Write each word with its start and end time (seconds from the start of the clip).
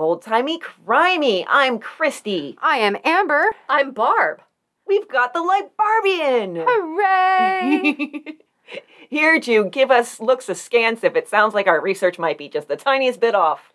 It's 0.00 0.04
old 0.06 0.22
timey 0.22 0.58
crimey. 0.58 1.44
I'm 1.46 1.78
Christy. 1.78 2.56
I 2.62 2.78
am 2.78 2.96
Amber. 3.04 3.50
I'm 3.68 3.90
Barb. 3.90 4.40
We've 4.86 5.06
got 5.06 5.34
the 5.34 5.40
Libarbian. 5.40 6.64
Hooray! 6.66 8.38
Here 9.10 9.38
to 9.40 9.66
give 9.66 9.90
us 9.90 10.18
looks 10.18 10.48
askance 10.48 11.04
if 11.04 11.16
it 11.16 11.28
sounds 11.28 11.52
like 11.52 11.66
our 11.66 11.82
research 11.82 12.18
might 12.18 12.38
be 12.38 12.48
just 12.48 12.66
the 12.66 12.76
tiniest 12.76 13.20
bit 13.20 13.34
off. 13.34 13.74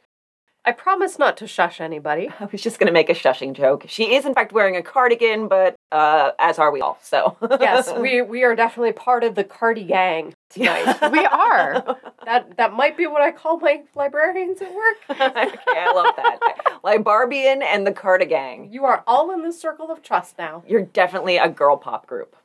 I 0.68 0.72
promise 0.72 1.20
not 1.20 1.38
to 1.38 1.48
shush 1.48 1.80
anybody. 1.80 2.30
I 2.40 2.46
was 2.46 2.62
just 2.62 2.80
going 2.80 2.88
to 2.88 2.94
make 2.94 3.10
a 3.10 3.14
shushing 3.14 3.54
joke. 3.54 3.86
She 3.88 4.16
is, 4.16 4.26
in 4.26 4.34
fact, 4.34 4.52
wearing 4.52 4.76
a 4.76 4.82
cardigan, 4.82 5.48
but 5.48 5.76
uh, 5.92 6.32
as 6.40 6.58
are 6.58 6.72
we 6.72 6.82
all, 6.82 6.98
so. 7.02 7.38
Yes, 7.60 7.94
we, 7.94 8.22
we 8.24 8.44
are 8.44 8.56
definitely 8.56 8.94
part 8.94 9.24
of 9.24 9.36
the 9.36 9.44
Cardi 9.44 9.84
gang 9.84 10.34
tonight. 10.50 11.12
we 11.12 11.26
are. 11.26 11.98
that 12.26 12.58
that 12.58 12.74
might 12.74 12.98
be 12.98 13.06
what 13.08 13.22
I 13.22 13.32
call 13.32 13.60
my 13.60 13.84
librarians 13.94 14.62
at 14.62 14.74
work. 14.74 14.98
okay, 15.10 15.22
I 15.22 15.92
love 15.94 16.16
that. 16.16 16.40
Libarbian 16.84 17.62
and 17.62 17.86
the 17.86 17.92
Cardigan. 17.92 18.72
You 18.72 18.86
are 18.86 19.04
all 19.06 19.32
in 19.32 19.44
the 19.44 19.54
circle 19.54 19.92
of 19.92 20.02
trust 20.02 20.38
now. 20.38 20.64
You're 20.68 20.86
definitely 20.86 21.38
a 21.38 21.50
girl 21.50 21.78
pop 21.78 22.08
group. 22.08 22.36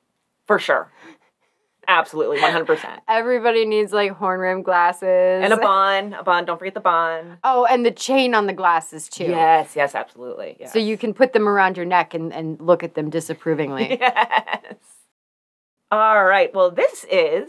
For 0.46 0.58
sure. 0.58 0.90
Absolutely, 1.90 2.38
100%. 2.38 3.00
Everybody 3.08 3.66
needs 3.66 3.92
like 3.92 4.12
horn 4.12 4.38
rim 4.38 4.62
glasses. 4.62 5.42
And 5.42 5.52
a 5.52 5.56
bond. 5.56 6.14
A 6.14 6.22
bond. 6.22 6.46
Don't 6.46 6.56
forget 6.56 6.74
the 6.74 6.80
bond. 6.80 7.38
Oh, 7.42 7.64
and 7.64 7.84
the 7.84 7.90
chain 7.90 8.32
on 8.32 8.46
the 8.46 8.52
glasses 8.52 9.08
too. 9.08 9.24
Yes, 9.24 9.74
yes, 9.74 9.96
absolutely. 9.96 10.56
Yes. 10.60 10.72
So 10.72 10.78
you 10.78 10.96
can 10.96 11.12
put 11.12 11.32
them 11.32 11.48
around 11.48 11.76
your 11.76 11.86
neck 11.86 12.14
and, 12.14 12.32
and 12.32 12.60
look 12.60 12.84
at 12.84 12.94
them 12.94 13.10
disapprovingly. 13.10 13.98
Yes. 14.10 14.76
All 15.90 16.24
right. 16.24 16.54
Well, 16.54 16.70
this 16.70 17.04
is 17.10 17.48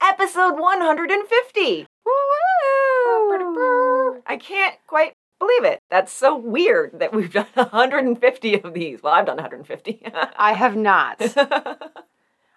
episode 0.00 0.60
150. 0.60 1.86
Woo! 2.06 4.22
I 4.24 4.36
can't 4.40 4.76
quite 4.86 5.14
believe 5.40 5.64
it. 5.64 5.80
That's 5.90 6.12
so 6.12 6.36
weird 6.36 7.00
that 7.00 7.12
we've 7.12 7.32
done 7.32 7.46
150 7.54 8.62
of 8.62 8.72
these. 8.72 9.02
Well, 9.02 9.14
I've 9.14 9.26
done 9.26 9.36
150. 9.36 10.02
I 10.36 10.52
have 10.52 10.76
not. 10.76 11.20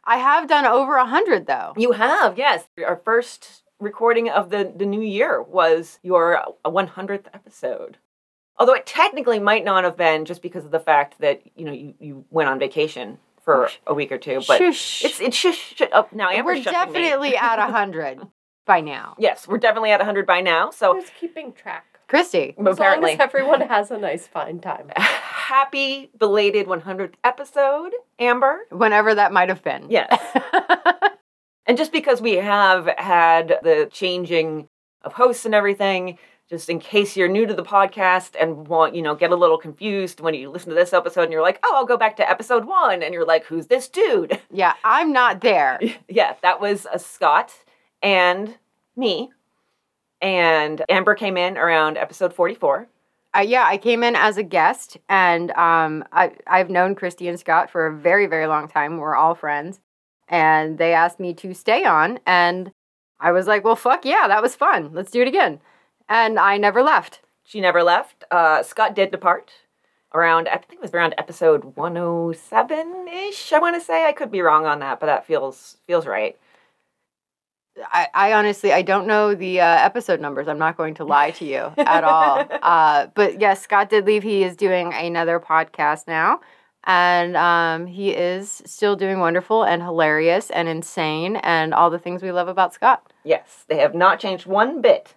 I 0.03 0.17
have 0.17 0.47
done 0.47 0.65
over 0.65 0.95
a 0.95 1.05
hundred 1.05 1.47
though. 1.47 1.73
you 1.77 1.91
have, 1.93 2.37
yes. 2.37 2.67
Our 2.85 3.01
first 3.03 3.63
recording 3.79 4.29
of 4.29 4.49
the, 4.49 4.71
the 4.75 4.85
new 4.85 5.01
year 5.01 5.41
was 5.41 5.99
your 6.03 6.43
100th 6.65 7.25
episode. 7.33 7.97
Although 8.57 8.73
it 8.75 8.85
technically 8.85 9.39
might 9.39 9.65
not 9.65 9.83
have 9.83 9.97
been 9.97 10.25
just 10.25 10.41
because 10.41 10.65
of 10.65 10.71
the 10.71 10.79
fact 10.79 11.15
that, 11.19 11.41
you 11.55 11.65
know, 11.65 11.71
you, 11.71 11.93
you 11.99 12.25
went 12.29 12.49
on 12.49 12.59
vacation 12.59 13.17
for 13.43 13.67
oh, 13.67 13.71
a 13.87 13.93
week 13.93 14.11
or 14.11 14.17
two. 14.17 14.41
But 14.47 14.59
Shush. 14.59 15.03
it's 15.03 15.19
it's 15.19 15.35
shush, 15.35 15.75
shush 15.75 15.89
up 15.91 16.13
now. 16.13 16.29
Amber's 16.29 16.59
We're 16.65 16.71
shushing 16.71 16.87
me. 16.87 16.93
definitely 16.93 17.37
at 17.37 17.57
a 17.59 17.71
hundred 17.71 18.19
by 18.65 18.81
now. 18.81 19.15
Yes, 19.17 19.47
we're 19.47 19.57
definitely 19.57 19.91
at 19.91 19.99
100 19.99 20.25
by 20.27 20.41
now. 20.41 20.69
So 20.69 20.93
Who's 20.93 21.09
keeping 21.19 21.53
track? 21.53 21.90
Christy. 22.11 22.55
As 22.57 22.65
long 22.65 22.73
apparently, 22.73 23.13
as 23.13 23.21
everyone 23.21 23.61
has 23.61 23.89
a 23.89 23.97
nice 23.97 24.27
fine 24.27 24.59
time. 24.59 24.91
happy 24.97 26.11
belated 26.19 26.67
100th 26.67 27.13
episode, 27.23 27.93
Amber. 28.19 28.59
Whenever 28.69 29.15
that 29.15 29.31
might 29.31 29.47
have 29.47 29.63
been. 29.63 29.85
Yes. 29.89 30.21
and 31.65 31.77
just 31.77 31.93
because 31.93 32.21
we 32.21 32.33
have 32.33 32.89
had 32.97 33.59
the 33.63 33.87
changing 33.93 34.67
of 35.03 35.13
hosts 35.13 35.45
and 35.45 35.55
everything, 35.55 36.17
just 36.49 36.69
in 36.69 36.79
case 36.79 37.15
you're 37.15 37.29
new 37.29 37.45
to 37.45 37.53
the 37.53 37.63
podcast 37.63 38.35
and 38.37 38.67
want, 38.67 38.93
you 38.93 39.01
know, 39.01 39.15
get 39.15 39.31
a 39.31 39.37
little 39.37 39.57
confused 39.57 40.19
when 40.19 40.33
you 40.33 40.49
listen 40.49 40.67
to 40.67 40.75
this 40.75 40.91
episode 40.91 41.23
and 41.23 41.31
you're 41.31 41.41
like, 41.41 41.61
oh, 41.63 41.75
I'll 41.77 41.85
go 41.85 41.95
back 41.95 42.17
to 42.17 42.29
episode 42.29 42.65
one. 42.65 43.01
And 43.01 43.13
you're 43.13 43.25
like, 43.25 43.45
who's 43.45 43.67
this 43.67 43.87
dude? 43.87 44.37
yeah, 44.51 44.73
I'm 44.83 45.13
not 45.13 45.39
there. 45.39 45.79
yeah, 46.09 46.35
that 46.41 46.59
was 46.59 46.85
a 46.93 46.99
Scott 46.99 47.53
and 48.01 48.57
me. 48.97 49.31
And 50.21 50.83
Amber 50.89 51.15
came 51.15 51.37
in 51.37 51.57
around 51.57 51.97
episode 51.97 52.33
44. 52.33 52.87
Uh, 53.35 53.39
yeah, 53.39 53.63
I 53.65 53.77
came 53.77 54.03
in 54.03 54.15
as 54.15 54.37
a 54.37 54.43
guest, 54.43 54.97
and 55.07 55.51
um, 55.51 56.03
I, 56.11 56.33
I've 56.47 56.69
known 56.69 56.95
Christy 56.95 57.27
and 57.27 57.39
Scott 57.39 57.71
for 57.71 57.87
a 57.87 57.95
very, 57.95 58.27
very 58.27 58.45
long 58.45 58.67
time. 58.67 58.97
We're 58.97 59.15
all 59.15 59.35
friends, 59.35 59.79
and 60.27 60.77
they 60.77 60.93
asked 60.93 61.19
me 61.19 61.33
to 61.35 61.53
stay 61.53 61.85
on, 61.85 62.19
and 62.25 62.71
I 63.21 63.31
was 63.31 63.47
like, 63.47 63.63
"Well, 63.63 63.77
fuck 63.77 64.03
yeah, 64.03 64.27
that 64.27 64.41
was 64.41 64.55
fun. 64.55 64.91
Let's 64.93 65.11
do 65.11 65.21
it 65.21 65.29
again." 65.29 65.61
And 66.09 66.37
I 66.37 66.57
never 66.57 66.83
left. 66.83 67.21
She 67.45 67.61
never 67.61 67.83
left. 67.83 68.25
Uh, 68.29 68.63
Scott 68.63 68.95
did 68.95 69.11
depart 69.11 69.51
around, 70.13 70.47
I 70.47 70.57
think 70.57 70.73
it 70.73 70.81
was 70.81 70.93
around 70.93 71.15
episode 71.17 71.75
107 71.75 73.07
ish, 73.07 73.53
I 73.53 73.59
want 73.59 73.75
to 73.75 73.81
say. 73.81 74.05
I 74.05 74.11
could 74.11 74.31
be 74.31 74.41
wrong 74.41 74.65
on 74.65 74.79
that, 74.79 74.99
but 74.99 75.05
that 75.05 75.25
feels 75.25 75.77
feels 75.85 76.05
right. 76.05 76.37
I, 77.91 78.07
I 78.13 78.33
honestly, 78.33 78.71
I 78.73 78.81
don't 78.81 79.07
know 79.07 79.35
the 79.35 79.61
uh, 79.61 79.65
episode 79.65 80.19
numbers. 80.19 80.47
I'm 80.47 80.57
not 80.57 80.77
going 80.77 80.93
to 80.95 81.03
lie 81.03 81.31
to 81.31 81.45
you 81.45 81.71
at 81.77 82.03
all. 82.03 82.47
Uh, 82.61 83.07
but 83.15 83.41
yes, 83.41 83.61
Scott 83.61 83.89
did 83.89 84.05
leave. 84.05 84.23
He 84.23 84.43
is 84.43 84.55
doing 84.55 84.93
another 84.93 85.39
podcast 85.39 86.07
now, 86.07 86.39
and 86.83 87.35
um, 87.35 87.87
he 87.87 88.11
is 88.11 88.61
still 88.65 88.95
doing 88.95 89.19
wonderful 89.19 89.63
and 89.63 89.81
hilarious 89.81 90.49
and 90.51 90.67
insane 90.69 91.37
and 91.37 91.73
all 91.73 91.89
the 91.89 91.99
things 91.99 92.21
we 92.21 92.31
love 92.31 92.47
about 92.47 92.73
Scott. 92.73 93.11
Yes, 93.23 93.65
they 93.67 93.77
have 93.77 93.95
not 93.95 94.19
changed 94.19 94.45
one 94.45 94.81
bit. 94.81 95.15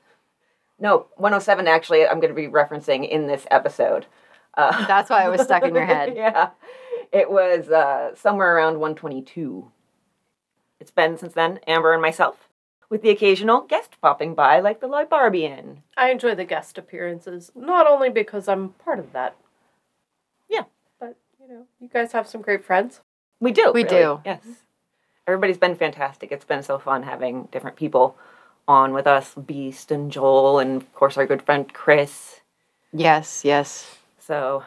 No, 0.78 1.06
107 1.16 1.68
actually, 1.68 2.06
I'm 2.06 2.18
going 2.20 2.34
to 2.34 2.40
be 2.40 2.48
referencing 2.48 3.08
in 3.08 3.26
this 3.26 3.46
episode. 3.50 4.06
Uh, 4.56 4.86
That's 4.86 5.10
why 5.10 5.24
I 5.24 5.28
was 5.28 5.42
stuck 5.42 5.64
in 5.64 5.74
your 5.74 5.86
head. 5.86 6.14
yeah. 6.16 6.50
It 7.12 7.30
was 7.30 7.68
uh, 7.68 8.14
somewhere 8.16 8.56
around 8.56 8.80
122. 8.80 9.70
It's 10.80 10.90
been 10.90 11.16
since 11.16 11.32
then, 11.32 11.60
Amber 11.66 11.92
and 11.92 12.02
myself, 12.02 12.48
with 12.94 13.02
the 13.02 13.10
occasional 13.10 13.62
guest 13.62 14.00
popping 14.00 14.36
by, 14.36 14.60
like 14.60 14.80
the 14.80 14.86
Libarbian. 14.86 15.78
I 15.96 16.12
enjoy 16.12 16.36
the 16.36 16.44
guest 16.44 16.78
appearances, 16.78 17.50
not 17.52 17.88
only 17.88 18.08
because 18.08 18.46
I'm 18.46 18.68
part 18.68 19.00
of 19.00 19.12
that. 19.12 19.34
Yeah. 20.48 20.62
But, 21.00 21.16
you 21.40 21.48
know, 21.48 21.66
you 21.80 21.88
guys 21.88 22.12
have 22.12 22.28
some 22.28 22.40
great 22.40 22.64
friends. 22.64 23.00
We 23.40 23.50
do. 23.50 23.72
We 23.74 23.82
really. 23.82 23.96
do. 23.96 24.20
Yes. 24.24 24.42
Everybody's 25.26 25.58
been 25.58 25.74
fantastic. 25.74 26.30
It's 26.30 26.44
been 26.44 26.62
so 26.62 26.78
fun 26.78 27.02
having 27.02 27.48
different 27.50 27.74
people 27.74 28.16
on 28.68 28.92
with 28.92 29.08
us 29.08 29.34
Beast 29.34 29.90
and 29.90 30.12
Joel, 30.12 30.60
and 30.60 30.80
of 30.80 30.94
course, 30.94 31.18
our 31.18 31.26
good 31.26 31.42
friend 31.42 31.74
Chris. 31.74 32.42
Yes, 32.92 33.44
yes. 33.44 33.98
So, 34.20 34.62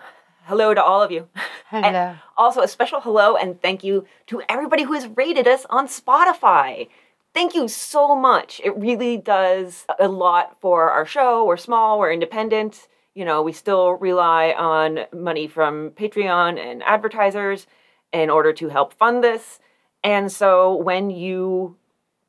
hello 0.48 0.74
to 0.74 0.84
all 0.84 1.02
of 1.02 1.14
you. 1.14 1.30
Hello. 1.70 2.16
Also, 2.36 2.62
a 2.62 2.68
special 2.68 3.00
hello 3.00 3.38
and 3.38 3.62
thank 3.62 3.86
you 3.86 4.06
to 4.26 4.42
everybody 4.50 4.84
who 4.84 4.92
has 4.94 5.08
rated 5.16 5.48
us 5.48 5.66
on 5.70 5.88
Spotify. 5.88 6.90
Thank 7.38 7.54
you 7.54 7.68
so 7.68 8.16
much. 8.16 8.60
It 8.64 8.76
really 8.80 9.16
does 9.16 9.86
a 10.00 10.08
lot 10.08 10.60
for 10.60 10.90
our 10.90 11.06
show. 11.06 11.46
We're 11.46 11.56
small, 11.56 12.00
we're 12.00 12.12
independent. 12.12 12.88
You 13.14 13.26
know, 13.26 13.44
we 13.44 13.54
still 13.54 13.92
rely 13.92 14.54
on 14.54 15.02
money 15.14 15.48
from 15.48 15.92
Patreon 15.92 16.58
and 16.58 16.82
advertisers 16.82 17.68
in 18.12 18.32
order 18.32 18.54
to 18.54 18.70
help 18.70 18.92
fund 18.92 19.24
this. 19.24 19.60
And 20.04 20.32
so 20.32 20.78
when 20.78 21.12
you 21.12 21.76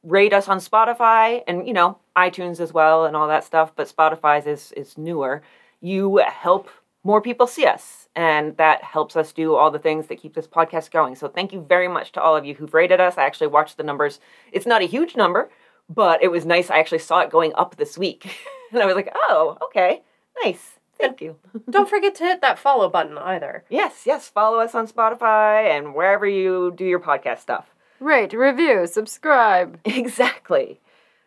rate 0.02 0.34
us 0.34 0.46
on 0.46 0.58
Spotify 0.58 1.42
and, 1.48 1.66
you 1.66 1.72
know, 1.72 1.96
iTunes 2.14 2.60
as 2.60 2.74
well 2.74 3.06
and 3.06 3.16
all 3.16 3.28
that 3.28 3.44
stuff, 3.44 3.72
but 3.74 3.88
Spotify's 3.88 4.46
is, 4.46 4.72
is 4.72 4.98
newer, 4.98 5.40
you 5.80 6.18
help 6.18 6.68
more 7.02 7.22
people 7.22 7.46
see 7.46 7.64
us. 7.64 8.07
And 8.18 8.56
that 8.56 8.82
helps 8.82 9.14
us 9.14 9.32
do 9.32 9.54
all 9.54 9.70
the 9.70 9.78
things 9.78 10.08
that 10.08 10.20
keep 10.20 10.34
this 10.34 10.48
podcast 10.48 10.90
going. 10.90 11.14
So 11.14 11.28
thank 11.28 11.52
you 11.52 11.60
very 11.60 11.86
much 11.86 12.10
to 12.12 12.20
all 12.20 12.34
of 12.34 12.44
you 12.44 12.52
who've 12.52 12.74
rated 12.74 13.00
us. 13.00 13.16
I 13.16 13.22
actually 13.22 13.46
watched 13.46 13.76
the 13.76 13.84
numbers. 13.84 14.18
It's 14.50 14.66
not 14.66 14.82
a 14.82 14.86
huge 14.86 15.14
number, 15.14 15.48
but 15.88 16.20
it 16.20 16.32
was 16.32 16.44
nice. 16.44 16.68
I 16.68 16.80
actually 16.80 16.98
saw 16.98 17.20
it 17.20 17.30
going 17.30 17.52
up 17.54 17.76
this 17.76 17.96
week. 17.96 18.36
and 18.72 18.82
I 18.82 18.86
was 18.86 18.96
like, 18.96 19.12
oh, 19.14 19.56
okay, 19.66 20.02
nice. 20.42 20.80
Thank 20.98 21.20
you. 21.20 21.36
Don't 21.70 21.88
forget 21.88 22.16
to 22.16 22.24
hit 22.24 22.40
that 22.40 22.58
follow 22.58 22.88
button 22.88 23.16
either. 23.18 23.62
Yes, 23.68 24.02
yes. 24.04 24.28
Follow 24.28 24.58
us 24.58 24.74
on 24.74 24.88
Spotify 24.88 25.70
and 25.70 25.94
wherever 25.94 26.26
you 26.26 26.74
do 26.74 26.84
your 26.84 26.98
podcast 26.98 27.38
stuff. 27.38 27.66
Rate, 28.00 28.32
review, 28.32 28.88
subscribe. 28.88 29.78
Exactly. 29.84 30.80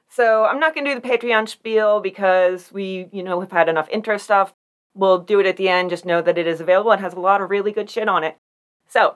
So 0.09 0.43
I'm 0.43 0.59
not 0.59 0.75
going 0.75 0.83
to 0.83 0.95
do 0.95 0.99
the 0.99 1.07
Patreon 1.07 1.47
spiel 1.47 2.01
because 2.01 2.69
we, 2.73 3.07
you 3.13 3.23
know, 3.23 3.39
have 3.39 3.53
had 3.53 3.69
enough 3.69 3.87
intro 3.87 4.17
stuff. 4.17 4.53
We'll 4.93 5.19
do 5.19 5.39
it 5.39 5.45
at 5.45 5.57
the 5.57 5.69
end. 5.69 5.89
Just 5.89 6.05
know 6.05 6.21
that 6.21 6.37
it 6.37 6.47
is 6.47 6.61
available 6.61 6.91
and 6.91 7.01
has 7.01 7.13
a 7.13 7.19
lot 7.19 7.41
of 7.41 7.49
really 7.49 7.71
good 7.71 7.89
shit 7.89 8.09
on 8.09 8.23
it. 8.23 8.37
So 8.87 9.15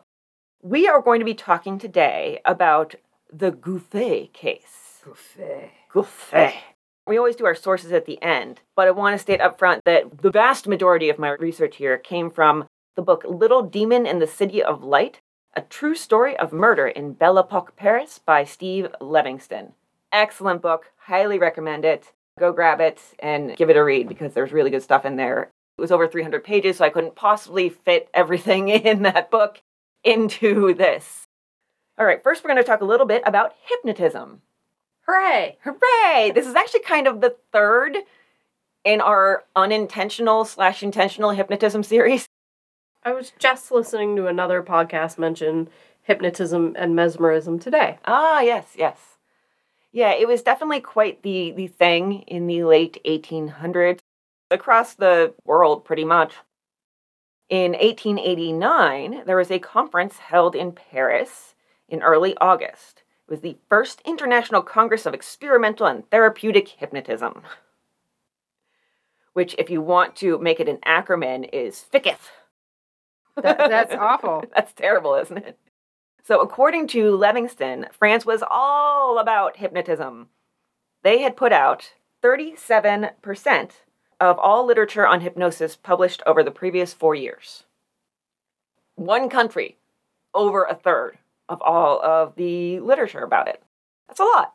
we 0.62 0.88
are 0.88 1.01
going 1.01 1.19
to 1.19 1.25
be 1.25 1.33
talking 1.33 1.77
today 1.77 2.39
about 2.45 2.95
the 3.31 3.51
Gouffé 3.51 4.31
case. 4.31 5.01
Buffet. 5.06 5.72
Gouffé. 5.94 6.54
We 7.07 7.18
always 7.18 7.36
do 7.36 7.45
our 7.45 7.54
sources 7.54 7.92
at 7.92 8.06
the 8.06 8.22
end, 8.24 8.62
but 8.75 8.88
I 8.88 8.92
want 8.92 9.13
to 9.13 9.19
state 9.19 9.42
up 9.42 9.60
front 9.60 9.83
that 9.86 10.22
the 10.24 10.31
vast 10.31 10.68
majority 10.68 11.10
of 11.10 11.19
my 11.19 11.31
research 11.31 11.75
here 11.75 11.98
came 12.00 12.31
from 12.31 12.66
the 12.95 13.04
book 13.04 13.24
Little 13.27 13.62
Demon 13.62 14.07
in 14.07 14.18
the 14.18 14.25
City 14.25 14.63
of 14.63 14.83
Light 14.83 15.19
A 15.54 15.62
True 15.62 15.94
Story 15.94 16.36
of 16.38 16.51
Murder 16.51 16.88
in 16.88 17.13
Belle 17.13 17.38
Epoque, 17.38 17.75
Paris 17.75 18.19
by 18.25 18.44
Steve 18.44 18.88
Levingston. 19.00 19.74
Excellent 20.12 20.63
book. 20.63 20.92
Highly 20.98 21.38
recommend 21.38 21.86
it. 21.86 22.12
Go 22.39 22.51
grab 22.51 22.81
it 22.81 23.00
and 23.19 23.56
give 23.56 23.69
it 23.69 23.77
a 23.77 23.83
read 23.83 24.10
because 24.10 24.33
there's 24.33 24.51
really 24.51 24.72
good 24.72 24.81
stuff 24.83 25.06
in 25.06 25.16
there. 25.16 25.51
It 25.77 25.81
was 25.81 25.92
over 25.92 26.07
300 26.07 26.44
pages, 26.44 26.77
so 26.77 26.86
I 26.86 26.89
couldn't 26.89 27.16
possibly 27.16 27.69
fit 27.69 28.10
everything 28.13 28.69
in 28.69 29.04
that 29.04 29.30
book 29.30 29.62
into 30.04 30.74
this. 30.74 31.25
All 31.98 32.06
right, 32.06 32.24
first 32.24 32.44
we're 32.44 32.50
going 32.50 32.63
to 32.63 32.68
talk 32.68 32.81
a 32.81 32.86
little 32.86 33.06
bit 33.06 33.24
about 33.25 33.56
hypnotism. 33.66 34.42
Hooray! 35.07 35.57
Hooray! 35.63 36.31
This 36.31 36.48
is 36.48 36.56
actually 36.56 36.81
kind 36.81 37.07
of 37.07 37.22
the 37.22 37.36
third 37.51 37.98
in 38.83 39.01
our 39.01 39.44
unintentional 39.56 40.45
slash 40.45 40.81
intentional 40.83 41.31
hypnotism 41.31 41.83
series. 41.83 42.25
I 43.04 43.13
was 43.13 43.33
just 43.38 43.72
listening 43.72 44.16
to 44.16 44.27
another 44.27 44.63
podcast 44.63 45.18
mention 45.18 45.69
hypnotism 46.01 46.75
and 46.77 46.95
mesmerism 46.95 47.60
today. 47.60 48.00
Ah, 48.06 48.42
yes, 48.42 48.74
yes. 48.75 48.98
Yeah, 49.92 50.12
it 50.12 50.27
was 50.27 50.42
definitely 50.42 50.81
quite 50.81 51.22
the, 51.22 51.51
the 51.51 51.68
thing 51.68 52.24
in 52.24 52.48
the 52.48 52.63
late 52.63 53.01
1800s 53.06 54.00
across 54.51 54.94
the 54.94 55.33
world, 55.44 55.86
pretty 55.86 56.06
much. 56.06 56.33
In 57.50 57.74
1889, 57.74 59.24
there 59.25 59.38
was 59.38 59.51
a 59.51 59.59
conference 59.59 60.18
held 60.18 60.56
in 60.56 60.71
Paris 60.71 61.53
in 61.88 62.01
early 62.01 62.36
August. 62.38 63.03
It 63.27 63.31
was 63.31 63.42
the 63.42 63.57
first 63.69 64.01
International 64.06 64.62
Congress 64.62 65.06
of 65.06 65.13
Experimental 65.13 65.88
and 65.88 66.09
Therapeutic 66.09 66.68
Hypnotism, 66.69 67.44
which, 69.33 69.56
if 69.57 69.69
you 69.69 69.81
want 69.81 70.15
to 70.18 70.39
make 70.39 70.59
it 70.59 70.69
an 70.69 70.77
acronym, 70.86 71.48
is 71.51 71.81
FICITH. 71.81 72.31
That, 73.41 73.57
that's 73.57 73.94
awful. 73.94 74.45
That's 74.56 74.71
terrible, 74.71 75.15
isn't 75.15 75.39
it? 75.39 75.59
So, 76.24 76.39
according 76.39 76.88
to 76.88 77.18
Livingston, 77.18 77.88
France 77.91 78.25
was 78.25 78.41
all 78.50 79.19
about 79.19 79.57
hypnotism. 79.57 80.30
They 81.03 81.19
had 81.19 81.36
put 81.36 81.51
out 81.51 81.91
37% 82.24 83.71
of 84.19 84.39
all 84.39 84.65
literature 84.65 85.06
on 85.06 85.21
hypnosis 85.21 85.75
published 85.75 86.21
over 86.25 86.44
the 86.44 86.51
previous 86.51 86.94
four 86.94 87.15
years. 87.15 87.63
One 88.95 89.29
country, 89.29 89.77
over 90.33 90.63
a 90.63 90.75
third 90.75 91.17
of 91.50 91.62
all 91.62 92.01
of 92.01 92.35
the 92.35 92.79
literature 92.79 93.23
about 93.23 93.47
it. 93.47 93.62
That's 94.07 94.19
a 94.19 94.23
lot. 94.23 94.53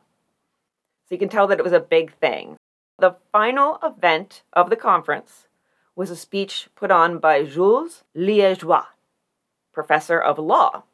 So 1.08 1.14
you 1.14 1.18
can 1.18 1.28
tell 1.28 1.46
that 1.48 1.58
it 1.58 1.64
was 1.64 1.72
a 1.72 1.80
big 1.80 2.14
thing. 2.14 2.56
The 2.98 3.16
final 3.32 3.78
event 3.82 4.42
of 4.52 4.70
the 4.70 4.76
conference 4.76 5.48
was 5.96 6.10
a 6.10 6.16
speech 6.16 6.68
put 6.74 6.90
on 6.90 7.18
by 7.18 7.44
Jules 7.44 8.04
Liégeois, 8.16 8.86
professor 9.72 10.20
of 10.20 10.38
law. 10.38 10.84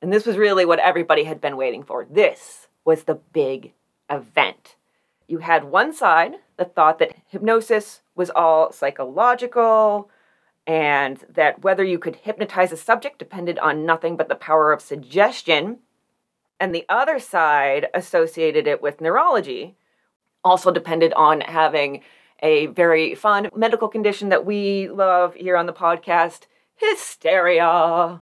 And 0.00 0.12
this 0.12 0.26
was 0.26 0.36
really 0.36 0.64
what 0.64 0.78
everybody 0.78 1.24
had 1.24 1.40
been 1.40 1.56
waiting 1.56 1.82
for. 1.82 2.06
This 2.08 2.68
was 2.84 3.04
the 3.04 3.14
big 3.14 3.72
event. 4.10 4.76
You 5.26 5.38
had 5.38 5.64
one 5.64 5.92
side 5.92 6.36
that 6.56 6.74
thought 6.74 6.98
that 6.98 7.14
hypnosis 7.28 8.02
was 8.14 8.30
all 8.30 8.72
psychological 8.72 10.10
and 10.66 11.24
that 11.28 11.62
whether 11.62 11.84
you 11.84 11.98
could 11.98 12.16
hypnotize 12.16 12.72
a 12.72 12.76
subject 12.76 13.18
depended 13.18 13.58
on 13.58 13.84
nothing 13.84 14.16
but 14.16 14.28
the 14.28 14.34
power 14.34 14.72
of 14.72 14.80
suggestion. 14.80 15.78
And 16.58 16.74
the 16.74 16.86
other 16.88 17.18
side 17.18 17.88
associated 17.92 18.66
it 18.66 18.80
with 18.80 19.00
neurology, 19.00 19.76
also 20.42 20.70
depended 20.70 21.12
on 21.14 21.40
having 21.42 22.02
a 22.42 22.66
very 22.66 23.14
fun 23.14 23.48
medical 23.54 23.88
condition 23.88 24.28
that 24.28 24.46
we 24.46 24.88
love 24.88 25.34
here 25.34 25.56
on 25.56 25.66
the 25.66 25.72
podcast 25.72 26.46
hysteria. 26.76 28.20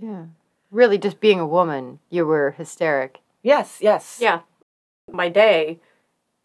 Yeah. 0.00 0.26
Really, 0.70 0.98
just 0.98 1.20
being 1.20 1.40
a 1.40 1.46
woman, 1.46 1.98
you 2.10 2.26
were 2.26 2.52
hysteric. 2.52 3.20
Yes, 3.42 3.78
yes. 3.80 4.18
Yeah. 4.20 4.40
My 5.10 5.28
day 5.28 5.80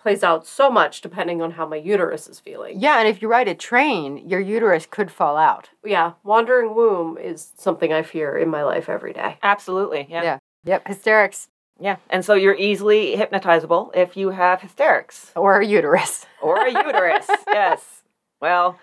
plays 0.04 0.22
out 0.22 0.46
so 0.46 0.70
much 0.70 1.02
depending 1.02 1.42
on 1.42 1.52
how 1.52 1.66
my 1.66 1.78
uterus 1.78 2.28
is 2.28 2.40
feeling. 2.40 2.80
Yeah, 2.80 3.00
and 3.00 3.08
if 3.08 3.22
you 3.22 3.30
ride 3.30 3.48
a 3.48 3.56
train, 3.56 4.18
your 4.30 4.42
uterus 4.42 4.86
could 4.86 5.10
fall 5.10 5.38
out. 5.38 5.70
Yeah, 5.84 6.14
wandering 6.24 6.76
womb 6.76 7.18
is 7.18 7.54
something 7.58 7.92
I 7.94 8.04
fear 8.04 8.38
in 8.38 8.50
my 8.50 8.64
life 8.64 8.90
every 8.90 9.14
day. 9.14 9.38
Absolutely. 9.42 10.06
Yeah. 10.10 10.24
Yeah. 10.24 10.38
Yep, 10.66 10.88
hysterics 10.88 11.48
Yeah. 11.80 11.98
And 12.10 12.24
so 12.24 12.34
you're 12.36 12.56
easily 12.56 13.16
hypnotizable 13.16 13.92
if 13.96 14.16
you 14.16 14.30
have 14.30 14.62
hysterics 14.62 15.32
or 15.36 15.62
a 15.62 15.66
uterus. 15.66 16.26
or 16.42 16.58
a 16.68 16.72
uterus. 16.72 17.28
yes. 17.48 18.04
Well, 18.42 18.78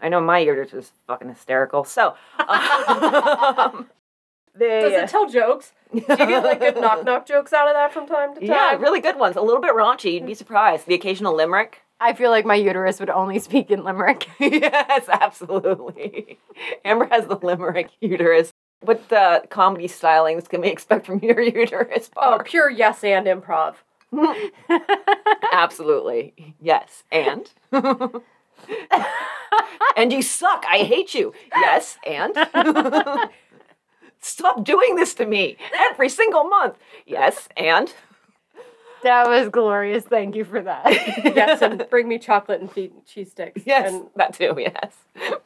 I 0.00 0.08
know 0.08 0.20
my 0.20 0.38
uterus 0.38 0.72
is 0.72 0.92
fucking 1.06 1.28
hysterical. 1.28 1.84
So, 1.84 2.14
um, 2.48 3.88
they, 4.54 4.80
Does 4.82 4.92
it 4.92 5.08
tell 5.08 5.28
jokes? 5.28 5.72
Do 5.92 5.98
you 6.00 6.06
get 6.06 6.44
like 6.44 6.60
good 6.60 6.76
knock 6.80 7.04
knock 7.04 7.26
jokes 7.26 7.52
out 7.52 7.68
of 7.68 7.74
that 7.74 7.92
from 7.92 8.06
time 8.06 8.34
to 8.34 8.40
time? 8.40 8.48
yeah, 8.48 8.76
really 8.76 9.00
good 9.00 9.16
ones. 9.18 9.36
A 9.36 9.40
little 9.40 9.60
bit 9.62 9.72
raunchy. 9.74 10.14
You'd 10.14 10.26
be 10.26 10.34
surprised. 10.34 10.86
The 10.86 10.94
occasional 10.94 11.34
limerick. 11.34 11.80
I 12.00 12.14
feel 12.14 12.30
like 12.30 12.44
my 12.44 12.56
uterus 12.56 12.98
would 13.00 13.10
only 13.10 13.38
speak 13.38 13.70
in 13.70 13.84
limerick. 13.84 14.28
yes, 14.40 15.08
absolutely. 15.08 16.38
Amber 16.84 17.06
has 17.06 17.26
the 17.26 17.36
limerick 17.36 17.90
uterus. 18.00 18.50
What 18.80 19.10
uh, 19.12 19.42
comedy 19.48 19.86
stylings 19.86 20.48
can 20.48 20.60
we 20.62 20.68
expect 20.68 21.06
from 21.06 21.20
your 21.20 21.40
uterus? 21.40 22.10
Oh, 22.16 22.40
pure 22.44 22.68
yes 22.68 23.04
and 23.04 23.26
improv. 23.26 23.76
absolutely. 25.52 26.54
Yes, 26.60 27.04
and 27.12 27.48
and 29.96 30.12
you 30.12 30.20
suck. 30.22 30.64
I 30.68 30.78
hate 30.78 31.14
you. 31.14 31.32
Yes, 31.54 31.96
and 32.06 32.36
stop 34.22 34.64
doing 34.64 34.96
this 34.96 35.12
to 35.14 35.26
me 35.26 35.56
every 35.90 36.08
single 36.08 36.44
month. 36.44 36.76
Yes, 37.04 37.48
and 37.56 37.92
that 39.02 39.28
was 39.28 39.48
glorious. 39.48 40.04
Thank 40.04 40.34
you 40.36 40.44
for 40.44 40.62
that. 40.62 40.86
Yes, 41.36 41.60
and 41.62 41.84
bring 41.90 42.08
me 42.08 42.18
chocolate 42.18 42.60
and 42.60 42.70
feed 42.70 42.92
cheese 43.06 43.30
sticks. 43.32 43.62
yes, 43.66 43.92
And 43.92 44.06
that 44.16 44.32
too. 44.34 44.54
Yes, 44.58 44.94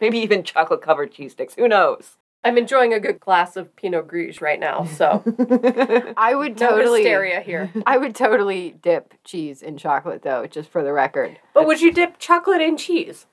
maybe 0.01 0.19
even 0.19 0.43
chocolate 0.45 0.83
covered 0.83 1.11
cheese 1.13 1.33
sticks. 1.33 1.55
Who 1.55 1.67
knows? 1.69 2.17
I'm 2.45 2.59
enjoying 2.59 2.93
a 2.95 3.01
good 3.01 3.19
glass 3.19 3.57
of 3.57 3.75
Pinot 3.75 4.07
Gris 4.07 4.41
right 4.41 4.61
now, 4.61 4.85
so 4.85 5.25
I 6.17 6.35
would 6.37 6.61
no 6.61 6.69
totally 6.71 7.01
hysteria 7.01 7.41
here. 7.41 7.73
I 7.87 7.99
would 7.99 8.15
totally 8.15 8.77
dip 8.83 9.15
cheese 9.25 9.63
in 9.63 9.79
chocolate 9.79 10.23
though, 10.23 10.47
just 10.47 10.69
for 10.71 10.85
the 10.85 10.93
record. 10.93 11.41
But 11.55 11.67
would 11.67 11.81
you 11.81 11.91
dip 11.93 12.19
chocolate 12.19 12.61
in 12.61 12.77
cheese? 12.77 13.27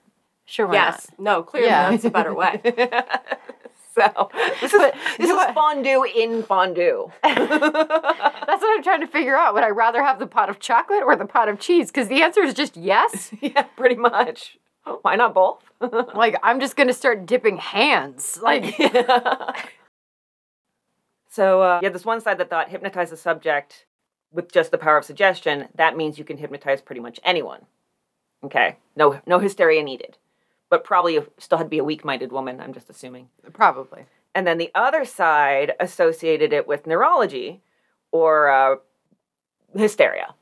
Sure, 0.45 0.65
why 0.67 0.73
yes. 0.73 1.07
No, 1.19 1.43
clearly 1.43 1.69
Yeah. 1.69 1.91
that's 1.91 2.05
a 2.05 2.09
better 2.09 2.33
way. 2.33 2.59
so 3.95 4.29
this 4.61 4.73
is 4.73 4.81
this 5.17 5.29
is 5.29 5.35
what- 5.35 5.53
fondue 5.53 6.03
in 6.03 6.43
fondue. 6.43 7.11
That's 7.23 7.49
what 7.49 8.77
I'm 8.77 8.83
trying 8.83 9.01
to 9.01 9.07
figure 9.07 9.35
out. 9.35 9.53
Would 9.53 9.63
I 9.63 9.69
rather 9.69 10.03
have 10.03 10.19
the 10.19 10.27
pot 10.27 10.49
of 10.49 10.59
chocolate 10.59 11.03
or 11.03 11.15
the 11.15 11.25
pot 11.25 11.47
of 11.49 11.59
cheese? 11.59 11.87
Because 11.91 12.07
the 12.07 12.21
answer 12.21 12.41
is 12.41 12.53
just 12.53 12.75
yes. 12.75 13.31
yeah, 13.41 13.63
pretty 13.77 13.95
much. 13.95 14.57
Why 15.01 15.15
not 15.15 15.33
both? 15.33 15.63
like 16.15 16.35
I'm 16.43 16.59
just 16.59 16.75
gonna 16.75 16.93
start 16.93 17.25
dipping 17.25 17.57
hands. 17.57 18.39
Like 18.41 18.75
so 21.29 21.61
uh, 21.61 21.79
yeah, 21.81 21.89
this 21.89 22.05
one 22.05 22.21
side 22.21 22.37
that 22.39 22.49
thought 22.49 22.69
hypnotize 22.69 23.11
a 23.11 23.17
subject 23.17 23.85
with 24.31 24.51
just 24.51 24.71
the 24.71 24.77
power 24.77 24.97
of 24.97 25.05
suggestion. 25.05 25.67
That 25.75 25.95
means 25.97 26.17
you 26.17 26.25
can 26.25 26.37
hypnotize 26.37 26.81
pretty 26.81 27.01
much 27.01 27.19
anyone. 27.23 27.65
Okay, 28.43 28.77
no 28.95 29.21
no 29.25 29.39
hysteria 29.39 29.83
needed, 29.83 30.17
but 30.73 30.83
probably 30.83 31.19
still 31.37 31.59
had 31.59 31.65
to 31.65 31.69
be 31.69 31.77
a 31.77 31.83
weak-minded 31.83 32.31
woman. 32.31 32.59
I'm 32.59 32.73
just 32.73 32.89
assuming. 32.89 33.29
probably. 33.53 34.07
And 34.33 34.47
then 34.47 34.57
the 34.57 34.71
other 34.73 35.05
side 35.05 35.73
associated 35.79 36.51
it 36.51 36.67
with 36.67 36.87
neurology 36.87 37.61
or 38.11 38.49
uh, 38.49 38.75
hysteria. 39.75 40.33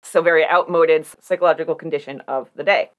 So, 0.00 0.22
very 0.22 0.48
outmoded 0.48 1.04
psychological 1.20 1.74
condition 1.74 2.22
of 2.26 2.48
the 2.54 2.64
day. 2.64 2.92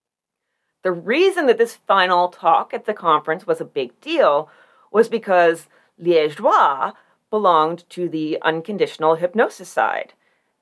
The 0.83 0.91
reason 0.91 1.47
that 1.47 1.57
this 1.57 1.75
final 1.75 2.27
talk 2.27 2.71
at 2.71 2.85
the 2.85 2.93
conference 2.93 3.47
was 3.47 3.59
a 3.59 3.65
big 3.65 3.99
deal 3.99 4.47
was 4.91 5.09
because 5.09 5.67
Liégeois 5.99 6.93
belonged 7.31 7.89
to 7.89 8.07
the 8.07 8.37
unconditional 8.43 9.15
hypnosis 9.15 9.69
side. 9.69 10.13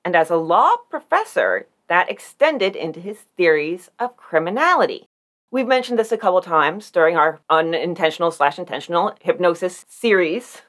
And 0.06 0.16
as 0.16 0.30
a 0.30 0.36
law 0.36 0.74
professor, 0.88 1.66
that 1.88 2.10
extended 2.10 2.76
into 2.76 2.98
his 2.98 3.18
theories 3.36 3.90
of 3.98 4.16
criminality. 4.16 5.06
We've 5.52 5.66
mentioned 5.66 5.98
this 5.98 6.10
a 6.12 6.16
couple 6.16 6.40
times 6.40 6.90
during 6.90 7.14
our 7.16 7.40
unintentional 7.50 8.30
slash 8.30 8.58
intentional 8.58 9.14
hypnosis 9.20 9.84
series. 9.86 10.62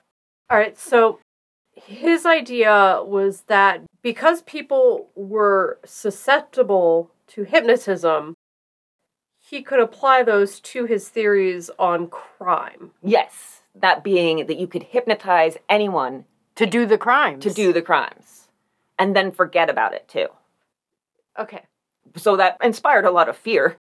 All 0.49 0.57
right, 0.57 0.77
so 0.77 1.19
his 1.73 2.25
idea 2.25 2.99
was 3.01 3.43
that 3.47 3.81
because 4.01 4.41
people 4.41 5.09
were 5.15 5.79
susceptible 5.85 7.11
to 7.27 7.43
hypnotism, 7.43 8.35
he 9.39 9.61
could 9.61 9.79
apply 9.79 10.21
those 10.21 10.59
to 10.59 10.83
his 10.83 11.07
theories 11.07 11.71
on 11.79 12.07
crime. 12.07 12.91
Yes, 13.01 13.61
that 13.73 14.03
being 14.03 14.47
that 14.47 14.57
you 14.59 14.67
could 14.67 14.83
hypnotize 14.83 15.55
anyone 15.69 16.25
To 16.55 16.65
do 16.65 16.85
the 16.85 16.97
crimes. 16.97 17.41
to 17.45 17.53
do 17.53 17.71
the 17.71 17.81
crimes 17.81 18.49
and 18.99 19.15
then 19.15 19.31
forget 19.31 19.69
about 19.69 19.93
it 19.93 20.09
too. 20.09 20.27
Okay. 21.39 21.63
So 22.17 22.35
that 22.35 22.57
inspired 22.61 23.05
a 23.05 23.11
lot 23.11 23.29
of 23.29 23.37
fear 23.37 23.77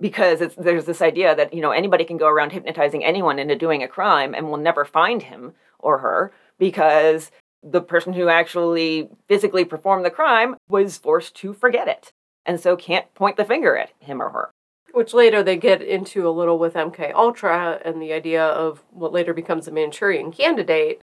because 0.00 0.54
there's 0.56 0.84
this 0.84 1.02
idea 1.02 1.34
that 1.34 1.54
you 1.54 1.60
know 1.60 1.70
anybody 1.70 2.04
can 2.04 2.16
go 2.16 2.28
around 2.28 2.52
hypnotizing 2.52 3.04
anyone 3.04 3.38
into 3.38 3.56
doing 3.56 3.82
a 3.82 3.88
crime 3.88 4.34
and 4.34 4.48
will 4.48 4.56
never 4.56 4.84
find 4.84 5.22
him 5.22 5.52
or 5.78 5.98
her 5.98 6.32
because 6.58 7.30
the 7.62 7.80
person 7.80 8.12
who 8.12 8.28
actually 8.28 9.08
physically 9.28 9.64
performed 9.64 10.04
the 10.04 10.10
crime 10.10 10.56
was 10.68 10.98
forced 10.98 11.36
to 11.36 11.52
forget 11.52 11.88
it 11.88 12.12
and 12.44 12.60
so 12.60 12.76
can't 12.76 13.12
point 13.14 13.36
the 13.36 13.44
finger 13.44 13.76
at 13.76 13.90
him 14.00 14.20
or 14.20 14.30
her. 14.30 14.50
Which 14.92 15.14
later 15.14 15.42
they 15.42 15.56
get 15.56 15.80
into 15.80 16.28
a 16.28 16.30
little 16.30 16.58
with 16.58 16.74
MK 16.74 17.14
Ultra 17.14 17.80
and 17.84 18.02
the 18.02 18.12
idea 18.12 18.44
of 18.44 18.82
what 18.90 19.12
later 19.12 19.32
becomes 19.32 19.66
a 19.66 19.72
Manchurian 19.72 20.32
candidate 20.32 21.00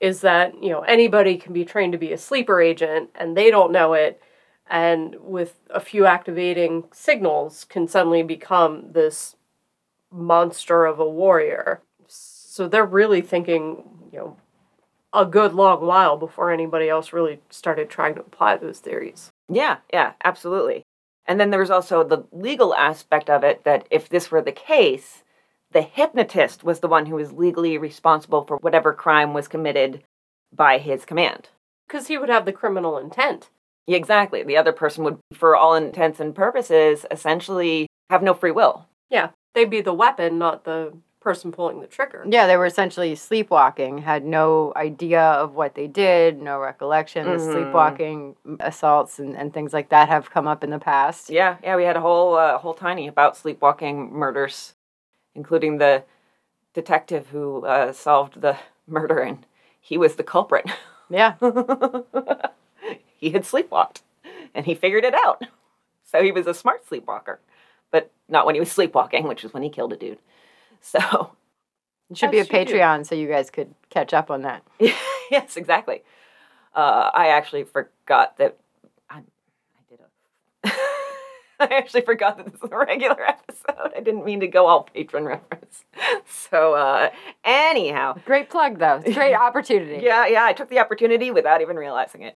is 0.00 0.20
that, 0.20 0.62
you 0.62 0.70
know, 0.70 0.80
anybody 0.82 1.36
can 1.36 1.52
be 1.52 1.64
trained 1.64 1.92
to 1.92 1.98
be 1.98 2.12
a 2.12 2.18
sleeper 2.18 2.60
agent 2.60 3.10
and 3.14 3.36
they 3.36 3.50
don't 3.50 3.72
know 3.72 3.94
it 3.94 4.20
and 4.72 5.16
with 5.20 5.56
a 5.68 5.80
few 5.80 6.06
activating 6.06 6.84
signals 6.94 7.64
can 7.64 7.86
suddenly 7.86 8.22
become 8.22 8.92
this 8.92 9.36
monster 10.10 10.86
of 10.86 10.98
a 10.98 11.08
warrior. 11.08 11.82
So 12.06 12.68
they're 12.68 12.86
really 12.86 13.20
thinking, 13.20 13.84
you 14.10 14.18
know, 14.18 14.36
a 15.12 15.26
good 15.26 15.52
long 15.52 15.84
while 15.84 16.16
before 16.16 16.50
anybody 16.50 16.88
else 16.88 17.12
really 17.12 17.40
started 17.50 17.90
trying 17.90 18.14
to 18.14 18.22
apply 18.22 18.56
those 18.56 18.78
theories. 18.78 19.30
Yeah, 19.50 19.76
yeah, 19.92 20.14
absolutely. 20.24 20.84
And 21.26 21.38
then 21.38 21.50
there's 21.50 21.70
also 21.70 22.02
the 22.02 22.24
legal 22.32 22.74
aspect 22.74 23.28
of 23.28 23.44
it 23.44 23.64
that 23.64 23.86
if 23.90 24.08
this 24.08 24.30
were 24.30 24.40
the 24.40 24.52
case, 24.52 25.22
the 25.72 25.82
hypnotist 25.82 26.64
was 26.64 26.80
the 26.80 26.88
one 26.88 27.06
who 27.06 27.16
was 27.16 27.30
legally 27.30 27.76
responsible 27.76 28.44
for 28.44 28.56
whatever 28.56 28.94
crime 28.94 29.34
was 29.34 29.48
committed 29.48 30.02
by 30.50 30.78
his 30.78 31.04
command. 31.04 31.50
Because 31.86 32.06
he 32.06 32.16
would 32.16 32.30
have 32.30 32.46
the 32.46 32.52
criminal 32.52 32.96
intent. 32.96 33.50
Yeah, 33.86 33.96
exactly. 33.96 34.42
The 34.42 34.56
other 34.56 34.72
person 34.72 35.04
would, 35.04 35.18
for 35.34 35.56
all 35.56 35.74
intents 35.74 36.20
and 36.20 36.34
purposes, 36.34 37.04
essentially 37.10 37.86
have 38.10 38.22
no 38.22 38.34
free 38.34 38.50
will. 38.52 38.86
Yeah, 39.10 39.30
they'd 39.54 39.70
be 39.70 39.80
the 39.80 39.92
weapon, 39.94 40.38
not 40.38 40.64
the 40.64 40.92
person 41.20 41.52
pulling 41.52 41.80
the 41.80 41.86
trigger. 41.86 42.24
Yeah, 42.28 42.46
they 42.46 42.56
were 42.56 42.66
essentially 42.66 43.14
sleepwalking, 43.14 43.98
had 43.98 44.24
no 44.24 44.72
idea 44.76 45.20
of 45.22 45.54
what 45.54 45.74
they 45.74 45.86
did, 45.86 46.40
no 46.42 46.58
recollection. 46.58 47.24
The 47.26 47.36
Mhm. 47.36 47.52
sleepwalking 47.52 48.36
assaults 48.60 49.18
and, 49.18 49.36
and 49.36 49.52
things 49.54 49.72
like 49.72 49.88
that 49.90 50.08
have 50.08 50.30
come 50.30 50.48
up 50.48 50.64
in 50.64 50.70
the 50.70 50.78
past. 50.80 51.30
Yeah, 51.30 51.56
yeah, 51.62 51.76
we 51.76 51.84
had 51.84 51.96
a 51.96 52.00
whole 52.00 52.34
uh, 52.34 52.58
whole 52.58 52.74
tiny 52.74 53.06
about 53.06 53.36
sleepwalking 53.36 54.12
murders, 54.12 54.74
including 55.34 55.78
the 55.78 56.04
detective 56.74 57.28
who 57.28 57.64
uh, 57.66 57.92
solved 57.92 58.40
the 58.40 58.56
murder, 58.86 59.18
and 59.20 59.46
he 59.80 59.96
was 59.98 60.16
the 60.16 60.24
culprit. 60.24 60.66
Yeah. 61.10 61.34
he 63.22 63.30
had 63.30 63.44
sleepwalked, 63.44 64.02
and 64.54 64.66
he 64.66 64.74
figured 64.74 65.04
it 65.04 65.14
out. 65.14 65.42
So 66.04 66.22
he 66.22 66.30
was 66.30 66.46
a 66.46 66.52
smart 66.52 66.86
sleepwalker, 66.86 67.40
but 67.90 68.10
not 68.28 68.44
when 68.44 68.54
he 68.54 68.60
was 68.60 68.70
sleepwalking, 68.70 69.26
which 69.26 69.44
is 69.44 69.54
when 69.54 69.62
he 69.62 69.70
killed 69.70 69.94
a 69.94 69.96
dude. 69.96 70.18
So 70.82 71.30
It 72.10 72.18
should 72.18 72.30
be 72.30 72.38
a 72.38 72.42
you 72.44 72.46
do. 72.48 72.54
Patreon 72.54 73.06
so 73.06 73.14
you 73.14 73.28
guys 73.28 73.48
could 73.48 73.72
catch 73.88 74.12
up 74.12 74.30
on 74.30 74.42
that. 74.42 74.62
yes, 75.30 75.56
exactly. 75.56 76.02
Uh, 76.74 77.10
I 77.14 77.28
actually 77.28 77.64
forgot 77.64 78.36
that 78.36 78.58
I, 79.08 79.20
I 79.20 79.82
did 79.88 80.00
a. 80.00 80.70
I 81.60 81.76
actually 81.78 82.02
forgot 82.02 82.36
that 82.36 82.46
this 82.52 82.60
is 82.62 82.68
a 82.70 82.76
regular 82.76 83.22
episode. 83.26 83.92
I 83.96 84.00
didn't 84.00 84.26
mean 84.26 84.40
to 84.40 84.48
go 84.48 84.66
all 84.66 84.86
Patreon 84.94 85.24
reference. 85.26 85.84
So 86.26 86.74
uh, 86.74 87.08
anyhow, 87.42 88.16
Great 88.26 88.50
plug, 88.50 88.78
though. 88.80 89.00
It's 89.02 89.14
great 89.14 89.34
opportunity. 89.34 90.04
yeah, 90.04 90.26
yeah, 90.26 90.44
I 90.44 90.52
took 90.52 90.68
the 90.68 90.80
opportunity 90.80 91.30
without 91.30 91.62
even 91.62 91.76
realizing 91.76 92.20
it. 92.22 92.34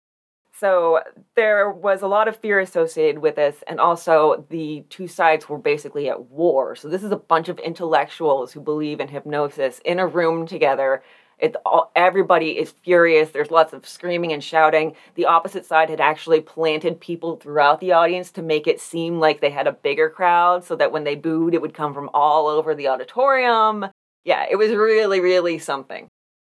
So 0.63 1.01
there 1.35 1.73
was 1.73 2.03
a 2.03 2.07
lot 2.07 2.29
of 2.29 2.37
fear 2.37 2.61
associated 2.61 3.21
with 3.21 3.35
this, 3.35 3.65
and 3.67 3.81
also 3.81 4.47
the 4.49 4.85
two 4.91 5.09
sides 5.09 5.49
were 5.49 5.59
basically 5.59 6.09
at 6.09 6.31
war. 6.31 6.77
So 6.77 6.89
this 6.89 7.03
is 7.03 7.11
a 7.11 7.17
bunch 7.17 7.49
of 7.49 7.59
intellectuals 7.59 8.53
who 8.53 8.61
believe 8.61 9.01
in 9.01 9.09
hypnosis 9.09 9.81
in 9.85 9.99
a 9.99 10.07
room 10.07 10.47
together. 10.47 11.03
It 11.41 11.57
all, 11.67 11.91
everybody 11.97 12.51
is 12.61 12.77
furious. 12.85 13.31
There's 13.31 13.51
lots 13.51 13.73
of 13.73 13.89
screaming 13.89 14.33
and 14.33 14.45
shouting. 14.45 14.95
The 15.17 15.25
opposite 15.25 15.67
side 15.67 15.91
had 15.91 16.01
actually 16.01 16.41
planted 16.41 17.01
people 17.01 17.39
throughout 17.39 17.81
the 17.81 17.91
audience 17.91 18.31
to 18.31 18.43
make 18.43 18.69
it 18.69 18.81
seem 18.81 19.19
like 19.19 19.41
they 19.41 19.51
had 19.51 19.67
a 19.67 19.73
bigger 19.73 20.09
crowd, 20.09 20.63
so 20.63 20.77
that 20.77 20.93
when 20.93 21.03
they 21.03 21.17
booed, 21.17 21.55
it 21.55 21.61
would 21.61 21.75
come 21.75 21.93
from 21.93 22.09
all 22.15 22.47
over 22.47 22.73
the 22.73 22.87
auditorium. 22.87 23.87
Yeah, 24.25 24.47
it 24.49 24.55
was 24.55 24.71
really, 24.71 25.19
really 25.19 25.59
something. 25.59 26.07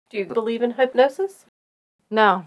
Do 0.10 0.19
you 0.19 0.25
believe 0.25 0.62
in 0.62 0.72
hypnosis? 0.72 1.45
No. 2.10 2.45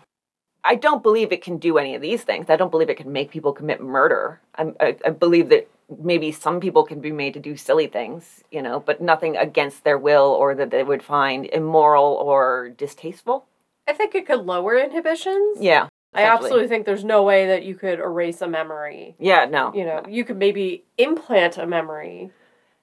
I 0.64 0.74
don't 0.74 1.02
believe 1.02 1.32
it 1.32 1.42
can 1.42 1.58
do 1.58 1.78
any 1.78 1.94
of 1.94 2.02
these 2.02 2.22
things. 2.22 2.50
I 2.50 2.56
don't 2.56 2.70
believe 2.70 2.90
it 2.90 2.96
can 2.96 3.12
make 3.12 3.30
people 3.30 3.52
commit 3.52 3.80
murder. 3.80 4.40
I, 4.56 4.72
I, 4.80 4.96
I 5.06 5.10
believe 5.10 5.48
that 5.50 5.68
maybe 6.02 6.32
some 6.32 6.60
people 6.60 6.84
can 6.84 7.00
be 7.00 7.12
made 7.12 7.34
to 7.34 7.40
do 7.40 7.56
silly 7.56 7.86
things, 7.86 8.44
you 8.50 8.60
know, 8.60 8.80
but 8.80 9.00
nothing 9.00 9.36
against 9.36 9.84
their 9.84 9.96
will 9.96 10.26
or 10.26 10.54
that 10.54 10.70
they 10.70 10.82
would 10.82 11.02
find 11.02 11.46
immoral 11.46 12.04
or 12.14 12.70
distasteful. 12.76 13.46
I 13.86 13.92
think 13.94 14.14
it 14.14 14.26
could 14.26 14.44
lower 14.44 14.76
inhibitions. 14.76 15.58
Yeah. 15.60 15.88
I 16.14 16.24
absolutely 16.24 16.68
think 16.68 16.84
there's 16.86 17.04
no 17.04 17.22
way 17.22 17.46
that 17.46 17.64
you 17.64 17.74
could 17.74 18.00
erase 18.00 18.40
a 18.42 18.48
memory. 18.48 19.14
Yeah, 19.18 19.44
no. 19.44 19.72
You 19.74 19.84
know, 19.84 20.02
you 20.08 20.24
could 20.24 20.36
maybe 20.38 20.84
implant 20.96 21.56
a 21.58 21.66
memory 21.66 22.30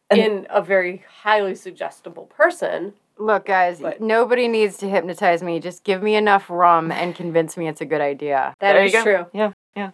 And- 0.09 0.19
in 0.19 0.47
a 0.49 0.61
very 0.61 1.03
highly 1.21 1.55
suggestible 1.55 2.25
person. 2.25 2.93
Look, 3.17 3.45
guys, 3.45 3.79
But- 3.79 4.01
nobody 4.01 4.47
needs 4.47 4.77
to 4.77 4.89
hypnotize 4.89 5.41
me. 5.41 5.59
Just 5.59 5.83
give 5.83 6.03
me 6.03 6.15
enough 6.15 6.49
rum 6.49 6.91
and 6.91 7.15
convince 7.15 7.55
me 7.55 7.67
it's 7.67 7.81
a 7.81 7.85
good 7.85 8.01
idea. 8.01 8.53
That 8.59 8.73
There 8.73 8.83
is 8.83 8.93
you 8.93 8.99
go. 8.99 9.03
true. 9.03 9.25
Yeah, 9.33 9.51
yeah. 9.75 9.91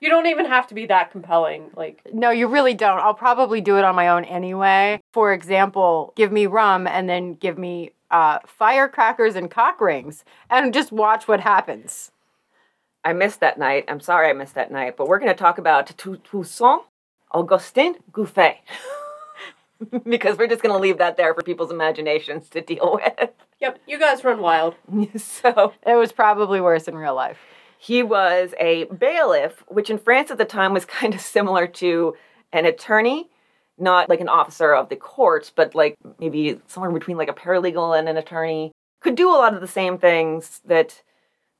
You 0.00 0.10
don't 0.10 0.26
even 0.26 0.46
have 0.46 0.66
to 0.66 0.74
be 0.74 0.84
that 0.86 1.10
compelling. 1.12 1.70
Like, 1.76 2.02
No, 2.12 2.30
you 2.30 2.48
really 2.48 2.74
don't. 2.74 2.98
I'll 2.98 3.14
probably 3.14 3.60
do 3.60 3.78
it 3.78 3.84
on 3.84 3.94
my 3.94 4.08
own 4.08 4.24
anyway. 4.24 5.00
For 5.12 5.32
example, 5.32 6.12
give 6.16 6.32
me 6.32 6.46
rum 6.46 6.86
and 6.86 7.08
then 7.08 7.34
give 7.34 7.56
me 7.56 7.92
uh, 8.10 8.40
firecrackers 8.46 9.36
and 9.36 9.50
cock 9.50 9.80
rings 9.80 10.24
and 10.50 10.74
just 10.74 10.92
watch 10.92 11.26
what 11.26 11.40
happens. 11.40 12.10
I 13.04 13.14
missed 13.14 13.40
that 13.40 13.58
night. 13.58 13.84
I'm 13.88 14.00
sorry 14.00 14.28
I 14.28 14.32
missed 14.34 14.54
that 14.56 14.70
night, 14.70 14.96
but 14.98 15.08
we're 15.08 15.18
going 15.18 15.32
to 15.32 15.36
talk 15.38 15.56
about 15.58 15.86
Toussaint 15.96 16.82
Augustin 17.32 17.96
Gouffé. 18.12 18.56
because 20.04 20.38
we're 20.38 20.46
just 20.46 20.62
going 20.62 20.74
to 20.74 20.80
leave 20.80 20.98
that 20.98 21.16
there 21.16 21.34
for 21.34 21.42
people's 21.42 21.70
imaginations 21.70 22.48
to 22.50 22.60
deal 22.60 22.98
with. 23.18 23.30
yep, 23.60 23.78
you 23.86 23.98
guys 23.98 24.24
run 24.24 24.40
wild. 24.40 24.74
so, 25.16 25.72
It 25.86 25.94
was 25.94 26.12
probably 26.12 26.60
worse 26.60 26.88
in 26.88 26.96
real 26.96 27.14
life. 27.14 27.38
He 27.78 28.02
was 28.02 28.54
a 28.60 28.84
bailiff, 28.84 29.64
which 29.68 29.90
in 29.90 29.98
France 29.98 30.30
at 30.30 30.38
the 30.38 30.44
time 30.44 30.72
was 30.72 30.84
kind 30.84 31.14
of 31.14 31.20
similar 31.20 31.66
to 31.66 32.14
an 32.52 32.64
attorney, 32.64 33.28
not 33.78 34.08
like 34.08 34.20
an 34.20 34.28
officer 34.28 34.72
of 34.74 34.88
the 34.88 34.96
courts, 34.96 35.50
but 35.54 35.74
like 35.74 35.96
maybe 36.20 36.60
somewhere 36.68 36.92
between 36.92 37.16
like 37.16 37.28
a 37.28 37.34
paralegal 37.34 37.98
and 37.98 38.08
an 38.08 38.16
attorney. 38.16 38.72
Could 39.00 39.16
do 39.16 39.30
a 39.30 39.34
lot 39.34 39.54
of 39.54 39.60
the 39.60 39.66
same 39.66 39.98
things 39.98 40.60
that 40.64 41.02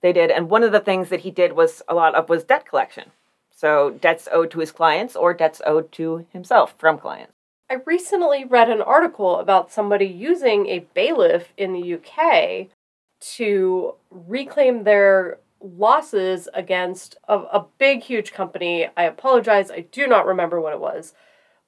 they 0.01 0.13
did. 0.13 0.31
And 0.31 0.49
one 0.49 0.63
of 0.63 0.71
the 0.71 0.81
things 0.81 1.09
that 1.09 1.21
he 1.21 1.31
did 1.31 1.55
was 1.55 1.83
a 1.89 1.95
lot 1.95 2.15
of 2.15 2.29
was 2.29 2.45
debt 2.45 2.67
collection. 2.67 3.11
So 3.51 3.91
debts 3.91 4.29
owed 4.31 4.51
to 4.53 4.61
his 4.61 4.73
clients 4.73 5.17
or 5.17 5.35
debts 5.35 5.63
owed 5.65 5.91
to 5.93 6.27
himself 6.33 6.75
from 6.79 6.99
clients. 6.99 7.33
I 7.71 7.77
recently 7.87 8.45
read 8.45 8.69
an 8.69 8.83
article 8.83 9.39
about 9.39 9.73
somebody 9.73 10.07
using 10.07 10.67
a 10.67 10.87
bailiff 10.95 11.53
in 11.57 11.73
the 11.73 11.95
UK 11.95 12.69
to 13.37 13.95
reclaim 14.11 14.85
their 14.85 15.39
losses 15.61 16.49
against 16.55 17.17
a, 17.29 17.35
a 17.35 17.67
big, 17.79 18.03
huge 18.03 18.33
company. 18.33 18.89
I 18.97 19.05
apologize, 19.05 19.71
I 19.71 19.87
do 19.93 20.07
not 20.07 20.27
remember 20.27 20.61
what 20.61 20.75
it 20.75 20.81
was. 20.81 21.15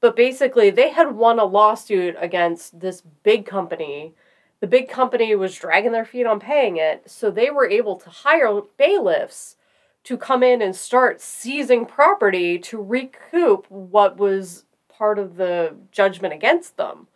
But 0.00 0.16
basically, 0.16 0.68
they 0.68 0.90
had 0.90 1.16
won 1.16 1.38
a 1.38 1.44
lawsuit 1.44 2.16
against 2.18 2.80
this 2.80 3.02
big 3.22 3.46
company. 3.46 4.14
The 4.60 4.66
big 4.66 4.88
company 4.88 5.34
was 5.34 5.54
dragging 5.54 5.92
their 5.92 6.04
feet 6.04 6.26
on 6.26 6.40
paying 6.40 6.76
it, 6.76 7.10
so 7.10 7.30
they 7.30 7.50
were 7.50 7.68
able 7.68 7.96
to 7.96 8.10
hire 8.10 8.60
bailiffs 8.76 9.56
to 10.04 10.18
come 10.18 10.42
in 10.42 10.60
and 10.60 10.76
start 10.76 11.22
seizing 11.22 11.86
property 11.86 12.58
to 12.58 12.82
recoup 12.82 13.70
what 13.70 14.18
was 14.18 14.63
part 14.96 15.18
of 15.18 15.36
the 15.36 15.74
judgment 15.90 16.34
against 16.34 16.76
them. 16.76 17.08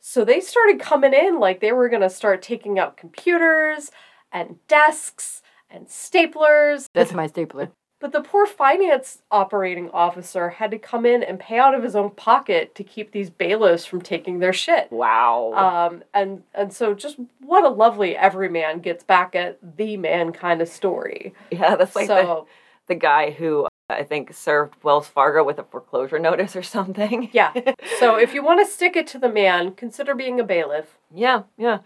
So 0.00 0.24
they 0.24 0.40
started 0.40 0.80
coming 0.80 1.12
in 1.12 1.40
like 1.40 1.60
they 1.60 1.72
were 1.72 1.88
going 1.88 2.02
to 2.02 2.10
start 2.10 2.42
taking 2.42 2.78
out 2.78 2.96
computers 2.96 3.90
and 4.32 4.56
desks 4.68 5.42
and 5.70 5.86
staplers. 5.86 6.86
That's 6.94 7.12
my 7.12 7.26
stapler. 7.26 7.70
But 8.00 8.12
the 8.12 8.20
poor 8.20 8.46
finance 8.46 9.22
operating 9.30 9.90
officer 9.90 10.50
had 10.50 10.70
to 10.70 10.78
come 10.78 11.04
in 11.04 11.24
and 11.24 11.40
pay 11.40 11.58
out 11.58 11.74
of 11.74 11.82
his 11.82 11.96
own 11.96 12.10
pocket 12.10 12.76
to 12.76 12.84
keep 12.84 13.10
these 13.10 13.28
bailiffs 13.28 13.84
from 13.84 14.02
taking 14.02 14.38
their 14.38 14.52
shit. 14.52 14.90
Wow. 14.92 15.52
Um, 15.54 16.04
and 16.14 16.44
and 16.54 16.72
so 16.72 16.94
just 16.94 17.16
what 17.40 17.64
a 17.64 17.68
lovely 17.68 18.16
everyman 18.16 18.78
gets 18.80 19.02
back 19.02 19.34
at 19.34 19.58
the 19.76 19.96
man 19.96 20.32
kind 20.32 20.62
of 20.62 20.68
story. 20.68 21.34
yeah, 21.50 21.74
that's 21.74 21.96
like 21.96 22.06
the, 22.06 22.22
so 22.22 22.46
the 22.86 22.94
guy 22.94 23.32
who 23.32 23.66
I 23.90 24.02
think 24.04 24.34
served 24.34 24.74
Wells 24.82 25.08
Fargo 25.08 25.42
with 25.42 25.58
a 25.58 25.64
foreclosure 25.64 26.18
notice 26.18 26.54
or 26.54 26.62
something. 26.62 27.30
yeah. 27.32 27.52
So 27.98 28.16
if 28.18 28.34
you 28.34 28.42
want 28.42 28.64
to 28.64 28.70
stick 28.70 28.96
it 28.96 29.06
to 29.08 29.18
the 29.18 29.28
man, 29.30 29.72
consider 29.72 30.14
being 30.14 30.38
a 30.40 30.44
bailiff. 30.44 30.98
Yeah, 31.14 31.44
yeah. 31.56 31.78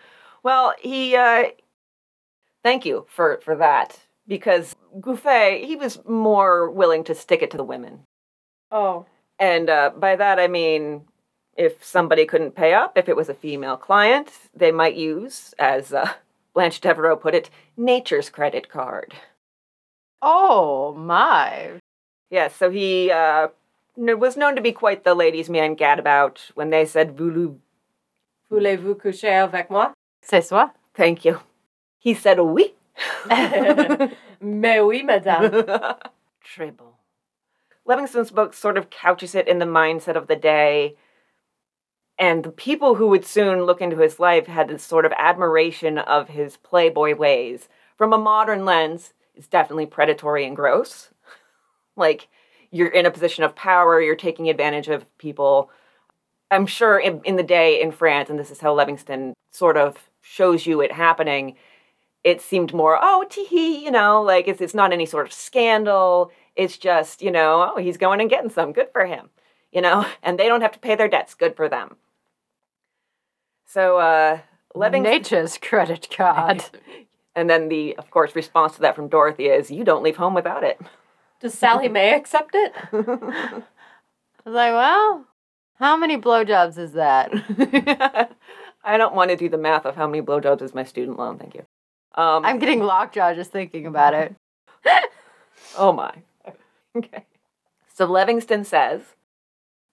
Well, 0.43 0.75
he 0.81 1.15
uh 1.15 1.45
thank 2.65 2.85
you 2.85 3.07
for 3.09 3.41
for 3.45 3.57
that 3.57 4.01
because 4.27 4.75
Gouffé, 4.99 5.65
he 5.65 5.77
was 5.77 6.01
more 6.07 6.71
willing 6.71 7.05
to 7.05 7.15
stick 7.15 7.43
it 7.43 7.51
to 7.53 7.57
the 7.57 7.65
women. 7.65 8.01
Oh, 8.71 9.07
And 9.39 9.71
uh 9.71 9.91
by 9.97 10.17
that 10.17 10.41
I 10.41 10.49
mean 10.49 11.03
if 11.57 11.85
somebody 11.85 12.25
couldn't 12.25 12.57
pay 12.57 12.73
up, 12.75 12.97
if 12.97 13.09
it 13.09 13.17
was 13.17 13.29
a 13.29 13.35
female 13.35 13.77
client, 13.77 14.33
they 14.55 14.73
might 14.73 14.95
use 14.95 15.55
as 15.59 15.93
uh, 15.93 16.11
Blanche 16.55 16.81
Devereaux 16.81 17.17
put 17.17 17.35
it, 17.35 17.51
nature's 17.77 18.31
credit 18.31 18.69
card. 18.69 19.15
Oh 20.23 20.95
my. 20.95 21.79
Yes, 22.33 22.57
so 22.57 22.71
he 22.71 23.11
uh 23.11 23.49
was 23.95 24.39
known 24.39 24.57
to 24.57 24.63
be 24.63 24.73
quite 24.73 25.05
the 25.05 25.15
ladies' 25.15 25.51
man 25.51 25.77
gadabout 25.77 26.51
when 26.55 26.71
they 26.71 26.87
said 26.87 27.15
voulez 27.15 27.59
voulez-vous 28.51 28.99
coucher 28.99 29.29
avec 29.29 29.69
moi? 29.71 29.93
C'est 30.23 30.43
soi? 30.43 30.71
thank 30.95 31.27
you. 31.27 31.41
He 31.99 32.15
said 32.15 32.39
oui. 32.39 32.73
Mais 34.41 34.81
oui, 34.81 35.03
madame. 35.03 35.51
Très 36.43 36.75
bon. 36.75 36.95
Livingston's 37.85 38.31
book 38.31 38.55
sort 38.55 38.79
of 38.79 38.89
couches 38.89 39.35
it 39.35 39.47
in 39.47 39.59
the 39.59 39.67
mindset 39.67 40.17
of 40.17 40.27
the 40.27 40.37
day. 40.37 40.97
And 42.19 42.45
the 42.45 42.51
people 42.51 42.95
who 42.95 43.09
would 43.09 43.27
soon 43.27 43.65
look 43.65 43.83
into 43.83 43.99
his 43.99 44.19
life 44.19 44.47
had 44.47 44.69
this 44.69 44.83
sort 44.83 45.05
of 45.05 45.13
admiration 45.19 45.99
of 45.99 46.29
his 46.29 46.57
playboy 46.57 47.15
ways. 47.15 47.69
From 47.97 48.13
a 48.13 48.19
modern 48.19 48.65
lens, 48.65 49.13
it's 49.35 49.49
definitely 49.49 49.87
predatory 49.87 50.47
and 50.47 50.57
gross. 50.57 51.11
Like, 51.97 52.29
you're 52.71 52.89
in 52.89 53.07
a 53.07 53.11
position 53.11 53.45
of 53.45 53.55
power, 53.55 54.01
you're 54.01 54.17
taking 54.17 54.49
advantage 54.49 54.89
of 54.89 55.07
people. 55.19 55.71
I'm 56.51 56.67
sure 56.67 56.99
in, 56.99 57.21
in 57.25 57.37
the 57.37 57.43
day 57.43 57.81
in 57.81 57.93
France, 57.93 58.31
and 58.31 58.39
this 58.39 58.51
is 58.51 58.61
how 58.61 58.75
Livingston 58.75 59.35
sort 59.51 59.77
of 59.77 59.97
shows 60.23 60.67
you 60.67 60.81
it 60.81 60.93
happening, 60.93 61.57
it 62.25 62.41
seemed 62.41 62.73
more, 62.73 62.99
oh, 63.01 63.25
tee 63.29 63.85
you 63.85 63.91
know, 63.91 64.23
like 64.23 64.49
it's, 64.49 64.61
it's 64.61 64.75
not 64.75 64.93
any 64.93 65.07
sort 65.07 65.27
of 65.27 65.33
scandal. 65.33 66.31
It's 66.57 66.79
just, 66.79 67.23
you 67.23 67.31
know, 67.31 67.73
oh, 67.75 67.81
he's 67.81 67.97
going 67.97 68.21
and 68.21 68.31
getting 68.31 68.51
some. 68.51 68.73
Good 68.73 68.89
for 68.93 69.05
him, 69.05 69.31
you 69.73 69.81
know, 69.81 70.07
and 70.23 70.39
they 70.39 70.49
don't 70.49 70.63
have 70.63 70.73
to 70.73 70.79
pay 70.79 70.95
their 70.95 71.09
debts. 71.09 71.35
Good 71.35 71.57
for 71.57 71.69
them. 71.69 71.97
So, 73.67 73.99
uh, 73.99 74.39
Livingston. 74.75 75.13
Nature's 75.13 75.59
credit 75.59 76.09
card. 76.15 76.65
and 77.35 77.49
then 77.49 77.69
the, 77.69 77.97
of 77.97 78.11
course, 78.11 78.37
response 78.37 78.75
to 78.75 78.81
that 78.83 78.95
from 78.95 79.09
Dorothy 79.09 79.47
is, 79.47 79.71
you 79.71 79.85
don't 79.85 80.03
leave 80.03 80.17
home 80.17 80.35
without 80.35 80.63
it. 80.63 80.81
Does 81.43 81.55
Sallie 81.55 81.89
Mae 81.89 82.15
accept 82.15 82.55
it? 82.55 82.73
I 82.93 83.63
was 84.45 84.55
like, 84.55 84.73
well, 84.73 85.27
how 85.75 85.97
many 85.97 86.17
blowjobs 86.17 86.79
is 86.79 86.93
that? 86.93 87.33
I 88.85 88.97
don't 88.97 89.17
want 89.17 89.31
to 89.31 89.37
do 89.37 89.49
the 89.49 89.59
math 89.59 89.85
of 89.85 89.97
how 89.97 90.07
many 90.07 90.23
blowjobs 90.23 90.63
is 90.63 90.73
my 90.73 90.85
student 90.85 91.19
loan. 91.19 91.39
Thank 91.39 91.55
you. 91.57 91.67
Um, 92.15 92.45
I'm 92.45 92.61
getting 92.61 92.81
lockjaw 92.81 93.35
just 93.35 93.51
thinking 93.51 93.87
about 93.87 94.15
it. 94.15 94.37
oh 95.77 95.93
my. 95.93 96.15
Okay. 96.97 97.25
So 97.93 98.07
Livingston 98.07 98.65
says, 98.65 99.01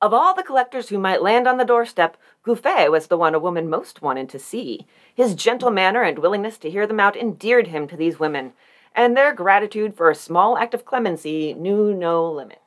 of 0.02 0.14
all 0.14 0.36
the 0.36 0.44
collectors 0.44 0.90
who 0.90 1.00
might 1.00 1.24
land 1.24 1.48
on 1.48 1.58
the 1.58 1.66
doorstep, 1.66 2.16
Gouffé 2.46 2.92
was 2.92 3.08
the 3.08 3.18
one 3.18 3.34
a 3.34 3.40
woman 3.40 3.70
most 3.70 4.04
wanted 4.04 4.30
to 4.30 4.40
see. 4.40 4.86
His 5.16 5.34
gentle 5.34 5.72
manner 5.72 6.04
and 6.04 6.20
willingness 6.20 6.60
to 6.60 6.70
hear 6.70 6.86
them 6.86 7.00
out 7.00 7.18
endeared 7.18 7.68
him 7.68 7.88
to 7.88 7.98
these 7.98 8.20
women, 8.20 8.54
and 8.96 9.16
their 9.16 9.34
gratitude 9.34 9.96
for 9.96 10.10
a 10.10 10.16
small 10.16 10.58
act 10.58 10.74
of 10.74 10.86
clemency 10.86 11.54
knew 11.54 11.94
no 11.94 12.30
limits. 12.32 12.60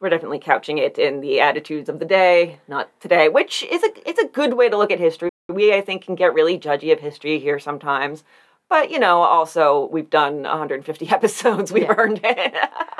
We're 0.00 0.10
definitely 0.10 0.38
couching 0.40 0.78
it 0.78 0.98
in 0.98 1.20
the 1.20 1.40
attitudes 1.40 1.88
of 1.88 1.98
the 1.98 2.04
day, 2.04 2.58
not 2.68 2.88
today, 3.00 3.28
which 3.28 3.62
is 3.64 3.82
a 3.82 3.88
it's 4.08 4.20
a 4.20 4.26
good 4.26 4.54
way 4.54 4.68
to 4.68 4.76
look 4.76 4.90
at 4.90 4.98
history. 5.00 5.30
We 5.48 5.72
I 5.72 5.80
think 5.80 6.04
can 6.04 6.14
get 6.14 6.34
really 6.34 6.58
judgy 6.58 6.92
of 6.92 7.00
history 7.00 7.38
here 7.38 7.58
sometimes. 7.58 8.24
But 8.68 8.90
you 8.90 8.98
know, 8.98 9.22
also 9.22 9.88
we've 9.92 10.10
done 10.10 10.42
150 10.42 11.08
episodes. 11.10 11.72
We've 11.72 11.84
Yeah. 11.84 11.94
earned 11.96 12.20
it. 12.24 12.54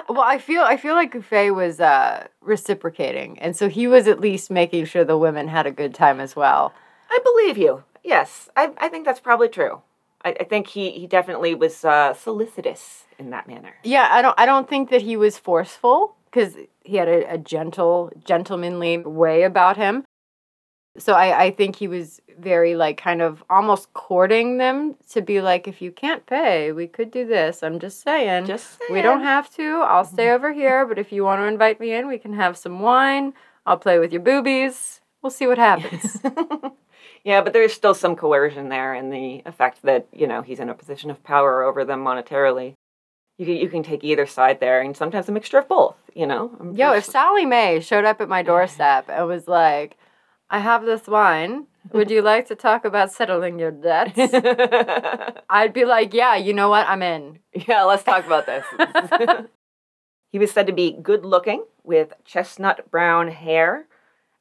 Well, 0.08 0.20
I 0.22 0.38
feel 0.38 0.62
I 0.62 0.76
feel 0.76 0.94
like 0.94 1.12
Gouffé 1.12 1.54
was 1.54 1.80
uh, 1.80 2.26
reciprocating, 2.40 3.38
and 3.38 3.56
so 3.56 3.68
he 3.68 3.86
was 3.86 4.06
at 4.06 4.20
least 4.20 4.50
making 4.50 4.84
sure 4.84 5.04
the 5.04 5.18
women 5.18 5.48
had 5.48 5.66
a 5.66 5.70
good 5.72 5.94
time 5.94 6.20
as 6.20 6.36
well. 6.36 6.72
I 7.10 7.18
believe 7.24 7.58
you. 7.58 7.84
Yes, 8.02 8.48
I, 8.56 8.72
I 8.78 8.88
think 8.88 9.04
that's 9.06 9.20
probably 9.20 9.48
true. 9.48 9.80
I, 10.24 10.36
I 10.40 10.44
think 10.44 10.68
he, 10.68 10.90
he 10.90 11.06
definitely 11.06 11.54
was 11.54 11.84
uh, 11.84 12.14
solicitous 12.14 13.04
in 13.18 13.30
that 13.30 13.46
manner. 13.46 13.74
Yeah, 13.84 14.08
I 14.10 14.22
don't 14.22 14.34
I 14.38 14.46
don't 14.46 14.68
think 14.68 14.90
that 14.90 15.02
he 15.02 15.16
was 15.16 15.38
forceful 15.38 16.16
because 16.24 16.56
he 16.82 16.96
had 16.96 17.08
a, 17.08 17.34
a 17.34 17.38
gentle, 17.38 18.10
gentlemanly 18.24 18.98
way 18.98 19.42
about 19.42 19.76
him. 19.76 20.04
So 20.96 21.12
I, 21.14 21.44
I 21.44 21.50
think 21.50 21.76
he 21.76 21.88
was 21.88 22.20
very 22.38 22.76
like 22.76 22.96
kind 22.96 23.20
of 23.20 23.42
almost 23.50 23.92
courting 23.94 24.58
them 24.58 24.94
to 25.10 25.22
be 25.22 25.40
like, 25.40 25.66
if 25.66 25.82
you 25.82 25.90
can't 25.90 26.24
pay, 26.24 26.70
we 26.70 26.86
could 26.86 27.10
do 27.10 27.26
this. 27.26 27.62
I'm 27.62 27.80
just 27.80 28.02
saying. 28.02 28.46
Just 28.46 28.78
we 28.90 29.02
don't 29.02 29.22
have 29.22 29.52
to. 29.56 29.80
I'll 29.82 30.04
stay 30.04 30.30
over 30.30 30.52
here, 30.52 30.86
but 30.86 30.98
if 30.98 31.10
you 31.10 31.24
want 31.24 31.40
to 31.40 31.46
invite 31.46 31.80
me 31.80 31.92
in, 31.92 32.06
we 32.06 32.18
can 32.18 32.32
have 32.34 32.56
some 32.56 32.80
wine. 32.80 33.34
I'll 33.66 33.78
play 33.78 33.98
with 33.98 34.12
your 34.12 34.22
boobies. 34.22 35.00
We'll 35.20 35.30
see 35.30 35.46
what 35.46 35.58
happens. 35.58 36.20
yeah, 37.24 37.40
but 37.40 37.52
there's 37.52 37.72
still 37.72 37.94
some 37.94 38.16
coercion 38.16 38.68
there 38.68 38.94
in 38.94 39.10
the 39.10 39.42
effect 39.46 39.82
that, 39.82 40.06
you 40.12 40.26
know, 40.26 40.42
he's 40.42 40.60
in 40.60 40.68
a 40.68 40.74
position 40.74 41.10
of 41.10 41.24
power 41.24 41.62
over 41.62 41.84
them 41.84 42.04
monetarily. 42.04 42.74
You 43.38 43.46
can, 43.46 43.56
you 43.56 43.68
can 43.68 43.82
take 43.82 44.04
either 44.04 44.26
side 44.26 44.60
there, 44.60 44.80
and 44.80 44.96
sometimes 44.96 45.28
a 45.28 45.32
mixture 45.32 45.58
of 45.58 45.68
both, 45.68 45.96
you 46.14 46.26
know? 46.26 46.54
I'm 46.60 46.72
Yo, 46.74 46.92
if 46.92 47.04
Sallie 47.04 47.46
Mae 47.46 47.80
showed 47.80 48.04
up 48.04 48.20
at 48.20 48.28
my 48.28 48.42
doorstep 48.42 49.06
and 49.08 49.26
was 49.26 49.48
like, 49.48 49.96
I 50.50 50.58
have 50.60 50.84
this 50.84 51.06
wine. 51.08 51.66
Would 51.92 52.10
you 52.10 52.22
like 52.22 52.46
to 52.48 52.54
talk 52.54 52.84
about 52.84 53.10
settling 53.10 53.58
your 53.58 53.70
debts? 53.70 54.12
I'd 55.50 55.72
be 55.72 55.84
like, 55.84 56.14
yeah, 56.14 56.36
you 56.36 56.52
know 56.52 56.68
what? 56.68 56.86
I'm 56.88 57.02
in. 57.02 57.40
yeah, 57.52 57.82
let's 57.82 58.04
talk 58.04 58.24
about 58.24 58.46
this. 58.46 58.64
he 60.32 60.38
was 60.38 60.50
said 60.50 60.66
to 60.66 60.72
be 60.72 60.92
good 60.92 61.24
looking 61.24 61.64
with 61.82 62.12
chestnut 62.24 62.90
brown 62.90 63.28
hair, 63.28 63.86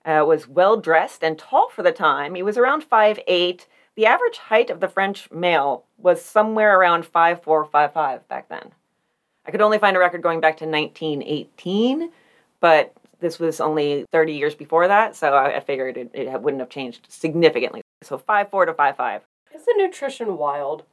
uh, 0.06 0.24
was 0.28 0.48
well 0.48 0.78
dressed 0.78 1.24
and 1.24 1.38
tall 1.38 1.70
for 1.70 1.84
the 1.84 1.92
time. 1.92 2.36
He 2.36 2.44
was 2.44 2.58
around 2.58 2.84
5'8. 2.90 3.66
The 3.96 4.06
average 4.06 4.38
height 4.38 4.70
of 4.70 4.80
the 4.80 4.88
French 4.88 5.30
male 5.32 5.86
was 5.98 6.24
somewhere 6.24 6.78
around 6.80 7.04
5'4, 7.06 7.70
5'5 7.70 8.28
back 8.28 8.50
then. 8.50 8.72
I 9.46 9.52
could 9.52 9.62
only 9.62 9.78
find 9.78 9.96
a 9.96 10.00
record 10.00 10.22
going 10.22 10.40
back 10.40 10.58
to 10.58 10.66
1918, 10.66 12.12
but 12.60 12.94
this 13.20 13.40
was 13.40 13.60
only 13.62 14.06
30 14.12 14.34
years 14.34 14.56
before 14.56 14.88
that, 14.88 15.16
so 15.16 15.34
I, 15.34 15.58
I 15.58 15.60
figured 15.60 15.98
it, 15.98 16.12
it 16.14 16.42
wouldn't 16.42 16.62
have 16.62 16.70
changed 16.70 17.08
significantly. 17.10 17.82
So 18.02 18.18
5'4 18.18 18.66
to 18.68 18.74
5'5. 18.74 19.22
Isn't 19.54 19.78
nutrition 19.78 20.38
wild 20.38 20.84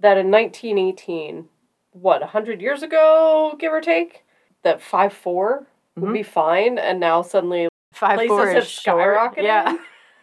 that 0.00 0.18
in 0.18 0.30
1918, 0.30 1.48
what, 1.92 2.20
100 2.20 2.60
years 2.60 2.82
ago, 2.82 3.56
give 3.58 3.72
or 3.72 3.80
take, 3.80 4.24
that 4.62 4.80
5'4 4.80 5.66
would 5.96 6.10
Mhm. 6.10 6.12
be 6.12 6.22
fine, 6.22 6.78
and 6.78 6.98
now 7.00 7.22
suddenly 7.22 7.68
Five 8.02 8.16
places 8.16 8.28
four 8.28 8.48
have 8.48 8.62
is 8.64 8.68
short. 8.68 9.36
skyrocketed? 9.36 9.44
Yeah. 9.44 9.76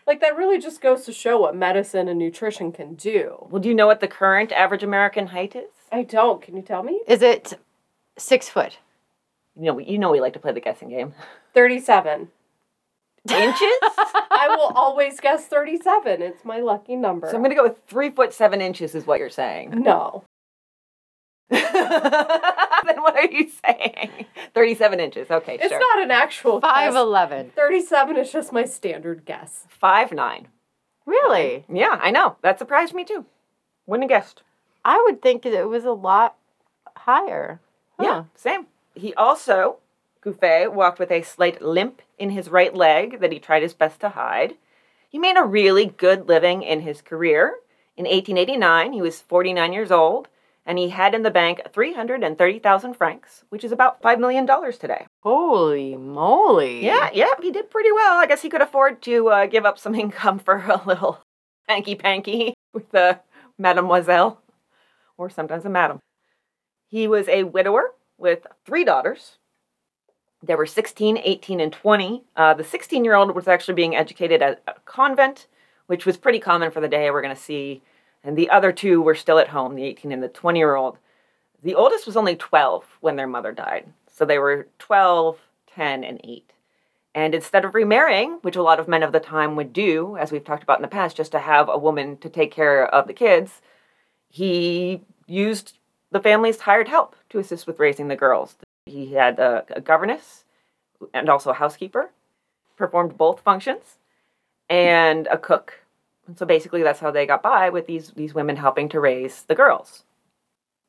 Like, 0.06 0.20
that 0.20 0.36
really 0.36 0.60
just 0.60 0.82
goes 0.82 1.06
to 1.06 1.14
show 1.14 1.40
what 1.40 1.56
medicine 1.56 2.08
and 2.10 2.20
nutrition 2.20 2.72
can 2.72 2.96
do. 2.96 3.48
Well, 3.50 3.62
do 3.62 3.70
you 3.70 3.76
know 3.76 3.88
what 3.88 4.00
the 4.02 4.08
current 4.08 4.52
average 4.52 4.84
American 4.84 5.28
height 5.28 5.56
is? 5.56 5.70
I 5.92 6.04
don't. 6.04 6.42
Can 6.42 6.56
you 6.58 6.62
tell 6.62 6.84
me? 6.84 7.02
Is 7.08 7.22
it 7.22 7.54
six 8.18 8.50
foot? 8.50 8.80
You 9.56 9.66
know, 9.66 9.80
you 9.80 9.98
know 9.98 10.12
we 10.12 10.20
like 10.20 10.34
to 10.34 10.40
play 10.40 10.52
the 10.52 10.60
guessing 10.60 10.90
game. 10.90 11.14
37. 11.54 12.28
Inches? 13.30 13.60
I 13.62 14.48
will 14.58 14.72
always 14.76 15.20
guess 15.20 15.46
37. 15.46 16.22
It's 16.22 16.44
my 16.44 16.60
lucky 16.60 16.96
number. 16.96 17.30
so 17.30 17.36
I'm 17.38 17.44
gonna 17.44 17.56
go 17.56 17.64
with 17.64 17.80
three 17.88 18.10
foot 18.10 18.34
seven 18.34 18.62
inches 18.62 18.96
is 18.96 19.06
what 19.06 19.20
you're 19.20 19.30
saying. 19.30 19.72
no. 19.84 20.24
then 21.50 23.02
what 23.02 23.16
are 23.16 23.26
you 23.26 23.50
saying? 23.66 24.26
Thirty-seven 24.54 25.00
inches. 25.00 25.30
Okay, 25.32 25.56
It's 25.56 25.70
sure. 25.70 25.80
not 25.80 26.04
an 26.04 26.12
actual 26.12 26.62
5'11. 26.62 27.54
37 27.54 28.18
is 28.18 28.32
just 28.32 28.54
my 28.54 28.64
standard 28.66 29.26
guess. 29.26 29.66
Five 29.68 30.12
nine. 30.12 30.48
Really? 31.06 31.66
Yeah, 31.72 32.00
I 32.02 32.12
know. 32.12 32.36
That 32.44 32.60
surprised 32.60 32.94
me 32.94 33.04
too. 33.04 33.26
Wouldn't 33.88 34.10
have 34.12 34.22
guessed. 34.22 34.44
I 34.86 35.02
would 35.06 35.22
think 35.22 35.46
it 35.46 35.68
was 35.68 35.86
a 35.86 35.92
lot 35.92 36.36
higher. 36.96 37.60
Yeah, 38.00 38.26
same. 38.36 38.68
He 38.96 39.14
also, 39.16 39.78
Gouffé, 40.24 40.72
walked 40.72 41.00
with 41.00 41.12
a 41.12 41.22
slight 41.24 41.62
limp 41.62 42.02
in 42.18 42.30
his 42.30 42.50
right 42.50 42.74
leg 42.76 43.20
that 43.22 43.32
he 43.32 43.40
tried 43.40 43.64
his 43.64 43.74
best 43.74 44.00
to 44.02 44.10
hide. 44.10 44.56
He 45.10 45.18
made 45.18 45.38
a 45.38 45.44
really 45.44 45.86
good 45.88 46.28
living 46.28 46.62
in 46.62 46.82
his 46.82 47.02
career. 47.02 47.56
In 47.98 48.06
1889, 48.06 48.94
he 48.94 49.02
was 49.02 49.20
49 49.20 49.74
years 49.74 49.92
old, 49.92 50.28
and 50.70 50.78
he 50.78 50.90
had 50.90 51.16
in 51.16 51.24
the 51.24 51.32
bank 51.32 51.62
330,000 51.74 52.94
francs, 52.94 53.44
which 53.50 53.64
is 53.64 53.72
about 53.72 54.00
$5 54.04 54.20
million 54.20 54.46
today. 54.80 55.08
Holy 55.24 55.98
moly. 55.98 56.86
Yeah, 56.86 57.10
yeah, 57.12 57.32
he 57.42 57.50
did 57.50 57.72
pretty 57.72 57.92
well. 57.92 58.20
I 58.20 58.28
guess 58.28 58.44
he 58.44 58.50
could 58.50 58.62
afford 58.62 59.02
to 59.02 59.30
uh, 59.30 59.46
give 59.48 59.66
up 59.66 59.80
some 59.80 59.96
income 60.04 60.38
for 60.38 60.58
a 60.58 60.80
little 60.86 61.24
hanky 61.68 61.96
panky 61.96 62.54
with 62.72 62.94
a 62.94 63.20
mademoiselle, 63.58 64.44
or 65.18 65.32
sometimes 65.32 65.66
a 65.66 65.70
madam. 65.70 65.98
He 66.88 67.08
was 67.08 67.28
a 67.28 67.46
widower 67.46 67.96
with 68.20 68.46
three 68.64 68.84
daughters. 68.84 69.40
There 70.44 70.56
were 70.56 70.68
16, 70.68 71.18
18, 71.18 71.60
and 71.60 71.74
20. 71.74 72.24
Uh, 72.36 72.54
the 72.54 72.64
16 72.64 73.04
year 73.04 73.16
old 73.16 73.34
was 73.36 73.48
actually 73.48 73.74
being 73.74 73.96
educated 73.96 74.44
at 74.44 74.62
a 74.68 74.76
convent, 74.86 75.48
which 75.88 76.06
was 76.06 76.16
pretty 76.16 76.40
common 76.40 76.70
for 76.70 76.80
the 76.80 76.88
day, 76.88 77.10
we're 77.10 77.24
going 77.24 77.36
to 77.36 77.42
see. 77.42 77.82
And 78.24 78.38
the 78.38 78.50
other 78.50 78.72
two 78.72 79.02
were 79.02 79.16
still 79.16 79.40
at 79.40 79.50
home, 79.50 79.76
the 79.76 79.86
18 79.86 80.12
and 80.12 80.22
the 80.22 80.28
20 80.28 80.60
year 80.60 80.76
old. 80.76 80.98
The 81.64 81.76
oldest 81.76 82.06
was 82.06 82.18
only 82.18 82.36
12 82.36 82.86
when 83.02 83.16
their 83.16 83.28
mother 83.28 83.52
died. 83.52 83.92
So 84.12 84.26
they 84.26 84.40
were 84.40 84.68
12, 84.80 85.38
10, 85.74 86.04
and 86.04 86.20
8. 86.24 86.52
And 87.16 87.34
instead 87.34 87.66
of 87.66 87.74
remarrying, 87.74 88.40
which 88.42 88.56
a 88.56 88.62
lot 88.62 88.80
of 88.80 88.88
men 88.88 89.04
of 89.04 89.12
the 89.12 89.20
time 89.20 89.56
would 89.56 89.74
do, 89.74 90.16
as 90.18 90.32
we've 90.32 90.44
talked 90.44 90.64
about 90.64 90.78
in 90.78 90.84
the 90.84 90.88
past, 90.88 91.18
just 91.18 91.32
to 91.32 91.40
have 91.40 91.68
a 91.70 91.78
woman 91.78 92.18
to 92.18 92.30
take 92.30 92.52
care 92.52 92.86
of 92.86 93.08
the 93.08 93.14
kids, 93.14 93.62
he 94.30 95.02
used 95.26 95.78
the 96.12 96.20
family's 96.20 96.62
hired 96.62 96.88
help 96.88 97.16
to 97.30 97.40
assist 97.40 97.68
with 97.68 97.80
raising 97.80 98.08
the 98.08 98.16
girls. 98.16 98.56
He 98.86 99.14
had 99.14 99.40
a, 99.40 99.66
a 99.70 99.82
governess 99.82 100.46
and 101.14 101.30
also 101.30 101.52
a 101.52 101.56
housekeeper, 101.56 102.12
performed 102.76 103.18
both 103.18 103.42
functions, 103.42 103.98
and 104.70 105.28
a 105.28 105.38
cook. 105.38 105.82
And 106.30 106.38
so 106.38 106.46
basically, 106.46 106.84
that's 106.84 107.00
how 107.00 107.10
they 107.10 107.26
got 107.26 107.42
by 107.42 107.70
with 107.72 107.88
these 107.88 108.12
these 108.12 108.36
women 108.36 108.56
helping 108.56 108.88
to 108.90 109.00
raise 109.00 109.42
the 109.44 109.56
girls. 109.56 110.04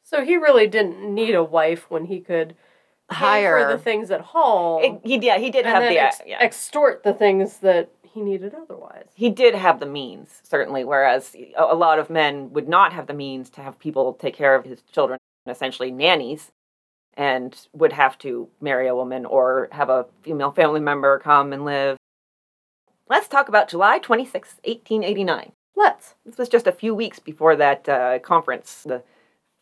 So 0.05 0.23
he 0.23 0.37
really 0.37 0.67
didn't 0.67 1.03
need 1.15 1.35
a 1.35 1.43
wife 1.43 1.91
when 1.91 2.05
he 2.05 2.21
could 2.21 2.55
Hire. 3.11 3.59
for 3.67 3.73
the 3.73 3.79
things 3.83 4.11
at 4.11 4.21
home 4.21 4.83
It- 4.85 5.01
he 5.03 5.17
yeah 5.27 5.39
he 5.39 5.51
did 5.51 5.65
and 5.65 5.75
have 5.75 5.83
then 5.83 5.93
the 5.95 5.99
ex- 5.99 6.21
yeah. 6.27 6.39
extort 6.41 7.03
the 7.05 7.15
things 7.15 7.59
that 7.59 7.91
he 8.05 8.21
needed 8.21 8.55
otherwise. 8.55 9.07
he 9.15 9.31
did 9.31 9.55
have 9.55 9.81
the 9.81 9.87
means 9.87 10.41
certainly 10.45 10.85
whereas 10.85 11.35
a, 11.35 11.63
a 11.65 11.75
lot 11.75 11.99
of 11.99 12.09
men 12.11 12.53
would 12.53 12.69
not 12.69 12.93
have 12.93 13.07
the 13.09 13.15
means 13.15 13.51
to 13.51 13.63
have 13.63 13.79
people 13.81 14.13
take 14.15 14.35
care 14.37 14.55
of 14.55 14.65
his 14.65 14.83
children 14.93 15.19
essentially 15.49 15.91
nannies 15.91 16.53
and 17.15 17.67
would 17.73 17.93
have 17.93 18.17
to 18.19 18.49
marry 18.61 18.87
a 18.87 18.95
woman 18.95 19.25
or 19.27 19.69
have 19.73 19.91
a 19.91 20.07
female 20.23 20.53
family 20.53 20.81
member 20.81 21.19
come 21.19 21.53
and 21.53 21.65
live 21.65 21.97
let's 23.11 23.29
talk 23.29 23.49
about 23.49 23.69
july 23.69 23.99
26 23.99 24.55
1889 24.65 25.53
Let's. 25.77 26.15
this 26.25 26.39
was 26.39 26.49
just 26.49 26.67
a 26.67 26.73
few 26.73 26.95
weeks 26.95 27.19
before 27.19 27.57
that 27.57 27.89
uh, 27.89 28.19
conference 28.21 28.85
the 28.85 29.03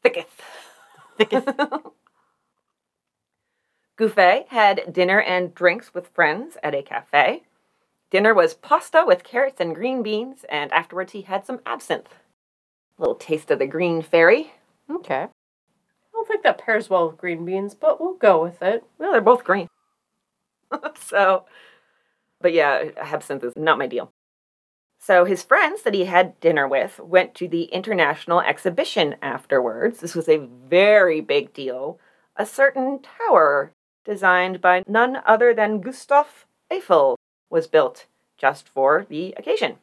thicketh 0.03 0.41
thicketh 1.17 1.49
Gouffé 3.99 4.47
had 4.47 4.93
dinner 4.93 5.21
and 5.21 5.53
drinks 5.55 5.93
with 5.93 6.07
friends 6.09 6.57
at 6.63 6.75
a 6.75 6.83
cafe. 6.83 7.43
Dinner 8.11 8.33
was 8.33 8.55
pasta 8.55 9.03
with 9.05 9.25
carrots 9.25 9.61
and 9.61 9.75
green 9.75 10.05
beans, 10.05 10.45
and 10.49 10.73
afterwards 10.73 11.13
he 11.13 11.23
had 11.23 11.45
some 11.45 11.61
absinthe. 11.67 12.15
A 12.97 13.03
little 13.03 13.17
taste 13.17 13.51
of 13.51 13.59
the 13.59 13.67
green 13.67 14.01
fairy. 14.01 14.53
Okay. 14.89 15.23
I 15.23 15.29
don't 16.13 16.29
think 16.29 16.45
that 16.45 16.59
pairs 16.59 16.89
well 16.89 17.09
with 17.09 17.19
green 17.19 17.45
beans, 17.45 17.75
but 17.75 18.01
we'll 18.01 18.15
go 18.15 18.41
with 18.41 18.63
it. 18.63 18.85
Well, 18.99 19.11
they're 19.11 19.21
both 19.21 19.43
green. 19.43 19.69
so, 21.01 21.45
but 22.41 22.53
yeah, 22.53 22.91
absinthe 22.97 23.45
is 23.45 23.55
not 23.57 23.79
my 23.79 23.87
deal. 23.87 24.11
So 25.01 25.25
his 25.25 25.43
friends 25.43 25.83
that 25.83 25.95
he 25.95 26.05
had 26.07 26.39
dinner 26.41 26.67
with 26.67 26.99
went 26.99 27.35
to 27.37 27.49
the 27.49 27.65
international 27.65 28.41
exhibition 28.41 29.17
afterwards. 29.23 30.01
This 30.01 30.15
was 30.15 30.29
a 30.29 30.49
very 30.69 31.21
big 31.21 31.53
deal. 31.53 32.01
A 32.37 32.45
certain 32.45 33.01
tower 33.01 33.73
designed 34.05 34.61
by 34.61 34.83
none 34.87 35.19
other 35.25 35.55
than 35.55 35.81
Gustave 35.81 36.47
Eiffel 36.73 37.17
was 37.51 37.67
built 37.67 38.07
just 38.37 38.69
for 38.69 39.07
the 39.09 39.35
occasion. 39.37 39.77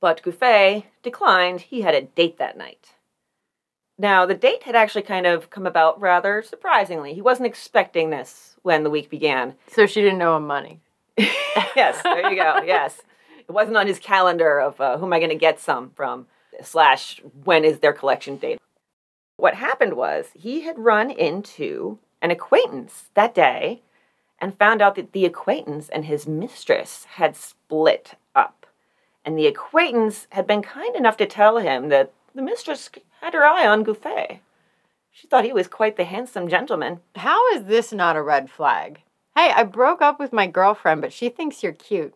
But 0.00 0.22
Gouffé 0.22 0.84
declined. 1.02 1.62
He 1.62 1.80
had 1.80 1.94
a 1.94 2.02
date 2.02 2.38
that 2.38 2.58
night. 2.58 2.94
Now, 3.96 4.26
the 4.26 4.34
date 4.34 4.64
had 4.64 4.74
actually 4.74 5.02
kind 5.02 5.26
of 5.26 5.50
come 5.50 5.66
about 5.66 6.00
rather 6.00 6.42
surprisingly. 6.42 7.14
He 7.14 7.22
wasn't 7.22 7.46
expecting 7.46 8.10
this 8.10 8.56
when 8.62 8.82
the 8.82 8.90
week 8.90 9.08
began. 9.08 9.54
So 9.68 9.86
she 9.86 10.02
didn't 10.02 10.22
owe 10.22 10.36
him 10.36 10.46
money. 10.46 10.80
yes, 11.16 12.02
there 12.02 12.30
you 12.30 12.36
go. 12.36 12.62
Yes. 12.64 13.00
It 13.38 13.52
wasn't 13.52 13.76
on 13.76 13.86
his 13.86 13.98
calendar 13.98 14.58
of 14.58 14.80
uh, 14.80 14.98
who 14.98 15.06
am 15.06 15.12
I 15.12 15.18
going 15.18 15.30
to 15.30 15.36
get 15.36 15.60
some 15.60 15.90
from, 15.94 16.26
slash, 16.62 17.20
when 17.44 17.64
is 17.64 17.78
their 17.78 17.92
collection 17.92 18.36
date. 18.36 18.58
What 19.36 19.54
happened 19.54 19.94
was 19.94 20.26
he 20.34 20.62
had 20.62 20.78
run 20.78 21.10
into 21.10 21.98
an 22.22 22.30
acquaintance 22.30 23.10
that 23.14 23.34
day 23.34 23.82
and 24.40 24.58
found 24.58 24.82
out 24.82 24.94
that 24.96 25.12
the 25.12 25.26
acquaintance 25.26 25.88
and 25.88 26.06
his 26.06 26.26
mistress 26.26 27.04
had 27.16 27.36
split 27.36 28.14
up. 28.34 28.66
And 29.24 29.38
the 29.38 29.46
acquaintance 29.46 30.26
had 30.30 30.46
been 30.46 30.62
kind 30.62 30.96
enough 30.96 31.16
to 31.18 31.26
tell 31.26 31.58
him 31.58 31.88
that 31.90 32.12
the 32.34 32.42
mistress 32.42 32.90
had 33.24 33.34
her 33.34 33.44
eye 33.44 33.66
on 33.66 33.84
Gouffé. 33.84 34.40
She 35.10 35.26
thought 35.26 35.44
he 35.44 35.52
was 35.52 35.66
quite 35.66 35.96
the 35.96 36.04
handsome 36.04 36.48
gentleman. 36.48 37.00
How 37.16 37.48
is 37.54 37.64
this 37.64 37.92
not 37.92 38.16
a 38.16 38.22
red 38.22 38.50
flag? 38.50 39.00
Hey, 39.34 39.50
I 39.50 39.64
broke 39.64 40.02
up 40.02 40.18
with 40.18 40.32
my 40.32 40.46
girlfriend, 40.46 41.00
but 41.00 41.12
she 41.12 41.28
thinks 41.28 41.62
you're 41.62 41.72
cute. 41.72 42.14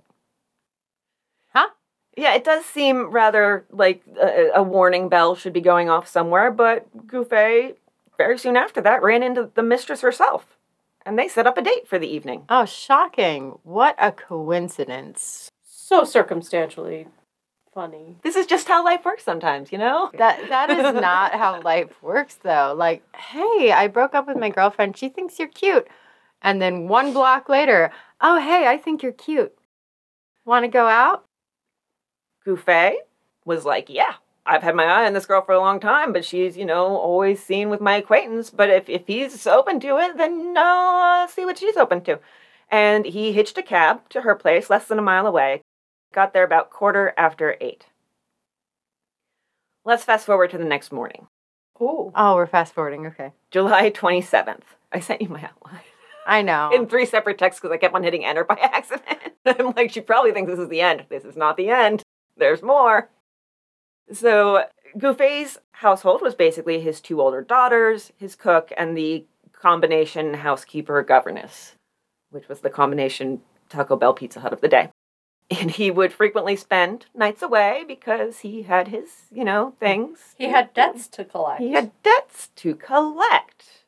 Huh? 1.54 1.68
Yeah, 2.16 2.34
it 2.34 2.44
does 2.44 2.64
seem 2.64 3.10
rather 3.10 3.64
like 3.70 4.02
a, 4.20 4.50
a 4.56 4.62
warning 4.62 5.08
bell 5.08 5.34
should 5.34 5.52
be 5.52 5.60
going 5.60 5.88
off 5.88 6.06
somewhere, 6.06 6.50
but 6.50 6.86
Gouffé, 7.06 7.76
very 8.16 8.38
soon 8.38 8.56
after 8.56 8.80
that, 8.82 9.02
ran 9.02 9.22
into 9.22 9.50
the 9.54 9.62
mistress 9.62 10.02
herself. 10.02 10.58
And 11.06 11.18
they 11.18 11.28
set 11.28 11.46
up 11.46 11.56
a 11.56 11.62
date 11.62 11.88
for 11.88 11.98
the 11.98 12.08
evening. 12.08 12.44
Oh, 12.48 12.66
shocking. 12.66 13.58
What 13.62 13.94
a 13.98 14.12
coincidence. 14.12 15.50
So 15.64 16.04
circumstantially 16.04 17.06
funny. 17.78 18.16
This 18.22 18.34
is 18.34 18.46
just 18.46 18.66
how 18.66 18.84
life 18.84 19.04
works 19.04 19.22
sometimes, 19.22 19.70
you 19.70 19.78
know? 19.78 20.10
That 20.14 20.48
that 20.48 20.68
is 20.68 21.00
not 21.00 21.32
how 21.32 21.62
life 21.62 22.02
works 22.02 22.34
though. 22.42 22.74
Like, 22.76 23.04
hey, 23.14 23.70
I 23.70 23.86
broke 23.86 24.16
up 24.16 24.26
with 24.26 24.36
my 24.36 24.48
girlfriend. 24.48 24.96
She 24.96 25.08
thinks 25.08 25.38
you're 25.38 25.46
cute. 25.46 25.86
And 26.42 26.60
then 26.60 26.88
one 26.88 27.12
block 27.12 27.48
later, 27.48 27.92
oh, 28.20 28.40
hey, 28.40 28.66
I 28.66 28.78
think 28.78 29.00
you're 29.00 29.12
cute. 29.12 29.56
Want 30.44 30.64
to 30.64 30.68
go 30.68 30.88
out? 30.88 31.24
Gouffé 32.44 32.94
was 33.44 33.64
like, 33.64 33.88
Yeah, 33.88 34.14
I've 34.44 34.64
had 34.64 34.74
my 34.74 34.84
eye 34.84 35.06
on 35.06 35.12
this 35.12 35.26
girl 35.26 35.42
for 35.42 35.52
a 35.52 35.60
long 35.60 35.78
time, 35.78 36.12
but 36.12 36.24
she's, 36.24 36.56
you 36.56 36.64
know, 36.64 36.96
always 36.96 37.40
seen 37.40 37.70
with 37.70 37.80
my 37.80 37.94
acquaintance. 37.98 38.50
But 38.50 38.70
if, 38.70 38.88
if 38.88 39.06
he's 39.06 39.46
open 39.46 39.78
to 39.80 39.98
it, 39.98 40.16
then 40.16 40.52
I'll 40.56 41.22
uh, 41.22 41.28
see 41.28 41.44
what 41.44 41.58
she's 41.58 41.76
open 41.76 42.00
to. 42.06 42.18
And 42.70 43.06
he 43.06 43.30
hitched 43.32 43.56
a 43.56 43.62
cab 43.62 44.08
to 44.08 44.22
her 44.22 44.34
place 44.34 44.68
less 44.68 44.88
than 44.88 44.98
a 44.98 45.02
mile 45.02 45.28
away. 45.28 45.62
Got 46.12 46.32
there 46.32 46.44
about 46.44 46.70
quarter 46.70 47.12
after 47.16 47.56
eight. 47.60 47.86
Let's 49.84 50.04
fast 50.04 50.26
forward 50.26 50.50
to 50.50 50.58
the 50.58 50.64
next 50.64 50.92
morning, 50.92 51.28
Oh. 51.80 52.12
Oh, 52.14 52.34
we're 52.34 52.46
fast 52.46 52.74
forwarding. 52.74 53.06
Okay. 53.06 53.32
July 53.50 53.90
27th. 53.90 54.62
I 54.92 55.00
sent 55.00 55.22
you 55.22 55.28
my 55.28 55.42
outline 55.44 55.80
I 56.26 56.42
know. 56.42 56.70
in 56.74 56.86
three 56.86 57.06
separate 57.06 57.38
texts 57.38 57.60
because 57.60 57.72
I 57.72 57.78
kept 57.78 57.94
on 57.94 58.02
hitting 58.02 58.24
enter 58.24 58.44
by 58.44 58.54
accident. 58.60 59.06
I'm 59.46 59.72
like, 59.76 59.90
she 59.92 60.00
probably 60.00 60.32
thinks 60.32 60.50
this 60.50 60.58
is 60.58 60.68
the 60.68 60.80
end. 60.80 61.04
This 61.08 61.24
is 61.24 61.36
not 61.36 61.56
the 61.56 61.70
end. 61.70 62.02
There's 62.36 62.62
more. 62.62 63.08
So, 64.12 64.64
Gouffé's 64.96 65.58
household 65.72 66.22
was 66.22 66.34
basically 66.34 66.80
his 66.80 67.00
two 67.00 67.20
older 67.20 67.42
daughters, 67.42 68.12
his 68.16 68.34
cook, 68.34 68.72
and 68.76 68.96
the 68.96 69.24
combination 69.52 70.34
housekeeper 70.34 71.02
governess, 71.02 71.74
which 72.30 72.48
was 72.48 72.60
the 72.60 72.70
combination 72.70 73.42
Taco 73.68 73.96
Bell 73.96 74.14
Pizza 74.14 74.40
Hut 74.40 74.52
of 74.52 74.60
the 74.62 74.68
day. 74.68 74.90
And 75.50 75.70
he 75.70 75.90
would 75.90 76.12
frequently 76.12 76.56
spend 76.56 77.06
nights 77.14 77.42
away 77.42 77.84
because 77.88 78.40
he 78.40 78.62
had 78.62 78.88
his, 78.88 79.22
you 79.30 79.44
know, 79.44 79.74
things. 79.80 80.34
He 80.36 80.46
had 80.46 80.74
debts 80.74 81.08
to 81.08 81.24
collect. 81.24 81.60
He 81.60 81.72
had 81.72 81.90
debts 82.02 82.50
to 82.56 82.74
collect. 82.74 83.84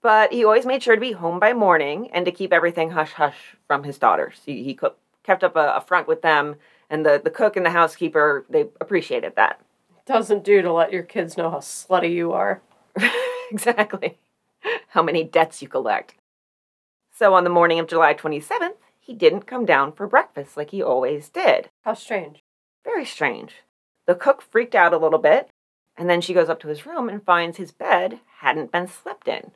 But 0.00 0.32
he 0.32 0.44
always 0.44 0.66
made 0.66 0.82
sure 0.82 0.94
to 0.94 1.00
be 1.00 1.12
home 1.12 1.38
by 1.38 1.52
morning 1.52 2.10
and 2.12 2.24
to 2.24 2.32
keep 2.32 2.52
everything 2.52 2.90
hush 2.90 3.12
hush 3.12 3.54
from 3.66 3.84
his 3.84 3.98
daughters. 3.98 4.40
He, 4.44 4.64
he 4.64 4.78
kept 5.22 5.44
up 5.44 5.56
a, 5.56 5.74
a 5.76 5.80
front 5.80 6.08
with 6.08 6.22
them, 6.22 6.56
and 6.90 7.06
the, 7.06 7.20
the 7.22 7.30
cook 7.30 7.56
and 7.56 7.64
the 7.64 7.70
housekeeper, 7.70 8.44
they 8.50 8.62
appreciated 8.80 9.36
that. 9.36 9.60
Doesn't 10.06 10.42
do 10.42 10.62
to 10.62 10.72
let 10.72 10.92
your 10.92 11.04
kids 11.04 11.36
know 11.36 11.50
how 11.50 11.58
slutty 11.58 12.12
you 12.12 12.32
are. 12.32 12.60
exactly. 13.50 14.18
How 14.88 15.02
many 15.02 15.22
debts 15.22 15.62
you 15.62 15.68
collect. 15.68 16.14
So 17.14 17.34
on 17.34 17.44
the 17.44 17.50
morning 17.50 17.78
of 17.78 17.86
July 17.86 18.14
27th, 18.14 18.74
he 19.02 19.14
didn't 19.14 19.48
come 19.48 19.66
down 19.66 19.92
for 19.92 20.06
breakfast 20.06 20.56
like 20.56 20.70
he 20.70 20.80
always 20.80 21.28
did. 21.28 21.70
How 21.82 21.94
strange. 21.94 22.44
Very 22.84 23.04
strange. 23.04 23.56
The 24.06 24.14
cook 24.14 24.42
freaked 24.42 24.76
out 24.76 24.94
a 24.94 24.98
little 24.98 25.18
bit, 25.18 25.50
and 25.96 26.08
then 26.08 26.20
she 26.20 26.32
goes 26.32 26.48
up 26.48 26.60
to 26.60 26.68
his 26.68 26.86
room 26.86 27.08
and 27.08 27.24
finds 27.24 27.56
his 27.56 27.72
bed 27.72 28.20
hadn't 28.38 28.72
been 28.72 28.86
slept 28.86 29.26
in. 29.26 29.50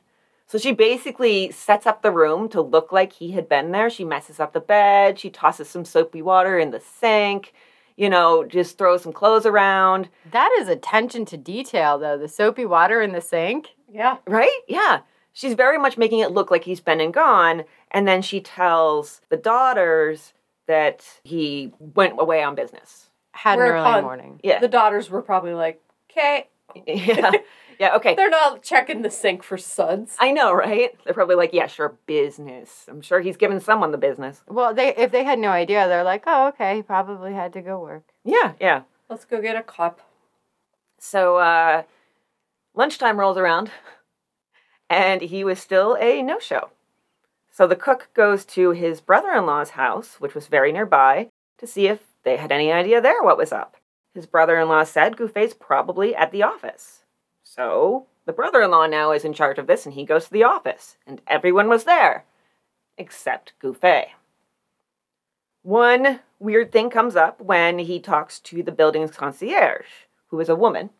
So 0.47 0.57
she 0.57 0.71
basically 0.73 1.51
sets 1.51 1.85
up 1.85 2.01
the 2.01 2.11
room 2.11 2.47
to 2.49 2.61
look 2.61 2.91
like 2.91 3.13
he 3.13 3.31
had 3.31 3.49
been 3.49 3.71
there. 3.71 3.89
She 3.89 4.03
messes 4.03 4.39
up 4.39 4.53
the 4.53 4.59
bed, 4.59 5.19
she 5.19 5.29
tosses 5.29 5.69
some 5.69 5.85
soapy 5.85 6.21
water 6.21 6.59
in 6.59 6.71
the 6.71 6.79
sink, 6.79 7.53
you 7.97 8.09
know, 8.09 8.45
just 8.45 8.77
throws 8.77 9.01
some 9.01 9.11
clothes 9.13 9.45
around. 9.45 10.09
that 10.31 10.55
is 10.59 10.67
attention 10.67 11.25
to 11.25 11.37
detail 11.37 11.97
though. 11.97 12.17
The 12.17 12.29
soapy 12.29 12.65
water 12.65 13.01
in 13.01 13.11
the 13.13 13.21
sink. 13.21 13.69
Yeah. 13.89 14.17
Right? 14.25 14.59
Yeah. 14.67 14.99
She's 15.37 15.53
very 15.53 15.77
much 15.77 15.99
making 15.99 16.17
it 16.17 16.31
look 16.31 16.49
like 16.49 16.63
he's 16.63 16.79
been 16.79 16.99
and 16.99 17.13
gone. 17.13 17.63
And 17.91 18.07
then 18.07 18.23
she 18.23 18.41
tells 18.41 19.21
the 19.29 19.37
daughters 19.37 20.33
that 20.65 21.05
he 21.23 21.71
went 21.77 22.15
away 22.17 22.41
on 22.41 22.55
business. 22.55 23.11
Had 23.33 23.59
an 23.59 23.65
early 23.65 24.01
morning. 24.01 24.39
Yeah. 24.43 24.57
The 24.57 24.67
daughters 24.67 25.11
were 25.11 25.21
probably 25.21 25.53
like, 25.53 25.79
okay. 26.09 26.47
yeah. 26.87 27.33
Yeah. 27.79 27.95
Okay. 27.97 28.15
They're 28.15 28.31
not 28.31 28.63
checking 28.63 29.03
the 29.03 29.11
sink 29.11 29.43
for 29.43 29.59
suds. 29.59 30.15
I 30.17 30.31
know, 30.31 30.51
right? 30.51 30.97
They're 31.05 31.13
probably 31.13 31.35
like, 31.35 31.53
yeah, 31.53 31.67
sure, 31.67 31.95
business. 32.07 32.85
I'm 32.87 33.01
sure 33.01 33.19
he's 33.19 33.37
giving 33.37 33.59
someone 33.59 33.91
the 33.91 33.99
business. 33.99 34.41
Well, 34.47 34.73
they 34.73 34.95
if 34.95 35.11
they 35.11 35.23
had 35.23 35.37
no 35.37 35.49
idea, 35.49 35.87
they're 35.87 36.03
like, 36.03 36.23
oh, 36.25 36.47
okay, 36.47 36.77
he 36.77 36.81
probably 36.81 37.33
had 37.33 37.53
to 37.53 37.61
go 37.61 37.79
work. 37.79 38.05
Yeah, 38.25 38.53
yeah. 38.59 38.81
Let's 39.07 39.25
go 39.25 39.39
get 39.39 39.55
a 39.55 39.61
cup. 39.61 40.01
So 40.97 41.37
uh, 41.37 41.83
lunchtime 42.73 43.19
rolls 43.19 43.37
around, 43.37 43.69
and 44.89 45.21
he 45.21 45.43
was 45.43 45.59
still 45.59 45.97
a 45.99 46.21
no 46.21 46.39
show. 46.39 46.69
So 47.51 47.65
the 47.65 47.75
cook 47.75 48.09
goes 48.13 48.45
to 48.45 48.71
his 48.71 49.01
brother 49.01 49.31
in 49.31 49.45
law's 49.45 49.71
house, 49.71 50.17
which 50.19 50.35
was 50.35 50.47
very 50.47 50.71
nearby, 50.71 51.29
to 51.57 51.67
see 51.67 51.87
if 51.87 52.03
they 52.23 52.37
had 52.37 52.51
any 52.51 52.71
idea 52.71 53.01
there 53.01 53.23
what 53.23 53.37
was 53.37 53.51
up. 53.51 53.77
His 54.13 54.25
brother 54.25 54.59
in 54.59 54.67
law 54.67 54.83
said 54.83 55.15
Gouffé's 55.15 55.53
probably 55.53 56.15
at 56.15 56.31
the 56.31 56.43
office. 56.43 57.03
So 57.43 58.05
the 58.25 58.33
brother 58.33 58.61
in 58.61 58.71
law 58.71 58.85
now 58.85 59.11
is 59.11 59.23
in 59.23 59.33
charge 59.33 59.57
of 59.57 59.67
this, 59.67 59.85
and 59.85 59.95
he 59.95 60.05
goes 60.05 60.25
to 60.25 60.31
the 60.31 60.43
office, 60.43 60.97
and 61.07 61.21
everyone 61.27 61.69
was 61.69 61.85
there, 61.85 62.25
except 62.97 63.53
Gouffé. 63.61 64.07
One 65.63 66.19
weird 66.39 66.71
thing 66.71 66.89
comes 66.89 67.15
up 67.15 67.41
when 67.41 67.79
he 67.79 67.99
talks 67.99 68.39
to 68.41 68.61
the 68.61 68.71
building's 68.71 69.11
concierge, 69.11 69.85
who 70.27 70.39
is 70.39 70.49
a 70.49 70.55
woman. 70.55 70.91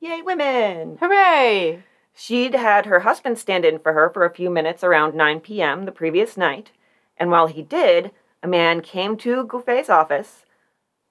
Yay, 0.00 0.22
women! 0.22 0.98
Hooray! 1.00 1.82
She'd 2.18 2.54
had 2.54 2.86
her 2.86 3.00
husband 3.00 3.38
stand 3.38 3.66
in 3.66 3.78
for 3.78 3.92
her 3.92 4.08
for 4.08 4.24
a 4.24 4.32
few 4.32 4.48
minutes 4.48 4.82
around 4.82 5.14
9 5.14 5.40
p.m. 5.40 5.84
the 5.84 5.92
previous 5.92 6.34
night, 6.38 6.70
and 7.18 7.30
while 7.30 7.46
he 7.46 7.60
did, 7.60 8.10
a 8.42 8.48
man 8.48 8.80
came 8.80 9.18
to 9.18 9.46
Gouffé's 9.46 9.90
office, 9.90 10.46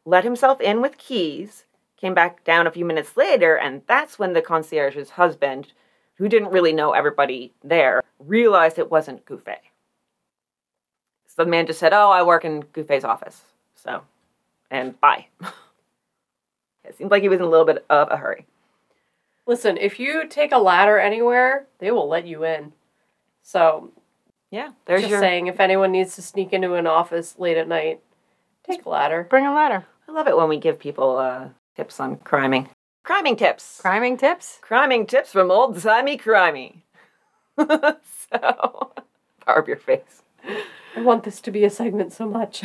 let 0.04 0.24
himself 0.24 0.60
in 0.60 0.82
with 0.82 0.98
keys, 0.98 1.66
came 1.96 2.16
back 2.16 2.44
down 2.44 2.66
a 2.66 2.72
few 2.72 2.84
minutes 2.84 3.16
later, 3.16 3.56
and 3.56 3.84
that's 3.86 4.18
when 4.18 4.34
the 4.34 4.42
concierge's 4.42 5.12
husband, 5.12 5.74
who 6.16 6.28
didn't 6.28 6.52
really 6.52 6.74
know 6.74 6.94
everybody 6.94 7.54
there, 7.64 8.02
realized 8.18 8.80
it 8.80 8.90
wasn't 8.90 9.28
Gouffé. 9.28 9.58
So 11.28 11.44
the 11.44 11.46
man 11.46 11.68
just 11.68 11.80
said, 11.80 11.94
Oh, 11.94 12.10
I 12.10 12.24
work 12.24 12.46
in 12.46 12.64
Gouffé's 12.64 13.04
office. 13.04 13.44
So, 13.76 14.02
and 14.72 15.00
bye. 15.00 15.28
it 16.84 16.98
seemed 16.98 17.12
like 17.12 17.22
he 17.22 17.30
was 17.30 17.40
in 17.40 17.46
a 17.46 17.50
little 17.50 17.66
bit 17.66 17.86
of 17.92 18.10
a 18.10 18.18
hurry. 18.18 18.48
Listen, 19.48 19.78
if 19.78 20.00
you 20.00 20.28
take 20.28 20.52
a 20.52 20.58
ladder 20.58 20.98
anywhere, 21.00 21.68
they 21.80 21.92
will 21.92 22.08
let 22.08 22.26
you 22.26 22.44
in. 22.44 22.74
So, 23.44 23.92
Yeah, 24.50 24.72
there's 24.86 25.02
just 25.02 25.12
your. 25.12 25.20
saying, 25.20 25.48
if 25.48 25.60
anyone 25.60 25.92
needs 25.92 26.16
to 26.16 26.22
sneak 26.22 26.52
into 26.54 26.74
an 26.74 26.88
office 26.88 27.38
late 27.38 27.58
at 27.58 27.68
night, 27.68 28.02
take 28.64 28.86
a 28.86 28.90
ladder. 28.90 29.28
Bring 29.30 29.46
a 29.46 29.54
ladder. 29.54 29.86
I 30.08 30.12
love 30.12 30.28
it 30.28 30.36
when 30.38 30.50
we 30.50 30.58
give 30.58 30.80
people 30.80 31.18
uh, 31.18 31.50
tips 31.76 32.00
on 32.00 32.18
criming. 32.18 32.70
Criming 33.04 33.36
tips. 33.36 33.80
Criming 33.82 34.18
tips. 34.18 34.58
Criming 34.62 35.06
tips 35.06 35.32
from 35.32 35.52
old 35.52 35.80
timey 35.80 36.18
crimey. 36.18 36.82
so, 37.58 38.92
Barb 39.46 39.68
your 39.68 39.78
face. 39.78 40.24
I 40.96 41.02
want 41.02 41.24
this 41.24 41.40
to 41.42 41.52
be 41.52 41.64
a 41.66 41.70
segment 41.70 42.14
so 42.14 42.28
much. 42.28 42.64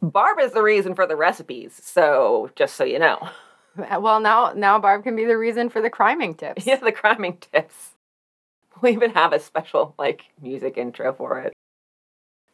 Barb 0.00 0.38
is 0.40 0.52
the 0.52 0.62
reason 0.62 0.94
for 0.94 1.06
the 1.06 1.16
recipes, 1.16 1.78
so 1.82 2.50
just 2.54 2.76
so 2.76 2.84
you 2.84 2.98
know. 2.98 3.28
Well, 4.00 4.20
now 4.20 4.52
now 4.54 4.78
Barb 4.78 5.04
can 5.04 5.16
be 5.16 5.24
the 5.24 5.38
reason 5.38 5.68
for 5.68 5.80
the 5.80 5.90
criming 5.90 6.34
tips. 6.34 6.66
Yeah, 6.66 6.76
the 6.76 6.92
criming 6.92 7.38
tips. 7.38 7.90
We 8.82 8.90
even 8.90 9.12
have 9.12 9.32
a 9.32 9.40
special 9.40 9.94
like 9.98 10.26
music 10.38 10.76
intro 10.76 11.14
for 11.14 11.40
it. 11.40 11.54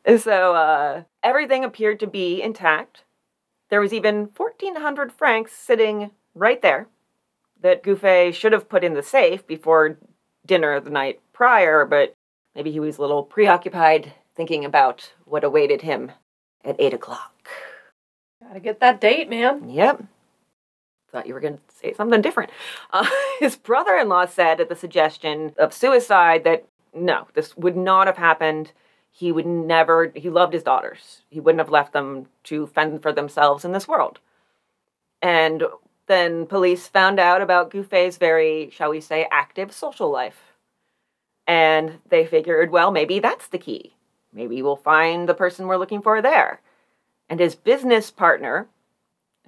And 0.05 0.21
So 0.21 0.55
uh, 0.55 1.03
everything 1.23 1.65
appeared 1.65 1.99
to 2.01 2.07
be 2.07 2.41
intact. 2.41 3.03
There 3.71 3.81
was 3.81 3.93
even 3.93 4.29
fourteen 4.29 4.77
hundred 4.77 5.13
francs 5.13 5.53
sitting 5.53 6.13
right 6.35 6.63
there 6.63 6.87
that 7.61 7.83
Gouffé 7.83 8.33
should 8.33 8.53
have 8.53 8.69
put 8.69 8.85
in 8.85 8.95
the 8.95 9.03
safe 9.03 9.45
before 9.47 9.99
dinner 10.47 10.79
the 10.79 10.91
night 10.91 11.21
prior, 11.33 11.85
but 11.85 12.15
maybe 12.55 12.71
he 12.71 12.81
was 12.81 12.99
a 12.99 13.01
little 13.01 13.25
preoccupied 13.25 14.13
thinking 14.37 14.65
about 14.65 15.13
what 15.25 15.45
awaited 15.45 15.83
him 15.83 16.13
at 16.65 16.77
eight 16.79 16.95
o'clock. 16.95 17.49
Gotta 18.43 18.61
get 18.61 18.81
that 18.81 19.01
date, 19.01 19.29
man. 19.29 19.69
Yep. 19.69 20.05
Thought 21.13 21.27
you 21.27 21.35
were 21.35 21.41
going 21.41 21.59
to 21.59 21.63
say 21.75 21.93
something 21.93 22.23
different. 22.23 22.51
Uh, 22.91 23.07
his 23.41 23.57
brother 23.57 23.97
in 23.97 24.09
law 24.09 24.27
said 24.27 24.61
at 24.61 24.69
the 24.69 24.77
suggestion 24.77 25.53
of 25.59 25.75
suicide 25.75 26.45
that 26.45 26.65
no, 26.95 27.29
this 27.35 27.57
would 27.57 27.77
not 27.77 28.07
have 28.07 28.17
happened. 28.17 28.73
He 29.11 29.31
would 29.31 29.47
never, 29.47 30.13
he 30.15 30.31
loved 30.31 30.55
his 30.55 30.63
daughters. 30.63 31.23
He 31.29 31.41
wouldn't 31.41 31.61
have 31.61 31.71
left 31.71 31.93
them 31.93 32.27
to 32.45 32.67
fend 32.67 33.03
for 33.03 33.13
themselves 33.13 33.65
in 33.65 33.73
this 33.73 33.89
world. 33.89 34.21
And 35.21 35.65
then 36.07 36.47
police 36.47 36.89
found 36.89 37.21
out 37.21 37.41
about 37.41 37.71
Gouffé's 37.71 38.17
very, 38.17 38.71
shall 38.71 38.91
we 38.91 39.01
say, 39.01 39.29
active 39.31 39.73
social 39.73 40.11
life. 40.11 40.55
And 41.47 41.99
they 42.09 42.27
figured, 42.27 42.71
well, 42.71 42.91
maybe 42.91 43.19
that's 43.19 43.49
the 43.49 43.59
key. 43.59 43.97
Maybe 44.33 44.63
we'll 44.63 44.77
find 44.77 45.29
the 45.29 45.35
person 45.35 45.67
we're 45.67 45.77
looking 45.77 46.03
for 46.03 46.23
there. 46.23 46.61
And 47.29 47.39
his 47.39 47.55
business 47.55 48.11
partner, 48.11 48.69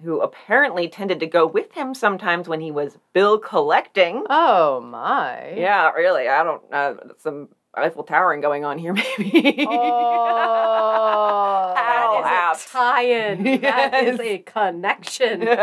who 0.03 0.21
apparently 0.21 0.89
tended 0.89 1.21
to 1.21 1.27
go 1.27 1.47
with 1.47 1.73
him 1.73 1.95
sometimes 1.95 2.49
when 2.49 2.61
he 2.61 2.71
was 2.71 2.99
bill 3.13 3.39
collecting. 3.39 4.25
Oh 4.29 4.81
my. 4.81 5.55
Yeah, 5.57 5.91
really. 5.93 6.29
I 6.29 6.43
don't 6.43 6.69
know. 6.71 6.99
some 7.19 7.49
Eiffel 7.77 8.05
Towering 8.05 8.41
going 8.41 8.65
on 8.65 8.79
here, 8.79 8.93
maybe. 9.19 9.67
Oh. 9.69 11.73
That 11.75 12.55
is 12.57 12.65
a 12.65 12.69
tie-in. 12.69 13.45
That 13.63 14.05
is 14.05 14.21
a 14.21 14.39
connection. 14.39 15.49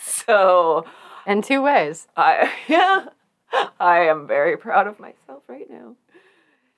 so, 0.00 0.84
In 1.26 1.42
two 1.42 1.62
ways. 1.62 2.08
I 2.16 2.50
yeah, 2.68 3.06
I 3.78 4.00
am 4.00 4.26
very 4.26 4.56
proud 4.56 4.86
of 4.86 4.98
myself 4.98 5.42
right 5.48 5.68
now. 5.70 5.94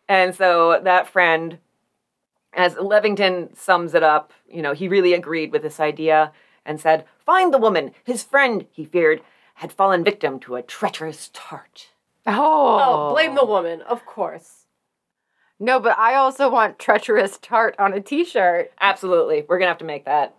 And 0.08 0.34
so 0.34 0.80
that 0.82 1.08
friend, 1.08 1.58
as 2.56 2.76
Levington 2.76 3.54
sums 3.56 3.94
it 3.94 4.02
up, 4.02 4.32
you 4.48 4.62
know, 4.62 4.72
he 4.72 4.88
really 4.88 5.12
agreed 5.12 5.52
with 5.52 5.62
this 5.62 5.80
idea 5.80 6.32
and 6.64 6.80
said, 6.80 7.04
"Find 7.18 7.52
the 7.52 7.58
woman. 7.58 7.92
His 8.04 8.22
friend, 8.22 8.66
he 8.70 8.84
feared, 8.84 9.22
had 9.54 9.72
fallen 9.72 10.04
victim 10.04 10.40
to 10.40 10.56
a 10.56 10.62
treacherous 10.62 11.30
tart." 11.32 11.90
Oh. 12.26 12.80
Oh, 12.82 13.12
blame 13.12 13.34
the 13.34 13.44
woman, 13.44 13.82
of 13.82 14.06
course. 14.06 14.64
No, 15.60 15.78
but 15.78 15.96
I 15.98 16.14
also 16.14 16.50
want 16.50 16.78
treacherous 16.78 17.38
tart 17.38 17.76
on 17.78 17.92
a 17.92 18.00
t-shirt 18.00 18.72
Absolutely, 18.80 19.44
we're 19.48 19.58
gonna 19.58 19.70
have 19.70 19.78
to 19.78 19.84
make 19.84 20.04
that. 20.04 20.34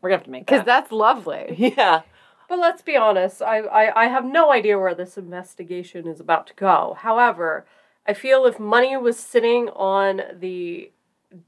We're 0.00 0.10
gonna 0.10 0.18
have 0.18 0.24
to 0.24 0.30
make 0.30 0.46
that. 0.46 0.52
because 0.52 0.66
that's 0.66 0.92
lovely. 0.92 1.54
yeah. 1.76 2.02
But 2.48 2.60
let's 2.60 2.82
be 2.82 2.96
honest, 2.96 3.42
I, 3.42 3.58
I, 3.60 4.04
I 4.04 4.06
have 4.06 4.24
no 4.24 4.52
idea 4.52 4.78
where 4.78 4.94
this 4.94 5.18
investigation 5.18 6.06
is 6.06 6.20
about 6.20 6.46
to 6.46 6.54
go. 6.54 6.96
However, 6.98 7.66
I 8.06 8.14
feel 8.14 8.46
if 8.46 8.60
money 8.60 8.96
was 8.96 9.18
sitting 9.18 9.68
on 9.70 10.22
the 10.38 10.92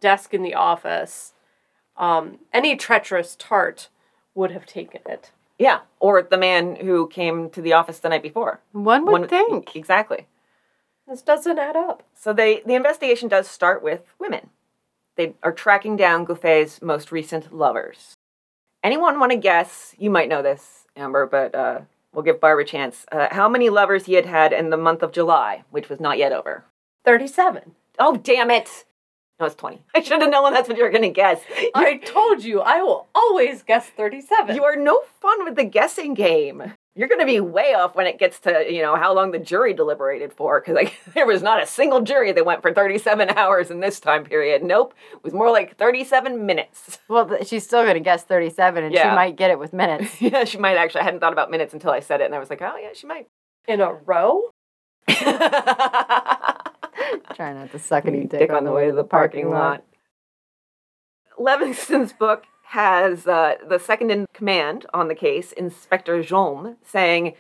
desk 0.01 0.35
in 0.35 0.43
the 0.43 0.55
office, 0.55 1.33
um, 1.97 2.39
any 2.53 2.77
treacherous 2.77 3.37
tart 3.37 3.89
would 4.35 4.51
have 4.53 4.67
taken 4.67 5.01
it. 5.07 5.33
Yeah, 5.59 5.81
or 5.99 6.23
the 6.23 6.39
man 6.39 6.77
who 6.77 7.09
came 7.09 7.51
to 7.51 7.61
the 7.61 7.73
office 7.73 7.99
the 7.99 8.09
night 8.09 8.23
before. 8.23 8.61
One 8.73 9.05
would 9.07 9.13
One- 9.13 9.29
think. 9.29 9.75
exactly. 9.75 10.27
This 11.09 11.23
doesn't 11.23 11.59
add 11.59 11.75
up. 11.75 12.03
So 12.15 12.33
they 12.33 12.61
the 12.67 12.75
investigation 12.75 13.29
does 13.29 13.49
start 13.49 13.83
with 13.83 14.03
women. 14.19 14.51
They 15.17 15.35
are 15.43 15.53
tracking 15.53 15.97
down 15.97 16.27
Gouffé's 16.27 16.81
most 16.83 17.11
recent 17.11 17.53
lovers. 17.53 18.15
Anyone 18.85 19.19
want 19.19 19.33
to 19.33 19.39
guess? 19.39 19.95
You 19.99 20.11
might 20.11 20.29
know 20.29 20.43
this, 20.43 20.87
Amber, 20.95 21.27
but 21.27 21.55
uh, 21.55 21.81
we'll 22.13 22.23
give 22.23 22.41
Barb 22.41 22.61
a 22.61 22.65
chance. 22.65 23.05
Uh, 23.11 23.27
how 23.33 23.49
many 23.49 23.69
lovers 23.71 24.07
he 24.07 24.15
had 24.15 24.27
had 24.27 24.53
in 24.53 24.71
the 24.71 24.77
month 24.77 25.03
of 25.03 25.11
July, 25.11 25.65
which 25.71 25.89
was 25.89 25.99
not 25.99 26.19
yet 26.19 26.31
over? 26.33 26.65
37. 27.05 27.75
Oh, 27.99 28.17
damn 28.17 28.51
it! 28.51 28.85
No, 29.41 29.47
it's 29.47 29.55
20. 29.55 29.83
I 29.95 30.03
should 30.03 30.21
have 30.21 30.31
known 30.31 30.53
that's 30.53 30.69
what 30.69 30.77
you 30.77 30.83
were 30.85 30.91
going 30.91 31.03
to 31.03 31.11
guess. 31.11 31.41
I 31.75 31.99
told 31.99 32.43
you, 32.43 32.61
I 32.61 32.83
will 32.83 33.07
always 33.15 33.63
guess 33.63 33.87
37. 33.89 34.57
You 34.57 34.65
are 34.65 34.77
no 34.77 35.03
fun 35.21 35.45
with 35.45 35.55
the 35.57 35.65
guessing 35.65 36.15
game. 36.15 36.75
You're 36.97 37.07
going 37.07 37.21
to 37.21 37.27
be 37.27 37.39
way 37.39 37.75
off 37.75 37.95
when 37.95 38.09
it 38.09 38.19
gets 38.19 38.41
to, 38.41 38.67
you 38.69 38.83
know, 38.83 38.97
how 38.97 39.15
long 39.15 39.31
the 39.31 39.39
jury 39.39 39.73
deliberated 39.73 40.33
for. 40.33 40.61
Because 40.61 40.75
like, 40.75 40.99
there 41.15 41.27
was 41.27 41.43
not 41.43 41.63
a 41.63 41.67
single 41.67 42.01
jury 42.01 42.33
that 42.33 42.45
went 42.45 42.61
for 42.63 42.73
37 42.75 43.31
hours 43.37 43.71
in 43.71 43.79
this 43.79 44.01
time 44.01 44.25
period. 44.25 44.65
Nope. 44.65 44.95
It 45.13 45.23
was 45.23 45.33
more 45.33 45.53
like 45.53 45.77
37 45.77 46.45
minutes. 46.45 46.99
Well, 47.07 47.29
th- 47.29 47.47
she's 47.47 47.63
still 47.63 47.83
going 47.85 47.95
to 47.95 48.01
guess 48.01 48.25
37 48.25 48.83
and 48.83 48.93
she 48.93 49.05
might 49.05 49.37
get 49.37 49.53
it 49.53 49.61
with 49.61 49.73
minutes. 49.73 50.21
yeah, 50.21 50.43
she 50.43 50.59
might 50.59 50.77
actually. 50.77 51.03
I 51.03 51.05
hadn't 51.05 51.21
thought 51.21 51.33
about 51.33 51.53
minutes 51.53 51.73
until 51.73 51.93
I 51.93 52.01
said 52.01 52.21
it. 52.21 52.25
And 52.25 52.35
I 52.35 52.41
was 52.41 52.51
like, 52.51 52.63
oh, 52.63 52.77
yeah, 52.83 52.89
she 52.93 53.07
might. 53.07 53.29
In 53.69 53.81
a 53.81 53.93
row? 53.93 54.51
Try 57.35 57.53
not 57.53 57.71
to 57.73 57.79
suck 57.79 58.07
any 58.07 58.25
dick, 58.25 58.41
Dick 58.41 58.53
on 58.53 58.65
the 58.65 58.73
way 58.73 58.87
to 58.89 58.93
the 58.93 59.05
parking 59.05 59.51
lot. 59.51 59.85
Levingston's 61.39 62.13
book 62.13 62.45
has 62.65 63.27
uh, 63.27 63.55
the 63.69 63.79
second 63.79 64.11
in 64.11 64.27
command 64.35 64.87
on 64.93 65.09
the 65.09 65.15
case, 65.15 65.53
Inspector 65.53 66.23
Jaume, 66.25 66.77
saying, 66.85 67.35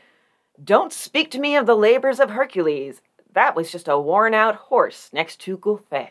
Don't 0.62 0.92
speak 0.92 1.30
to 1.32 1.40
me 1.40 1.56
of 1.56 1.66
the 1.66 1.76
labors 1.76 2.20
of 2.20 2.30
Hercules. 2.30 3.02
That 3.32 3.54
was 3.54 3.70
just 3.70 3.88
a 3.88 3.98
worn 3.98 4.34
out 4.34 4.54
horse 4.56 5.10
next 5.12 5.40
to 5.42 5.58
Gouffé. 5.58 6.08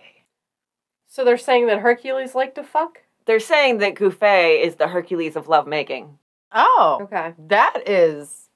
So 1.07 1.23
they're 1.23 1.37
saying 1.37 1.67
that 1.67 1.79
Hercules 1.79 2.35
liked 2.35 2.55
to 2.55 2.63
fuck? 2.63 2.99
They're 3.25 3.39
saying 3.39 3.79
that 3.79 3.95
Gouffé 3.95 4.61
is 4.61 4.75
the 4.75 4.87
Hercules 4.89 5.35
of 5.35 5.47
lovemaking. 5.47 6.19
Oh, 6.51 6.99
Okay. 7.03 7.33
that 7.47 7.83
is 7.87 8.49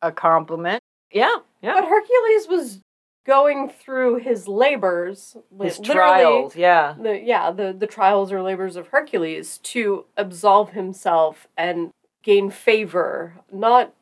a 0.00 0.12
compliment. 0.12 0.82
Yeah, 1.10 1.36
yeah. 1.62 1.74
But 1.74 1.84
Hercules 1.88 2.48
was 2.48 2.80
going 3.24 3.68
through 3.68 4.16
his 4.16 4.48
labors, 4.48 5.36
li- 5.50 5.68
His 5.68 5.78
trials, 5.78 6.56
yeah. 6.56 6.94
The, 7.00 7.20
yeah, 7.20 7.50
the, 7.50 7.72
the 7.72 7.86
trials 7.86 8.32
or 8.32 8.42
labors 8.42 8.76
of 8.76 8.88
Hercules 8.88 9.58
to 9.58 10.06
absolve 10.16 10.70
himself 10.70 11.46
and 11.56 11.90
gain 12.22 12.50
favor, 12.50 13.34
not 13.52 13.92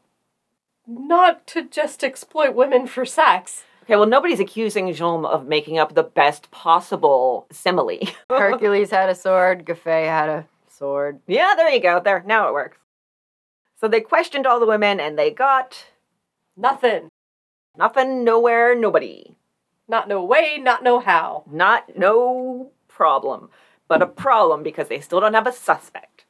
not 0.86 1.46
to 1.46 1.62
just 1.68 2.02
exploit 2.02 2.54
women 2.54 2.86
for 2.86 3.04
sex. 3.04 3.64
Okay, 3.84 3.94
well, 3.94 4.06
nobody's 4.06 4.40
accusing 4.40 4.92
Jean 4.92 5.24
of 5.24 5.46
making 5.46 5.78
up 5.78 5.94
the 5.94 6.02
best 6.02 6.50
possible 6.50 7.46
simile. 7.52 7.98
Hercules 8.30 8.90
had 8.90 9.08
a 9.08 9.14
sword, 9.14 9.64
Gouffé 9.64 10.06
had 10.06 10.28
a 10.28 10.46
sword. 10.68 11.20
Yeah, 11.28 11.54
there 11.56 11.68
you 11.70 11.80
go. 11.80 12.00
There, 12.00 12.24
now 12.26 12.48
it 12.48 12.54
works. 12.54 12.78
So 13.78 13.86
they 13.86 14.00
questioned 14.00 14.46
all 14.46 14.58
the 14.58 14.66
women 14.66 14.98
and 14.98 15.16
they 15.18 15.30
got 15.30 15.84
Nothing. 16.56 17.09
Nothing, 17.76 18.24
nowhere, 18.24 18.74
nobody. 18.74 19.34
Not 19.88 20.08
no 20.08 20.24
way, 20.24 20.58
not 20.58 20.82
no 20.82 21.00
how. 21.00 21.44
Not 21.50 21.96
no 21.96 22.70
problem, 22.88 23.50
but 23.88 24.02
a 24.02 24.06
problem 24.06 24.62
because 24.62 24.88
they 24.88 25.00
still 25.00 25.20
don't 25.20 25.34
have 25.34 25.46
a 25.46 25.52
suspect. 25.52 26.24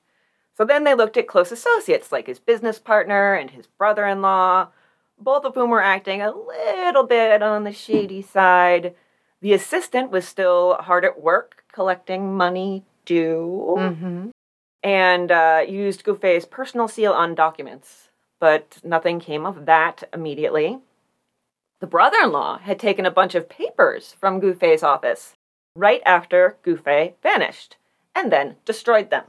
So 0.56 0.64
then 0.64 0.84
they 0.84 0.94
looked 0.94 1.16
at 1.16 1.26
close 1.26 1.50
associates 1.52 2.12
like 2.12 2.26
his 2.26 2.38
business 2.38 2.78
partner 2.78 3.34
and 3.34 3.50
his 3.50 3.66
brother 3.66 4.06
in 4.06 4.20
law, 4.22 4.68
both 5.18 5.44
of 5.44 5.54
whom 5.54 5.70
were 5.70 5.82
acting 5.82 6.20
a 6.22 6.32
little 6.32 7.04
bit 7.04 7.42
on 7.42 7.64
the 7.64 7.72
shady 7.72 8.22
side. 8.22 8.94
The 9.40 9.54
assistant 9.54 10.10
was 10.10 10.28
still 10.28 10.74
hard 10.80 11.04
at 11.04 11.20
work 11.20 11.64
collecting 11.72 12.34
money 12.36 12.84
due 13.06 13.74
Mm-hmm. 13.78 14.28
and 14.82 15.30
uh, 15.32 15.64
used 15.66 16.04
Gouffé's 16.04 16.44
personal 16.44 16.88
seal 16.88 17.12
on 17.12 17.34
documents, 17.34 18.08
but 18.38 18.78
nothing 18.84 19.20
came 19.20 19.46
of 19.46 19.66
that 19.66 20.04
immediately. 20.12 20.78
The 21.80 21.86
brother 21.86 22.18
in 22.22 22.30
law 22.30 22.58
had 22.58 22.78
taken 22.78 23.06
a 23.06 23.10
bunch 23.10 23.34
of 23.34 23.48
papers 23.48 24.14
from 24.20 24.40
Gouffé's 24.40 24.82
office 24.82 25.34
right 25.74 26.02
after 26.04 26.58
Gouffé 26.62 27.14
vanished 27.22 27.76
and 28.14 28.30
then 28.30 28.56
destroyed 28.66 29.08
them, 29.08 29.24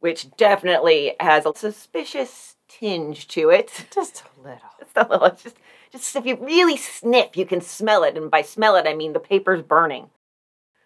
which 0.00 0.34
definitely 0.36 1.14
has 1.20 1.44
a 1.44 1.54
suspicious 1.54 2.56
tinge 2.68 3.28
to 3.28 3.50
it. 3.50 3.84
Just 3.94 4.24
a 4.24 4.42
little. 4.42 4.60
Just 4.80 4.96
a 4.96 5.06
little, 5.08 5.30
just, 5.30 5.56
just 5.92 6.16
if 6.16 6.24
you 6.24 6.36
really 6.36 6.76
sniff, 6.76 7.36
you 7.36 7.44
can 7.44 7.60
smell 7.60 8.02
it, 8.02 8.16
and 8.16 8.30
by 8.30 8.40
smell 8.40 8.76
it, 8.76 8.86
I 8.86 8.94
mean 8.94 9.12
the 9.12 9.20
paper's 9.20 9.62
burning. 9.62 10.08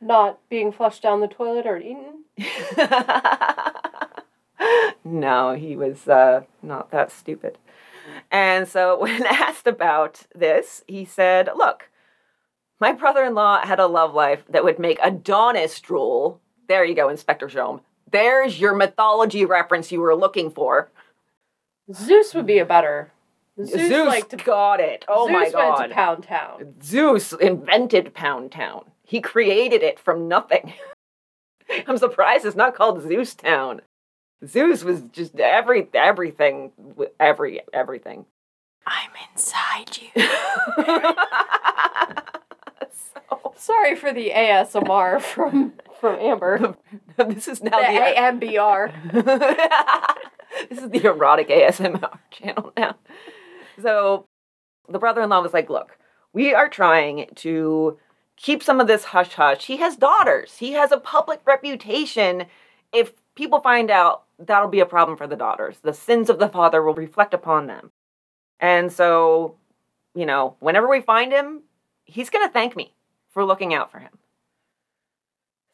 Not 0.01 0.41
being 0.49 0.73
flushed 0.73 1.03
down 1.03 1.21
the 1.21 1.29
toilet 1.29 1.67
or 1.67 1.79
eaten. 1.79 2.25
no, 5.05 5.55
he 5.55 5.77
was 5.77 6.09
uh, 6.09 6.43
not 6.63 6.91
that 6.91 7.13
stupid. 7.13 7.59
And 8.31 8.69
so, 8.69 8.99
when 9.01 9.25
asked 9.27 9.67
about 9.67 10.23
this, 10.35 10.85
he 10.87 11.05
said, 11.05 11.51
Look, 11.57 11.91
my 12.81 12.93
brother 12.93 13.25
in 13.25 13.35
law 13.35 13.65
had 13.65 13.81
a 13.81 13.87
love 13.87 14.15
life 14.15 14.43
that 14.49 14.65
would 14.65 14.79
make 14.79 14.99
Adonis 15.03 15.79
drool. 15.81 16.41
There 16.69 16.85
you 16.85 16.95
go, 16.95 17.09
Inspector 17.09 17.47
Jaume. 17.49 17.81
There's 18.11 18.61
your 18.61 18.75
mythology 18.75 19.45
reference 19.45 19.93
you 19.93 20.01
were 20.01 20.15
looking 20.17 20.51
for. 20.51 20.91
Zeus 21.93 22.35
would 22.35 22.47
be 22.47 22.59
a 22.59 22.65
better. 22.65 23.13
Zeus, 23.59 23.89
Zeus 23.89 24.09
liked 24.09 24.31
to. 24.31 24.37
got 24.37 24.81
it. 24.81 25.05
Oh 25.09 25.27
Zeus 25.27 25.33
my 25.33 25.41
went 25.43 25.53
god. 25.53 25.87
to 25.87 25.95
Pound 25.95 26.25
Town. 26.25 26.75
Zeus 26.83 27.33
invented 27.33 28.15
Pound 28.15 28.53
Town. 28.53 28.85
He 29.05 29.21
created 29.21 29.83
it 29.83 29.99
from 29.99 30.29
nothing. 30.29 30.73
I'm 31.87 31.99
surprised 31.99 32.45
it's 32.47 32.57
not 32.57 32.75
called 32.75 33.03
Zeus 33.03 33.35
Town. 33.35 33.83
Zeus 34.47 34.83
was 34.85 35.03
just 35.13 35.39
every 35.39 35.89
everything 35.95 36.73
every 37.19 37.61
everything. 37.73 38.27
I'm 38.87 39.11
inside 39.31 39.99
you. 39.99 40.09
so, 42.91 43.53
Sorry 43.57 43.95
for 43.95 44.13
the 44.13 44.31
ASMR 44.31 45.21
from 45.21 45.75
from 46.01 46.19
Amber. 46.19 46.77
this 47.17 47.49
is 47.49 47.63
now 47.63 47.79
the 47.79 47.87
the, 47.87 48.01
uh, 48.01 48.33
AMBR. 48.33 50.17
this 50.71 50.79
is 50.79 50.89
the 50.91 51.05
erotic 51.05 51.49
ASMR 51.49 52.19
channel 52.31 52.73
now. 52.77 52.97
So 53.83 54.27
the 54.89 54.99
brother-in-law 54.99 55.43
was 55.43 55.53
like, 55.53 55.69
"Look, 55.69 55.99
we 56.33 56.55
are 56.55 56.69
trying 56.69 57.27
to 57.37 57.99
keep 58.37 58.63
some 58.63 58.81
of 58.81 58.87
this 58.87 59.05
hush 59.05 59.35
hush. 59.35 59.67
He 59.67 59.77
has 59.77 59.97
daughters. 59.97 60.57
He 60.57 60.73
has 60.73 60.91
a 60.93 60.99
public 60.99 61.41
reputation. 61.45 62.47
If 62.93 63.13
people 63.35 63.61
find 63.61 63.91
out, 63.91 64.25
that'll 64.41 64.69
be 64.69 64.81
a 64.81 64.87
problem 64.87 65.17
for 65.17 65.27
the 65.27 65.37
daughters. 65.37 65.79
The 65.83 65.93
sins 65.93 66.31
of 66.31 66.39
the 66.39 66.49
father 66.49 66.83
will 66.83 66.95
reflect 66.95 67.35
upon 67.35 67.67
them. 67.67 67.93
And 68.59 68.93
so, 68.93 69.57
you 70.15 70.27
know, 70.27 70.57
whenever 70.61 70.89
we 70.89 71.01
find 71.01 71.33
him, 71.33 71.63
he's 72.05 72.31
going 72.31 72.47
to 72.47 72.53
thank 72.53 72.77
me 72.77 72.95
for 73.31 73.45
looking 73.45 73.75
out 73.75 73.91
for 73.91 73.99
him." 73.99 74.13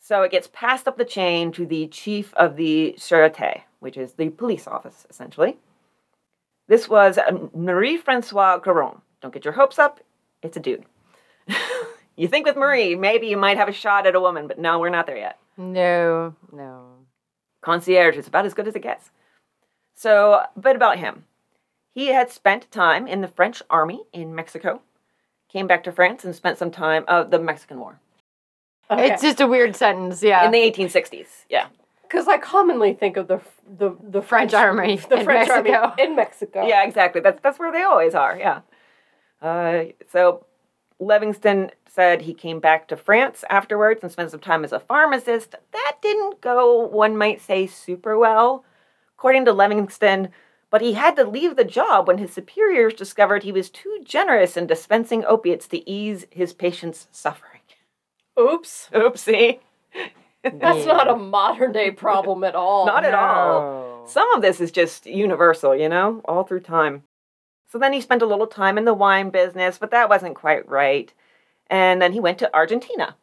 So 0.07 0.23
it 0.23 0.31
gets 0.31 0.49
passed 0.53 0.87
up 0.87 0.99
the 0.99 1.05
chain 1.05 1.51
to 1.53 1.67
the 1.67 1.89
chief 1.89 2.33
of 2.35 2.55
the 2.55 2.95
Sûreté, 2.97 3.63
which 3.81 3.97
is 3.97 4.13
the 4.13 4.29
police 4.31 4.69
office, 4.69 5.05
essentially. 5.11 5.57
This 6.69 6.89
was 6.89 7.19
uh, 7.19 7.49
Marie 7.53 7.97
Francois 7.97 8.59
Goron. 8.59 9.01
Don't 9.21 9.35
get 9.35 9.45
your 9.45 9.55
hopes 9.55 9.81
up, 9.81 10.01
it's 10.43 10.57
a 10.57 10.61
dude. 10.61 10.85
you 12.17 12.29
think 12.29 12.47
with 12.47 12.57
Marie, 12.57 12.95
maybe 12.95 13.27
you 13.27 13.37
might 13.37 13.57
have 13.57 13.69
a 13.69 13.73
shot 13.73 14.07
at 14.07 14.15
a 14.15 14.21
woman, 14.21 14.47
but 14.47 14.61
no, 14.61 14.79
we're 14.79 14.91
not 14.91 15.07
there 15.07 15.17
yet. 15.17 15.39
No, 15.57 16.35
no. 16.53 16.96
Concierge 17.67 18.17
is 18.17 18.29
about 18.29 18.47
as 18.47 18.55
good 18.55 18.69
as 18.69 18.77
it 18.77 18.83
gets. 18.83 19.11
So, 19.93 20.35
a 20.55 20.61
bit 20.61 20.77
about 20.77 21.01
him. 21.01 21.25
He 21.93 22.09
had 22.09 22.31
spent 22.31 22.71
time 22.71 23.09
in 23.09 23.23
the 23.23 23.29
French 23.29 23.61
army 23.69 24.03
in 24.13 24.37
Mexico, 24.37 24.83
came 25.51 25.67
back 25.67 25.83
to 25.85 25.91
France 25.91 26.25
and 26.25 26.33
spent 26.33 26.59
some 26.59 26.71
time, 26.71 27.05
uh, 27.09 27.25
the 27.25 27.41
Mexican 27.41 27.81
War, 27.81 27.99
Okay. 28.89 29.11
It's 29.11 29.21
just 29.21 29.41
a 29.41 29.49
weird 29.49 29.75
sentence, 29.75 30.23
yeah. 30.23 30.45
in 30.47 30.53
the 30.53 30.59
1860s. 30.59 31.27
Yeah. 31.51 31.67
Because 32.03 32.29
I 32.29 32.39
commonly 32.39 32.95
think 32.95 33.17
of 33.17 33.27
the 33.27 33.41
the 33.83 33.97
the 34.01 34.23
French 34.23 34.55
army 34.55 34.95
the 35.09 35.19
in 35.19 35.25
French 35.25 35.49
Mexico. 35.49 35.73
army 35.73 36.03
in 36.05 36.15
Mexico. 36.15 36.65
Yeah, 36.65 36.85
exactly. 36.85 37.21
That's 37.21 37.41
that's 37.43 37.59
where 37.59 37.73
they 37.73 37.83
always 37.83 38.15
are. 38.15 38.39
Yeah. 38.39 38.61
Uh, 39.43 39.87
so 40.13 40.47
Livingston 40.99 41.71
said 41.89 42.23
he 42.23 42.35
came 42.35 42.61
back 42.61 42.89
to 42.89 42.97
France 42.97 43.45
afterwards 43.51 44.03
and 44.03 44.13
spent 44.13 44.31
some 44.31 44.41
time 44.41 44.65
as 44.65 44.73
a 44.73 44.81
pharmacist. 44.81 45.55
That 45.73 45.97
didn't 46.03 46.41
go, 46.41 46.87
one 46.87 47.17
might 47.17 47.41
say, 47.41 47.67
super 47.67 48.19
well, 48.19 48.65
according 49.17 49.45
to 49.47 49.53
Livingston, 49.53 50.31
But 50.71 50.81
he 50.83 50.95
had 50.95 51.17
to 51.17 51.25
leave 51.25 51.57
the 51.57 51.65
job 51.65 52.09
when 52.09 52.19
his 52.19 52.33
superiors 52.33 52.95
discovered 52.95 53.43
he 53.43 53.53
was 53.53 53.71
too 53.71 54.01
generous 54.05 54.57
in 54.57 54.67
dispensing 54.67 55.25
opiates 55.25 55.69
to 55.69 55.89
ease 55.89 56.27
his 56.31 56.53
patients' 56.53 57.07
suffering. 57.13 57.61
Oops. 58.39 58.91
Oopsie. 58.93 59.61
That's 60.43 60.87
not 60.87 61.09
a 61.09 61.17
modern 61.17 61.73
day 61.73 61.91
problem 61.91 62.45
at 62.45 62.55
all. 62.55 62.87
Not 62.87 63.05
at 63.05 63.15
all. 63.15 64.07
Some 64.07 64.31
of 64.33 64.43
this 64.43 64.61
is 64.61 64.71
just 64.71 65.07
universal, 65.07 65.75
you 65.75 65.89
know, 65.89 66.21
all 66.25 66.45
through 66.45 66.61
time. 66.61 67.03
So 67.77 67.81
then 67.81 67.93
he 67.93 68.01
spent 68.01 68.23
a 68.23 68.27
little 68.27 68.47
time 68.47 68.79
in 68.79 68.87
the 68.87 68.95
wine 68.95 69.29
business, 69.29 69.77
but 69.77 69.91
that 69.91 70.09
wasn't 70.09 70.35
quite 70.35 70.67
right. 70.67 71.13
And 71.67 72.01
then 72.01 72.15
he 72.15 72.21
went 72.21 72.39
to 72.39 72.57
Argentina. 72.57 73.17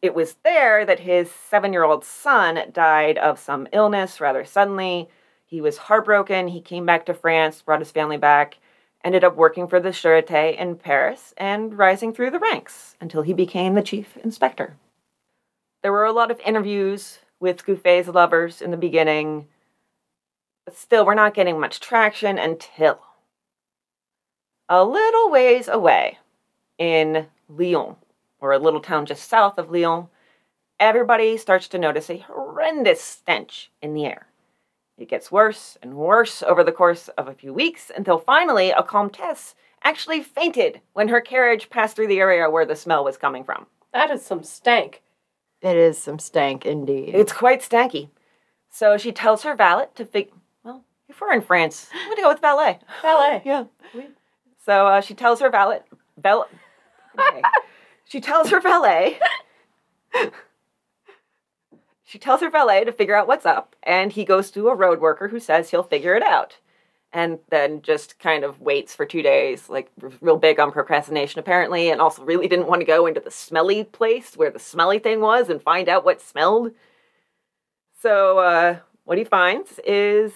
It 0.00 0.14
was 0.14 0.36
there 0.44 0.86
that 0.86 1.00
his 1.00 1.28
seven 1.28 1.72
year 1.72 1.82
old 1.82 2.04
son 2.04 2.70
died 2.72 3.18
of 3.18 3.40
some 3.40 3.66
illness 3.72 4.20
rather 4.20 4.44
suddenly. 4.44 5.08
He 5.44 5.60
was 5.60 5.76
heartbroken. 5.76 6.46
He 6.46 6.60
came 6.60 6.86
back 6.86 7.04
to 7.06 7.14
France, 7.14 7.62
brought 7.62 7.80
his 7.80 7.90
family 7.90 8.16
back, 8.16 8.58
ended 9.02 9.24
up 9.24 9.34
working 9.34 9.66
for 9.66 9.80
the 9.80 9.88
Sûreté 9.88 10.56
in 10.56 10.76
Paris 10.76 11.34
and 11.36 11.76
rising 11.76 12.12
through 12.12 12.30
the 12.30 12.38
ranks 12.38 12.94
until 13.00 13.22
he 13.22 13.32
became 13.32 13.74
the 13.74 13.82
chief 13.82 14.16
inspector. 14.18 14.76
There 15.82 15.90
were 15.90 16.04
a 16.04 16.12
lot 16.12 16.30
of 16.30 16.38
interviews 16.46 17.18
with 17.40 17.66
Gouffé's 17.66 18.06
lovers 18.06 18.62
in 18.62 18.70
the 18.70 18.76
beginning. 18.76 19.48
But 20.64 20.76
still, 20.76 21.04
we're 21.04 21.14
not 21.14 21.34
getting 21.34 21.58
much 21.58 21.80
traction 21.80 22.38
until 22.38 23.00
a 24.68 24.84
little 24.84 25.30
ways 25.30 25.68
away 25.68 26.18
in 26.78 27.26
Lyon, 27.48 27.96
or 28.40 28.52
a 28.52 28.58
little 28.58 28.80
town 28.80 29.06
just 29.06 29.28
south 29.28 29.58
of 29.58 29.70
Lyon, 29.70 30.08
everybody 30.80 31.36
starts 31.36 31.68
to 31.68 31.78
notice 31.78 32.10
a 32.10 32.18
horrendous 32.18 33.00
stench 33.00 33.70
in 33.82 33.94
the 33.94 34.06
air. 34.06 34.26
It 34.96 35.08
gets 35.08 35.32
worse 35.32 35.76
and 35.82 35.94
worse 35.94 36.42
over 36.42 36.62
the 36.62 36.72
course 36.72 37.08
of 37.08 37.28
a 37.28 37.34
few 37.34 37.52
weeks 37.52 37.90
until 37.94 38.18
finally 38.18 38.70
a 38.70 38.82
comtesse 38.82 39.54
actually 39.82 40.22
fainted 40.22 40.80
when 40.92 41.08
her 41.08 41.20
carriage 41.20 41.68
passed 41.68 41.96
through 41.96 42.06
the 42.06 42.20
area 42.20 42.48
where 42.48 42.64
the 42.64 42.76
smell 42.76 43.04
was 43.04 43.16
coming 43.16 43.44
from. 43.44 43.66
That 43.92 44.10
is 44.10 44.24
some 44.24 44.42
stank. 44.42 45.02
It 45.60 45.76
is 45.76 45.98
some 45.98 46.18
stank 46.18 46.64
indeed. 46.64 47.14
It's 47.14 47.32
quite 47.32 47.60
stanky. 47.60 48.10
So 48.70 48.96
she 48.96 49.12
tells 49.12 49.42
her 49.42 49.54
valet 49.54 49.86
to 49.94 50.04
fig. 50.04 50.30
Well, 50.62 50.84
if 51.08 51.20
we're 51.20 51.32
in 51.32 51.42
France, 51.42 51.88
I'm 51.92 52.10
gonna 52.10 52.22
go 52.22 52.28
with 52.28 52.40
valet. 52.40 52.78
Ballet. 53.02 53.42
Yeah. 53.44 53.64
Oui. 53.94 54.08
So 54.64 54.86
uh, 54.86 55.00
she 55.00 55.14
tells 55.14 55.40
her 55.40 55.50
valet. 55.50 55.80
Val- 56.16 56.48
okay. 57.18 57.42
she 58.04 58.20
tells 58.20 58.48
her 58.48 58.60
valet. 58.60 59.18
she 62.04 62.18
tells 62.18 62.40
her 62.40 62.50
valet 62.50 62.84
to 62.84 62.92
figure 62.92 63.14
out 63.14 63.28
what's 63.28 63.44
up, 63.44 63.76
and 63.82 64.12
he 64.12 64.24
goes 64.24 64.50
to 64.52 64.68
a 64.68 64.74
road 64.74 65.00
worker 65.00 65.28
who 65.28 65.38
says 65.38 65.70
he'll 65.70 65.82
figure 65.82 66.14
it 66.14 66.22
out, 66.22 66.56
and 67.12 67.40
then 67.50 67.82
just 67.82 68.18
kind 68.18 68.42
of 68.42 68.60
waits 68.60 68.94
for 68.94 69.04
two 69.04 69.20
days, 69.20 69.68
like 69.68 69.90
real 70.22 70.38
big 70.38 70.58
on 70.58 70.72
procrastination 70.72 71.40
apparently, 71.40 71.90
and 71.90 72.00
also 72.00 72.24
really 72.24 72.48
didn't 72.48 72.68
want 72.68 72.80
to 72.80 72.86
go 72.86 73.06
into 73.06 73.20
the 73.20 73.30
smelly 73.30 73.84
place 73.84 74.34
where 74.34 74.50
the 74.50 74.58
smelly 74.58 74.98
thing 74.98 75.20
was 75.20 75.50
and 75.50 75.60
find 75.60 75.90
out 75.90 76.06
what 76.06 76.22
smelled. 76.22 76.72
So 78.00 78.38
uh, 78.38 78.78
what 79.04 79.18
he 79.18 79.24
finds 79.24 79.78
is 79.84 80.32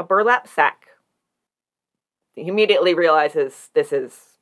a 0.00 0.04
burlap 0.04 0.48
sack 0.48 0.88
he 2.34 2.48
immediately 2.48 2.94
realizes 2.94 3.70
this 3.74 3.92
is 3.92 4.38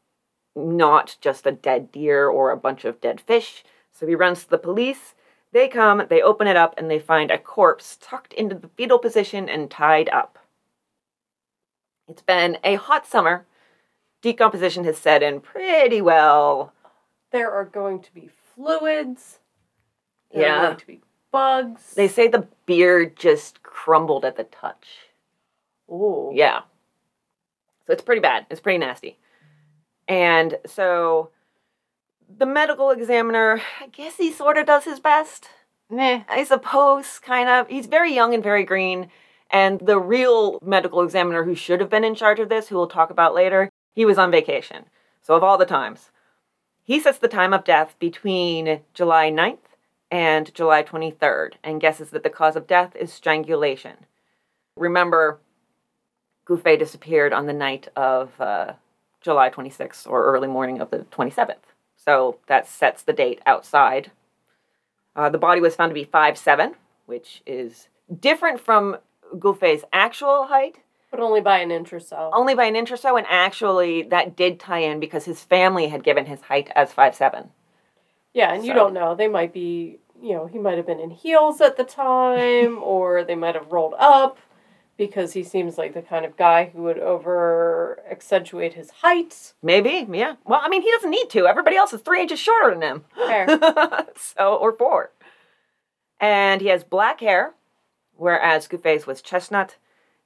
not 0.57 1.17
just 1.21 1.47
a 1.47 1.53
dead 1.53 1.91
deer 1.93 2.29
or 2.29 2.51
a 2.51 2.57
bunch 2.57 2.85
of 2.85 3.01
dead 3.01 3.21
fish. 3.21 3.65
So 3.93 4.07
he 4.07 4.15
runs 4.15 4.45
to 4.45 4.51
the 4.51 4.59
police. 4.59 5.15
They 5.53 5.69
come, 5.69 6.03
they 6.09 6.23
open 6.23 6.47
it 6.47 6.57
up, 6.57 6.75
and 6.79 6.91
they 6.91 6.99
find 7.01 7.31
a 7.31 7.39
corpse 7.39 7.99
tucked 8.01 8.33
into 8.35 8.55
the 8.55 8.69
fetal 8.77 8.99
position 8.99 9.49
and 9.49 9.71
tied 9.71 10.09
up. 10.11 10.39
It's 12.09 12.23
been 12.23 12.59
a 12.63 12.77
hot 12.77 13.07
summer. 13.07 13.47
Decomposition 14.23 14.85
has 14.85 14.99
set 14.99 15.23
in 15.23 15.41
pretty 15.41 16.01
well. 16.01 16.73
There 17.33 17.51
are 17.51 17.65
going 17.65 18.01
to 18.03 18.15
be 18.15 18.29
fluids. 18.55 19.39
There 20.33 20.43
Yeah. 20.43 20.59
are 20.59 20.67
going 20.67 20.77
to 20.79 20.87
be 20.87 21.01
bugs. 21.33 21.95
They 21.95 22.09
say 22.09 22.29
the 22.29 22.47
beard 22.67 23.17
just 23.17 23.63
crumbled 23.63 24.25
at 24.25 24.37
the 24.37 24.45
touch. 24.45 25.09
Ooh. 25.91 26.31
Yeah. 26.33 26.63
So 27.91 27.95
it's 27.95 28.05
pretty 28.05 28.21
bad. 28.21 28.47
It's 28.51 28.61
pretty 28.61 28.79
nasty. 28.79 29.19
And 30.07 30.59
so 30.65 31.31
the 32.39 32.47
medical 32.47 32.93
examiner, 32.93 33.61
I 33.81 33.89
guess 33.89 34.17
he 34.17 34.31
sort 34.31 34.59
of 34.59 34.67
does 34.67 34.85
his 34.85 35.01
best. 35.01 35.49
Meh. 35.91 36.23
I 36.29 36.45
suppose, 36.45 37.19
kind 37.19 37.49
of. 37.49 37.67
He's 37.67 37.87
very 37.87 38.15
young 38.15 38.33
and 38.33 38.45
very 38.45 38.63
green. 38.63 39.11
And 39.51 39.81
the 39.81 39.99
real 39.99 40.61
medical 40.63 41.03
examiner 41.03 41.43
who 41.43 41.57
should 41.57 41.81
have 41.81 41.91
been 41.91 42.05
in 42.05 42.15
charge 42.15 42.39
of 42.39 42.49
this, 42.49 42.69
who 42.69 42.77
we'll 42.77 42.87
talk 42.87 43.11
about 43.11 43.35
later, 43.35 43.69
he 43.93 44.05
was 44.05 44.19
on 44.19 44.31
vacation. 44.31 44.85
So, 45.21 45.35
of 45.35 45.43
all 45.43 45.59
the 45.59 45.67
times, 45.67 46.13
he 46.85 47.01
sets 47.01 47.19
the 47.19 47.27
time 47.27 47.53
of 47.53 47.65
death 47.65 47.97
between 47.99 48.83
July 48.95 49.33
9th 49.33 49.67
and 50.13 50.55
July 50.55 50.85
23rd 50.85 51.55
and 51.65 51.81
guesses 51.81 52.11
that 52.11 52.23
the 52.23 52.31
cause 52.31 52.55
of 52.55 52.69
death 52.69 52.95
is 52.95 53.13
strangulation. 53.13 54.07
Remember, 54.77 55.41
Gouffé 56.51 56.77
disappeared 56.77 57.33
on 57.33 57.47
the 57.47 57.53
night 57.53 57.89
of 57.95 58.39
uh, 58.41 58.73
July 59.21 59.51
26th 59.51 60.07
or 60.11 60.25
early 60.25 60.49
morning 60.49 60.81
of 60.81 60.91
the 60.91 60.99
27th. 61.13 61.55
So 61.97 62.39
that 62.49 62.67
sets 62.67 63.03
the 63.03 63.13
date 63.13 63.41
outside. 63.47 64.11
Uh, 65.15 65.29
the 65.31 65.39
body 65.39 65.61
was 65.61 65.77
found 65.77 65.91
to 65.91 65.95
be 65.95 66.05
5'7, 66.05 66.75
which 67.07 67.43
is 67.47 67.87
different 68.21 68.61
from 68.61 68.97
Gouffé's 69.37 69.85
actual 69.93 70.47
height, 70.47 70.79
But 71.13 71.21
only 71.21 71.41
by 71.41 71.59
an 71.59 71.71
inch 71.71 71.93
or 71.93 72.01
so. 72.01 72.31
only 72.33 72.55
by 72.57 72.65
an 72.65 72.75
inch 72.75 72.91
or 72.91 72.97
so, 72.97 73.17
and 73.17 73.27
actually 73.31 74.03
that 74.05 74.35
did 74.35 74.59
tie 74.59 74.79
in 74.81 74.99
because 74.99 75.25
his 75.27 75.43
family 75.45 75.87
had 75.89 76.03
given 76.03 76.27
his 76.27 76.41
height 76.43 76.71
as 76.75 76.93
5'7. 76.93 77.49
Yeah, 78.35 78.53
and 78.55 78.65
you 78.65 78.73
don't 78.75 78.95
know. 78.95 79.15
They 79.15 79.29
might 79.29 79.53
be, 79.53 79.99
you 80.21 80.33
know, 80.35 80.47
he 80.47 80.59
might 80.59 80.77
have 80.79 80.87
been 80.87 81.01
in 81.01 81.11
heels 81.11 81.61
at 81.61 81.77
the 81.77 81.85
time, 81.85 82.79
or 82.83 83.23
they 83.23 83.37
might 83.37 83.55
have 83.55 83.71
rolled 83.71 83.95
up 83.99 84.39
because 85.01 85.33
he 85.33 85.43
seems 85.43 85.79
like 85.79 85.95
the 85.95 86.03
kind 86.03 86.27
of 86.27 86.37
guy 86.37 86.71
who 86.75 86.83
would 86.83 86.99
over 86.99 88.03
accentuate 88.11 88.75
his 88.75 88.91
height. 88.91 89.55
Maybe, 89.63 90.07
yeah. 90.13 90.35
Well, 90.45 90.61
I 90.63 90.69
mean, 90.69 90.83
he 90.83 90.91
doesn't 90.91 91.09
need 91.09 91.31
to. 91.31 91.47
Everybody 91.47 91.77
else 91.77 91.95
is 91.95 92.03
three 92.03 92.21
inches 92.21 92.39
shorter 92.39 92.75
than 92.75 92.83
him. 92.83 93.05
Fair. 93.17 93.49
so, 94.15 94.57
or 94.57 94.77
four. 94.77 95.11
And 96.21 96.61
he 96.61 96.67
has 96.67 96.85
black 96.85 97.21
hair, 97.21 97.55
whereas 98.15 98.69
Gouffé's 98.69 99.07
was 99.07 99.23
chestnut, 99.23 99.77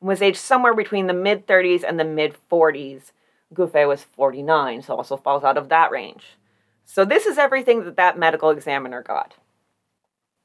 and 0.00 0.08
was 0.08 0.20
aged 0.20 0.38
somewhere 0.38 0.74
between 0.74 1.06
the 1.06 1.14
mid 1.14 1.46
30s 1.46 1.84
and 1.86 2.00
the 2.00 2.04
mid 2.04 2.34
40s. 2.50 3.12
Gouffé 3.54 3.86
was 3.86 4.02
49, 4.02 4.82
so 4.82 4.96
also 4.96 5.16
falls 5.16 5.44
out 5.44 5.56
of 5.56 5.68
that 5.68 5.92
range. 5.92 6.36
So, 6.84 7.04
this 7.04 7.26
is 7.26 7.38
everything 7.38 7.84
that 7.84 7.94
that 7.94 8.18
medical 8.18 8.50
examiner 8.50 9.04
got. 9.04 9.36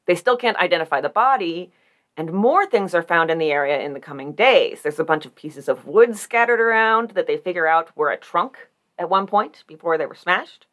They 0.05 0.13
still 0.13 0.37
can't 0.37 0.57
identify 0.57 1.01
the 1.01 1.09
body, 1.09 1.71
and 2.19 2.33
more 2.33 2.65
things 2.65 2.93
are 2.93 3.01
found 3.01 3.31
in 3.31 3.37
the 3.37 3.49
area 3.49 3.79
in 3.79 3.93
the 3.93 3.99
coming 4.01 4.33
days. 4.33 4.81
There's 4.81 4.99
a 4.99 5.05
bunch 5.05 5.25
of 5.25 5.35
pieces 5.35 5.69
of 5.69 5.87
wood 5.87 6.17
scattered 6.17 6.59
around 6.59 7.11
that 7.11 7.27
they 7.27 7.37
figure 7.37 7.65
out 7.65 7.95
were 7.95 8.11
a 8.11 8.17
trunk 8.17 8.57
at 8.97 9.09
one 9.09 9.25
point 9.25 9.63
before 9.67 9.97
they 9.97 10.05
were 10.05 10.15
smashed, 10.15 10.65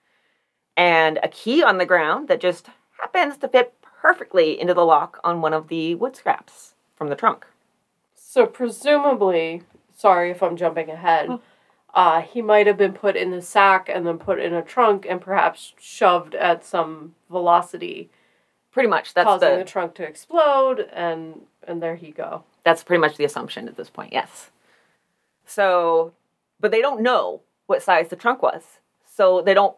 and 0.77 1.21
a 1.23 1.29
key 1.29 1.63
on 1.63 1.79
the 1.79 1.87
ground 1.87 2.27
that 2.27 2.41
just 2.41 2.67
happens 3.01 3.37
to 3.37 3.49
fit 3.49 3.75
perfectly 4.03 4.61
into 4.61 4.75
the 4.75 4.85
lock 4.85 5.21
on 5.23 5.41
one 5.41 5.55
of 5.55 5.69
the 5.69 5.95
wood 5.95 6.17
scraps 6.17 6.75
from 6.97 7.11
the 7.11 7.15
trunk. 7.15 7.47
So 8.17 8.47
presumably, 8.47 9.63
sorry 9.97 10.33
if 10.33 10.43
I'm 10.43 10.57
jumping 10.57 10.91
ahead, 10.91 11.31
uh, 11.95 12.23
he 12.23 12.43
might 12.43 12.67
have 12.67 12.77
been 12.77 12.93
put 12.93 13.15
in 13.15 13.31
the 13.31 13.41
sack 13.41 13.89
and 13.89 14.05
then 14.05 14.19
put 14.19 14.41
in 14.41 14.53
a 14.53 14.63
trunk 14.63 15.07
and 15.09 15.21
perhaps 15.21 15.75
shoved 15.79 16.35
at 16.35 16.65
some 16.65 17.15
velocity, 17.31 18.11
Pretty 18.77 18.91
much, 18.91 19.15
that's 19.15 19.25
causing 19.25 19.53
the 19.53 19.57
the 19.57 19.65
trunk 19.65 19.95
to 19.95 20.03
explode, 20.03 20.81
and 20.93 21.47
and 21.67 21.83
there 21.83 21.97
he 21.97 22.11
go. 22.11 22.45
that's 22.63 22.85
pretty 22.85 23.01
much 23.01 23.17
the 23.17 23.25
assumption 23.25 23.69
at 23.69 23.77
this 23.79 23.89
point. 23.89 24.13
Yes. 24.13 24.51
So, 25.47 26.13
but 26.61 26.73
they 26.73 26.83
don't 26.83 27.01
know 27.01 27.41
what 27.65 27.83
size 27.83 28.09
the 28.09 28.17
trunk 28.17 28.43
was, 28.43 28.79
so 29.11 29.41
they 29.41 29.55
don't 29.55 29.75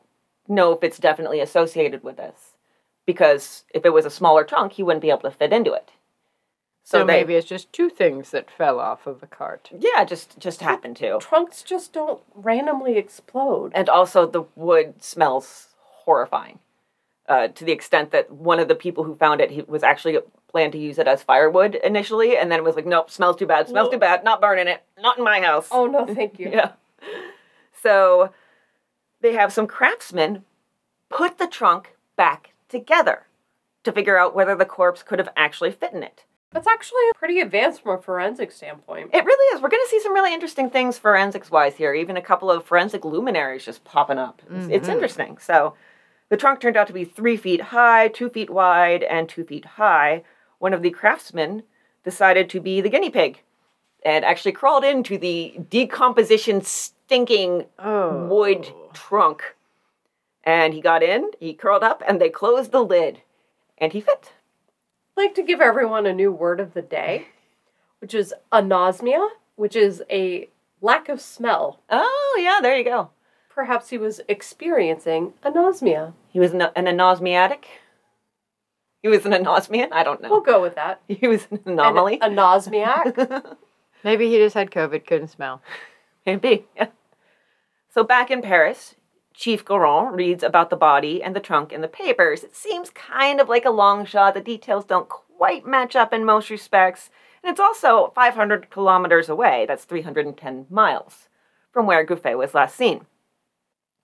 know 0.49 0.73
if 0.73 0.83
it's 0.83 0.99
definitely 0.99 1.39
associated 1.39 2.03
with 2.03 2.17
this, 2.17 2.55
because 3.07 3.63
if 3.73 3.87
it 3.87 3.93
was 3.93 4.05
a 4.05 4.11
smaller 4.11 4.43
trunk, 4.43 4.73
he 4.73 4.83
wouldn't 4.83 5.03
be 5.03 5.11
able 5.11 5.21
to 5.21 5.31
fit 5.31 5.53
into 5.53 5.73
it. 5.73 5.91
So, 6.83 6.99
they- 6.99 7.05
maybe 7.05 7.35
it's 7.37 7.47
just 7.47 7.73
two 7.73 7.91
things 7.91 8.31
that 8.33 8.51
fell 8.51 8.81
off 8.81 9.07
of 9.07 9.21
the 9.21 9.29
cart. 9.29 9.71
yeah, 9.79 10.05
just 10.05 10.41
just 10.41 10.61
happened 10.61 10.97
to. 10.97 11.19
Trunks 11.21 11.63
just 11.63 11.93
don't 11.93 12.21
randomly 12.35 12.97
explode. 12.97 13.71
and 13.77 13.89
also 13.89 14.27
the 14.27 14.43
wood 14.57 15.05
smells 15.05 15.69
horrifying 16.05 16.59
uh, 17.29 17.49
to 17.49 17.65
the 17.65 17.73
extent 17.73 18.11
that 18.11 18.31
one 18.31 18.59
of 18.59 18.69
the 18.69 18.75
people 18.75 19.05
who 19.05 19.15
found 19.15 19.41
it 19.41 19.51
he 19.51 19.63
was 19.63 19.83
actually 19.83 20.19
planned 20.49 20.73
to 20.73 20.79
use 20.79 20.99
it 20.99 21.07
as 21.07 21.23
firewood 21.23 21.75
initially 21.77 22.37
and 22.37 22.51
then 22.51 22.59
it 22.59 22.65
was 22.65 22.75
like 22.75 22.87
nope 22.87 23.11
smells 23.11 23.37
too 23.37 23.47
bad 23.47 23.69
smells 23.69 23.91
too 23.91 23.99
bad 23.99 24.25
not 24.25 24.41
burning 24.41 24.67
it 24.67 24.83
not 25.01 25.19
in 25.19 25.25
my 25.25 25.41
house. 25.41 25.69
Oh 25.71 25.87
no, 25.87 26.07
thank 26.07 26.39
you. 26.39 26.51
yeah. 26.53 26.73
So 27.83 28.33
they 29.21 29.35
have 29.35 29.53
some 29.53 29.67
craftsmen 29.67 30.45
put 31.09 31.39
the 31.39 31.47
trunk 31.47 31.97
back 32.17 32.53
together 32.69 33.27
to 33.85 33.93
figure 33.93 34.19
out 34.19 34.35
whether 34.35 34.55
the 34.55 34.65
corpse 34.65 35.03
could 35.03 35.19
have 35.19 35.29
actually 35.37 35.71
fit 35.71 35.93
in 35.93 36.03
it. 36.03 36.25
That's 36.53 36.67
actually 36.67 37.03
pretty 37.15 37.41
advanced 37.41 37.83
from 37.83 37.99
a 37.99 38.03
forensic 38.03 38.53
standpoint. 38.53 39.11
it 39.13 39.25
really 39.25 39.55
is. 39.57 39.63
We're 39.63 39.69
going 39.69 39.85
to 39.85 39.91
see 39.91 40.01
some 40.01 40.15
really 40.15 40.33
interesting 40.33 40.71
things 40.71 40.99
forensics 40.99 41.51
wise 41.51 41.77
here. 41.77 41.93
Even 41.93 42.17
a 42.17 42.23
couple 42.23 42.51
of 42.51 42.65
forensic 42.65 43.05
luminaries 43.05 43.67
just 43.67 43.85
popping 43.85 44.19
up. 44.19 44.41
It's, 44.51 44.69
it's 44.69 44.89
interesting. 44.89 45.37
So 45.39 45.75
the 46.29 46.37
trunk 46.37 46.61
turned 46.61 46.77
out 46.77 46.87
to 46.87 46.93
be 46.93 47.05
three 47.05 47.37
feet 47.37 47.61
high 47.61 48.09
two 48.09 48.29
feet 48.31 48.51
wide 48.51 49.03
and 49.03 49.29
two 49.29 49.45
feet 49.45 49.65
high 49.65 50.23
one 50.59 50.75
of 50.75 50.83
the 50.83 50.91
craftsmen 50.91 51.63
decided 52.05 52.49
to 52.51 52.61
be 52.61 52.81
the 52.81 52.89
guinea 52.91 53.11
pig 53.11 53.43
and 54.05 54.25
actually 54.25 54.53
crawled 54.53 54.85
into 54.85 55.19
the 55.19 55.59
decomposition 55.71 56.61
stinking 56.63 57.65
Oh. 57.79 58.27
wood 58.27 58.71
trunk 58.93 59.55
and 60.45 60.73
he 60.75 60.81
got 60.81 61.03
in 61.03 61.31
he 61.41 61.55
curled 61.55 61.83
up 61.83 62.03
and 62.07 62.21
they 62.21 62.31
closed 62.31 62.73
the 62.73 62.83
lid 62.85 63.23
and 63.79 63.93
he 63.93 64.01
fit 64.01 64.33
I'd 65.17 65.23
like 65.23 65.35
to 65.35 65.43
give 65.43 65.61
everyone 65.61 66.07
a 66.07 66.13
new 66.15 66.31
word 66.31 66.61
of 66.61 66.75
the 66.75 66.83
day, 66.83 67.27
which 67.99 68.15
is 68.15 68.33
anosmia, 68.53 69.29
which 69.57 69.75
is 69.75 70.01
a 70.09 70.49
lack 70.81 71.09
of 71.09 71.21
smell. 71.21 71.81
oh 71.91 72.39
yeah 72.41 72.61
there 72.63 72.77
you 72.79 72.85
go 72.85 73.11
Perhaps 73.59 73.89
he 73.89 73.99
was 73.99 74.21
experiencing 74.29 75.33
anosmia. 75.45 76.13
He 76.29 76.39
was 76.39 76.53
an, 76.53 76.63
an 76.63 76.85
anosmiatic. 76.85 77.65
He 79.03 79.09
was 79.09 79.27
an 79.27 79.33
anosmian. 79.33 79.89
I 79.91 80.05
don't 80.05 80.23
know. 80.23 80.29
We'll 80.31 80.43
go 80.43 80.63
with 80.63 80.77
that. 80.77 81.01
He 81.09 81.27
was 81.27 81.49
an 81.51 81.59
anomaly. 81.67 82.21
An 82.21 82.37
anosmiac. 82.37 83.57
Maybe 84.05 84.29
he 84.29 84.37
just 84.37 84.55
had 84.55 84.71
COVID, 84.71 85.05
couldn't 85.05 85.27
smell. 85.27 85.61
Maybe. 86.25 86.67
Yeah. 86.77 86.91
So 87.93 88.05
back 88.05 88.31
in 88.31 88.43
Paris, 88.43 88.95
Chief 89.35 89.65
Goron 89.65 90.15
reads 90.15 90.45
about 90.45 90.71
the 90.71 90.77
body 90.77 91.21
and 91.21 91.35
the 91.35 91.41
trunk 91.41 91.73
in 91.73 91.81
the 91.81 91.89
papers. 91.89 92.45
It 92.45 92.55
seems 92.55 92.91
kind 92.91 93.41
of 93.41 93.49
like 93.49 93.65
a 93.65 93.71
long 93.71 94.07
shot. 94.07 94.35
The 94.35 94.41
details 94.41 94.85
don't 94.85 95.09
quite 95.09 95.67
match 95.67 95.97
up 95.97 96.13
in 96.13 96.25
most 96.25 96.49
respects. 96.49 97.11
And 97.43 97.51
it's 97.51 97.59
also 97.59 98.13
500 98.15 98.71
kilometers 98.71 99.29
away. 99.29 99.65
That's 99.67 99.83
310 99.83 100.67
miles 100.71 101.27
from 101.73 101.87
where 101.87 102.07
Gouffé 102.07 102.39
was 102.39 102.55
last 102.55 102.77
seen. 102.77 103.07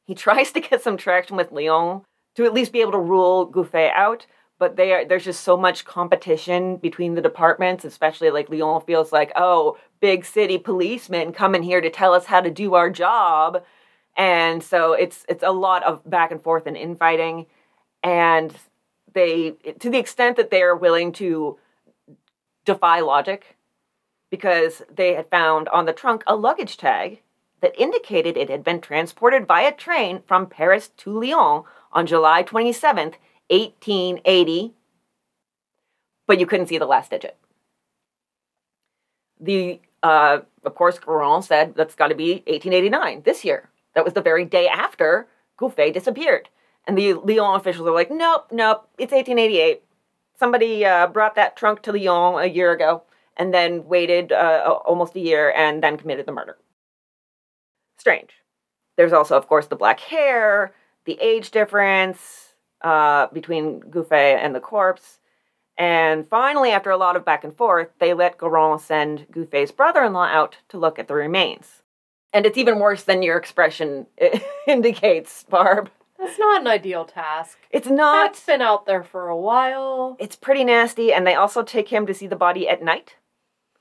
He 0.07 0.15
tries 0.15 0.53
to 0.53 0.61
get 0.61 0.83
some 0.83 0.97
traction 0.97 1.37
with 1.37 1.53
Lyon 1.53 2.03
to 2.37 2.45
at 2.45 2.53
least 2.53 2.73
be 2.73 2.81
able 2.81 2.93
to 2.93 2.99
rule 2.99 3.51
Gouffé 3.51 3.93
out, 3.93 4.27
but 4.59 4.79
are, 4.79 5.05
there's 5.05 5.25
just 5.25 5.43
so 5.43 5.57
much 5.57 5.85
competition 5.85 6.77
between 6.77 7.15
the 7.15 7.23
departments, 7.23 7.85
especially 7.85 8.31
like 8.31 8.51
Lyon 8.51 8.81
feels 8.83 9.13
like, 9.13 9.33
oh, 9.37 9.79
big 10.01 10.25
city 10.25 10.59
policemen 10.59 11.33
coming 11.33 11.63
here 11.63 11.81
to 11.81 11.91
tell 11.91 12.13
us 12.13 12.27
how 12.27 12.41
to 12.41 12.51
do 12.51 12.75
our 12.75 12.91
job. 12.91 13.65
And 14.17 14.63
so 14.63 14.93
it's 14.93 15.25
it's 15.29 15.43
a 15.43 15.51
lot 15.51 15.83
of 15.83 16.09
back 16.09 16.31
and 16.31 16.41
forth 16.41 16.67
and 16.67 16.77
infighting. 16.77 17.47
And 18.03 18.55
they 19.13 19.53
to 19.81 19.91
the 19.91 19.99
extent 19.99 20.37
that 20.37 20.51
they 20.51 20.63
are 20.63 20.77
willing 20.77 21.13
to 21.13 21.59
defy 22.65 23.01
logic, 23.01 23.57
because 24.31 24.83
they 24.95 25.15
had 25.15 25.31
found 25.31 25.69
on 25.69 25.85
the 25.85 25.93
trunk 25.93 26.23
a 26.27 26.37
luggage 26.37 26.77
tag 26.77 27.23
that 27.65 27.81
indicated 27.81 28.37
it 28.37 28.51
had 28.51 28.63
been 28.63 28.79
transported 28.79 29.49
via 29.49 29.73
train 29.73 30.21
from 30.27 30.47
Paris 30.47 30.91
to 30.99 31.19
Lyon 31.19 31.63
on 31.93 32.07
July 32.07 32.43
27th, 32.43 33.15
1880, 33.49 34.75
but 36.27 36.39
you 36.39 36.45
couldn't 36.45 36.67
see 36.67 36.77
the 36.77 36.85
last 36.85 37.11
digit. 37.11 37.39
The, 39.41 39.81
uh, 40.03 40.41
of 40.63 40.75
course, 40.75 40.99
Goron 40.99 41.43
said 41.43 41.75
that's 41.75 41.95
got 41.95 42.09
to 42.09 42.15
be 42.15 42.45
1889, 42.47 43.23
this 43.23 43.47
year. 43.47 43.71
That 43.95 44.05
was 44.05 44.13
the 44.13 44.21
very 44.21 44.45
day 44.45 44.69
after 44.69 45.27
Gouffé 45.59 45.91
disappeared. 45.91 46.51
And 46.87 46.99
the 46.99 47.15
Lyon 47.15 47.59
officials 47.59 47.89
are 47.89 47.95
like, 47.95 48.11
nope, 48.11 48.49
nope, 48.53 48.87
it's 48.99 49.13
1888. 49.13 49.83
Somebody 50.39 50.85
uh, 50.85 51.07
brought 51.07 51.35
that 51.37 51.57
trunk 51.57 51.81
to 51.83 51.93
Lyon 51.93 52.45
a 52.45 52.47
year 52.47 52.73
ago 52.73 53.05
and 53.39 53.55
then 53.55 53.87
waited 53.87 54.33
uh, 54.33 54.81
almost 54.85 55.17
a 55.17 55.21
year 55.21 55.51
and 55.57 55.83
then 55.83 55.97
committed 55.97 56.27
the 56.27 56.33
murder. 56.33 56.59
Strange. 57.97 58.31
There's 58.97 59.13
also, 59.13 59.37
of 59.37 59.49
course, 59.49 59.67
the 59.67 59.77
black 59.77 60.01
hair, 60.01 60.73
the 61.05 61.19
age 61.21 61.51
difference 61.51 62.55
uh, 62.83 63.29
between 63.29 63.81
Gouffé 63.81 64.37
and 64.37 64.55
the 64.55 64.61
corpse. 64.61 65.19
And 65.77 66.27
finally, 66.29 66.71
after 66.71 66.91
a 66.91 66.97
lot 66.97 67.17
of 67.17 67.25
back 67.25 67.43
and 67.43 67.57
forth, 67.57 67.89
they 67.99 68.15
let 68.15 68.39
Goron 68.39 68.79
send 68.79 69.27
Gouffé's 69.33 69.73
brother 69.73 70.05
in 70.05 70.13
law 70.13 70.27
out 70.27 70.59
to 70.69 70.79
look 70.79 70.99
at 70.99 71.09
the 71.09 71.15
remains. 71.15 71.83
And 72.33 72.47
it's 72.47 72.59
even 72.59 72.79
worse 72.79 73.05
than 73.05 73.23
your 73.23 73.37
expression 73.37 74.07
indicates, 74.67 75.45
Barb. 75.45 75.91
That's 76.19 76.39
not 76.39 76.61
an 76.61 76.69
ideal 76.69 77.05
task. 77.05 77.59
It's 77.71 77.89
not. 77.89 78.27
That's 78.27 78.47
been 78.47 78.63
out 78.63 78.87
there 78.87 79.03
for 79.03 79.29
a 79.29 79.37
while. 79.37 80.17
It's 80.21 80.37
pretty 80.37 80.65
nasty, 80.65 81.13
and 81.13 81.27
they 81.27 81.35
also 81.35 81.63
take 81.63 81.89
him 81.89 82.07
to 82.07 82.15
see 82.15 82.27
the 82.27 82.37
body 82.37 82.69
at 82.69 82.83
night 82.83 83.17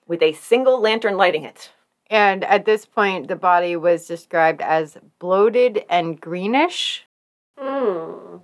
with 0.08 0.22
a 0.22 0.34
single 0.34 0.80
lantern 0.82 1.16
lighting 1.16 1.44
it. 1.44 1.72
And 2.14 2.44
at 2.44 2.66
this 2.66 2.86
point, 2.86 3.28
the 3.28 3.36
body 3.36 3.76
was 3.76 4.06
described 4.06 4.62
as 4.62 5.00
bloated 5.18 5.84
and 5.90 6.22
greenish. 6.22 7.08
Hmm. 7.58 8.38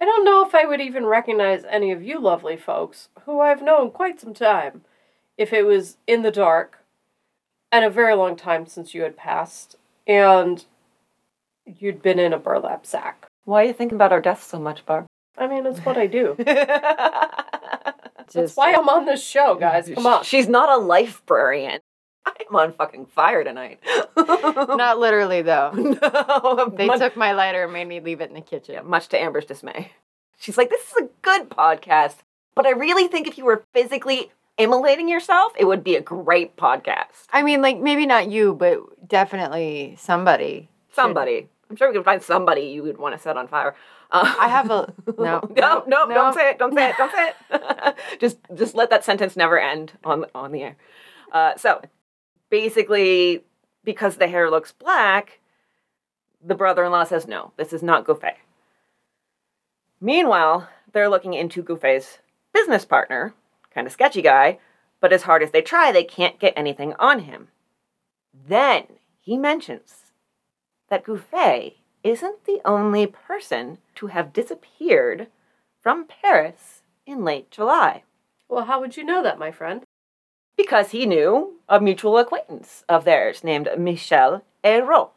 I 0.00 0.04
don't 0.04 0.24
know 0.24 0.44
if 0.44 0.52
I 0.52 0.64
would 0.64 0.80
even 0.80 1.06
recognize 1.06 1.62
any 1.70 1.92
of 1.92 2.02
you 2.02 2.18
lovely 2.18 2.56
folks, 2.56 3.10
who 3.26 3.40
I've 3.40 3.62
known 3.62 3.92
quite 3.92 4.20
some 4.20 4.34
time, 4.34 4.82
if 5.38 5.52
it 5.52 5.66
was 5.66 5.98
in 6.08 6.22
the 6.22 6.32
dark, 6.32 6.80
and 7.70 7.84
a 7.84 7.90
very 7.90 8.16
long 8.16 8.34
time 8.34 8.66
since 8.66 8.92
you 8.92 9.02
had 9.02 9.16
passed, 9.16 9.76
and 10.04 10.64
you'd 11.64 12.02
been 12.02 12.18
in 12.18 12.32
a 12.32 12.40
burlap 12.40 12.84
sack. 12.84 13.28
Why 13.44 13.62
are 13.62 13.66
you 13.68 13.72
thinking 13.72 13.96
about 13.96 14.10
our 14.10 14.20
deaths 14.20 14.48
so 14.48 14.58
much, 14.58 14.84
Barb? 14.84 15.06
I 15.38 15.46
mean, 15.46 15.64
it's 15.64 15.78
what 15.78 15.96
I 15.96 16.08
do. 16.08 16.34
Just, 16.38 16.48
That's 18.34 18.56
why 18.56 18.74
I'm 18.74 18.88
on 18.88 19.04
this 19.04 19.24
show, 19.24 19.54
guys. 19.54 19.88
Come 19.94 20.06
on. 20.06 20.24
She's 20.24 20.48
not 20.48 20.68
a 20.68 20.76
librarian. 20.76 21.78
I'm 22.26 22.54
on 22.56 22.72
fucking 22.72 23.06
fire 23.06 23.44
tonight. 23.44 23.80
Not 24.16 24.98
literally, 24.98 25.42
though. 25.42 25.70
no, 25.74 26.72
They 26.76 26.86
much, 26.86 26.98
took 26.98 27.16
my 27.16 27.32
lighter 27.32 27.64
and 27.64 27.72
made 27.72 27.88
me 27.88 28.00
leave 28.00 28.20
it 28.20 28.28
in 28.28 28.34
the 28.34 28.40
kitchen. 28.40 28.74
yeah, 28.74 28.82
much 28.82 29.08
to 29.08 29.20
Amber's 29.20 29.46
dismay. 29.46 29.92
She's 30.38 30.58
like, 30.58 30.68
this 30.70 30.82
is 30.90 30.96
a 31.04 31.08
good 31.22 31.48
podcast, 31.48 32.16
but 32.54 32.66
I 32.66 32.70
really 32.70 33.08
think 33.08 33.26
if 33.26 33.38
you 33.38 33.44
were 33.44 33.64
physically 33.72 34.30
immolating 34.58 35.08
yourself, 35.08 35.52
it 35.58 35.64
would 35.64 35.82
be 35.84 35.96
a 35.96 36.00
great 36.00 36.56
podcast. 36.56 37.26
I 37.32 37.42
mean, 37.42 37.62
like, 37.62 37.78
maybe 37.78 38.06
not 38.06 38.30
you, 38.30 38.54
but 38.54 39.08
definitely 39.08 39.96
somebody. 39.98 40.68
Somebody. 40.92 41.48
I'm 41.70 41.76
sure 41.76 41.88
we 41.88 41.94
can 41.94 42.04
find 42.04 42.22
somebody 42.22 42.62
you 42.62 42.82
would 42.82 42.98
want 42.98 43.14
to 43.14 43.20
set 43.20 43.36
on 43.36 43.48
fire. 43.48 43.74
Uh, 44.10 44.34
I 44.38 44.48
have 44.48 44.70
a. 44.70 44.92
No. 45.18 45.40
no, 45.56 45.82
no, 45.86 46.04
no. 46.04 46.14
don't 46.14 46.34
say 46.34 46.50
it. 46.50 46.58
Don't 46.58 46.72
say 46.74 46.90
it. 46.90 46.96
Don't 46.96 47.10
say 47.12 47.32
it. 47.50 47.96
just, 48.20 48.38
just 48.54 48.74
let 48.74 48.90
that 48.90 49.04
sentence 49.04 49.36
never 49.36 49.58
end 49.58 49.92
on 50.04 50.26
on 50.34 50.52
the 50.52 50.62
air. 50.62 50.76
Uh, 51.32 51.56
so, 51.56 51.80
basically, 52.50 53.44
because 53.84 54.16
the 54.16 54.28
hair 54.28 54.50
looks 54.50 54.72
black, 54.72 55.40
the 56.44 56.54
brother-in-law 56.54 57.04
says, 57.04 57.26
"No, 57.26 57.52
this 57.56 57.72
is 57.72 57.82
not 57.82 58.04
Gouffé." 58.04 58.34
Meanwhile, 60.00 60.68
they're 60.92 61.08
looking 61.08 61.34
into 61.34 61.62
Gouffé's 61.62 62.18
business 62.52 62.84
partner, 62.84 63.34
kind 63.70 63.86
of 63.86 63.92
sketchy 63.92 64.22
guy, 64.22 64.58
but 65.00 65.12
as 65.12 65.22
hard 65.22 65.42
as 65.42 65.50
they 65.50 65.62
try, 65.62 65.92
they 65.92 66.04
can't 66.04 66.38
get 66.38 66.54
anything 66.56 66.94
on 66.98 67.20
him. 67.20 67.48
Then 68.32 68.84
he 69.20 69.36
mentions 69.36 70.12
that 70.88 71.04
Gouffé 71.04 71.74
isn't 72.02 72.44
the 72.44 72.60
only 72.64 73.06
person 73.06 73.78
to 73.96 74.08
have 74.08 74.32
disappeared 74.32 75.28
from 75.80 76.06
Paris 76.06 76.82
in 77.04 77.24
late 77.24 77.50
July 77.50 78.02
Well, 78.48 78.66
how 78.66 78.78
would 78.80 78.96
you 78.96 79.04
know 79.04 79.22
that, 79.22 79.38
my 79.38 79.50
friend? 79.50 79.85
Because 80.56 80.90
he 80.90 81.06
knew 81.06 81.56
a 81.68 81.80
mutual 81.80 82.18
acquaintance 82.18 82.84
of 82.88 83.04
theirs 83.04 83.44
named 83.44 83.68
Michel 83.76 84.42
Eyraud. 84.64 85.10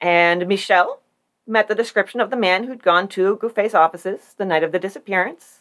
And 0.00 0.46
Michel 0.46 1.00
met 1.46 1.68
the 1.68 1.74
description 1.74 2.20
of 2.20 2.30
the 2.30 2.36
man 2.36 2.64
who'd 2.64 2.82
gone 2.82 3.08
to 3.08 3.36
Gouffé's 3.38 3.74
offices 3.74 4.34
the 4.36 4.44
night 4.44 4.62
of 4.62 4.72
the 4.72 4.78
disappearance. 4.78 5.60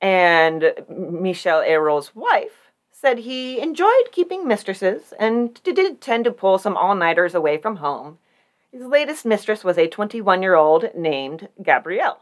And 0.00 0.72
Michel 0.88 1.60
Eyraud's 1.60 2.14
wife 2.14 2.70
said 2.92 3.18
he 3.18 3.60
enjoyed 3.60 4.12
keeping 4.12 4.46
mistresses 4.46 5.12
and 5.18 5.60
did 5.62 6.00
tend 6.00 6.24
to 6.24 6.30
pull 6.30 6.58
some 6.58 6.76
all 6.76 6.94
nighters 6.94 7.34
away 7.34 7.58
from 7.58 7.76
home. 7.76 8.18
His 8.72 8.86
latest 8.86 9.24
mistress 9.24 9.62
was 9.62 9.76
a 9.76 9.88
21 9.88 10.42
year 10.42 10.54
old 10.54 10.86
named 10.94 11.48
Gabrielle. 11.62 12.20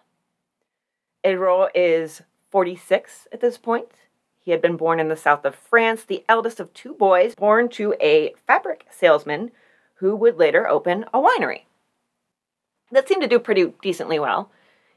Eyraud 1.24 1.70
is 1.74 2.22
46 2.50 3.28
at 3.32 3.40
this 3.40 3.58
point. 3.58 3.88
He 4.42 4.50
had 4.50 4.60
been 4.60 4.76
born 4.76 4.98
in 4.98 5.08
the 5.08 5.16
south 5.16 5.44
of 5.44 5.54
France, 5.54 6.04
the 6.04 6.24
eldest 6.28 6.58
of 6.58 6.74
two 6.74 6.94
boys, 6.94 7.34
born 7.34 7.68
to 7.70 7.94
a 8.00 8.34
fabric 8.46 8.86
salesman 8.90 9.52
who 9.96 10.16
would 10.16 10.36
later 10.36 10.68
open 10.68 11.04
a 11.14 11.20
winery. 11.20 11.62
That 12.90 13.08
seemed 13.08 13.22
to 13.22 13.28
do 13.28 13.38
pretty 13.38 13.72
decently 13.80 14.18
well. 14.18 14.50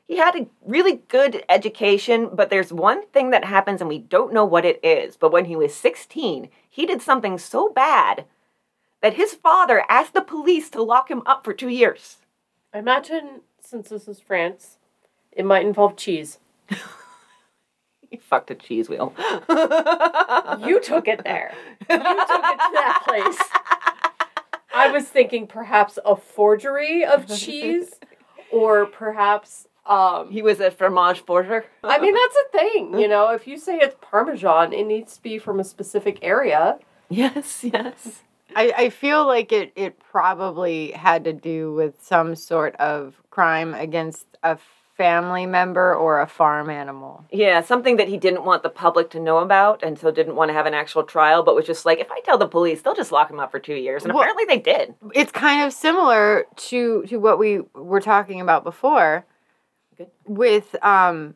He 0.08 0.18
had 0.18 0.36
a 0.36 0.48
really 0.66 1.02
good 1.08 1.44
education, 1.48 2.30
but 2.34 2.50
there's 2.50 2.74
one 2.74 3.08
thing 3.08 3.30
that 3.32 3.46
happens 3.46 3.82
and 3.82 3.88
we 3.88 4.00
don't 4.00 4.34
know 4.34 4.46
what 4.46 4.66
it 4.66 4.80
is. 4.84 5.16
But 5.16 5.32
when 5.32 5.46
he 5.46 5.56
was 5.56 5.76
16, 5.76 6.50
he 6.70 6.86
did 6.86 7.02
something 7.02 7.38
so 7.38 7.70
bad 7.70 8.26
that 9.02 9.14
his 9.14 9.34
father 9.34 9.84
asked 9.90 10.14
the 10.14 10.22
police 10.22 10.70
to 10.72 10.84
lock 10.84 11.10
him 11.10 11.22
up 11.26 11.44
for 11.44 11.54
two 11.54 11.70
years. 11.70 12.18
I 12.74 12.80
imagine, 12.80 13.42
since 13.62 13.90
this 13.90 14.08
is 14.08 14.20
France, 14.20 14.78
it 15.32 15.46
might 15.46 15.66
involve 15.66 15.96
cheese. 15.96 16.40
He 18.16 18.22
fucked 18.22 18.50
a 18.50 18.56
cheese 18.56 18.88
wheel. 18.90 19.14
You 20.66 20.80
took 20.82 21.08
it 21.08 21.22
there. 21.26 21.54
You 21.90 21.98
took 21.98 22.00
it 22.00 22.60
to 22.66 22.72
that 22.74 23.02
place. 23.06 23.40
I 24.74 24.90
was 24.92 25.06
thinking 25.06 25.48
perhaps 25.48 26.00
a 26.06 26.16
forgery 26.16 27.04
of 27.04 27.28
cheese, 27.28 27.92
or 28.52 28.86
perhaps. 28.86 29.68
Um, 29.86 30.32
He 30.32 30.42
was 30.42 30.60
a 30.62 30.72
fromage 30.72 31.20
forger. 31.26 31.66
I 31.84 32.00
mean, 32.00 32.14
that's 32.14 32.38
a 32.38 32.58
thing, 32.58 33.00
you 33.00 33.08
know. 33.14 33.32
If 33.32 33.48
you 33.48 33.58
say 33.58 33.78
it's 33.80 33.96
Parmesan, 34.02 34.72
it 34.74 34.86
needs 34.86 35.18
to 35.18 35.22
be 35.22 35.38
from 35.38 35.60
a 35.60 35.64
specific 35.66 36.20
area. 36.22 36.80
Yes, 37.10 37.64
yes. 37.64 38.22
I, 38.56 38.74
I 38.78 38.90
feel 38.90 39.28
like 39.28 39.52
it, 39.52 39.74
it 39.76 40.00
probably 40.00 40.92
had 40.92 41.26
to 41.26 41.34
do 41.34 41.74
with 41.74 42.02
some 42.02 42.36
sort 42.36 42.76
of 42.78 43.22
crime 43.30 43.74
against 43.74 44.26
a 44.42 44.58
family 44.96 45.46
member 45.46 45.94
or 45.94 46.22
a 46.22 46.28
farm 46.28 46.70
animal. 46.70 47.26
Yeah, 47.32 47.62
something 47.62 47.98
that 47.98 48.08
he 48.08 48.18
didn't 48.18 48.46
want 48.46 48.64
the 48.64 48.70
public 48.70 49.10
to 49.12 49.20
know 49.20 49.40
about 49.40 49.84
and 49.84 50.00
so 50.00 50.10
didn't 50.10 50.36
want 50.36 50.50
to 50.50 50.54
have 50.54 50.66
an 50.66 50.74
actual 50.74 51.04
trial, 51.04 51.44
but 51.44 51.54
was 51.56 51.66
just 51.66 51.86
like, 51.86 52.00
if 52.00 52.10
I 52.12 52.22
tell 52.22 52.38
the 52.38 52.48
police, 52.48 52.82
they'll 52.82 52.96
just 52.96 53.12
lock 53.12 53.30
him 53.30 53.40
up 53.40 53.52
for 53.52 53.60
two 53.60 53.76
years. 53.76 54.04
And 54.06 54.14
Well- 54.14 54.24
apparently 54.24 54.46
they 54.46 54.60
did. 54.60 54.96
It's 55.14 55.32
kind 55.32 55.64
of 55.64 55.74
similar 55.74 56.46
to 56.70 57.04
to 57.08 57.18
what 57.18 57.38
we 57.40 57.62
were 57.74 58.02
talking 58.02 58.40
about 58.42 58.64
before 58.64 59.26
Good. 59.98 60.08
with 60.26 60.76
um 60.84 61.36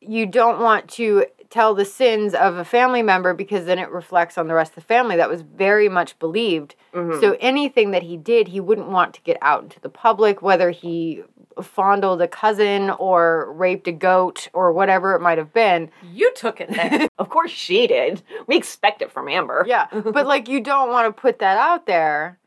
you 0.00 0.26
don't 0.26 0.60
want 0.60 0.88
to 0.90 1.24
tell 1.48 1.74
the 1.74 1.84
sins 1.84 2.34
of 2.34 2.56
a 2.56 2.64
family 2.64 3.02
member 3.02 3.34
because 3.34 3.66
then 3.66 3.78
it 3.78 3.90
reflects 3.90 4.36
on 4.38 4.48
the 4.48 4.54
rest 4.54 4.72
of 4.72 4.76
the 4.76 4.80
family. 4.80 5.16
That 5.16 5.28
was 5.28 5.42
very 5.42 5.88
much 5.88 6.18
believed. 6.18 6.74
Mhm. 6.94 7.20
So 7.20 7.36
anything 7.40 7.90
that 7.92 8.02
he 8.02 8.16
did, 8.16 8.48
he 8.48 8.58
wouldn't 8.58 8.88
want 8.88 9.14
to 9.14 9.20
get 9.22 9.36
out 9.42 9.62
into 9.62 9.78
the 9.80 9.90
public, 9.90 10.40
whether 10.42 10.70
he 10.70 11.22
fondled 11.60 12.22
a 12.22 12.28
cousin 12.28 12.90
or 12.90 13.52
raped 13.52 13.88
a 13.88 13.92
goat 13.92 14.48
or 14.52 14.72
whatever 14.72 15.14
it 15.14 15.20
might 15.20 15.38
have 15.38 15.52
been. 15.52 15.90
You 16.12 16.32
took 16.34 16.60
it 16.60 16.70
there. 16.70 17.08
Of 17.18 17.28
course 17.28 17.50
she 17.52 17.86
did. 17.86 18.22
We 18.46 18.56
expect 18.56 19.00
it 19.00 19.12
from 19.12 19.28
Amber. 19.28 19.64
Yeah. 19.66 19.86
But 19.92 20.26
like 20.26 20.48
you 20.48 20.60
don't 20.60 20.90
want 20.90 21.14
to 21.14 21.20
put 21.20 21.38
that 21.38 21.56
out 21.56 21.86
there. 21.86 22.38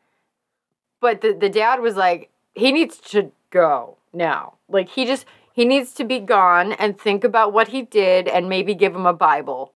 But 1.00 1.22
the, 1.22 1.34
the 1.34 1.50
dad 1.50 1.80
was 1.80 1.96
like, 1.96 2.30
he 2.56 2.72
needs 2.72 2.98
to 3.12 3.32
go 3.52 3.98
now. 4.12 4.56
Like 4.68 4.90
he 4.90 5.06
just 5.06 5.26
he 5.54 5.64
needs 5.64 5.94
to 5.94 6.04
be 6.04 6.20
gone 6.20 6.74
and 6.74 7.00
think 7.00 7.24
about 7.24 7.54
what 7.54 7.70
he 7.70 7.84
did 7.84 8.28
and 8.28 8.50
maybe 8.50 8.74
give 8.74 8.94
him 8.94 9.06
a 9.06 9.14
Bible. 9.14 9.74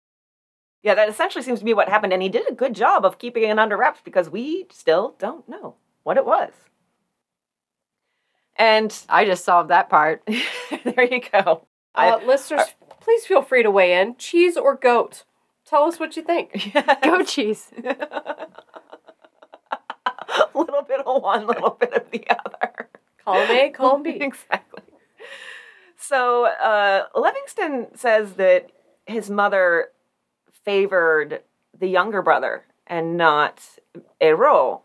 Yeah, 0.82 0.96
that 0.96 1.10
essentially 1.10 1.44
seems 1.44 1.60
to 1.60 1.66
be 1.66 1.74
what 1.74 1.90
happened. 1.90 2.14
And 2.14 2.22
he 2.22 2.30
did 2.30 2.50
a 2.50 2.54
good 2.54 2.74
job 2.74 3.06
of 3.06 3.20
keeping 3.20 3.44
it 3.44 3.60
under 3.60 3.78
wraps 3.78 4.00
because 4.04 4.30
we 4.30 4.66
still 4.72 5.16
don't 5.20 5.48
know 5.48 5.76
what 6.04 6.18
it 6.18 6.26
was. 6.26 6.52
And 8.58 8.96
I 9.10 9.26
just 9.26 9.46
solved 9.46 9.70
that 9.70 9.90
part. 9.90 10.24
there 10.84 11.04
you 11.04 11.22
go. 11.32 11.68
I- 11.96 12.10
Uh, 12.12 12.20
listeners, 12.26 12.74
please 13.00 13.26
feel 13.26 13.42
free 13.42 13.64
to 13.64 13.72
weigh 13.72 14.00
in. 14.00 14.16
Cheese 14.18 14.58
or 14.58 14.76
goat? 14.76 15.24
Tell 15.66 15.84
us 15.84 16.00
what 16.00 16.16
you 16.16 16.24
think. 16.24 16.74
Goat 17.04 17.28
cheese. 17.28 17.72
a 17.84 18.48
little 20.56 20.82
bit 20.84 21.02
of 21.06 21.22
one, 21.22 21.46
little 21.46 21.72
bit 21.72 21.94
of 21.94 22.10
the 22.12 22.26
other. 22.30 22.90
Column 23.24 23.50
A, 23.52 23.70
column 23.72 24.04
B. 24.04 24.12
exactly. 24.12 24.82
So 25.98 26.46
uh, 26.46 27.04
Livingston 27.16 27.88
says 27.96 28.34
that 28.34 28.70
his 29.06 29.30
mother 29.30 29.90
favored 30.64 31.42
the 31.78 31.88
younger 31.88 32.22
brother 32.22 32.64
and 32.86 33.18
not 33.18 33.62
Eyraud, 34.22 34.82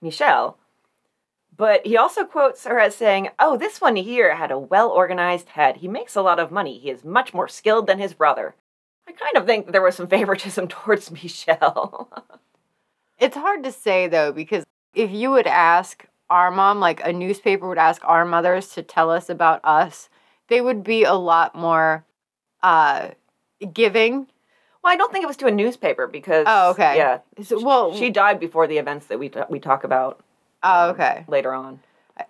Michel. 0.00 0.56
But 1.56 1.86
he 1.86 1.96
also 1.96 2.24
quotes 2.24 2.64
her 2.64 2.78
as 2.78 2.96
saying, 2.96 3.28
Oh, 3.38 3.56
this 3.56 3.80
one 3.80 3.96
here 3.96 4.34
had 4.34 4.50
a 4.50 4.58
well 4.58 4.88
organized 4.90 5.50
head. 5.50 5.76
He 5.76 5.88
makes 5.88 6.16
a 6.16 6.22
lot 6.22 6.40
of 6.40 6.50
money. 6.50 6.78
He 6.78 6.90
is 6.90 7.04
much 7.04 7.32
more 7.32 7.48
skilled 7.48 7.86
than 7.86 7.98
his 7.98 8.14
brother. 8.14 8.54
I 9.06 9.12
kind 9.12 9.36
of 9.36 9.46
think 9.46 9.70
there 9.70 9.82
was 9.82 9.96
some 9.96 10.06
favoritism 10.08 10.68
towards 10.68 11.10
Michel. 11.10 12.10
It's 13.18 13.36
hard 13.36 13.62
to 13.64 13.72
say 13.72 14.08
though, 14.08 14.32
because 14.32 14.64
if 14.94 15.10
you 15.10 15.30
would 15.30 15.46
ask 15.46 16.04
our 16.30 16.50
mom, 16.50 16.80
like 16.80 17.04
a 17.06 17.12
newspaper 17.12 17.68
would 17.68 17.78
ask 17.78 18.02
our 18.04 18.24
mothers 18.24 18.68
to 18.70 18.82
tell 18.82 19.10
us 19.10 19.28
about 19.28 19.60
us, 19.62 20.08
they 20.48 20.60
would 20.60 20.82
be 20.82 21.04
a 21.04 21.14
lot 21.14 21.54
more 21.54 22.04
uh, 22.62 23.10
giving. 23.72 24.26
Well, 24.82 24.92
I 24.92 24.96
don't 24.96 25.12
think 25.12 25.22
it 25.22 25.28
was 25.28 25.36
to 25.38 25.46
a 25.46 25.50
newspaper 25.52 26.06
because. 26.06 26.46
Oh, 26.48 26.70
okay. 26.70 26.96
Yeah, 26.96 27.18
well, 27.50 27.94
she 27.94 28.10
died 28.10 28.40
before 28.40 28.66
the 28.66 28.78
events 28.78 29.06
that 29.06 29.18
we 29.18 29.28
t- 29.28 29.40
we 29.48 29.60
talk 29.60 29.84
about 29.84 30.23
oh, 30.64 30.84
um, 30.88 30.90
okay. 30.94 31.24
later 31.28 31.52
on. 31.54 31.80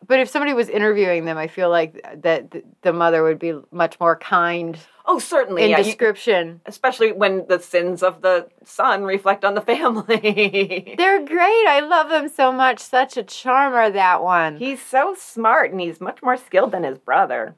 But 0.07 0.19
if 0.21 0.31
somebody 0.31 0.55
was 0.55 0.71
interviewing 0.71 1.27
them, 1.27 1.37
I 1.37 1.47
feel 1.47 1.69
like 1.69 2.03
that 2.23 2.55
the 2.81 2.93
mother 2.95 3.23
would 3.23 3.39
be 3.39 3.55
much 3.71 4.01
more 4.01 4.17
kind 4.17 4.79
Oh, 5.05 5.19
certainly. 5.19 5.63
in 5.65 5.69
yeah, 5.71 5.79
you- 5.79 5.85
description. 5.85 6.63
especially 6.65 7.13
when 7.13 7.47
the 7.49 7.59
sins 7.61 8.03
of 8.03 8.23
the 8.23 8.49
son 8.65 9.05
reflect 9.05 9.45
on 9.45 9.55
the 9.55 9.61
family. 9.61 10.95
They're 10.97 11.23
great. 11.27 11.67
I 11.69 11.81
love 11.81 12.09
them 12.09 12.31
so 12.31 12.51
much. 12.51 12.79
Such 12.81 13.19
a 13.19 13.23
charmer, 13.23 13.91
that 13.91 14.23
one. 14.23 14.57
he's 14.57 14.81
so 14.81 15.15
smart 15.19 15.71
and 15.73 15.81
he's 15.81 16.01
much 16.01 16.23
more 16.23 16.39
skilled 16.39 16.73
than 16.73 16.85
his 16.85 16.97
brother. 16.99 17.55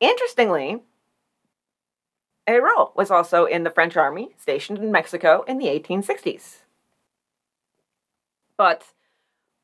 Interestingly, 0.00 0.82
Eyraud 2.46 2.92
was 2.94 3.10
also 3.10 3.46
in 3.46 3.64
the 3.64 3.70
French 3.70 3.96
army 3.96 4.28
stationed 4.36 4.78
in 4.78 4.92
Mexico 4.92 5.42
in 5.48 5.56
the 5.56 5.66
1860s. 5.68 6.58
But 8.58 8.84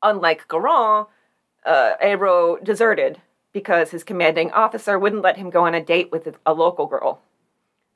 unlike 0.03 0.49
Goron, 0.49 1.07
uh, 1.65 1.93
Eyraud 2.01 2.65
deserted 2.65 3.21
because 3.53 3.91
his 3.91 4.05
commanding 4.05 4.51
officer 4.53 4.99
wouldn't 4.99 5.23
let 5.23 5.37
him 5.37 5.51
go 5.51 5.67
on 5.67 5.75
a 5.75 5.85
date 5.85 6.11
with 6.11 6.37
a 6.47 6.55
local 6.55 6.87
girl. 6.87 7.21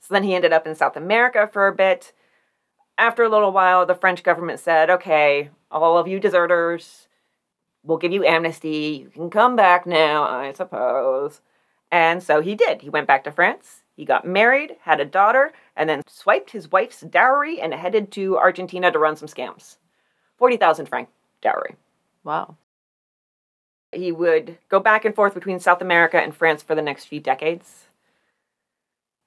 So 0.00 0.14
then 0.14 0.22
he 0.22 0.34
ended 0.34 0.52
up 0.52 0.66
in 0.66 0.74
South 0.74 0.96
America 0.96 1.48
for 1.50 1.66
a 1.66 1.74
bit. 1.74 2.12
After 2.98 3.24
a 3.24 3.28
little 3.28 3.52
while, 3.52 3.84
the 3.86 3.94
French 3.94 4.22
government 4.22 4.60
said, 4.60 4.90
okay, 4.90 5.50
all 5.70 5.98
of 5.98 6.06
you 6.06 6.20
deserters, 6.20 7.08
we'll 7.82 7.98
give 7.98 8.12
you 8.12 8.24
amnesty. 8.24 9.04
You 9.04 9.10
can 9.10 9.30
come 9.30 9.56
back 9.56 9.86
now, 9.86 10.22
I 10.24 10.52
suppose. 10.52 11.40
And 11.90 12.22
so 12.22 12.40
he 12.40 12.54
did. 12.54 12.82
He 12.82 12.90
went 12.90 13.06
back 13.06 13.24
to 13.24 13.32
France. 13.32 13.82
He 13.96 14.04
got 14.04 14.26
married, 14.26 14.76
had 14.82 15.00
a 15.00 15.06
daughter, 15.06 15.52
and 15.74 15.88
then 15.88 16.02
swiped 16.06 16.50
his 16.50 16.70
wife's 16.70 17.00
dowry 17.00 17.60
and 17.60 17.72
headed 17.72 18.12
to 18.12 18.36
Argentina 18.36 18.92
to 18.92 18.98
run 18.98 19.16
some 19.16 19.28
scams. 19.28 19.76
40,000 20.36 20.86
franc 20.86 21.08
dowry. 21.40 21.76
Wow. 22.26 22.56
He 23.92 24.10
would 24.10 24.58
go 24.68 24.80
back 24.80 25.04
and 25.04 25.14
forth 25.14 25.32
between 25.32 25.60
South 25.60 25.80
America 25.80 26.20
and 26.20 26.34
France 26.34 26.60
for 26.60 26.74
the 26.74 26.82
next 26.82 27.04
few 27.04 27.20
decades. 27.20 27.86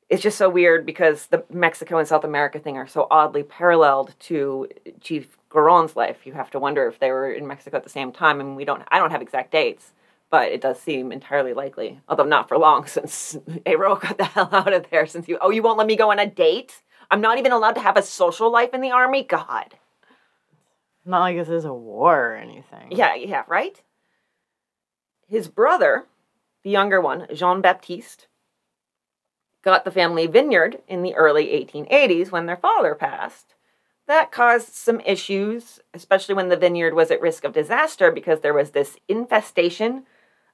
It's 0.09 0.21
just 0.21 0.37
so 0.37 0.49
weird 0.49 0.85
because 0.85 1.27
the 1.27 1.45
Mexico 1.49 1.97
and 1.97 2.07
South 2.07 2.25
America 2.25 2.59
thing 2.59 2.75
are 2.75 2.87
so 2.87 3.07
oddly 3.09 3.41
paralleled 3.41 4.15
to 4.19 4.67
Chief 4.99 5.37
Goron's 5.47 5.95
life. 5.95 6.25
You 6.25 6.33
have 6.33 6.51
to 6.51 6.59
wonder 6.59 6.87
if 6.87 6.99
they 6.99 7.09
were 7.09 7.31
in 7.31 7.47
Mexico 7.47 7.77
at 7.77 7.83
the 7.83 7.89
same 7.89 8.11
time. 8.11 8.39
Mean, 8.39 8.55
we 8.55 8.65
don't. 8.65 8.83
I 8.89 8.99
don't 8.99 9.11
have 9.11 9.21
exact 9.21 9.51
dates, 9.51 9.93
but 10.29 10.51
it 10.51 10.59
does 10.59 10.79
seem 10.79 11.13
entirely 11.13 11.53
likely. 11.53 12.01
Although 12.09 12.25
not 12.25 12.49
for 12.49 12.57
long, 12.57 12.85
since 12.85 13.37
Eyraud 13.65 14.01
got 14.01 14.17
the 14.17 14.25
hell 14.25 14.49
out 14.51 14.73
of 14.73 14.89
there. 14.89 15.05
Since 15.05 15.29
you, 15.29 15.37
oh, 15.39 15.51
you 15.51 15.63
won't 15.63 15.77
let 15.77 15.87
me 15.87 15.95
go 15.95 16.11
on 16.11 16.19
a 16.19 16.25
date. 16.25 16.81
I'm 17.09 17.21
not 17.21 17.37
even 17.37 17.53
allowed 17.53 17.75
to 17.75 17.81
have 17.81 17.97
a 17.97 18.03
social 18.03 18.51
life 18.51 18.73
in 18.73 18.81
the 18.81 18.91
army. 18.91 19.23
God. 19.23 19.75
Not 21.09 21.21
like 21.21 21.37
this 21.37 21.49
is 21.49 21.65
a 21.65 21.73
war 21.73 22.33
or 22.33 22.35
anything. 22.35 22.91
Yeah, 22.91 23.15
yeah, 23.15 23.43
right? 23.47 23.81
His 25.27 25.47
brother, 25.47 26.05
the 26.63 26.69
younger 26.69 27.01
one, 27.01 27.25
Jean 27.33 27.61
Baptiste, 27.61 28.27
got 29.63 29.85
the 29.85 29.91
family 29.91 30.27
vineyard 30.27 30.83
in 30.87 31.01
the 31.01 31.15
early 31.15 31.47
1880s 31.47 32.31
when 32.31 32.45
their 32.45 32.57
father 32.57 32.93
passed. 32.93 33.55
That 34.05 34.31
caused 34.31 34.73
some 34.75 34.99
issues, 34.99 35.79
especially 35.95 36.35
when 36.35 36.49
the 36.49 36.57
vineyard 36.57 36.93
was 36.93 37.09
at 37.09 37.21
risk 37.21 37.43
of 37.43 37.53
disaster 37.53 38.11
because 38.11 38.41
there 38.41 38.53
was 38.53 38.69
this 38.69 38.95
infestation 39.07 40.03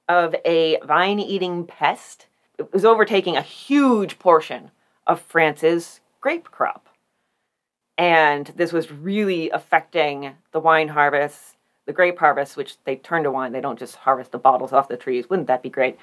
of 0.08 0.36
a 0.46 0.80
vine 0.86 1.20
eating 1.20 1.66
pest. 1.66 2.28
It 2.58 2.72
was 2.72 2.86
overtaking 2.86 3.36
a 3.36 3.42
huge 3.42 4.20
portion 4.20 4.72
of 5.06 5.20
France's 5.20 6.00
grape 6.22 6.50
crop. 6.50 6.88
And 7.98 8.48
this 8.56 8.74
was 8.74 8.92
really 8.92 9.50
affecting 9.50 10.36
the 10.52 10.60
wine 10.60 10.90
harvest, 10.90 11.56
the 11.86 11.94
grape 11.94 12.20
harvest, 12.20 12.58
which 12.58 12.78
they 12.84 12.96
turn 12.96 13.24
to 13.24 13.32
wine. 13.32 13.54
They 13.54 13.62
don't 13.62 13.80
just 13.80 13.96
harvest 13.96 14.32
the 14.32 14.38
bottles 14.38 14.74
off 14.74 14.90
the 14.90 14.98
trees. 14.98 15.30
Wouldn't 15.30 15.48
that 15.48 15.64
be 15.64 15.70
great? 15.70 15.98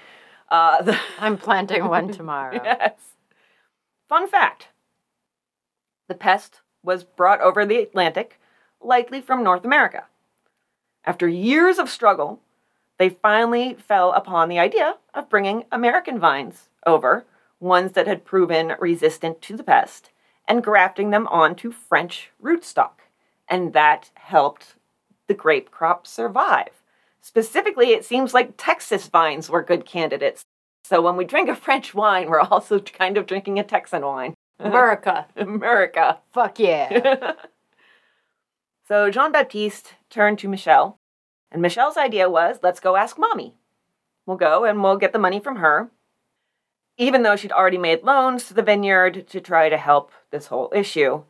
Uh, 0.50 0.82
the, 0.82 0.98
I'm 1.18 1.36
planting 1.36 1.86
one 1.86 2.12
tomorrow. 2.12 2.60
yes. 2.64 2.94
Fun 4.08 4.28
fact 4.28 4.68
the 6.08 6.14
pest 6.14 6.60
was 6.82 7.04
brought 7.04 7.40
over 7.40 7.64
the 7.64 7.78
Atlantic, 7.78 8.38
likely 8.80 9.20
from 9.20 9.42
North 9.42 9.64
America. 9.64 10.04
After 11.04 11.26
years 11.26 11.78
of 11.78 11.88
struggle, 11.88 12.40
they 12.98 13.08
finally 13.08 13.74
fell 13.74 14.12
upon 14.12 14.48
the 14.48 14.58
idea 14.58 14.96
of 15.14 15.30
bringing 15.30 15.64
American 15.72 16.18
vines 16.18 16.68
over, 16.86 17.24
ones 17.60 17.92
that 17.92 18.06
had 18.06 18.24
proven 18.24 18.74
resistant 18.78 19.40
to 19.42 19.56
the 19.56 19.62
pest, 19.62 20.10
and 20.52 20.62
grafting 20.62 21.08
them 21.08 21.26
onto 21.28 21.72
French 21.72 22.28
rootstock. 22.42 23.08
And 23.48 23.72
that 23.72 24.10
helped 24.16 24.74
the 25.26 25.32
grape 25.32 25.70
crop 25.70 26.06
survive. 26.06 26.82
Specifically, 27.22 27.92
it 27.92 28.04
seems 28.04 28.34
like 28.34 28.58
Texas 28.58 29.06
vines 29.06 29.48
were 29.48 29.62
good 29.62 29.86
candidates. 29.86 30.44
So 30.84 31.00
when 31.00 31.16
we 31.16 31.24
drink 31.24 31.48
a 31.48 31.56
French 31.56 31.94
wine, 31.94 32.28
we're 32.28 32.40
also 32.40 32.80
kind 32.80 33.16
of 33.16 33.24
drinking 33.24 33.58
a 33.58 33.64
Texan 33.64 34.02
wine. 34.02 34.34
America. 34.58 35.26
America. 35.36 36.18
Fuck 36.34 36.58
yeah. 36.58 37.32
so 38.88 39.10
Jean 39.10 39.32
Baptiste 39.32 39.94
turned 40.10 40.38
to 40.40 40.48
Michel, 40.48 40.98
and 41.50 41.62
Michel's 41.62 41.96
idea 41.96 42.28
was 42.28 42.58
let's 42.62 42.80
go 42.80 42.96
ask 42.96 43.18
mommy. 43.18 43.54
We'll 44.26 44.36
go 44.36 44.66
and 44.66 44.82
we'll 44.82 44.98
get 44.98 45.14
the 45.14 45.18
money 45.18 45.40
from 45.40 45.56
her. 45.56 45.90
Even 47.02 47.24
though 47.24 47.34
she'd 47.34 47.50
already 47.50 47.78
made 47.78 48.04
loans 48.04 48.46
to 48.46 48.54
the 48.54 48.62
vineyard 48.62 49.26
to 49.26 49.40
try 49.40 49.68
to 49.68 49.76
help 49.76 50.12
this 50.30 50.46
whole 50.46 50.70
issue, 50.72 51.24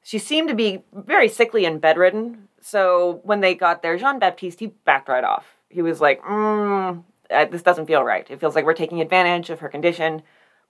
she 0.00 0.16
seemed 0.18 0.48
to 0.48 0.54
be 0.54 0.84
very 0.92 1.28
sickly 1.28 1.64
and 1.64 1.80
bedridden. 1.80 2.46
So 2.60 3.20
when 3.24 3.40
they 3.40 3.56
got 3.56 3.82
there, 3.82 3.98
Jean 3.98 4.20
Baptiste, 4.20 4.60
he 4.60 4.68
backed 4.68 5.08
right 5.08 5.24
off. 5.24 5.56
He 5.68 5.82
was 5.82 6.00
like, 6.00 6.22
mm, 6.22 7.02
this 7.50 7.62
doesn't 7.62 7.86
feel 7.86 8.04
right. 8.04 8.30
It 8.30 8.38
feels 8.38 8.54
like 8.54 8.64
we're 8.64 8.74
taking 8.74 9.00
advantage 9.00 9.50
of 9.50 9.58
her 9.58 9.68
condition, 9.68 10.22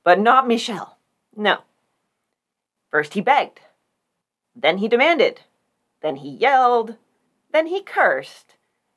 but 0.02 0.18
not 0.18 0.48
Michel. 0.48 0.96
No. 1.36 1.58
First 2.90 3.12
he 3.12 3.20
begged, 3.20 3.60
then 4.56 4.78
he 4.78 4.88
demanded, 4.88 5.42
then 6.00 6.16
he 6.16 6.30
yelled, 6.30 6.96
then 7.52 7.66
he 7.66 7.82
cursed, 7.82 8.54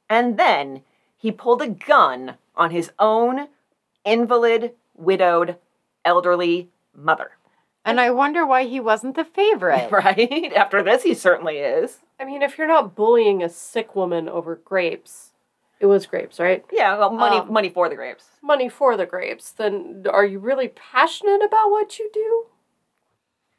and 0.10 0.38
then 0.40 0.84
he 1.18 1.30
pulled 1.30 1.62
a 1.62 1.68
gun 1.68 2.36
on 2.56 2.72
his 2.72 2.92
own 3.00 3.48
invalid, 4.06 4.76
widowed, 4.96 5.58
elderly 6.04 6.70
mother. 6.96 7.32
and 7.84 8.00
I 8.00 8.10
wonder 8.12 8.46
why 8.46 8.64
he 8.66 8.80
wasn't 8.80 9.16
the 9.16 9.26
favorite. 9.26 9.92
Right? 9.92 10.52
After 10.56 10.82
this, 10.82 11.04
he 11.04 11.14
certainly 11.14 11.58
is. 11.60 12.00
I 12.20 12.26
mean, 12.26 12.42
if 12.42 12.58
you're 12.58 12.68
not 12.68 12.96
bullying 12.96 13.44
a 13.44 13.50
sick 13.50 13.96
woman 13.96 14.28
over 14.30 14.56
grapes, 14.56 15.32
it 15.80 15.86
was 15.88 16.06
grapes, 16.08 16.40
right? 16.40 16.64
Yeah, 16.72 16.98
well, 16.98 17.12
money, 17.12 17.38
Um, 17.38 17.52
money 17.52 17.70
for 17.70 17.90
the 17.90 17.96
grapes. 17.96 18.26
Money 18.42 18.70
for 18.70 18.96
the 18.96 19.06
grapes, 19.06 19.52
then 19.52 20.06
are 20.10 20.26
you 20.26 20.40
really 20.40 20.70
passionate 20.70 21.44
about 21.44 21.70
what 21.70 22.00
you 22.00 22.10
do? 22.14 22.46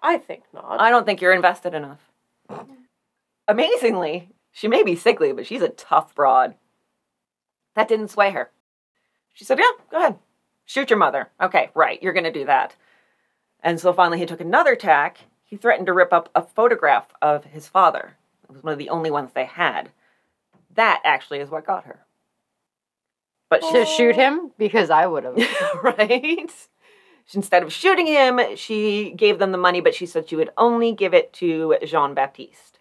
I 0.00 0.16
think 0.18 0.44
not. 0.54 0.80
I 0.80 0.88
don't 0.90 1.04
think 1.04 1.20
you're 1.20 1.34
invested 1.34 1.74
enough. 1.74 2.00
Amazingly, 3.48 4.30
she 4.52 4.66
may 4.68 4.82
be 4.82 4.96
sickly, 4.96 5.32
but 5.32 5.46
she's 5.46 5.62
a 5.62 5.68
tough 5.68 6.14
broad. 6.14 6.54
That 7.74 7.88
didn't 7.88 8.08
sway 8.08 8.30
her. 8.30 8.50
She 9.34 9.44
said, 9.44 9.58
Yeah, 9.58 9.70
go 9.90 9.98
ahead. 9.98 10.18
Shoot 10.66 10.90
your 10.90 10.98
mother. 10.98 11.30
Okay, 11.40 11.70
right, 11.74 12.02
you're 12.02 12.12
going 12.12 12.24
to 12.24 12.32
do 12.32 12.44
that. 12.44 12.76
And 13.62 13.80
so 13.80 13.92
finally, 13.92 14.18
he 14.18 14.26
took 14.26 14.40
another 14.40 14.76
tack. 14.76 15.18
He 15.44 15.56
threatened 15.56 15.86
to 15.86 15.92
rip 15.92 16.12
up 16.12 16.28
a 16.34 16.42
photograph 16.42 17.14
of 17.22 17.44
his 17.44 17.68
father. 17.68 18.16
It 18.44 18.52
was 18.52 18.62
one 18.62 18.72
of 18.72 18.78
the 18.78 18.90
only 18.90 19.10
ones 19.10 19.30
they 19.32 19.44
had. 19.44 19.90
That 20.74 21.00
actually 21.04 21.38
is 21.38 21.50
what 21.50 21.66
got 21.66 21.84
her. 21.84 22.04
But 23.48 23.62
she, 23.62 23.72
To 23.72 23.86
shoot 23.86 24.16
him? 24.16 24.50
Because 24.58 24.90
I 24.90 25.06
would 25.06 25.24
have. 25.24 25.36
right? 25.82 26.50
Instead 27.32 27.62
of 27.62 27.72
shooting 27.72 28.06
him, 28.06 28.40
she 28.56 29.12
gave 29.12 29.38
them 29.38 29.52
the 29.52 29.58
money, 29.58 29.80
but 29.80 29.94
she 29.94 30.06
said 30.06 30.28
she 30.28 30.36
would 30.36 30.50
only 30.56 30.92
give 30.92 31.14
it 31.14 31.32
to 31.34 31.76
Jean 31.84 32.14
Baptiste. 32.14 32.75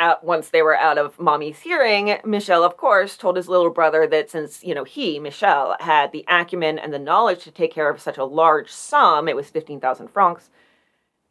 Out, 0.00 0.22
once 0.22 0.50
they 0.50 0.62
were 0.62 0.76
out 0.76 0.96
of 0.96 1.18
mommy's 1.18 1.58
hearing, 1.58 2.18
Michel, 2.24 2.62
of 2.62 2.76
course, 2.76 3.16
told 3.16 3.36
his 3.36 3.48
little 3.48 3.70
brother 3.70 4.06
that 4.06 4.30
since, 4.30 4.62
you 4.62 4.72
know, 4.72 4.84
he, 4.84 5.18
Michel, 5.18 5.76
had 5.80 6.12
the 6.12 6.24
acumen 6.28 6.78
and 6.78 6.92
the 6.92 7.00
knowledge 7.00 7.42
to 7.44 7.50
take 7.50 7.74
care 7.74 7.90
of 7.90 8.00
such 8.00 8.16
a 8.16 8.24
large 8.24 8.70
sum, 8.70 9.28
it 9.28 9.34
was 9.34 9.50
15,000 9.50 10.06
francs, 10.06 10.50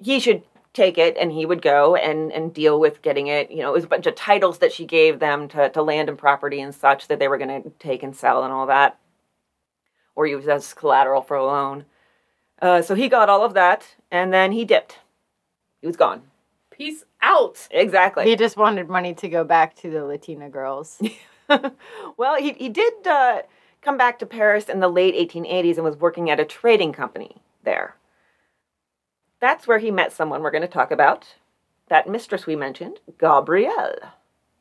he 0.04 0.20
should 0.20 0.44
take 0.74 0.98
it 0.98 1.18
and 1.18 1.32
he 1.32 1.46
would 1.46 1.62
go 1.62 1.96
and, 1.96 2.32
and 2.32 2.54
deal 2.54 2.80
with 2.80 3.02
getting 3.02 3.28
it. 3.28 3.50
You 3.50 3.58
know, 3.58 3.70
it 3.70 3.74
was 3.74 3.86
a 3.86 3.88
bunch 3.90 4.06
of 4.06 4.16
titles 4.16 4.60
that 4.60 4.72
she 4.72 4.86
gave 4.86 5.20
them 5.20 5.48
to, 5.50 5.70
to 5.70 5.82
land 5.82 6.08
and 6.10 6.18
property 6.18 6.62
and 6.62 6.74
such 6.74 7.08
that 7.08 7.20
they 7.20 7.28
were 7.28 7.38
going 7.40 7.64
to 7.64 7.70
take 7.80 8.04
and 8.04 8.16
sell 8.16 8.44
and 8.44 8.54
all 8.54 8.68
that, 8.68 9.00
or 10.16 10.28
use 10.28 10.48
as 10.48 10.74
collateral 10.74 11.22
for 11.22 11.36
a 11.36 11.46
loan. 11.46 11.86
Uh, 12.62 12.82
so 12.82 12.96
he 12.96 13.08
got 13.08 13.30
all 13.30 13.44
of 13.44 13.54
that 13.56 13.96
and 14.12 14.32
then 14.32 14.52
he 14.52 14.66
dipped. 14.66 15.00
He 15.82 15.88
was 15.88 15.98
gone. 15.98 16.24
Peace 16.78 17.04
out. 17.22 17.68
Exactly. 17.72 18.26
He 18.26 18.36
just 18.36 18.56
wanted 18.56 18.88
money 18.88 19.16
to 19.16 19.28
go 19.28 19.44
back 19.44 19.76
to 19.78 19.90
the 19.90 20.06
Latina 20.06 20.48
girls. 20.50 21.02
well, 22.18 22.36
he, 22.38 22.54
he 22.54 22.70
did 22.70 22.94
uh, 23.08 23.42
come 23.82 23.98
back 23.98 24.20
to 24.20 24.26
Paris 24.26 24.70
in 24.70 24.80
the 24.80 24.88
late 24.88 25.16
1880s 25.16 25.76
and 25.76 25.84
was 25.84 25.98
working 25.98 26.30
at 26.30 26.40
a 26.40 26.46
trading 26.46 26.94
company 26.94 27.38
there. 27.64 27.96
that's 29.40 29.68
where 29.68 29.80
he 29.80 29.92
met 29.92 30.14
someone 30.14 30.42
we're 30.42 30.52
going 30.52 30.62
to 30.62 30.68
talk 30.68 30.92
about. 30.92 31.36
That 31.90 32.08
mistress 32.08 32.46
we 32.46 32.56
mentioned, 32.56 33.00
Gabrielle. 33.18 33.96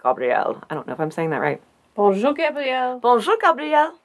Gabrielle. 0.03 0.63
I 0.71 0.75
don't 0.75 0.87
know 0.87 0.93
if 0.93 1.01
I'm 1.01 1.11
saying 1.11 1.31
that 1.31 1.41
right. 1.41 1.61
Bonjour, 1.95 2.33
Gabrielle. 2.35 2.99
Bonjour, 3.01 3.37
Gabrielle. 3.41 3.99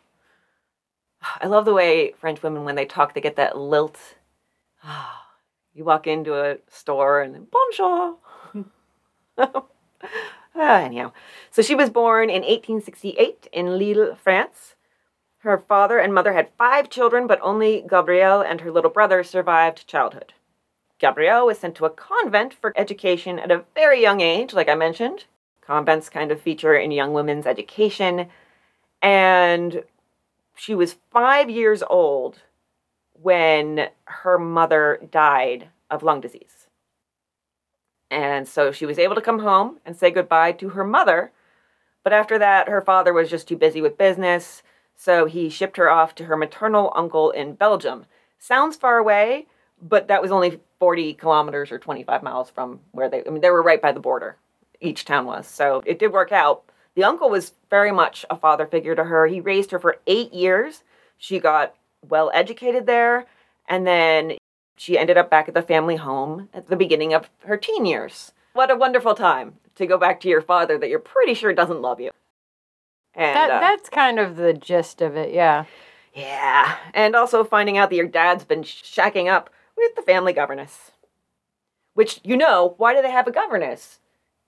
I 1.42 1.48
love 1.48 1.66
the 1.66 1.74
way 1.74 2.14
French 2.20 2.42
women, 2.44 2.64
when 2.64 2.76
they 2.76 2.86
talk, 2.86 3.14
they 3.14 3.22
get 3.22 3.36
that 3.38 3.58
lilt. 3.58 4.00
You 5.74 5.86
walk 5.86 6.06
into 6.08 6.34
a 6.36 6.58
store 6.68 7.22
and 7.22 7.48
bonjour. 7.50 8.18
Ah, 10.54 10.82
anyhow, 10.82 11.14
so 11.50 11.62
she 11.62 11.76
was 11.76 11.90
born 11.90 12.30
in 12.30 12.42
1868 12.42 13.48
in 13.54 13.78
Lille, 13.78 14.16
France. 14.16 14.76
Her 15.40 15.58
father 15.58 15.98
and 15.98 16.14
mother 16.14 16.34
had 16.34 16.50
five 16.58 16.90
children, 16.90 17.26
but 17.26 17.40
only 17.42 17.84
Gabrielle 17.88 18.42
and 18.42 18.62
her 18.62 18.72
little 18.72 18.92
brother 18.92 19.24
survived 19.24 19.88
childhood. 19.88 20.34
Gabrielle 21.00 21.48
was 21.48 21.58
sent 21.58 21.76
to 21.76 21.86
a 21.86 21.90
convent 21.90 22.54
for 22.54 22.74
education 22.76 23.40
at 23.40 23.50
a 23.50 23.64
very 23.74 24.02
young 24.02 24.20
age, 24.22 24.54
like 24.54 24.68
I 24.68 24.76
mentioned. 24.76 25.26
Convents 25.62 26.10
kind 26.10 26.32
of 26.32 26.42
feature 26.42 26.76
in 26.76 26.92
young 26.92 27.14
women's 27.14 27.48
education. 27.48 28.28
And 29.02 29.84
she 30.54 30.76
was 30.76 30.98
five 31.12 31.50
years 31.50 31.82
old 31.90 32.42
when 33.22 33.90
her 34.06 34.38
mother 34.38 35.00
died 35.12 35.70
of 35.90 36.04
lung 36.04 36.22
disease. 36.22 36.68
And 38.10 38.48
so 38.48 38.72
she 38.72 38.86
was 38.86 39.00
able 39.00 39.16
to 39.16 39.22
come 39.22 39.40
home 39.40 39.80
and 39.86 39.96
say 39.96 40.12
goodbye 40.12 40.52
to 40.54 40.70
her 40.70 40.84
mother. 40.84 41.32
But 42.04 42.14
after 42.14 42.38
that, 42.40 42.68
her 42.68 42.82
father 42.82 43.14
was 43.14 43.30
just 43.30 43.48
too 43.48 43.56
busy 43.56 43.82
with 43.82 43.98
business, 43.98 44.64
so 44.96 45.26
he 45.26 45.50
shipped 45.50 45.78
her 45.78 45.90
off 45.90 46.14
to 46.16 46.26
her 46.26 46.36
maternal 46.36 46.92
uncle 46.96 47.32
in 47.32 47.54
Belgium. 47.54 48.06
Sounds 48.38 48.76
far 48.76 48.98
away, 48.98 49.48
but 49.82 50.08
that 50.08 50.22
was 50.22 50.32
only 50.32 50.60
40 50.80 51.14
kilometers 51.14 51.72
or 51.72 51.80
25 51.80 52.24
miles 52.24 52.50
from 52.50 52.80
where 52.92 53.10
they, 53.10 53.24
I 53.26 53.30
mean, 53.30 53.42
they 53.42 53.52
were 53.52 53.64
right 53.64 53.82
by 53.82 53.92
the 53.92 54.00
border, 54.00 54.38
each 54.80 55.06
town 55.06 55.26
was. 55.26 55.48
So 55.48 55.82
it 55.86 56.00
did 56.00 56.12
work 56.12 56.32
out. 56.32 56.64
The 56.96 57.04
uncle 57.04 57.30
was 57.30 57.54
very 57.70 57.92
much 57.92 58.26
a 58.30 58.36
father 58.36 58.66
figure 58.66 58.96
to 58.96 59.04
her. 59.06 59.28
He 59.28 59.40
raised 59.40 59.72
her 59.72 59.80
for 59.80 60.00
eight 60.08 60.34
years. 60.34 60.84
She 61.18 61.40
got 61.40 61.76
well 62.08 62.32
educated 62.34 62.86
there, 62.86 63.26
and 63.68 63.86
then 63.86 64.34
she 64.78 64.98
ended 64.98 65.18
up 65.18 65.30
back 65.30 65.48
at 65.48 65.54
the 65.54 65.62
family 65.62 65.96
home 65.98 66.50
at 66.54 66.68
the 66.68 66.76
beginning 66.76 67.14
of 67.14 67.30
her 67.46 67.58
teen 67.58 67.86
years. 67.86 68.32
What 68.54 68.72
a 68.72 68.76
wonderful 68.76 69.16
time 69.16 69.56
to 69.76 69.86
go 69.86 69.98
back 69.98 70.20
to 70.22 70.28
your 70.30 70.42
father 70.42 70.78
that 70.78 70.90
you're 70.90 71.00
pretty 71.00 71.34
sure 71.34 71.54
doesn't 71.54 71.82
love 71.82 72.00
you. 72.00 72.12
And 73.14 73.36
That, 73.36 73.52
uh, 73.52 73.60
that's 73.60 73.90
kind 73.90 74.20
of 74.20 74.36
the 74.36 74.54
gist 74.54 75.02
of 75.02 75.16
it, 75.16 75.34
yeah. 75.34 75.66
yeah, 76.14 76.78
and 76.94 77.16
also 77.16 77.44
finding 77.44 77.78
out 77.78 77.90
that 77.90 77.96
your 77.96 78.08
dad's 78.08 78.44
been 78.46 78.64
shacking 78.64 79.32
up 79.32 79.50
with 79.78 79.96
the 79.96 80.02
family 80.02 80.34
governess. 80.34 80.92
Which 81.94 82.20
you 82.24 82.38
know, 82.38 82.76
why 82.78 82.94
do 82.96 83.02
they 83.02 83.12
have 83.12 83.28
a 83.28 83.32
governess 83.32 84.00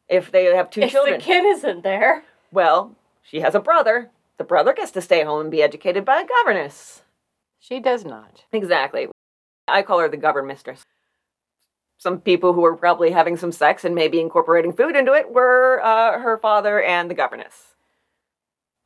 if 0.08 0.32
they 0.32 0.46
have 0.56 0.70
two 0.70 0.82
If 0.82 0.92
children? 0.92 1.20
the 1.20 1.24
kid 1.26 1.44
isn't 1.46 1.84
there. 1.84 2.24
Well, 2.52 2.96
she 3.22 3.42
has 3.42 3.54
a 3.54 3.60
brother. 3.60 4.10
The 4.38 4.44
brother 4.44 4.74
gets 4.74 4.92
to 4.92 5.02
stay 5.02 5.24
home 5.24 5.42
and 5.42 5.52
be 5.52 5.62
educated 5.62 6.06
by 6.06 6.22
a 6.22 6.26
governess. 6.26 7.03
She 7.64 7.80
does 7.80 8.04
not. 8.04 8.44
Exactly. 8.52 9.08
I 9.70 9.84
call 9.84 10.00
her 10.00 10.10
the 10.10 10.18
govern 10.18 10.48
mistress. 10.48 10.84
Some 11.98 12.20
people 12.20 12.52
who 12.52 12.60
were 12.60 12.76
probably 12.76 13.12
having 13.12 13.38
some 13.38 13.54
sex 13.54 13.86
and 13.86 13.96
maybe 13.96 14.20
incorporating 14.20 14.74
food 14.74 14.98
into 14.98 15.14
it 15.14 15.32
were 15.32 15.82
uh, 15.82 16.20
her 16.20 16.38
father 16.38 16.82
and 16.82 17.10
the 17.10 17.16
governess. 17.16 17.76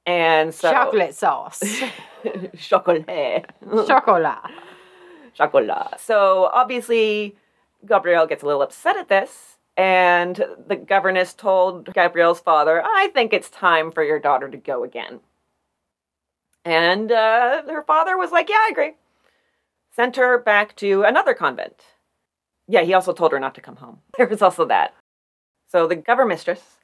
And 0.05 0.53
so 0.53 0.71
Chocolate 0.71 1.15
sauce. 1.15 1.63
chocolat. 2.59 3.51
Chocolat. 3.87 4.51
chocolat. 5.33 5.99
So 5.99 6.51
obviously, 6.53 7.35
Gabrielle 7.83 8.27
gets 8.27 8.43
a 8.43 8.45
little 8.45 8.61
upset 8.61 8.95
at 8.95 9.09
this, 9.09 9.57
and 9.75 10.35
the 10.67 10.75
governess 10.75 11.33
told 11.33 11.91
Gabrielle's 11.95 12.41
father, 12.41 12.83
"I 12.85 13.09
think 13.11 13.33
it's 13.33 13.49
time 13.49 13.91
for 13.91 14.03
your 14.03 14.19
daughter 14.19 14.47
to 14.47 14.57
go 14.57 14.83
again." 14.83 15.19
And 16.67 17.13
uh, 17.13 17.61
her 17.69 17.81
father 17.83 18.17
was 18.17 18.33
like, 18.33 18.49
"Yeah, 18.49 18.57
I 18.57 18.69
agree." 18.69 18.91
Sent 19.95 20.17
her 20.17 20.37
back 20.37 20.75
to 20.75 21.03
another 21.03 21.33
convent. 21.33 21.81
Yeah, 22.67 22.81
he 22.81 22.93
also 22.93 23.13
told 23.13 23.31
her 23.31 23.39
not 23.39 23.55
to 23.55 23.61
come 23.61 23.77
home. 23.77 24.01
There 24.17 24.27
was 24.27 24.41
also 24.41 24.65
that. 24.65 24.93
So 25.69 25.87
the 25.87 25.95
governor 25.95 26.27
mistress 26.27 26.75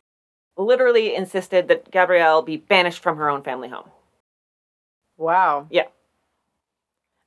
literally 0.55 1.13
insisted 1.13 1.67
that 1.67 1.91
Gabrielle 1.91 2.41
be 2.43 2.55
banished 2.55 3.03
from 3.03 3.17
her 3.17 3.29
own 3.29 3.43
family 3.43 3.67
home. 3.67 3.89
Wow. 5.17 5.67
Yeah. 5.69 5.87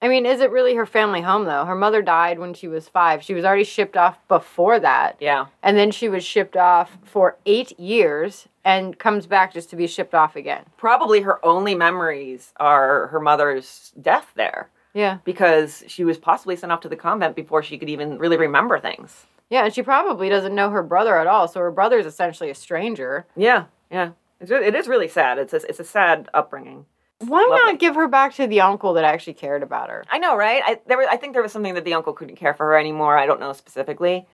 I 0.03 0.09
mean, 0.09 0.27
is 0.27 0.41
it 0.41 0.51
really 0.51 0.75
her 0.75 0.87
family 0.87 1.23
home 1.23 1.45
though? 1.45 1.65
Her 1.65 1.75
mother 1.75 2.03
died 2.03 2.39
when 2.39 2.53
she 2.55 2.69
was 2.69 2.89
five. 2.89 3.23
She 3.23 3.35
was 3.35 3.45
already 3.45 3.65
shipped 3.65 3.97
off 3.97 4.19
before 4.29 4.79
that. 4.81 5.17
Yeah. 5.21 5.47
And 5.63 5.77
then 5.77 5.91
she 5.91 6.09
was 6.09 6.23
shipped 6.25 6.57
off 6.57 6.99
for 7.05 7.37
eight 7.47 7.79
years 7.81 8.47
and 8.65 8.99
comes 8.99 9.27
back 9.27 9.55
just 9.55 9.71
to 9.71 9.77
be 9.77 9.87
shipped 9.87 10.15
off 10.15 10.37
again. 10.37 10.65
Probably 10.77 11.23
her 11.23 11.45
only 11.45 11.75
memories 11.75 12.53
are 12.59 13.07
her 13.09 13.21
mother's 13.21 13.93
death 14.01 14.33
there. 14.35 14.69
Yeah. 14.95 15.19
because 15.25 15.85
she 15.89 16.05
was 16.05 16.17
possibly 16.17 16.57
sent 16.57 16.73
off 16.73 16.81
to 16.81 16.89
the 16.89 16.97
convent 16.97 17.37
before 17.37 17.63
she 17.63 17.77
could 17.77 17.91
even 17.91 18.17
really 18.17 18.39
remember 18.39 18.81
things. 18.81 19.27
Yeah, 19.51 19.67
and 19.67 19.75
she 19.75 19.83
probably 19.83 20.31
doesn't 20.31 20.55
know 20.55 20.71
her 20.71 20.83
brother 20.83 21.19
at 21.19 21.27
all. 21.27 21.49
So 21.49 21.61
her 21.61 21.71
brother 21.71 21.99
is 21.99 22.07
essentially 22.07 22.49
a 22.49 22.55
stranger. 22.55 23.27
Yeah, 23.37 23.65
yeah. 23.91 24.13
It's, 24.41 24.51
it 24.51 24.75
is 24.75 24.89
really 24.89 25.09
sad. 25.09 25.37
It's 25.37 25.53
a, 25.53 25.57
it's 25.69 25.81
a 25.81 25.85
sad 25.85 26.31
upbringing. 26.33 26.87
Why 27.19 27.47
not 27.51 27.79
give 27.79 27.95
her 27.95 28.09
back 28.09 28.35
to 28.35 28.47
the 28.47 28.61
uncle 28.61 28.93
that 28.95 29.05
actually 29.05 29.35
cared 29.35 29.63
about 29.63 29.89
her? 29.89 30.05
I 30.11 30.19
know, 30.19 30.37
right? 30.37 30.63
I 30.65 30.81
there 30.87 30.99
was, 30.99 31.07
I 31.11 31.17
think 31.17 31.33
there 31.33 31.43
was 31.43 31.53
something 31.53 31.75
that 31.75 31.85
the 31.85 31.95
uncle 31.95 32.13
couldn't 32.13 32.37
care 32.37 32.53
for 32.53 32.67
her 32.67 32.79
anymore. 32.79 33.17
I 33.17 33.27
don't 33.27 33.41
know 33.41 33.53
specifically, 33.53 34.27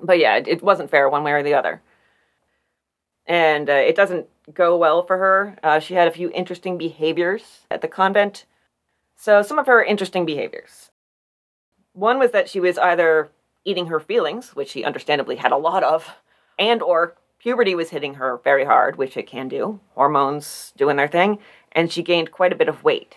but 0.00 0.18
yeah, 0.18 0.36
it, 0.36 0.46
it 0.46 0.62
wasn't 0.62 0.90
fair 0.90 1.08
one 1.08 1.24
way 1.24 1.32
or 1.32 1.42
the 1.42 1.54
other. 1.54 1.82
And 3.26 3.68
uh, 3.68 3.72
it 3.72 3.96
doesn't 3.96 4.26
go 4.54 4.76
well 4.76 5.04
for 5.04 5.18
her. 5.18 5.58
Uh, 5.62 5.80
she 5.80 5.94
had 5.94 6.08
a 6.08 6.12
few 6.12 6.30
interesting 6.30 6.78
behaviors 6.78 7.60
at 7.70 7.82
the 7.82 7.88
convent. 7.88 8.46
So 9.16 9.42
some 9.42 9.58
of 9.58 9.66
her 9.66 9.82
interesting 9.82 10.24
behaviors. 10.24 10.90
One 11.92 12.18
was 12.18 12.30
that 12.30 12.48
she 12.48 12.60
was 12.60 12.78
either 12.78 13.30
eating 13.64 13.86
her 13.86 14.00
feelings, 14.00 14.54
which 14.54 14.70
she 14.70 14.84
understandably 14.84 15.36
had 15.36 15.52
a 15.52 15.56
lot 15.56 15.82
of, 15.82 16.14
and 16.58 16.80
or 16.80 17.16
puberty 17.38 17.74
was 17.74 17.90
hitting 17.90 18.14
her 18.14 18.40
very 18.44 18.64
hard, 18.64 18.96
which 18.96 19.16
it 19.16 19.26
can 19.26 19.48
do. 19.48 19.80
Hormones 19.94 20.72
doing 20.76 20.96
their 20.96 21.08
thing, 21.08 21.38
and 21.72 21.92
she 21.92 22.02
gained 22.02 22.32
quite 22.32 22.52
a 22.52 22.56
bit 22.56 22.68
of 22.68 22.84
weight. 22.84 23.16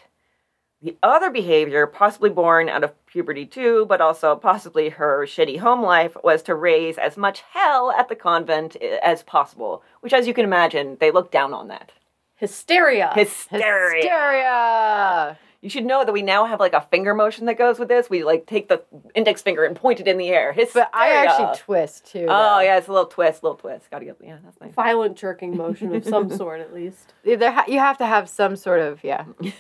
The 0.84 0.98
other 1.04 1.30
behavior, 1.30 1.86
possibly 1.86 2.32
born 2.32 2.68
out 2.68 2.84
of 2.84 3.06
puberty 3.06 3.46
too, 3.46 3.86
but 3.88 4.02
also 4.02 4.36
possibly 4.36 4.90
her 4.90 5.28
shitty 5.28 5.60
home 5.60 5.84
life, 5.84 6.18
was 6.24 6.42
to 6.44 6.56
raise 6.56 6.98
as 6.98 7.18
much 7.18 7.44
hell 7.52 7.92
at 7.92 8.10
the 8.10 8.16
convent 8.16 8.76
eh, 8.82 8.98
as 9.04 9.22
possible, 9.22 9.84
which, 10.00 10.14
as 10.14 10.26
you 10.28 10.34
can 10.34 10.44
imagine, 10.44 10.98
they 11.00 11.12
look 11.12 11.32
down 11.32 11.54
on 11.54 11.68
that. 11.68 11.92
Hysteria. 12.36 13.12
Hysteria. 13.14 14.02
Hysteria. 14.02 15.38
You 15.62 15.70
should 15.70 15.86
know 15.86 16.04
that 16.04 16.12
we 16.12 16.24
now 16.24 16.46
have 16.46 16.60
like 16.60 16.74
a 16.74 16.82
finger 16.82 17.14
motion 17.14 17.46
that 17.46 17.56
goes 17.56 17.78
with 17.78 17.88
this. 17.88 18.10
We 18.10 18.24
like 18.24 18.48
take 18.48 18.68
the 18.68 18.84
index 19.14 19.44
finger 19.44 19.64
and 19.64 19.76
point 19.76 20.00
it 20.00 20.08
in 20.08 20.18
the 20.18 20.30
air. 20.30 20.54
Hysteria. 20.54 20.90
But 20.92 20.98
I 20.98 21.10
actually 21.10 21.60
twist 21.60 22.08
too. 22.08 22.26
oh 22.28 22.28
though. 22.28 22.60
yeah, 22.62 22.78
it's 22.78 22.88
a 22.88 22.92
little 22.92 23.06
twist, 23.06 23.44
little 23.44 23.58
twist. 23.58 23.92
Gotta 23.92 24.06
get 24.06 24.18
yeah, 24.24 24.38
that's 24.44 24.60
nice. 24.60 24.74
Violent 24.74 25.18
jerking 25.18 25.56
motion 25.58 25.94
of 25.94 26.04
some 26.04 26.36
sort, 26.36 26.62
at 26.62 26.74
least. 26.74 27.14
There 27.24 27.52
ha- 27.52 27.66
you 27.68 27.78
have 27.78 28.00
to 28.00 28.06
have 28.08 28.28
some 28.28 28.56
sort 28.56 28.80
of 28.80 29.04
yeah 29.04 29.26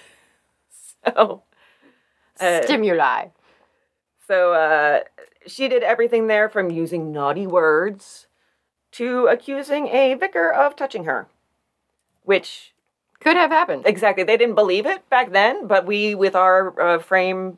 So, 1.06 1.43
uh, 2.39 2.62
stimuli. 2.64 3.28
So 4.28 4.54
uh, 4.54 5.02
she 5.47 5.68
did 5.68 5.84
everything 5.84 6.28
there 6.28 6.49
from 6.49 6.70
using 6.72 7.12
naughty 7.12 7.47
words 7.47 8.28
to 8.93 9.28
accusing 9.28 9.88
a 9.88 10.14
vicar 10.16 10.52
of 10.52 10.76
touching 10.76 11.06
her. 11.06 11.28
Which, 12.24 12.70
Could 13.22 13.38
have 13.38 13.51
happened. 13.51 13.84
exactly, 13.86 14.24
they 14.24 14.36
didn't 14.36 14.55
believe 14.55 14.86
it 14.86 15.07
back 15.09 15.32
then, 15.32 15.67
but 15.67 15.86
we, 15.86 16.15
with 16.15 16.36
our 16.36 16.80
uh, 16.82 16.99
frame 16.99 17.57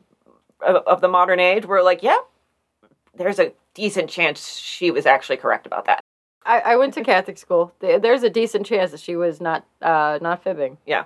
of, 0.60 0.76
of 0.86 1.00
the 1.00 1.08
modern 1.08 1.40
age, 1.40 1.64
were 1.64 1.82
like, 1.82 2.02
yeah, 2.02 2.18
there's 3.16 3.38
a 3.38 3.52
decent 3.72 4.10
chance 4.10 4.58
she 4.58 4.90
was 4.90 5.06
actually 5.06 5.38
correct 5.38 5.66
about 5.66 5.86
that. 5.86 6.04
I, 6.44 6.60
I 6.60 6.76
went 6.76 6.94
to 6.94 7.02
Catholic 7.02 7.38
school. 7.38 7.72
There's 7.80 8.22
a 8.22 8.30
decent 8.30 8.66
chance 8.66 8.90
that 8.90 9.00
she 9.00 9.16
was 9.16 9.40
not 9.40 9.64
uh, 9.80 10.18
not 10.20 10.44
fibbing. 10.44 10.78
Yeah. 10.86 11.04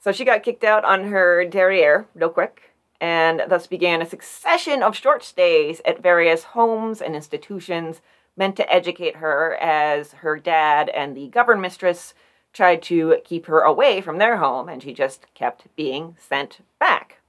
So 0.00 0.10
she 0.10 0.24
got 0.24 0.42
kicked 0.42 0.64
out 0.64 0.84
on 0.84 1.04
her 1.04 1.44
derriere 1.44 2.06
real 2.14 2.30
quick, 2.30 2.74
and 3.00 3.42
thus 3.48 3.66
began 3.66 4.00
a 4.00 4.06
succession 4.06 4.82
of 4.82 4.96
short 4.96 5.22
stays 5.22 5.80
at 5.84 6.02
various 6.02 6.44
homes 6.44 7.00
and 7.02 7.14
institutions 7.14 8.00
meant 8.36 8.56
to 8.56 8.72
educate 8.72 9.16
her 9.16 9.56
as 9.60 10.12
her 10.12 10.38
dad 10.38 10.88
and 10.88 11.14
the 11.14 11.28
govern 11.28 11.60
mistress 11.60 12.14
tried 12.52 12.82
to 12.82 13.16
keep 13.24 13.46
her 13.46 13.60
away 13.60 14.00
from 14.00 14.18
their 14.18 14.36
home, 14.36 14.68
and 14.68 14.82
she 14.82 14.92
just 14.92 15.26
kept 15.34 15.66
being 15.76 16.16
sent 16.18 16.58
back. 16.78 17.20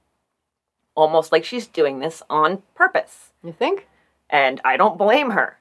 Almost 0.94 1.32
like 1.32 1.44
she's 1.44 1.66
doing 1.66 1.98
this 1.98 2.22
on 2.30 2.62
purpose. 2.74 3.32
You 3.42 3.52
think? 3.52 3.88
And 4.30 4.60
I 4.64 4.76
don't 4.76 4.98
blame 4.98 5.30
her. 5.30 5.58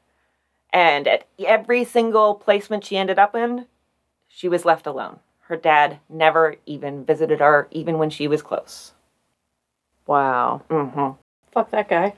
And 0.72 1.07
at 1.07 1.26
every 1.39 1.84
single 1.84 2.36
placement 2.36 2.84
she 2.84 2.97
ended 2.97 3.20
up 3.20 3.36
in, 3.36 3.68
she 4.28 4.49
was 4.49 4.66
left 4.66 4.88
alone. 4.88 5.20
Her 5.41 5.57
dad 5.57 5.99
never 6.09 6.55
even 6.66 7.05
visited 7.05 7.39
her, 7.39 7.68
even 7.72 7.97
when 7.97 8.09
she 8.09 8.28
was 8.28 8.41
close. 8.41 8.93
Wow. 10.07 10.61
Mm-hmm. 10.70 11.20
Fuck 11.51 11.72
that 11.72 11.89
guy. 11.89 12.14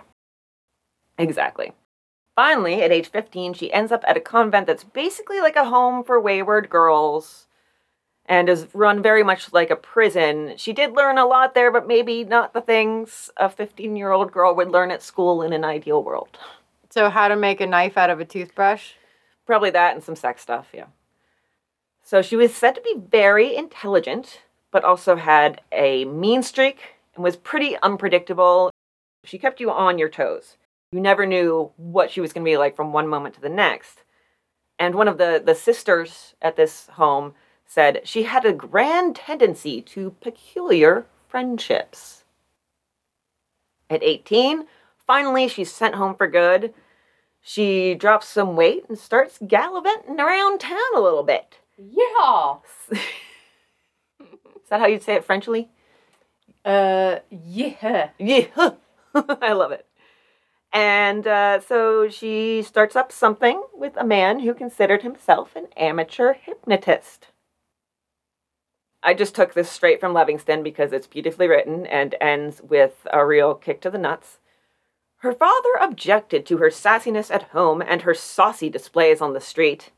Exactly. 1.18 1.74
Finally, 2.36 2.82
at 2.82 2.92
age 2.92 3.10
15, 3.10 3.54
she 3.54 3.72
ends 3.72 3.92
up 3.92 4.04
at 4.08 4.18
a 4.18 4.22
convent 4.22 4.68
that's 4.68 4.84
basically 4.84 5.40
like 5.40 5.56
a 5.56 5.70
home 5.70 6.04
for 6.04 6.20
wayward 6.20 6.70
girls 6.70 7.48
and 8.26 8.50
is 8.50 8.68
run 8.74 9.02
very 9.02 9.24
much 9.24 9.54
like 9.54 9.70
a 9.70 9.76
prison. 9.76 10.54
She 10.58 10.74
did 10.74 10.94
learn 10.94 11.18
a 11.18 11.26
lot 11.26 11.54
there, 11.54 11.72
but 11.72 11.88
maybe 11.88 12.24
not 12.24 12.54
the 12.54 12.62
things 12.62 13.30
a 13.38 13.50
15 13.50 13.96
year 13.96 14.12
old 14.12 14.32
girl 14.32 14.54
would 14.56 14.72
learn 14.72 14.92
at 14.92 15.04
school 15.04 15.42
in 15.42 15.54
an 15.54 15.64
ideal 15.64 16.04
world. 16.04 16.38
So, 16.90 17.10
how 17.10 17.28
to 17.28 17.36
make 17.36 17.62
a 17.62 17.68
knife 17.68 17.98
out 17.98 18.10
of 18.10 18.20
a 18.20 18.26
toothbrush? 18.26 18.94
Probably 19.46 19.70
that 19.70 19.94
and 19.94 20.04
some 20.04 20.16
sex 20.16 20.42
stuff, 20.42 20.68
yeah. 20.74 20.88
So 22.04 22.22
she 22.22 22.36
was 22.36 22.54
said 22.54 22.76
to 22.76 22.82
be 22.82 22.96
very 22.98 23.56
intelligent, 23.56 24.42
but 24.72 24.84
also 24.84 25.16
had 25.16 25.62
a 25.72 26.06
mean 26.06 26.44
streak 26.44 26.96
and 27.16 27.24
was 27.24 27.36
pretty 27.36 27.78
unpredictable. 27.82 28.72
She 29.24 29.40
kept 29.40 29.60
you 29.60 29.72
on 29.72 29.98
your 29.98 30.10
toes. 30.10 30.58
You 30.96 31.02
never 31.02 31.26
knew 31.26 31.74
what 31.76 32.10
she 32.10 32.22
was 32.22 32.32
going 32.32 32.46
to 32.46 32.50
be 32.50 32.56
like 32.56 32.78
from 32.78 32.94
one 32.94 33.10
moment 33.10 33.36
to 33.36 33.42
the 33.42 33.50
next. 33.50 34.04
And 34.80 34.96
one 34.96 35.10
of 35.10 35.18
the, 35.18 35.44
the 35.46 35.54
sisters 35.54 36.36
at 36.42 36.56
this 36.56 36.88
home 36.94 37.34
said 37.66 38.00
she 38.06 38.24
had 38.24 38.46
a 38.46 38.54
grand 38.54 39.18
tendency 39.18 39.82
to 39.82 40.12
peculiar 40.22 41.06
friendships. 41.28 42.24
At 43.90 44.04
18, 44.04 44.68
finally, 45.06 45.50
she's 45.50 45.70
sent 45.70 45.96
home 45.96 46.16
for 46.16 46.28
good. 46.28 46.74
She 47.42 47.94
drops 47.94 48.30
some 48.30 48.56
weight 48.56 48.86
and 48.88 48.98
starts 48.98 49.38
gallivanting 49.46 50.22
around 50.22 50.62
town 50.62 50.80
a 50.96 51.02
little 51.02 51.24
bit. 51.24 51.58
Yeah. 51.78 52.56
Is 52.90 54.70
that 54.70 54.80
how 54.80 54.88
you'd 54.88 55.04
say 55.04 55.16
it 55.16 55.26
Frenchly? 55.26 55.68
Uh, 56.64 57.18
yeah. 57.30 58.12
Yeah, 58.18 58.48
I 59.14 59.52
love 59.52 59.74
it. 59.74 59.86
And 60.76 61.26
uh, 61.26 61.62
so 61.62 62.10
she 62.10 62.62
starts 62.62 62.98
up 62.98 63.10
something 63.10 63.64
with 63.74 63.96
a 63.96 64.04
man 64.04 64.42
who 64.42 64.54
considered 64.54 65.04
himself 65.04 65.56
an 65.56 65.68
amateur 65.78 66.34
hypnotist. 66.34 67.30
I 69.02 69.14
just 69.14 69.36
took 69.36 69.54
this 69.54 69.72
straight 69.72 70.02
from 70.02 70.14
Livingston 70.14 70.64
because 70.64 70.92
it's 70.92 71.08
beautifully 71.08 71.48
written 71.48 71.86
and 71.86 72.14
ends 72.20 72.62
with 72.62 73.08
a 73.14 73.26
real 73.26 73.56
kick 73.56 73.80
to 73.82 73.90
the 73.90 73.98
nuts. 73.98 74.40
Her 75.20 75.32
father 75.32 75.70
objected 75.80 76.46
to 76.48 76.58
her 76.58 76.70
sassiness 76.70 77.34
at 77.34 77.44
home 77.44 77.82
and 77.82 78.02
her 78.02 78.14
saucy 78.14 78.70
displays 78.70 79.22
on 79.22 79.32
the 79.32 79.40
street, 79.40 79.92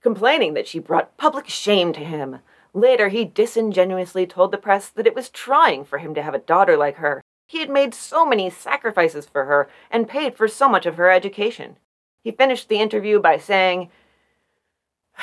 complaining 0.00 0.54
that 0.54 0.66
she 0.66 0.78
brought 0.78 1.18
public 1.18 1.46
shame 1.46 1.92
to 1.92 2.00
him. 2.00 2.38
Later, 2.72 3.10
he 3.10 3.26
disingenuously 3.26 4.26
told 4.26 4.50
the 4.50 4.56
press 4.56 4.88
that 4.88 5.06
it 5.06 5.14
was 5.14 5.28
trying 5.28 5.84
for 5.84 5.98
him 5.98 6.14
to 6.14 6.22
have 6.22 6.34
a 6.34 6.38
daughter 6.38 6.78
like 6.78 6.96
her. 6.96 7.22
He 7.52 7.60
had 7.60 7.68
made 7.68 7.92
so 7.92 8.24
many 8.24 8.48
sacrifices 8.48 9.26
for 9.26 9.44
her 9.44 9.68
and 9.90 10.08
paid 10.08 10.34
for 10.34 10.48
so 10.48 10.70
much 10.70 10.86
of 10.86 10.96
her 10.96 11.10
education. 11.10 11.76
He 12.24 12.30
finished 12.30 12.70
the 12.70 12.78
interview 12.78 13.20
by 13.20 13.36
saying, 13.36 13.90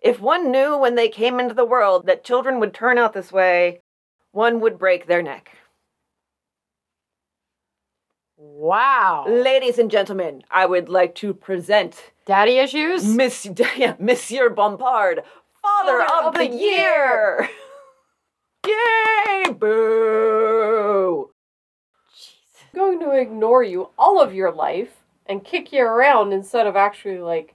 If 0.00 0.18
one 0.18 0.50
knew 0.50 0.76
when 0.76 0.96
they 0.96 1.08
came 1.08 1.38
into 1.38 1.54
the 1.54 1.64
world 1.64 2.06
that 2.06 2.24
children 2.24 2.58
would 2.58 2.74
turn 2.74 2.98
out 2.98 3.12
this 3.12 3.30
way, 3.30 3.82
one 4.32 4.58
would 4.58 4.78
break 4.80 5.06
their 5.06 5.22
neck. 5.22 5.52
Wow. 8.36 9.26
Ladies 9.28 9.78
and 9.78 9.92
gentlemen, 9.92 10.42
I 10.50 10.66
would 10.66 10.88
like 10.88 11.14
to 11.16 11.32
present 11.32 12.10
Daddy 12.26 12.58
issues? 12.58 13.04
Miss, 13.04 13.48
yeah, 13.76 13.94
Monsieur 14.00 14.50
Bompard, 14.50 15.22
Father, 15.62 16.02
of, 16.02 16.34
the, 16.34 16.48
Year. 16.48 17.48
Yay! 18.66 19.52
Boo! 19.52 21.30
I'm 22.72 22.80
going 22.80 23.00
to 23.00 23.12
ignore 23.12 23.62
you 23.62 23.90
all 23.98 24.20
of 24.20 24.34
your 24.34 24.50
life 24.50 25.04
and 25.26 25.44
kick 25.44 25.72
you 25.72 25.82
around 25.82 26.32
instead 26.32 26.66
of 26.66 26.76
actually, 26.76 27.18
like, 27.18 27.54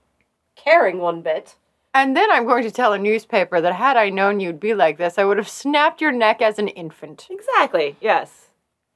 caring 0.56 0.98
one 0.98 1.22
bit. 1.22 1.56
And 1.92 2.16
then 2.16 2.30
I'm 2.30 2.46
going 2.46 2.62
to 2.62 2.70
tell 2.70 2.92
a 2.92 2.98
newspaper 2.98 3.60
that 3.60 3.74
had 3.74 3.96
I 3.96 4.10
known 4.10 4.40
you'd 4.40 4.60
be 4.60 4.74
like 4.74 4.96
this, 4.96 5.18
I 5.18 5.24
would 5.24 5.38
have 5.38 5.48
snapped 5.48 6.00
your 6.00 6.12
neck 6.12 6.40
as 6.40 6.58
an 6.58 6.68
infant. 6.68 7.26
Exactly, 7.30 7.96
yes. 8.00 8.48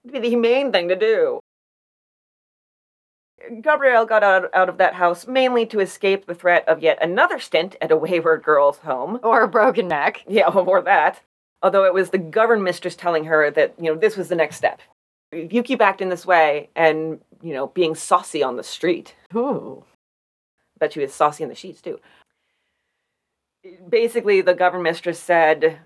It'd 0.05 0.15
be 0.15 0.21
the 0.21 0.29
humane 0.29 0.71
thing 0.71 0.89
to 0.89 0.97
do. 0.97 1.41
Gabrielle 3.61 4.07
got 4.07 4.23
out, 4.23 4.49
out 4.55 4.69
of 4.69 4.79
that 4.79 4.95
house 4.95 5.27
mainly 5.27 5.67
to 5.67 5.81
escape 5.81 6.27
the 6.27 6.35
threat 6.35 6.67
of 6.67 6.83
yet 6.83 6.99
another 7.03 7.39
stint 7.39 7.77
at 7.83 7.91
a 7.91 7.97
wayward 7.97 8.43
girl's 8.43 8.79
home. 8.79 9.19
Or 9.23 9.43
a 9.43 9.49
broken 9.49 9.89
neck. 9.89 10.25
Yeah, 10.27 10.49
or 10.49 10.81
that. 10.83 11.21
Although 11.65 11.87
it 11.87 11.95
was 11.95 12.11
the 12.11 12.19
govern 12.19 12.62
mistress 12.62 12.95
telling 12.95 13.25
her 13.25 13.51
that, 13.51 13.73
you 13.79 13.87
know, 13.87 13.99
this 13.99 14.19
was 14.19 14.29
the 14.29 14.35
next 14.35 14.57
step. 14.57 14.83
If 15.33 15.51
you 15.51 15.62
keep 15.62 15.81
acting 15.81 16.11
this 16.11 16.27
way 16.27 16.69
and, 16.77 17.21
you 17.43 17.55
know, 17.55 17.69
being 17.69 17.95
saucy 17.95 18.43
on 18.43 18.57
the 18.57 18.62
street, 18.62 19.17
Ooh. 19.35 19.83
bet 20.79 20.93
she 20.93 21.01
was 21.01 21.15
saucy 21.15 21.43
in 21.43 21.49
the 21.49 21.55
sheets 21.55 21.81
too. 21.81 21.99
Basically, 23.89 24.43
the 24.43 24.53
govern 24.53 24.83
mistress 24.83 25.19
said, 25.19 25.79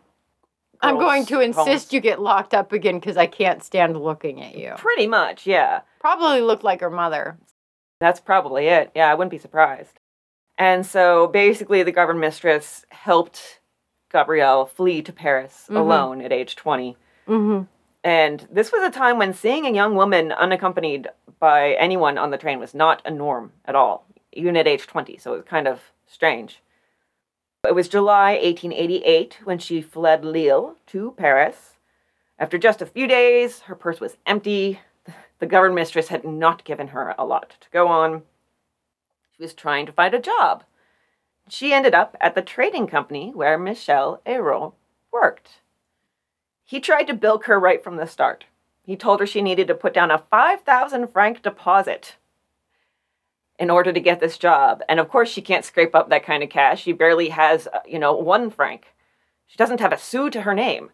I'm 0.80 0.96
going 0.96 1.24
to 1.26 1.34
homes." 1.36 1.56
insist 1.56 1.92
you 1.92 2.00
get 2.00 2.20
locked 2.20 2.54
up 2.54 2.72
again 2.72 2.98
because 2.98 3.16
I 3.16 3.28
can't 3.28 3.62
stand 3.62 3.96
looking 3.96 4.42
at 4.42 4.58
you. 4.58 4.74
Pretty 4.76 5.06
much, 5.06 5.46
yeah. 5.46 5.82
Probably 6.00 6.40
looked 6.40 6.64
like 6.64 6.80
her 6.80 6.90
mother. 6.90 7.38
That's 8.00 8.18
probably 8.18 8.66
it. 8.66 8.90
Yeah, 8.96 9.12
I 9.12 9.14
wouldn't 9.14 9.30
be 9.30 9.38
surprised. 9.38 10.00
And 10.56 10.84
so 10.84 11.28
basically, 11.28 11.84
the 11.84 11.92
govern 11.92 12.18
mistress 12.18 12.84
helped 12.90 13.60
Gabrielle 14.10 14.66
flee 14.66 15.02
to 15.02 15.12
Paris 15.12 15.66
Mhm. 15.70 15.76
alone 15.76 16.20
at 16.22 16.32
age 16.32 16.56
20. 16.56 16.96
Mm-hmm. 17.26 17.62
And 18.04 18.48
this 18.50 18.72
was 18.72 18.82
a 18.82 18.90
time 18.90 19.18
when 19.18 19.34
seeing 19.34 19.66
a 19.66 19.70
young 19.70 19.94
woman 19.94 20.32
unaccompanied 20.32 21.08
by 21.38 21.72
anyone 21.74 22.16
on 22.16 22.30
the 22.30 22.38
train 22.38 22.58
was 22.58 22.74
not 22.74 23.02
a 23.04 23.10
norm 23.10 23.52
at 23.64 23.74
all, 23.74 24.04
even 24.32 24.56
at 24.56 24.66
age 24.66 24.86
20. 24.86 25.16
So 25.18 25.34
it 25.34 25.36
was 25.38 25.44
kind 25.44 25.68
of 25.68 25.92
strange. 26.06 26.62
It 27.66 27.74
was 27.74 27.88
July 27.88 28.32
1888 28.40 29.40
when 29.44 29.58
she 29.58 29.82
fled 29.82 30.24
Lille 30.24 30.76
to 30.86 31.12
Paris. 31.16 31.76
After 32.38 32.56
just 32.56 32.80
a 32.80 32.86
few 32.86 33.06
days, 33.08 33.62
her 33.62 33.74
purse 33.74 34.00
was 34.00 34.16
empty. 34.24 34.80
The 35.40 35.46
govern 35.46 35.74
mistress 35.74 36.08
had 36.08 36.24
not 36.24 36.64
given 36.64 36.88
her 36.88 37.14
a 37.18 37.24
lot 37.26 37.56
to 37.60 37.68
go 37.70 37.88
on. 37.88 38.22
She 39.36 39.42
was 39.42 39.54
trying 39.54 39.86
to 39.86 39.92
find 39.92 40.14
a 40.14 40.20
job. 40.20 40.64
She 41.48 41.72
ended 41.72 41.94
up 41.94 42.16
at 42.20 42.34
the 42.34 42.42
trading 42.42 42.86
company 42.86 43.32
where 43.34 43.58
Michel 43.58 44.20
Eyraud 44.26 44.72
worked. 45.12 45.60
He 46.64 46.80
tried 46.80 47.04
to 47.04 47.14
bilk 47.14 47.44
her 47.46 47.58
right 47.58 47.82
from 47.82 47.96
the 47.96 48.06
start. 48.06 48.44
He 48.82 48.96
told 48.96 49.20
her 49.20 49.26
she 49.26 49.42
needed 49.42 49.68
to 49.68 49.74
put 49.74 49.94
down 49.94 50.10
a 50.10 50.18
5,000 50.18 51.08
franc 51.08 51.42
deposit 51.42 52.16
in 53.58 53.70
order 53.70 53.92
to 53.92 54.00
get 54.00 54.20
this 54.20 54.38
job. 54.38 54.82
And 54.88 55.00
of 55.00 55.08
course, 55.08 55.28
she 55.28 55.42
can't 55.42 55.64
scrape 55.64 55.94
up 55.94 56.08
that 56.08 56.24
kind 56.24 56.42
of 56.42 56.50
cash. 56.50 56.82
She 56.82 56.92
barely 56.92 57.30
has, 57.30 57.66
uh, 57.66 57.80
you 57.86 57.98
know, 57.98 58.14
one 58.14 58.50
franc. 58.50 58.94
She 59.46 59.56
doesn't 59.56 59.80
have 59.80 59.92
a 59.92 59.98
sou 59.98 60.30
to 60.30 60.42
her 60.42 60.54
name. 60.54 60.90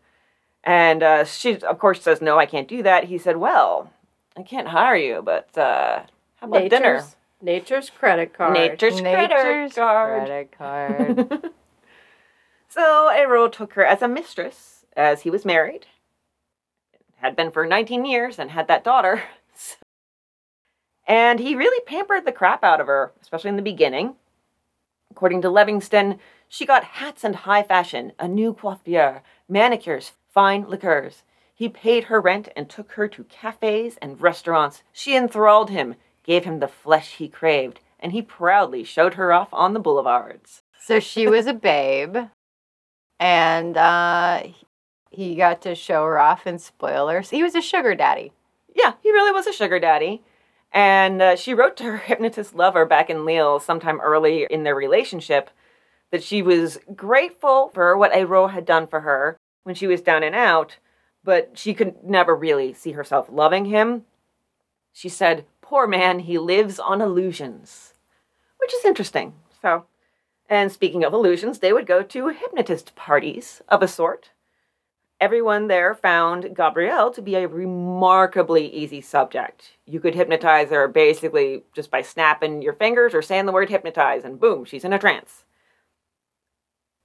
And 0.62 1.02
uh, 1.02 1.24
she, 1.24 1.58
of 1.58 1.78
course, 1.78 2.00
says, 2.02 2.22
No, 2.22 2.38
I 2.38 2.46
can't 2.46 2.68
do 2.68 2.82
that. 2.82 3.04
He 3.04 3.18
said, 3.18 3.36
Well, 3.36 3.92
I 4.36 4.42
can't 4.42 4.68
hire 4.68 4.96
you, 4.96 5.22
but 5.22 5.56
uh, 5.58 6.02
how 6.36 6.46
about 6.46 6.70
dinner? 6.70 7.04
Nature's, 7.42 7.70
nature's 7.70 7.90
credit 7.90 8.32
card. 8.32 8.54
Nature's, 8.54 9.00
credit 9.00 9.74
card. 9.74 10.26
Credit 10.26 10.52
card. 10.58 11.50
so 12.68 13.10
Eyraud 13.10 13.52
took 13.52 13.74
her 13.74 13.84
as 13.84 14.02
a 14.02 14.08
mistress, 14.08 14.84
as 14.96 15.22
he 15.22 15.30
was 15.30 15.44
married, 15.44 15.86
had 17.16 17.36
been 17.36 17.50
for 17.50 17.66
19 17.66 18.04
years, 18.04 18.38
and 18.38 18.50
had 18.50 18.68
that 18.68 18.84
daughter. 18.84 19.22
And 21.06 21.38
he 21.38 21.54
really 21.54 21.84
pampered 21.84 22.24
the 22.24 22.32
crap 22.32 22.64
out 22.64 22.80
of 22.80 22.86
her, 22.86 23.12
especially 23.20 23.50
in 23.50 23.56
the 23.56 23.62
beginning. 23.62 24.14
According 25.10 25.42
to 25.42 25.50
Livingston, 25.50 26.18
she 26.48 26.66
got 26.66 26.84
hats 26.84 27.24
and 27.24 27.36
high 27.36 27.62
fashion, 27.62 28.12
a 28.18 28.26
new 28.26 28.54
coiffure, 28.54 29.22
manicures, 29.48 30.12
fine 30.30 30.64
liqueurs. 30.68 31.22
He 31.54 31.68
paid 31.68 32.04
her 32.04 32.20
rent 32.20 32.48
and 32.56 32.68
took 32.68 32.92
her 32.92 33.06
to 33.08 33.24
cafes 33.24 33.96
and 34.00 34.20
restaurants. 34.20 34.82
She 34.92 35.14
enthralled 35.14 35.70
him, 35.70 35.94
gave 36.24 36.44
him 36.44 36.58
the 36.58 36.68
flesh 36.68 37.16
he 37.16 37.28
craved, 37.28 37.80
and 38.00 38.12
he 38.12 38.22
proudly 38.22 38.82
showed 38.82 39.14
her 39.14 39.32
off 39.32 39.48
on 39.52 39.74
the 39.74 39.80
boulevards. 39.80 40.62
so 40.78 40.98
she 40.98 41.28
was 41.28 41.46
a 41.46 41.54
babe, 41.54 42.16
and 43.20 43.76
uh, 43.76 44.42
he 45.10 45.36
got 45.36 45.62
to 45.62 45.74
show 45.74 46.04
her 46.04 46.18
off 46.18 46.46
and 46.46 46.60
spoil 46.60 47.08
her. 47.08 47.22
So 47.22 47.36
he 47.36 47.42
was 47.42 47.54
a 47.54 47.62
sugar 47.62 47.94
daddy. 47.94 48.32
Yeah, 48.74 48.94
he 49.02 49.10
really 49.10 49.32
was 49.32 49.46
a 49.46 49.52
sugar 49.52 49.78
daddy. 49.78 50.22
And 50.72 51.22
uh, 51.22 51.36
she 51.36 51.54
wrote 51.54 51.76
to 51.78 51.84
her 51.84 51.96
hypnotist 52.04 52.54
lover 52.54 52.84
back 52.84 53.08
in 53.08 53.24
Lille 53.24 53.60
sometime 53.60 54.00
early 54.00 54.46
in 54.50 54.64
their 54.64 54.74
relationship 54.74 55.50
that 56.10 56.22
she 56.22 56.42
was 56.42 56.78
grateful 56.94 57.70
for 57.72 57.96
what 57.96 58.12
Eyraud 58.12 58.48
had 58.48 58.66
done 58.66 58.86
for 58.86 59.00
her 59.00 59.36
when 59.62 59.74
she 59.74 59.86
was 59.86 60.02
down 60.02 60.22
and 60.22 60.34
out, 60.34 60.78
but 61.22 61.52
she 61.54 61.74
could 61.74 62.04
never 62.04 62.36
really 62.36 62.72
see 62.72 62.92
herself 62.92 63.28
loving 63.30 63.64
him. 63.64 64.02
She 64.92 65.08
said, 65.08 65.44
Poor 65.64 65.86
man, 65.86 66.18
he 66.18 66.36
lives 66.36 66.78
on 66.78 67.00
illusions, 67.00 67.94
which 68.58 68.74
is 68.74 68.84
interesting. 68.84 69.32
So, 69.62 69.86
and 70.46 70.70
speaking 70.70 71.04
of 71.04 71.14
illusions, 71.14 71.60
they 71.60 71.72
would 71.72 71.86
go 71.86 72.02
to 72.02 72.28
hypnotist 72.28 72.94
parties 72.96 73.62
of 73.70 73.82
a 73.82 73.88
sort. 73.88 74.32
Everyone 75.18 75.68
there 75.68 75.94
found 75.94 76.54
Gabrielle 76.54 77.10
to 77.12 77.22
be 77.22 77.34
a 77.36 77.48
remarkably 77.48 78.66
easy 78.66 79.00
subject. 79.00 79.78
You 79.86 80.00
could 80.00 80.14
hypnotize 80.14 80.68
her 80.68 80.86
basically 80.86 81.62
just 81.74 81.90
by 81.90 82.02
snapping 82.02 82.60
your 82.60 82.74
fingers 82.74 83.14
or 83.14 83.22
saying 83.22 83.46
the 83.46 83.52
word 83.52 83.70
hypnotize, 83.70 84.22
and 84.22 84.38
boom, 84.38 84.66
she's 84.66 84.84
in 84.84 84.92
a 84.92 84.98
trance. 84.98 85.44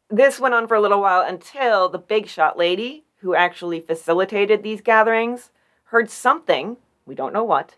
This 0.09 0.37
went 0.37 0.53
on 0.53 0.67
for 0.67 0.75
a 0.75 0.81
little 0.81 0.99
while 0.99 1.21
until 1.21 1.87
the 1.87 1.97
big 1.97 2.27
shot 2.27 2.57
lady, 2.57 3.05
who 3.19 3.35
actually 3.35 3.79
facilitated 3.79 4.63
these 4.63 4.81
gatherings, 4.81 5.51
heard 5.85 6.09
something, 6.09 6.75
we 7.05 7.15
don't 7.15 7.31
know 7.31 7.45
what, 7.45 7.75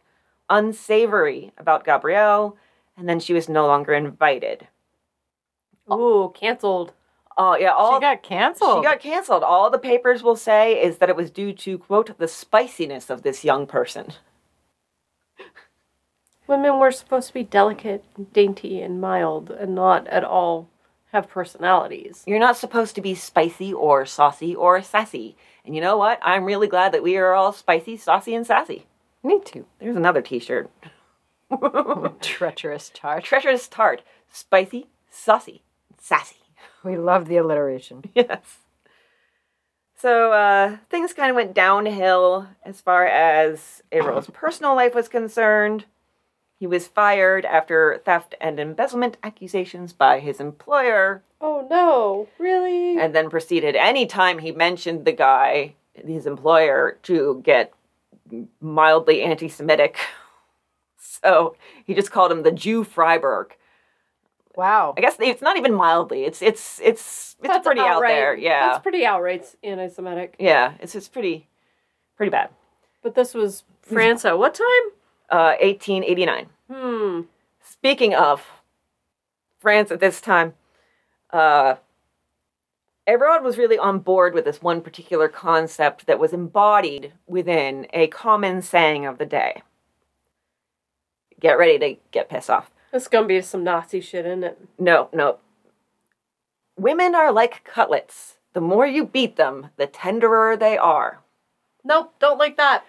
unsavory 0.52 1.52
about 1.58 1.86
Gabrielle, 1.86 2.58
and 2.98 3.10
then 3.10 3.20
she 3.20 3.34
was 3.34 3.50
no 3.50 3.66
longer 3.66 3.94
invited. 3.94 4.68
Oh. 5.88 6.26
Ooh, 6.26 6.30
canceled. 6.34 6.94
Oh, 7.38 7.58
yeah, 7.58 7.72
all 7.72 7.96
she 7.96 8.02
got 8.02 8.22
canceled. 8.22 8.84
she 8.84 8.88
got 8.88 9.00
canceled. 9.00 9.42
All 9.42 9.70
the 9.70 9.80
papers 9.80 10.22
will 10.22 10.36
say 10.36 10.80
is 10.84 10.98
that 10.98 11.10
it 11.10 11.16
was 11.16 11.32
due 11.32 11.54
to, 11.54 11.78
quote, 11.78 12.18
the 12.18 12.28
spiciness 12.28 13.10
of 13.10 13.24
this 13.24 13.44
young 13.44 13.66
person. 13.66 14.14
Women 16.48 16.80
were 16.80 16.92
supposed 16.92 17.30
to 17.30 17.34
be 17.34 17.44
delicate, 17.44 18.04
and 18.18 18.32
dainty, 18.34 18.82
and 18.82 19.00
mild, 19.00 19.50
and 19.50 19.74
not 19.74 20.08
at 20.08 20.26
all 20.26 20.68
have 21.14 21.30
personalities. 21.30 22.24
You're 22.28 22.40
not 22.40 22.58
supposed 22.58 22.96
to 22.96 23.02
be 23.02 23.16
spicy 23.16 23.74
or 23.74 24.06
saucy 24.06 24.54
or 24.54 24.82
sassy. 24.82 25.36
And 25.66 25.76
you 25.76 25.82
know 25.82 25.98
what? 25.98 26.20
I'm 26.22 26.46
really 26.46 26.68
glad 26.68 26.92
that 26.92 27.04
we 27.04 27.16
are 27.18 27.34
all 27.34 27.54
spicy, 27.54 27.96
saucy, 27.96 28.36
and 28.36 28.46
sassy. 28.46 28.86
Me 29.24 29.40
to. 29.46 29.66
There's 29.80 29.96
another 29.96 30.22
t 30.22 30.40
shirt. 30.40 30.70
Treacherous 32.22 32.92
tart. 32.94 33.24
Treacherous 33.24 33.68
tart. 33.68 34.02
Spicy, 34.30 34.88
saucy, 35.10 35.62
sassy. 36.00 36.38
We 36.84 36.98
love 36.98 37.28
the 37.28 37.38
alliteration. 37.38 38.06
Yes. 38.16 38.58
So 39.96 40.32
uh, 40.34 40.78
things 40.90 41.14
kind 41.14 41.30
of 41.30 41.36
went 41.36 41.54
downhill 41.54 42.48
as 42.64 42.82
far 42.82 43.06
as 43.06 43.84
Eyraud's 43.92 44.30
personal 44.34 44.76
life 44.76 44.96
was 44.96 45.08
concerned. 45.08 45.86
He 46.60 46.66
was 46.66 46.88
fired 46.88 47.46
after 47.46 48.02
theft 48.04 48.34
and 48.42 48.60
embezzlement 48.60 49.18
accusations 49.24 49.94
by 49.94 50.20
his 50.20 50.40
employer, 50.40 51.22
Oh 51.40 51.68
no, 51.70 52.28
really? 52.40 52.98
and 53.00 53.14
then 53.14 53.30
proceeded 53.30 53.76
anytime 53.76 54.40
he 54.40 54.52
mentioned 54.52 55.06
the 55.06 55.12
guy, 55.12 55.76
his 55.94 56.26
employer, 56.26 56.98
to 57.04 57.42
get 57.44 57.74
mildly 58.60 59.22
anti 59.22 59.48
Semitic. 59.50 59.98
So 61.24 61.56
he 61.86 61.94
just 61.94 62.12
called 62.12 62.32
him 62.32 62.42
the 62.44 62.52
Jew 62.52 62.84
Freiberg. 62.84 63.52
Wow. 64.56 64.94
I 64.98 65.02
guess 65.02 65.18
it's 65.20 65.42
not 65.42 65.56
even 65.58 65.74
mildly. 65.74 66.24
It's 66.24 66.42
it's 66.42 66.80
it's 66.80 67.36
it's 67.40 67.48
That's 67.48 67.66
pretty 67.66 67.82
out 67.82 67.98
outright- 67.98 68.10
there. 68.12 68.36
Yeah. 68.36 68.70
That's 68.70 68.82
pretty 68.84 69.06
outright 69.06 69.46
anti-Semitic. 69.64 70.36
Yeah, 70.40 70.74
it's 70.80 70.96
it's 70.96 71.08
pretty 71.08 71.48
pretty 72.18 72.32
bad. 72.32 72.50
But 73.04 73.14
this 73.16 73.34
was 73.36 73.64
France 73.82 74.26
at 74.26 74.38
what 74.38 74.54
time? 74.56 74.92
Uh 75.30 75.56
1889. 75.62 76.48
Hmm. 76.72 77.22
Speaking 77.64 78.16
of 78.16 78.44
France 79.60 79.92
at 79.92 80.00
this 80.00 80.22
time, 80.22 80.54
uh 81.32 81.76
Eyraud 83.08 83.44
was 83.44 83.58
really 83.58 83.78
on 83.78 84.00
board 84.00 84.34
with 84.34 84.46
this 84.46 84.62
one 84.62 84.82
particular 84.82 85.28
concept 85.28 86.06
that 86.06 86.20
was 86.20 86.34
embodied 86.34 87.14
within 87.28 87.88
a 87.94 88.08
common 88.08 88.62
saying 88.62 89.06
of 89.06 89.18
the 89.18 89.26
day. 89.26 89.64
Get 91.40 91.58
ready 91.58 91.80
to 91.80 92.00
get 92.12 92.30
pissed 92.30 92.50
off. 92.50 92.70
This 92.92 93.08
gonna 93.08 93.28
be 93.28 93.42
some 93.42 93.64
Nazi 93.64 94.02
shit, 94.02 94.26
isn't 94.26 94.44
it? 94.44 94.60
No, 94.78 95.10
no. 95.12 95.40
Women 96.78 97.16
are 97.16 97.32
like 97.32 97.64
cutlets. 97.64 98.38
The 98.54 98.62
more 98.62 98.86
you 98.86 99.06
beat 99.06 99.38
them, 99.38 99.70
the 99.78 99.88
tenderer 99.88 100.56
they 100.56 100.78
are. 100.78 101.22
Nope, 101.84 102.14
don't 102.20 102.38
like 102.38 102.58
that. 102.58 102.86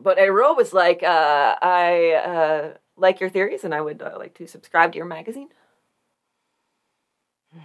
But 0.00 0.18
Eyraud 0.18 0.56
was 0.56 0.72
like, 0.72 1.02
uh, 1.02 1.56
I 1.60 2.12
uh, 2.12 2.74
like 2.96 3.20
your 3.20 3.30
theories 3.30 3.64
and 3.64 3.74
I 3.74 3.80
would 3.80 4.02
uh, 4.02 4.16
like 4.18 4.34
to 4.34 4.46
subscribe 4.46 4.92
to 4.92 4.96
your 4.96 5.06
magazine. 5.06 5.48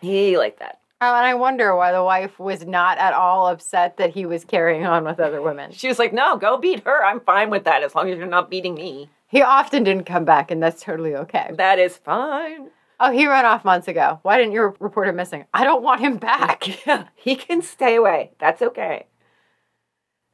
He 0.00 0.36
liked 0.36 0.58
that. 0.58 0.80
Oh, 0.98 1.14
and 1.14 1.26
I 1.26 1.34
wonder 1.34 1.76
why 1.76 1.92
the 1.92 2.02
wife 2.02 2.38
was 2.38 2.64
not 2.64 2.96
at 2.96 3.12
all 3.12 3.48
upset 3.48 3.98
that 3.98 4.14
he 4.14 4.24
was 4.24 4.46
carrying 4.46 4.86
on 4.86 5.04
with 5.04 5.20
other 5.20 5.42
women. 5.42 5.72
She 5.72 5.88
was 5.88 5.98
like, 5.98 6.14
no, 6.14 6.38
go 6.38 6.56
beat 6.56 6.84
her. 6.84 7.04
I'm 7.04 7.20
fine 7.20 7.50
with 7.50 7.64
that 7.64 7.82
as 7.82 7.94
long 7.94 8.08
as 8.08 8.16
you're 8.16 8.26
not 8.26 8.48
beating 8.50 8.74
me. 8.74 9.10
He 9.28 9.42
often 9.42 9.84
didn't 9.84 10.04
come 10.06 10.24
back, 10.24 10.50
and 10.50 10.62
that's 10.62 10.82
totally 10.82 11.14
okay. 11.14 11.50
That 11.58 11.78
is 11.78 11.98
fine. 11.98 12.70
Oh, 12.98 13.10
he 13.10 13.26
ran 13.26 13.44
off 13.44 13.64
months 13.64 13.88
ago. 13.88 14.20
Why 14.22 14.38
didn't 14.38 14.54
you 14.54 14.74
report 14.80 15.08
him 15.08 15.16
missing? 15.16 15.44
I 15.52 15.64
don't 15.64 15.82
want 15.82 16.00
him 16.00 16.16
back. 16.16 16.64
Yeah, 16.86 17.08
he 17.14 17.36
can 17.36 17.60
stay 17.60 17.96
away. 17.96 18.30
That's 18.38 18.62
okay. 18.62 19.06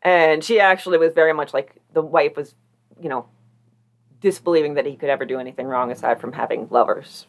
And 0.03 0.45
she 0.45 0.61
actually 0.61 0.99
was 0.99 1.13
very 1.13 1.33
much 1.33 1.55
like 1.55 1.75
the 1.93 2.03
wife 2.03 2.37
was, 2.37 2.55
you 3.01 3.09
know, 3.09 3.27
disbelieving 4.21 4.75
that 4.75 4.87
he 4.87 4.97
could 4.97 5.09
ever 5.09 5.25
do 5.25 5.41
anything 5.41 5.67
wrong 5.67 5.91
aside 5.91 6.21
from 6.21 6.35
having 6.35 6.69
lovers. 6.71 7.27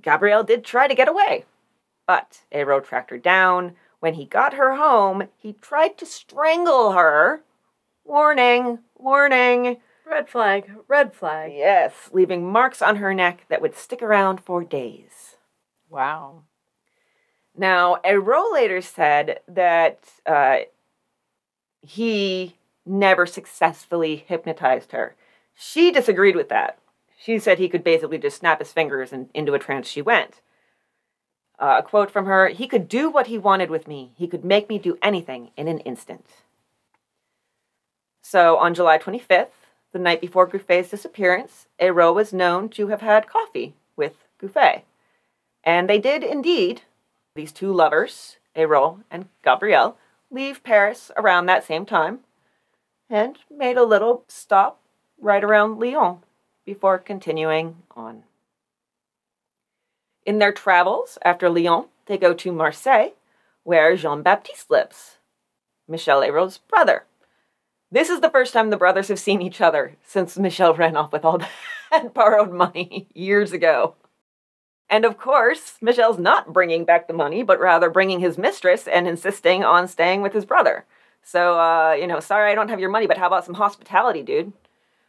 Gabrielle 0.00 0.42
did 0.42 0.64
try 0.64 0.88
to 0.88 0.94
get 0.94 1.08
away, 1.08 1.44
but 2.12 2.42
Eyraud 2.52 2.84
tracked 2.84 3.08
her 3.08 3.16
down. 3.16 3.72
When 4.00 4.12
he 4.12 4.26
got 4.26 4.52
her 4.52 4.74
home, 4.74 5.28
he 5.34 5.54
tried 5.54 5.96
to 5.96 6.04
strangle 6.04 6.92
her. 6.92 7.42
Warning, 8.04 8.80
warning. 8.98 9.78
Red 10.04 10.28
flag, 10.28 10.70
red 10.88 11.14
flag. 11.14 11.52
Yes, 11.54 12.10
leaving 12.12 12.52
marks 12.52 12.82
on 12.82 12.96
her 12.96 13.14
neck 13.14 13.46
that 13.48 13.62
would 13.62 13.74
stick 13.74 14.02
around 14.02 14.42
for 14.42 14.62
days. 14.62 15.36
Wow. 15.88 16.42
Now, 17.56 17.96
Eyraud 18.04 18.52
later 18.52 18.82
said 18.82 19.40
that 19.48 20.00
uh, 20.26 20.58
he 21.80 22.58
never 22.84 23.24
successfully 23.24 24.16
hypnotized 24.16 24.92
her. 24.92 25.16
She 25.54 25.90
disagreed 25.90 26.36
with 26.36 26.50
that. 26.50 26.78
She 27.18 27.38
said 27.38 27.58
he 27.58 27.70
could 27.70 27.82
basically 27.82 28.18
just 28.18 28.36
snap 28.36 28.58
his 28.58 28.70
fingers 28.70 29.14
and 29.14 29.30
into 29.32 29.54
a 29.54 29.58
trance 29.58 29.88
she 29.88 30.02
went. 30.02 30.42
Uh, 31.62 31.76
a 31.78 31.82
quote 31.82 32.10
from 32.10 32.26
her 32.26 32.48
He 32.48 32.66
could 32.66 32.88
do 32.88 33.08
what 33.08 33.28
he 33.28 33.38
wanted 33.38 33.70
with 33.70 33.86
me. 33.86 34.10
He 34.16 34.26
could 34.26 34.44
make 34.44 34.68
me 34.68 34.78
do 34.78 34.98
anything 35.00 35.52
in 35.56 35.68
an 35.68 35.78
instant. 35.80 36.26
So 38.20 38.56
on 38.56 38.74
July 38.74 38.98
25th, 38.98 39.54
the 39.92 40.00
night 40.00 40.20
before 40.20 40.48
Gouffé's 40.48 40.90
disappearance, 40.90 41.68
Eyraud 41.78 42.14
was 42.14 42.32
known 42.32 42.68
to 42.70 42.88
have 42.88 43.00
had 43.00 43.28
coffee 43.28 43.74
with 43.94 44.24
Gouffé. 44.40 44.82
And 45.62 45.88
they 45.88 45.98
did 45.98 46.24
indeed 46.24 46.82
these 47.36 47.52
two 47.52 47.72
lovers, 47.72 48.38
Eyraud 48.56 49.04
and 49.08 49.28
Gabrielle, 49.44 49.96
leave 50.32 50.64
Paris 50.64 51.12
around 51.16 51.46
that 51.46 51.64
same 51.64 51.86
time 51.86 52.20
and 53.08 53.38
made 53.48 53.76
a 53.76 53.84
little 53.84 54.24
stop 54.26 54.80
right 55.20 55.44
around 55.44 55.78
Lyon 55.78 56.18
before 56.64 56.98
continuing 56.98 57.76
on. 57.94 58.24
In 60.24 60.38
their 60.38 60.52
travels 60.52 61.18
after 61.24 61.50
Lyon, 61.50 61.86
they 62.06 62.16
go 62.16 62.32
to 62.34 62.52
Marseille, 62.52 63.10
where 63.64 63.96
Jean 63.96 64.22
Baptiste 64.22 64.70
lives, 64.70 65.16
Michel 65.88 66.22
Eyraud's 66.22 66.58
brother. 66.58 67.04
This 67.90 68.08
is 68.08 68.20
the 68.20 68.30
first 68.30 68.52
time 68.52 68.70
the 68.70 68.76
brothers 68.76 69.08
have 69.08 69.18
seen 69.18 69.42
each 69.42 69.60
other 69.60 69.96
since 70.04 70.38
Michel 70.38 70.74
ran 70.74 70.96
off 70.96 71.12
with 71.12 71.24
all 71.24 71.38
that 71.90 72.14
borrowed 72.14 72.52
money 72.52 73.08
years 73.14 73.52
ago. 73.52 73.96
And 74.88 75.04
of 75.04 75.18
course, 75.18 75.76
Michel's 75.80 76.18
not 76.18 76.52
bringing 76.52 76.84
back 76.84 77.08
the 77.08 77.14
money, 77.14 77.42
but 77.42 77.60
rather 77.60 77.90
bringing 77.90 78.20
his 78.20 78.38
mistress 78.38 78.86
and 78.86 79.08
insisting 79.08 79.64
on 79.64 79.88
staying 79.88 80.22
with 80.22 80.32
his 80.32 80.44
brother. 80.44 80.84
So, 81.22 81.58
uh, 81.58 81.92
you 81.92 82.06
know, 82.06 82.20
sorry 82.20 82.50
I 82.50 82.54
don't 82.54 82.68
have 82.68 82.80
your 82.80 82.90
money, 82.90 83.06
but 83.06 83.18
how 83.18 83.26
about 83.26 83.44
some 83.44 83.54
hospitality, 83.54 84.22
dude? 84.22 84.52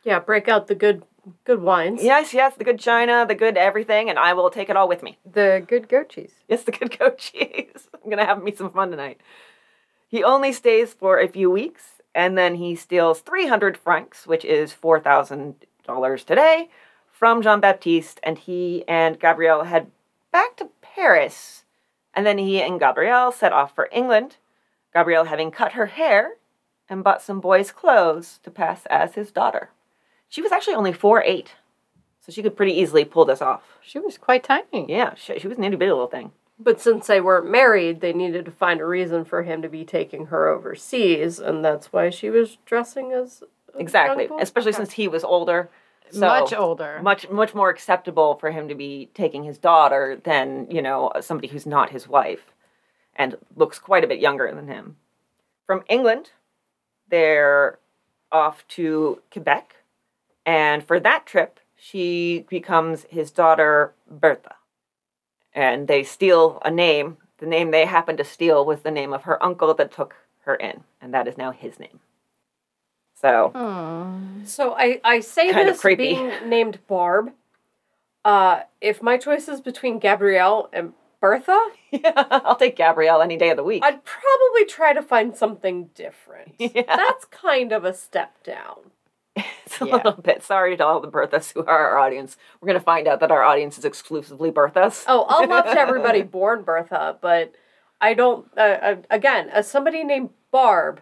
Yeah, 0.04 0.20
break 0.20 0.48
out 0.48 0.68
the 0.68 0.76
good 0.76 1.04
good 1.46 1.62
wines. 1.62 2.04
Yes, 2.04 2.34
yes, 2.34 2.56
the 2.56 2.64
good 2.64 2.80
china, 2.80 3.26
the 3.28 3.36
good 3.36 3.58
everything, 3.58 4.10
and 4.10 4.20
I 4.20 4.34
will 4.34 4.50
take 4.50 4.70
it 4.70 4.78
all 4.78 4.88
with 4.88 5.04
me. 5.04 5.18
The 5.26 5.64
good 5.68 5.90
goat 5.90 6.10
cheese. 6.10 6.34
Yes, 6.48 6.64
the 6.64 6.72
good 6.72 6.98
goat 6.98 7.18
cheese. 7.20 7.88
I'm 7.94 8.10
gonna 8.10 8.26
have 8.26 8.44
me 8.44 8.54
some 8.54 8.72
fun 8.72 8.92
tonight. 8.92 9.20
He 10.08 10.24
only 10.24 10.54
stays 10.54 10.94
for 10.94 11.20
a 11.20 11.28
few 11.28 11.50
weeks, 11.50 12.02
and 12.14 12.38
then 12.38 12.56
he 12.56 12.76
steals 12.76 13.22
300 13.22 13.78
francs, 13.78 14.28
which 14.28 14.46
is 14.46 14.74
$4,000 14.74 16.26
today, 16.26 16.70
from 17.12 17.42
Jean 17.42 17.60
Baptiste, 17.60 18.20
and 18.24 18.38
he 18.38 18.84
and 18.88 19.20
Gabrielle 19.20 19.64
head 19.64 19.90
back 20.32 20.56
to 20.58 20.70
Paris. 20.82 21.64
And 22.14 22.26
then 22.26 22.38
he 22.38 22.62
and 22.62 22.80
Gabrielle 22.80 23.32
set 23.32 23.54
off 23.54 23.74
for 23.74 23.90
England, 23.92 24.38
Gabrielle 24.94 25.26
having 25.26 25.50
cut 25.50 25.72
her 25.74 25.88
hair 25.88 26.34
and 26.88 27.04
bought 27.04 27.22
some 27.22 27.40
boys' 27.40 27.72
clothes 27.72 28.40
to 28.44 28.52
pass 28.52 28.86
as 28.88 29.16
his 29.16 29.32
daughter. 29.32 29.72
She 30.34 30.42
was 30.42 30.52
actually 30.52 30.74
only 30.74 30.94
four 30.94 31.22
eight, 31.24 31.52
so 32.20 32.32
she 32.32 32.42
could 32.42 32.58
pretty 32.58 32.74
easily 32.74 33.06
pull 33.06 33.24
this 33.24 33.40
off. 33.40 33.62
She 33.84 34.00
was 34.00 34.18
quite 34.18 34.44
tiny. 34.44 34.88
Yeah, 34.90 35.14
she, 35.14 35.38
she 35.38 35.48
was 35.48 35.60
an 35.60 35.64
itty 35.64 35.76
bitty 35.76 35.92
little 35.92 36.08
thing. 36.08 36.32
But 36.58 36.82
since 36.82 37.06
they 37.06 37.22
weren't 37.22 37.52
married, 37.52 38.02
they 38.02 38.14
needed 38.14 38.46
to 38.46 38.52
find 38.52 38.82
a 38.82 38.86
reason 38.86 39.26
for 39.26 39.44
him 39.44 39.62
to 39.62 39.70
be 39.70 39.86
taking 39.86 40.28
her 40.28 40.48
overseas, 40.48 41.38
and 41.38 41.64
that's 41.64 41.94
why 41.94 42.10
she 42.10 42.32
was 42.32 42.58
dressing 42.66 43.12
as 43.12 43.44
a 43.76 43.78
Exactly, 43.78 44.24
young 44.24 44.38
boy? 44.38 44.42
especially 44.42 44.70
Okay. 44.72 44.78
since 44.78 44.94
he 44.94 45.08
was 45.08 45.24
older. 45.24 45.70
So 46.10 46.22
Much 46.22 46.52
older. 46.54 47.00
much 47.04 47.30
much 47.30 47.54
more 47.54 47.70
acceptable 47.70 48.34
for 48.36 48.50
him 48.50 48.68
to 48.70 48.76
be 48.76 49.12
taking 49.14 49.44
his 49.44 49.60
daughter 49.60 50.20
than 50.24 50.66
you 50.72 50.82
know 50.82 51.12
somebody 51.22 51.48
who's 51.50 51.68
not 51.68 51.92
his 51.92 52.08
wife, 52.08 52.54
and 53.16 53.38
looks 53.56 53.78
quite 53.78 54.04
a 54.04 54.08
bit 54.08 54.20
younger 54.20 54.52
than 54.52 54.68
him. 54.68 54.96
From 55.68 55.84
England, 55.90 56.32
they're 57.10 57.78
off 58.32 58.68
to 58.70 59.22
Quebec. 59.32 59.76
And 60.46 60.84
for 60.84 61.00
that 61.00 61.26
trip, 61.26 61.60
she 61.76 62.46
becomes 62.50 63.06
his 63.10 63.32
daughter, 63.32 63.94
Bertha. 64.10 64.56
And 65.54 65.88
they 65.88 66.04
steal 66.04 66.62
a 66.66 66.72
name. 66.72 67.18
The 67.38 67.46
name 67.46 67.72
they 67.72 67.86
happen 67.86 68.18
to 68.18 68.24
steal 68.24 68.66
was 68.66 68.82
the 68.82 68.92
name 68.92 69.14
of 69.14 69.24
her 69.24 69.42
uncle 69.44 69.74
that 69.74 69.92
took 69.92 70.16
her 70.46 70.56
in, 70.56 70.84
and 71.02 71.14
that 71.14 71.28
is 71.28 71.38
now 71.38 71.52
his 71.52 71.80
name. 71.80 72.00
So, 73.16 73.52
Hmm. 73.56 74.44
So 74.46 74.74
I, 74.78 75.00
I 75.04 75.20
say 75.22 75.52
Kind 75.52 75.70
of 75.70 75.76
this 75.76 75.82
creepy. 75.82 76.14
being 76.16 76.32
named 76.50 76.80
Barb. 76.88 77.32
Uh, 78.26 78.62
if 78.82 79.02
my 79.02 79.18
choice 79.18 79.48
is 79.48 79.62
between 79.62 80.00
Gabrielle 80.00 80.70
and 80.74 80.94
Bertha, 81.22 81.58
yeah, 81.92 82.12
I'll 82.32 82.56
take 82.56 82.76
Gabrielle 82.76 83.22
any 83.22 83.38
day 83.38 83.50
of 83.52 83.58
the 83.58 83.64
week. 83.64 83.84
I'd 83.84 84.04
probably 84.04 84.66
try 84.66 84.94
to 84.94 85.02
find 85.02 85.36
something 85.36 85.90
different. 85.96 86.54
Yeah. 86.60 86.84
That's 86.96 87.26
kind 87.26 87.72
of 87.72 87.86
a 87.86 87.94
step 87.94 88.44
down. 88.44 88.92
It's 89.66 89.82
a 89.82 89.86
Yeah. 89.88 89.96
little 89.96 90.12
bit. 90.14 90.44
Sorry 90.44 90.78
to 90.78 90.86
all 90.86 91.00
the 91.00 91.08
Berthas 91.08 91.54
who 91.54 91.62
are 91.66 91.90
our 91.90 91.98
audience. 91.98 92.38
We're 92.62 92.68
going 92.68 92.80
to 92.80 92.84
find 92.86 93.08
out 93.08 93.20
that 93.22 93.32
our 93.32 93.44
audience 93.44 93.78
is 93.78 93.86
exclusively 93.86 94.52
Berthas. 94.52 95.04
Oh, 95.08 95.26
I'll 95.28 95.48
love 95.48 95.66
to 95.74 95.80
everybody 95.80 96.22
born 96.22 96.64
Bertha, 96.64 97.18
but 97.22 97.54
I 98.00 98.14
don't. 98.14 98.46
Uh, 98.58 98.60
uh, 98.60 98.96
again, 99.10 99.50
as 99.50 99.68
somebody 99.68 100.04
named 100.04 100.30
Barb, 100.52 101.02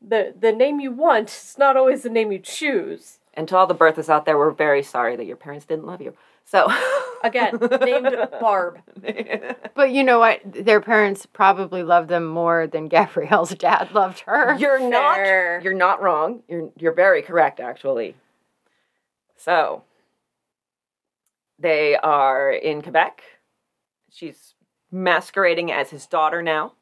the 0.00 0.32
the 0.38 0.52
name 0.52 0.80
you 0.80 0.92
want 0.92 1.28
is 1.28 1.56
not 1.58 1.76
always 1.76 2.02
the 2.02 2.08
name 2.10 2.32
you 2.32 2.38
choose. 2.38 3.18
And 3.34 3.46
to 3.48 3.56
all 3.56 3.66
the 3.66 3.74
Berthas 3.74 4.08
out 4.08 4.24
there, 4.24 4.38
we're 4.38 4.50
very 4.52 4.82
sorry 4.82 5.16
that 5.16 5.26
your 5.26 5.36
parents 5.36 5.66
didn't 5.66 5.86
love 5.86 6.00
you. 6.00 6.14
So, 6.50 6.68
Again, 7.22 7.58
named 7.80 8.16
Barb. 8.40 8.80
But 9.74 9.92
you 9.92 10.04
know 10.04 10.18
what? 10.18 10.40
Their 10.44 10.80
parents 10.80 11.26
probably 11.26 11.82
loved 11.82 12.08
them 12.08 12.26
more 12.26 12.66
than 12.66 12.88
Gabrielle's 12.88 13.54
dad 13.54 13.92
loved 13.92 14.20
her. 14.20 14.56
You're 14.58 14.78
Fair. 14.78 14.88
not. 14.90 15.64
You're 15.64 15.74
not 15.74 16.00
wrong. 16.02 16.42
You're 16.48 16.70
you're 16.78 16.92
very 16.92 17.22
correct, 17.22 17.60
actually. 17.60 18.16
So 19.36 19.82
they 21.58 21.96
are 21.96 22.50
in 22.50 22.82
Quebec. 22.82 23.22
She's 24.10 24.54
masquerading 24.90 25.70
as 25.72 25.90
his 25.90 26.06
daughter 26.06 26.42
now. 26.42 26.72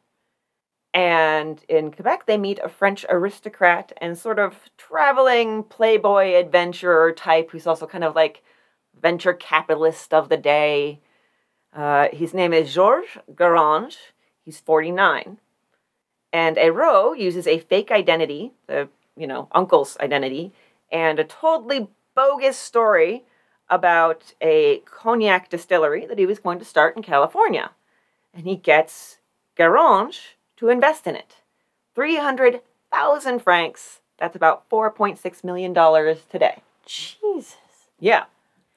And 0.94 1.62
in 1.68 1.90
Quebec, 1.92 2.24
they 2.26 2.38
meet 2.38 2.58
a 2.62 2.70
French 2.70 3.04
aristocrat 3.10 3.92
and 4.00 4.16
sort 4.16 4.38
of 4.38 4.54
traveling 4.78 5.62
playboy 5.64 6.34
adventurer 6.34 7.12
type 7.12 7.50
who's 7.50 7.66
also 7.66 7.86
kind 7.86 8.04
of 8.04 8.14
like 8.14 8.42
venture 9.00 9.34
capitalist 9.34 10.12
of 10.12 10.28
the 10.28 10.36
day. 10.36 11.00
Uh, 11.74 12.08
his 12.12 12.32
name 12.32 12.52
is 12.52 12.72
Georges 12.72 13.18
Garange. 13.34 13.96
He's 14.44 14.60
49. 14.60 15.38
And 16.32 16.58
Eyraud 16.58 17.18
uses 17.18 17.46
a 17.46 17.58
fake 17.58 17.90
identity, 17.90 18.52
the 18.66 18.88
you 19.16 19.26
know 19.26 19.48
uncle's 19.52 19.96
identity, 19.98 20.52
and 20.90 21.18
a 21.18 21.24
totally 21.24 21.88
bogus 22.14 22.56
story 22.56 23.24
about 23.68 24.34
a 24.40 24.78
cognac 24.84 25.48
distillery 25.48 26.06
that 26.06 26.18
he 26.18 26.26
was 26.26 26.38
going 26.38 26.58
to 26.58 26.64
start 26.64 26.96
in 26.96 27.02
California, 27.02 27.70
and 28.34 28.46
he 28.46 28.56
gets 28.56 29.18
Garange 29.56 30.34
to 30.58 30.68
invest 30.68 31.06
in 31.06 31.16
it, 31.16 31.36
three 31.94 32.16
hundred 32.16 32.60
thousand 32.92 33.40
francs. 33.40 34.00
That's 34.18 34.36
about 34.36 34.68
four 34.68 34.90
point 34.90 35.18
six 35.18 35.42
million 35.42 35.72
dollars 35.72 36.18
today. 36.30 36.62
Jesus. 36.84 37.56
Yeah, 37.98 38.24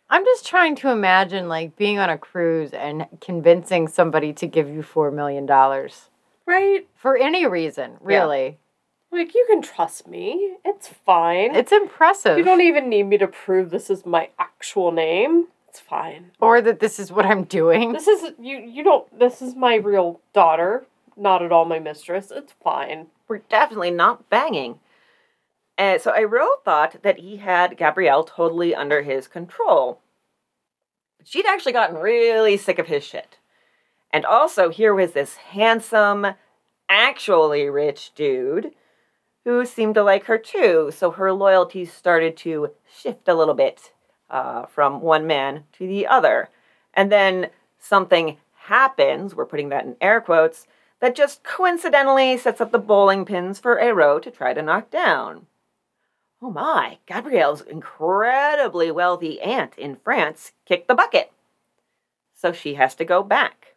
I'm 0.09 0.25
just 0.25 0.45
trying 0.45 0.75
to 0.77 0.89
imagine 0.89 1.47
like 1.47 1.75
being 1.75 1.99
on 1.99 2.09
a 2.09 2.17
cruise 2.17 2.71
and 2.73 3.05
convincing 3.21 3.87
somebody 3.87 4.33
to 4.33 4.47
give 4.47 4.67
you 4.69 4.81
$4 4.81 5.13
million 5.13 5.45
Right? 6.45 6.87
for 6.95 7.15
any 7.15 7.45
reason, 7.45 7.97
really. 8.01 8.57
Like, 9.11 9.33
you 9.35 9.45
can 9.49 9.61
trust 9.61 10.07
me. 10.07 10.55
It's 10.65 10.87
fine. 10.87 11.55
It's 11.55 11.71
impressive. 11.71 12.37
you 12.37 12.43
don't 12.43 12.61
even 12.61 12.89
need 12.89 13.03
me 13.03 13.17
to 13.19 13.27
prove 13.27 13.69
this 13.69 13.89
is 13.89 14.05
my 14.05 14.29
actual 14.39 14.91
name. 14.91 15.47
It's 15.67 15.79
fine. 15.79 16.31
or 16.41 16.61
that 16.61 16.79
this 16.79 16.99
is 16.99 17.11
what 17.11 17.25
I'm 17.27 17.43
doing. 17.43 17.93
This 17.93 18.07
is 18.07 18.31
you 18.39 18.57
you 18.57 18.83
don't 18.83 19.05
this 19.19 19.39
is 19.41 19.55
my 19.55 19.75
real 19.75 20.19
daughter, 20.33 20.85
not 21.15 21.43
at 21.43 21.51
all 21.51 21.65
my 21.65 21.77
mistress. 21.77 22.31
It's 22.31 22.53
fine. 22.63 23.07
we're 23.27 23.37
definitely 23.49 23.91
not 23.91 24.27
banging. 24.31 24.79
And 25.79 26.01
so 26.01 26.11
Eyraud 26.11 26.65
thought 26.65 27.01
that 27.03 27.19
he 27.19 27.37
had 27.37 27.77
Gabrielle 27.77 28.25
totally 28.25 28.75
under 28.75 29.01
his 29.01 29.29
control. 29.29 30.01
But 31.17 31.27
she'd 31.29 31.45
actually 31.45 31.71
gotten 31.71 31.95
really 31.95 32.57
sick 32.57 32.79
of 32.79 32.87
his 32.87 33.01
shit. 33.01 33.37
And 34.11 34.25
also, 34.25 34.69
here 34.69 34.93
was 34.93 35.13
this 35.13 35.37
handsome, 35.37 36.27
actually 36.89 37.69
rich 37.69 38.11
dude 38.13 38.73
who 39.45 39.65
seemed 39.65 39.95
to 39.95 40.03
like 40.03 40.25
her 40.25 40.37
too. 40.37 40.91
So 40.93 41.11
her 41.11 41.31
loyalties 41.31 41.93
started 41.93 42.35
to 42.37 42.71
shift 42.93 43.29
a 43.29 43.33
little 43.33 43.53
bit 43.53 43.93
uh, 44.29 44.65
from 44.65 44.99
one 44.99 45.25
man 45.27 45.63
to 45.73 45.87
the 45.87 46.07
other. 46.07 46.49
And 46.93 47.09
then 47.09 47.51
something 47.77 48.35
happens, 48.63 49.33
we're 49.33 49.45
putting 49.45 49.69
that 49.69 49.85
in 49.85 49.95
air 50.01 50.19
quotes, 50.19 50.67
that 50.99 51.15
just 51.15 51.41
coincidentally 51.43 52.37
sets 52.37 52.59
up 52.59 52.73
the 52.73 52.79
bowling 52.79 53.23
pins 53.23 53.59
for 53.59 53.79
Eyraud 53.79 54.23
to 54.23 54.31
try 54.31 54.53
to 54.53 54.61
knock 54.61 54.91
down. 54.91 55.45
Oh 56.41 56.51
my, 56.51 56.99
Gabrielle's 57.05 57.61
incredibly 57.61 58.91
wealthy 58.91 59.41
aunt 59.41 59.77
in 59.77 59.97
France 59.97 60.53
kicked 60.65 60.87
the 60.87 60.95
bucket. 60.95 61.31
So 62.33 62.53
she 62.53 62.75
has 62.75 62.95
to 62.95 63.05
go 63.05 63.23
back. 63.23 63.75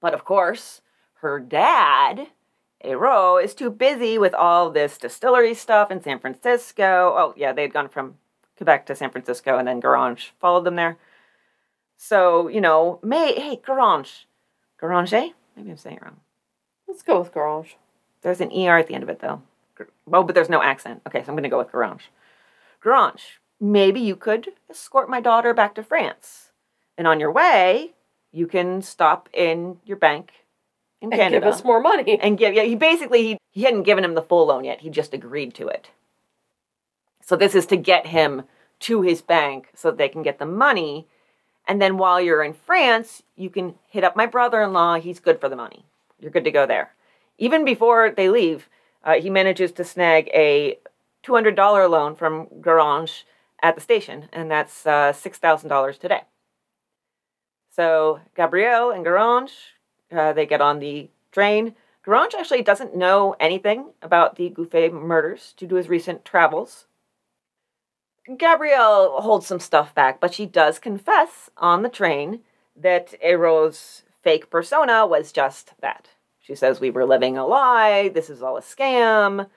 But 0.00 0.14
of 0.14 0.24
course, 0.24 0.80
her 1.14 1.40
dad, 1.40 2.28
Eyraud, 2.84 3.44
is 3.44 3.54
too 3.54 3.70
busy 3.70 4.16
with 4.16 4.32
all 4.32 4.70
this 4.70 4.96
distillery 4.96 5.54
stuff 5.54 5.90
in 5.90 6.00
San 6.00 6.20
Francisco. 6.20 7.14
Oh, 7.16 7.34
yeah, 7.36 7.52
they'd 7.52 7.72
gone 7.72 7.88
from 7.88 8.14
Quebec 8.56 8.86
to 8.86 8.94
San 8.94 9.10
Francisco, 9.10 9.58
and 9.58 9.66
then 9.66 9.80
Garange 9.80 10.30
followed 10.40 10.64
them 10.64 10.76
there. 10.76 10.98
So, 11.96 12.48
you 12.48 12.60
know, 12.60 13.00
May, 13.02 13.34
hey, 13.34 13.56
Garange. 13.56 14.24
Garange? 14.80 15.34
Maybe 15.56 15.70
I'm 15.70 15.76
saying 15.76 15.96
it 15.96 16.02
wrong. 16.02 16.20
Let's 16.86 17.02
go 17.02 17.18
with 17.18 17.34
Garange. 17.34 17.74
There's 18.22 18.40
an 18.40 18.52
ER 18.52 18.78
at 18.78 18.86
the 18.86 18.94
end 18.94 19.02
of 19.02 19.08
it, 19.08 19.20
though. 19.20 19.42
Oh, 20.12 20.22
but 20.22 20.34
there's 20.34 20.48
no 20.48 20.62
accent. 20.62 21.02
Okay, 21.06 21.20
so 21.20 21.28
I'm 21.28 21.34
going 21.34 21.42
to 21.44 21.48
go 21.48 21.58
with 21.58 21.72
Garange. 21.72 22.02
Garange, 22.82 23.38
maybe 23.60 24.00
you 24.00 24.16
could 24.16 24.48
escort 24.70 25.08
my 25.08 25.20
daughter 25.20 25.54
back 25.54 25.74
to 25.74 25.82
France. 25.82 26.50
And 26.96 27.06
on 27.06 27.20
your 27.20 27.32
way, 27.32 27.92
you 28.32 28.46
can 28.46 28.82
stop 28.82 29.28
in 29.32 29.78
your 29.84 29.96
bank 29.96 30.32
in 31.00 31.12
And 31.12 31.20
Canada. 31.20 31.46
give 31.46 31.54
us 31.54 31.64
more 31.64 31.80
money. 31.80 32.18
and 32.22 32.38
give, 32.38 32.54
yeah, 32.54 32.62
he 32.62 32.74
basically, 32.74 33.22
he, 33.22 33.38
he 33.52 33.62
hadn't 33.62 33.84
given 33.84 34.04
him 34.04 34.14
the 34.14 34.22
full 34.22 34.46
loan 34.46 34.64
yet. 34.64 34.80
He 34.80 34.90
just 34.90 35.14
agreed 35.14 35.54
to 35.54 35.68
it. 35.68 35.90
So 37.24 37.36
this 37.36 37.54
is 37.54 37.66
to 37.66 37.76
get 37.76 38.08
him 38.08 38.42
to 38.80 39.02
his 39.02 39.22
bank 39.22 39.68
so 39.74 39.90
they 39.90 40.08
can 40.08 40.22
get 40.22 40.38
the 40.38 40.46
money. 40.46 41.06
And 41.66 41.80
then 41.80 41.98
while 41.98 42.20
you're 42.20 42.42
in 42.42 42.54
France, 42.54 43.22
you 43.36 43.50
can 43.50 43.74
hit 43.88 44.04
up 44.04 44.16
my 44.16 44.26
brother 44.26 44.62
in 44.62 44.72
law. 44.72 44.96
He's 44.96 45.20
good 45.20 45.40
for 45.40 45.48
the 45.48 45.56
money. 45.56 45.84
You're 46.18 46.30
good 46.32 46.44
to 46.44 46.50
go 46.50 46.66
there. 46.66 46.92
Even 47.38 47.64
before 47.64 48.10
they 48.10 48.28
leave, 48.28 48.68
uh, 49.04 49.14
he 49.14 49.30
manages 49.30 49.72
to 49.72 49.84
snag 49.84 50.28
a 50.34 50.78
$200 51.24 51.90
loan 51.90 52.14
from 52.14 52.46
Garange 52.60 53.24
at 53.62 53.74
the 53.74 53.80
station, 53.80 54.28
and 54.32 54.50
that's 54.50 54.86
uh, 54.86 55.12
$6,000 55.12 55.98
today. 55.98 56.22
So 57.70 58.20
Gabrielle 58.34 58.90
and 58.90 59.04
Garange, 59.04 59.52
uh, 60.12 60.32
they 60.32 60.46
get 60.46 60.60
on 60.60 60.80
the 60.80 61.08
train. 61.32 61.74
Garange 62.04 62.34
actually 62.34 62.62
doesn't 62.62 62.96
know 62.96 63.36
anything 63.38 63.92
about 64.02 64.36
the 64.36 64.50
Gouffé 64.50 64.92
murders 64.92 65.54
due 65.56 65.68
to 65.68 65.76
his 65.76 65.88
recent 65.88 66.24
travels. 66.24 66.86
Gabrielle 68.36 69.20
holds 69.22 69.46
some 69.46 69.60
stuff 69.60 69.94
back, 69.94 70.20
but 70.20 70.34
she 70.34 70.46
does 70.46 70.78
confess 70.78 71.50
on 71.56 71.82
the 71.82 71.88
train 71.88 72.40
that 72.76 73.14
Eyraud's 73.22 74.02
fake 74.22 74.50
persona 74.50 75.06
was 75.06 75.32
just 75.32 75.72
that. 75.80 76.08
She 76.50 76.56
says, 76.56 76.80
We 76.80 76.90
were 76.90 77.06
living 77.06 77.38
a 77.38 77.46
lie, 77.46 78.08
this 78.08 78.28
is 78.28 78.42
all 78.42 78.56
a 78.56 78.60
scam. 78.60 79.48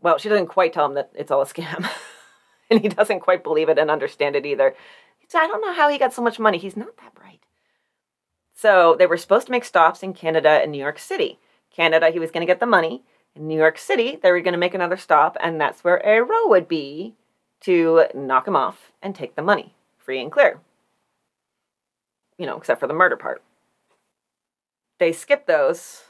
Well, 0.00 0.18
she 0.18 0.28
doesn't 0.28 0.46
quite 0.46 0.72
tell 0.72 0.86
him 0.86 0.94
that 0.94 1.10
it's 1.16 1.32
all 1.32 1.42
a 1.42 1.46
scam. 1.46 1.84
and 2.70 2.80
he 2.80 2.88
doesn't 2.88 3.18
quite 3.18 3.42
believe 3.42 3.68
it 3.68 3.76
and 3.76 3.90
understand 3.90 4.36
it 4.36 4.46
either. 4.46 4.76
He 5.18 5.26
said, 5.28 5.40
I 5.40 5.48
don't 5.48 5.60
know 5.60 5.74
how 5.74 5.88
he 5.88 5.98
got 5.98 6.14
so 6.14 6.22
much 6.22 6.38
money. 6.38 6.56
He's 6.56 6.76
not 6.76 6.96
that 6.98 7.16
bright. 7.16 7.40
So 8.54 8.94
they 8.96 9.06
were 9.06 9.16
supposed 9.16 9.46
to 9.46 9.50
make 9.50 9.64
stops 9.64 10.04
in 10.04 10.14
Canada 10.14 10.48
and 10.48 10.70
New 10.70 10.78
York 10.78 11.00
City. 11.00 11.40
Canada, 11.74 12.10
he 12.10 12.20
was 12.20 12.30
going 12.30 12.46
to 12.46 12.50
get 12.50 12.60
the 12.60 12.66
money. 12.66 13.02
In 13.34 13.48
New 13.48 13.58
York 13.58 13.76
City, 13.76 14.16
they 14.22 14.30
were 14.30 14.40
going 14.40 14.52
to 14.52 14.58
make 14.58 14.74
another 14.74 14.96
stop, 14.96 15.36
and 15.40 15.60
that's 15.60 15.82
where 15.82 16.00
Eyraud 16.06 16.50
would 16.50 16.68
be 16.68 17.16
to 17.62 18.04
knock 18.14 18.46
him 18.46 18.54
off 18.54 18.92
and 19.02 19.12
take 19.12 19.34
the 19.34 19.42
money 19.42 19.74
free 19.96 20.22
and 20.22 20.30
clear. 20.30 20.60
You 22.36 22.46
know, 22.46 22.56
except 22.56 22.78
for 22.78 22.86
the 22.86 22.94
murder 22.94 23.16
part. 23.16 23.42
They 25.00 25.12
skip 25.12 25.46
those 25.46 26.04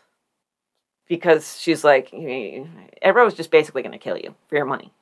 because 1.09 1.59
she's 1.59 1.85
like, 1.85 2.13
Eyraud's 2.13 3.35
just 3.35 3.51
basically 3.51 3.83
going 3.83 3.93
to 3.93 3.99
kill 3.99 4.17
you 4.17 4.35
for 4.49 4.57
your 4.57 4.65
money. 4.65 4.93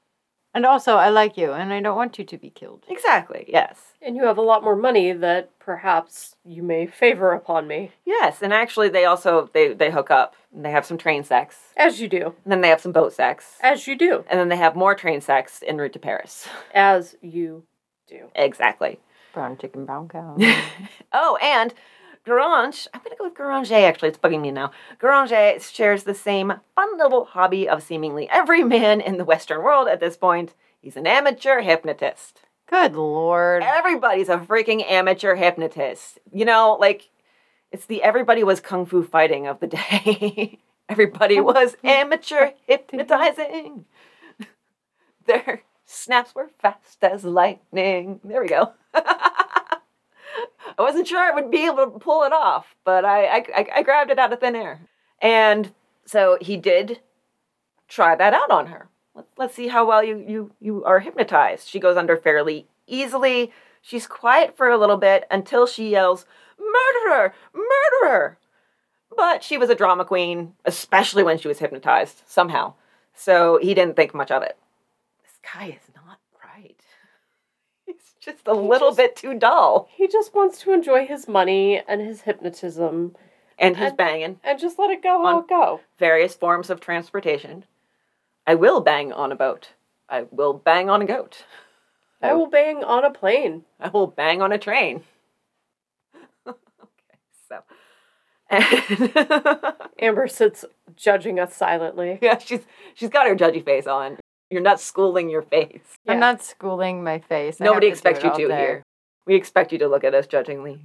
And 0.54 0.64
also, 0.64 0.96
I 0.96 1.10
like 1.10 1.36
you, 1.36 1.52
and 1.52 1.70
I 1.70 1.82
don't 1.82 1.96
want 1.96 2.18
you 2.18 2.24
to 2.24 2.38
be 2.38 2.48
killed. 2.48 2.84
Exactly, 2.88 3.44
yes. 3.46 3.78
And 4.00 4.16
you 4.16 4.24
have 4.24 4.38
a 4.38 4.42
lot 4.42 4.64
more 4.64 4.74
money 4.74 5.12
that 5.12 5.50
perhaps 5.58 6.34
you 6.46 6.62
may 6.62 6.86
favor 6.86 7.32
upon 7.32 7.68
me. 7.68 7.92
Yes, 8.06 8.40
and 8.40 8.54
actually 8.54 8.88
they 8.88 9.04
also 9.04 9.50
they 9.52 9.74
they 9.74 9.90
hook 9.90 10.10
up. 10.10 10.34
And 10.54 10.64
they 10.64 10.70
have 10.70 10.86
some 10.86 10.96
train 10.96 11.24
sex. 11.24 11.58
As 11.76 12.00
you 12.00 12.08
do. 12.08 12.34
And 12.42 12.50
then 12.50 12.62
they 12.62 12.68
have 12.68 12.80
some 12.80 12.92
boat 12.92 13.12
sex. 13.12 13.58
As 13.60 13.86
you 13.86 13.98
do. 13.98 14.24
And 14.30 14.40
then 14.40 14.48
they 14.48 14.56
have 14.56 14.74
more 14.74 14.94
train 14.94 15.20
sex 15.20 15.62
en 15.66 15.76
route 15.76 15.92
to 15.92 15.98
Paris. 15.98 16.48
As 16.72 17.16
you 17.20 17.64
do. 18.08 18.30
Exactly. 18.34 18.98
Brown 19.34 19.58
chicken, 19.58 19.84
brown 19.84 20.08
cow. 20.08 20.38
oh, 21.12 21.36
and 21.42 21.74
Garange, 22.26 22.88
I'm 22.92 23.00
gonna 23.04 23.16
go 23.16 23.24
with 23.24 23.34
Garange 23.34 23.70
actually, 23.70 24.08
it's 24.08 24.18
bugging 24.18 24.40
me 24.40 24.50
now. 24.50 24.72
Garange 24.98 25.60
shares 25.72 26.02
the 26.02 26.14
same 26.14 26.54
fun 26.74 26.98
little 26.98 27.24
hobby 27.26 27.68
of 27.68 27.82
seemingly 27.84 28.28
every 28.30 28.64
man 28.64 29.00
in 29.00 29.16
the 29.16 29.24
Western 29.24 29.62
world 29.62 29.86
at 29.86 30.00
this 30.00 30.16
point. 30.16 30.52
He's 30.80 30.96
an 30.96 31.06
amateur 31.06 31.60
hypnotist. 31.60 32.40
Good 32.68 32.96
lord. 32.96 33.62
Everybody's 33.62 34.28
a 34.28 34.38
freaking 34.38 34.84
amateur 34.90 35.36
hypnotist. 35.36 36.18
You 36.32 36.44
know, 36.44 36.76
like 36.80 37.10
it's 37.70 37.86
the 37.86 38.02
everybody 38.02 38.42
was 38.42 38.60
kung 38.60 38.86
fu 38.86 39.04
fighting 39.04 39.46
of 39.46 39.60
the 39.60 39.66
day. 39.68 40.58
everybody 40.88 41.38
was 41.40 41.76
amateur 41.84 42.50
hypnotizing. 42.66 43.84
Their 45.26 45.62
snaps 45.84 46.34
were 46.34 46.50
fast 46.58 47.02
as 47.02 47.24
lightning. 47.24 48.18
There 48.24 48.42
we 48.42 48.48
go. 48.48 48.72
I 50.78 50.82
wasn't 50.82 51.08
sure 51.08 51.18
I 51.18 51.34
would 51.34 51.50
be 51.50 51.66
able 51.66 51.90
to 51.90 51.98
pull 51.98 52.22
it 52.24 52.32
off, 52.32 52.74
but 52.84 53.04
I, 53.04 53.26
I, 53.26 53.66
I 53.76 53.82
grabbed 53.82 54.10
it 54.10 54.18
out 54.18 54.32
of 54.32 54.40
thin 54.40 54.56
air. 54.56 54.80
And 55.20 55.72
so 56.04 56.38
he 56.40 56.56
did 56.56 57.00
try 57.88 58.14
that 58.14 58.34
out 58.34 58.50
on 58.50 58.66
her. 58.66 58.88
Let's, 59.38 59.54
see 59.54 59.68
how 59.68 59.86
well 59.86 60.04
you, 60.04 60.22
you, 60.26 60.52
you 60.60 60.84
are 60.84 61.00
hypnotized. 61.00 61.68
She 61.68 61.80
goes 61.80 61.96
under 61.96 62.16
fairly 62.16 62.66
easily. 62.86 63.50
She's 63.80 64.06
quiet 64.06 64.56
for 64.56 64.68
a 64.68 64.76
little 64.76 64.98
bit 64.98 65.24
until 65.30 65.66
she 65.66 65.90
yells, 65.90 66.26
Murderer! 66.58 67.34
Murderer! 67.54 68.38
But 69.16 69.42
she 69.42 69.56
was 69.56 69.70
a 69.70 69.74
drama 69.74 70.04
queen, 70.04 70.54
especially 70.64 71.22
when 71.22 71.38
she 71.38 71.48
was 71.48 71.60
hypnotized, 71.60 72.22
somehow. 72.26 72.74
So 73.14 73.58
he 73.62 73.72
didn't 73.72 73.96
think 73.96 74.14
much 74.14 74.30
of 74.30 74.42
it. 74.42 74.58
This 75.22 75.38
guy 75.54 75.68
is 75.68 75.85
just 78.26 78.46
a 78.46 78.54
He 78.54 78.60
little 78.60 78.88
just- 78.90 78.98
bit 78.98 79.16
too 79.16 79.34
dull. 79.38 79.88
He 79.94 80.06
just 80.06 80.34
wants 80.34 80.58
to 80.60 80.72
enjoy 80.72 81.06
his 81.06 81.26
money 81.26 81.80
and 81.88 82.00
his 82.02 82.22
hypnotism 82.22 83.16
And 83.58 83.76
he's 83.78 83.88
And- 83.88 83.96
banging 83.96 84.40
and 84.44 84.58
just 84.58 84.78
let 84.78 84.90
it 84.90 85.02
go 85.02 85.24
how 85.24 85.38
it 85.38 85.48
go. 85.48 85.80
various 85.96 86.34
forms 86.36 86.68
of 86.68 86.78
transportation. 86.80 87.64
I 88.46 88.54
will 88.54 88.80
bang 88.82 89.12
on 89.14 89.32
a 89.32 89.36
boat. 89.36 89.70
I 90.10 90.26
will 90.30 90.52
bang 90.52 90.90
on 90.90 91.00
a 91.00 91.06
goat. 91.06 91.44
I 92.20 92.34
will 92.34 92.46
bang 92.48 92.84
on 92.84 93.04
a 93.04 93.10
plane. 93.10 93.64
I 93.80 93.88
will 93.88 94.06
bang 94.06 94.42
on 94.42 94.52
a 94.52 94.58
train. 94.58 95.04
okay, 96.46 97.18
so. 97.48 97.62
Amber 99.98 100.28
sits 100.28 100.64
judging 100.94 101.38
us 101.40 101.54
silently. 101.54 102.18
yeah, 102.22 102.38
she's 102.38 102.60
she's 102.94 103.08
got 103.10 103.26
her 103.26 103.34
judgy 103.34 103.64
face 103.64 103.86
on. 103.86 104.18
You're 104.50 104.62
not 104.62 104.80
schooling 104.80 105.28
your 105.28 105.42
face. 105.42 105.98
Yeah. 106.04 106.12
I'm 106.12 106.20
not 106.20 106.42
schooling 106.42 107.02
my 107.02 107.18
face. 107.18 107.60
I 107.60 107.64
Nobody 107.64 107.88
expects 107.88 108.22
you 108.22 108.30
to 108.30 108.48
day. 108.48 108.58
here. 108.58 108.82
We 109.26 109.34
expect 109.34 109.72
you 109.72 109.78
to 109.78 109.88
look 109.88 110.04
at 110.04 110.14
us 110.14 110.26
judgingly. 110.26 110.82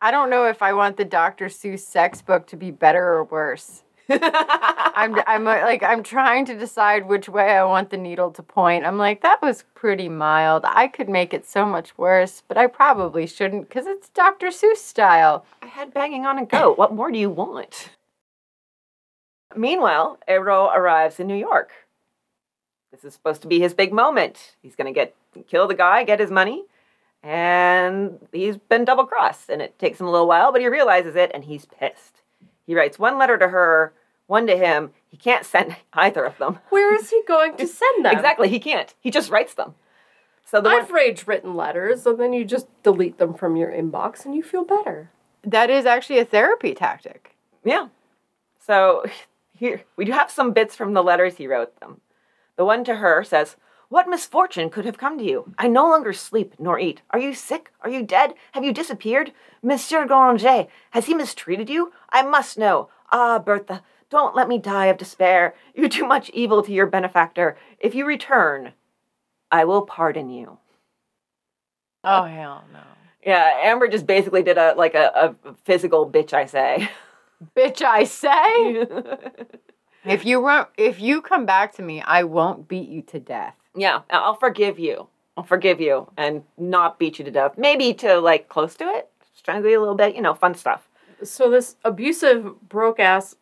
I 0.00 0.10
don't 0.10 0.30
know 0.30 0.46
if 0.46 0.62
I 0.62 0.72
want 0.72 0.96
the 0.96 1.04
Dr. 1.04 1.46
Seuss 1.46 1.80
sex 1.80 2.22
book 2.22 2.46
to 2.48 2.56
be 2.56 2.70
better 2.70 3.02
or 3.02 3.24
worse. 3.24 3.82
I'm 4.10 5.16
I'm 5.26 5.46
uh, 5.46 5.62
like 5.62 5.82
I'm 5.82 6.02
trying 6.02 6.44
to 6.46 6.58
decide 6.58 7.08
which 7.08 7.26
way 7.26 7.56
I 7.56 7.64
want 7.64 7.88
the 7.88 7.96
needle 7.96 8.30
to 8.32 8.42
point. 8.42 8.84
I'm 8.84 8.98
like 8.98 9.22
that 9.22 9.40
was 9.40 9.64
pretty 9.74 10.10
mild. 10.10 10.64
I 10.66 10.88
could 10.88 11.08
make 11.08 11.32
it 11.32 11.48
so 11.48 11.64
much 11.64 11.96
worse, 11.96 12.42
but 12.46 12.58
I 12.58 12.66
probably 12.66 13.26
shouldn't 13.26 13.70
cuz 13.70 13.86
it's 13.86 14.10
Dr. 14.10 14.48
Seuss 14.48 14.76
style. 14.76 15.46
I 15.62 15.66
had 15.66 15.94
banging 15.94 16.26
on 16.26 16.38
a 16.38 16.44
goat. 16.44 16.76
What 16.76 16.92
more 16.94 17.10
do 17.10 17.18
you 17.18 17.30
want? 17.30 17.90
Meanwhile, 19.56 20.18
Eyraud 20.28 20.76
arrives 20.76 21.18
in 21.18 21.26
New 21.26 21.36
York. 21.36 21.72
This 22.94 23.02
is 23.02 23.12
supposed 23.12 23.42
to 23.42 23.48
be 23.48 23.58
his 23.58 23.74
big 23.74 23.92
moment. 23.92 24.54
He's 24.62 24.76
going 24.76 24.86
to 24.86 24.92
get 24.92 25.16
kill 25.48 25.66
the 25.66 25.74
guy, 25.74 26.04
get 26.04 26.20
his 26.20 26.30
money, 26.30 26.62
and 27.24 28.20
he's 28.30 28.56
been 28.56 28.84
double 28.84 29.04
crossed. 29.04 29.50
And 29.50 29.60
it 29.60 29.76
takes 29.80 30.00
him 30.00 30.06
a 30.06 30.12
little 30.12 30.28
while, 30.28 30.52
but 30.52 30.60
he 30.60 30.68
realizes 30.68 31.16
it, 31.16 31.32
and 31.34 31.44
he's 31.44 31.64
pissed. 31.64 32.22
He 32.64 32.76
writes 32.76 32.96
one 32.96 33.18
letter 33.18 33.36
to 33.36 33.48
her, 33.48 33.92
one 34.28 34.46
to 34.46 34.56
him. 34.56 34.92
He 35.08 35.16
can't 35.16 35.44
send 35.44 35.74
either 35.92 36.24
of 36.24 36.38
them. 36.38 36.60
Where 36.70 36.94
is 36.94 37.10
he 37.10 37.20
going 37.26 37.56
to 37.56 37.66
send 37.66 38.04
them? 38.04 38.14
Exactly, 38.14 38.48
he 38.48 38.60
can't. 38.60 38.94
He 39.00 39.10
just 39.10 39.28
writes 39.28 39.54
them. 39.54 39.74
So 40.44 40.60
the 40.60 40.68
I've 40.68 40.84
one, 40.84 40.94
rage 40.94 41.26
written 41.26 41.56
letters, 41.56 42.06
and 42.06 42.20
then 42.20 42.32
you 42.32 42.44
just 42.44 42.68
delete 42.84 43.18
them 43.18 43.34
from 43.34 43.56
your 43.56 43.72
inbox 43.72 44.24
and 44.24 44.36
you 44.36 44.42
feel 44.44 44.64
better. 44.64 45.10
That 45.42 45.68
is 45.68 45.84
actually 45.84 46.20
a 46.20 46.24
therapy 46.24 46.74
tactic. 46.74 47.34
Yeah. 47.64 47.88
So 48.64 49.04
here 49.58 49.82
we 49.96 50.04
do 50.04 50.12
have 50.12 50.30
some 50.30 50.52
bits 50.52 50.76
from 50.76 50.92
the 50.92 51.02
letters 51.02 51.36
he 51.36 51.48
wrote 51.48 51.80
them. 51.80 52.00
The 52.56 52.64
one 52.64 52.84
to 52.84 52.96
her 52.96 53.24
says, 53.24 53.56
What 53.88 54.08
misfortune 54.08 54.70
could 54.70 54.84
have 54.84 54.98
come 54.98 55.18
to 55.18 55.24
you? 55.24 55.52
I 55.58 55.68
no 55.68 55.88
longer 55.88 56.12
sleep 56.12 56.54
nor 56.58 56.78
eat. 56.78 57.02
Are 57.10 57.18
you 57.18 57.34
sick? 57.34 57.72
Are 57.80 57.90
you 57.90 58.02
dead? 58.02 58.34
Have 58.52 58.64
you 58.64 58.72
disappeared? 58.72 59.32
Monsieur 59.62 60.06
Granger, 60.06 60.66
has 60.90 61.06
he 61.06 61.14
mistreated 61.14 61.68
you? 61.68 61.92
I 62.10 62.22
must 62.22 62.58
know. 62.58 62.88
Ah, 63.10 63.38
Bertha, 63.38 63.82
don't 64.10 64.36
let 64.36 64.48
me 64.48 64.58
die 64.58 64.86
of 64.86 64.98
despair. 64.98 65.54
You 65.74 65.88
do 65.88 66.06
much 66.06 66.30
evil 66.30 66.62
to 66.62 66.72
your 66.72 66.86
benefactor. 66.86 67.56
If 67.78 67.94
you 67.94 68.06
return, 68.06 68.72
I 69.50 69.64
will 69.64 69.82
pardon 69.82 70.30
you. 70.30 70.58
Oh 72.04 72.24
hell 72.24 72.64
no. 72.72 72.80
Yeah, 73.24 73.58
Amber 73.62 73.88
just 73.88 74.06
basically 74.06 74.42
did 74.42 74.58
a 74.58 74.74
like 74.76 74.94
a, 74.94 75.34
a 75.44 75.54
physical 75.64 76.08
bitch 76.10 76.32
I 76.32 76.46
say. 76.46 76.88
Bitch, 77.56 77.82
I 77.82 78.04
say. 78.04 78.86
If 80.04 80.24
you 80.24 80.44
run, 80.44 80.66
if 80.76 81.00
you 81.00 81.22
come 81.22 81.46
back 81.46 81.74
to 81.76 81.82
me, 81.82 82.02
I 82.02 82.24
won't 82.24 82.68
beat 82.68 82.88
you 82.88 83.02
to 83.02 83.18
death. 83.18 83.54
Yeah, 83.74 84.02
I'll 84.10 84.34
forgive 84.36 84.78
you. 84.78 85.08
I'll 85.36 85.44
forgive 85.44 85.80
you 85.80 86.10
and 86.16 86.44
not 86.56 86.98
beat 86.98 87.18
you 87.18 87.24
to 87.24 87.30
death. 87.30 87.56
Maybe 87.56 87.92
to 87.94 88.20
like 88.20 88.48
close 88.48 88.74
to 88.76 88.84
it, 88.84 89.10
strangle 89.34 89.70
you 89.70 89.78
a 89.78 89.80
little 89.80 89.96
bit, 89.96 90.14
you 90.14 90.22
know, 90.22 90.34
fun 90.34 90.54
stuff. 90.54 90.88
So 91.22 91.50
this 91.50 91.76
abusive, 91.84 92.68
broke 92.68 93.00
ass 93.00 93.34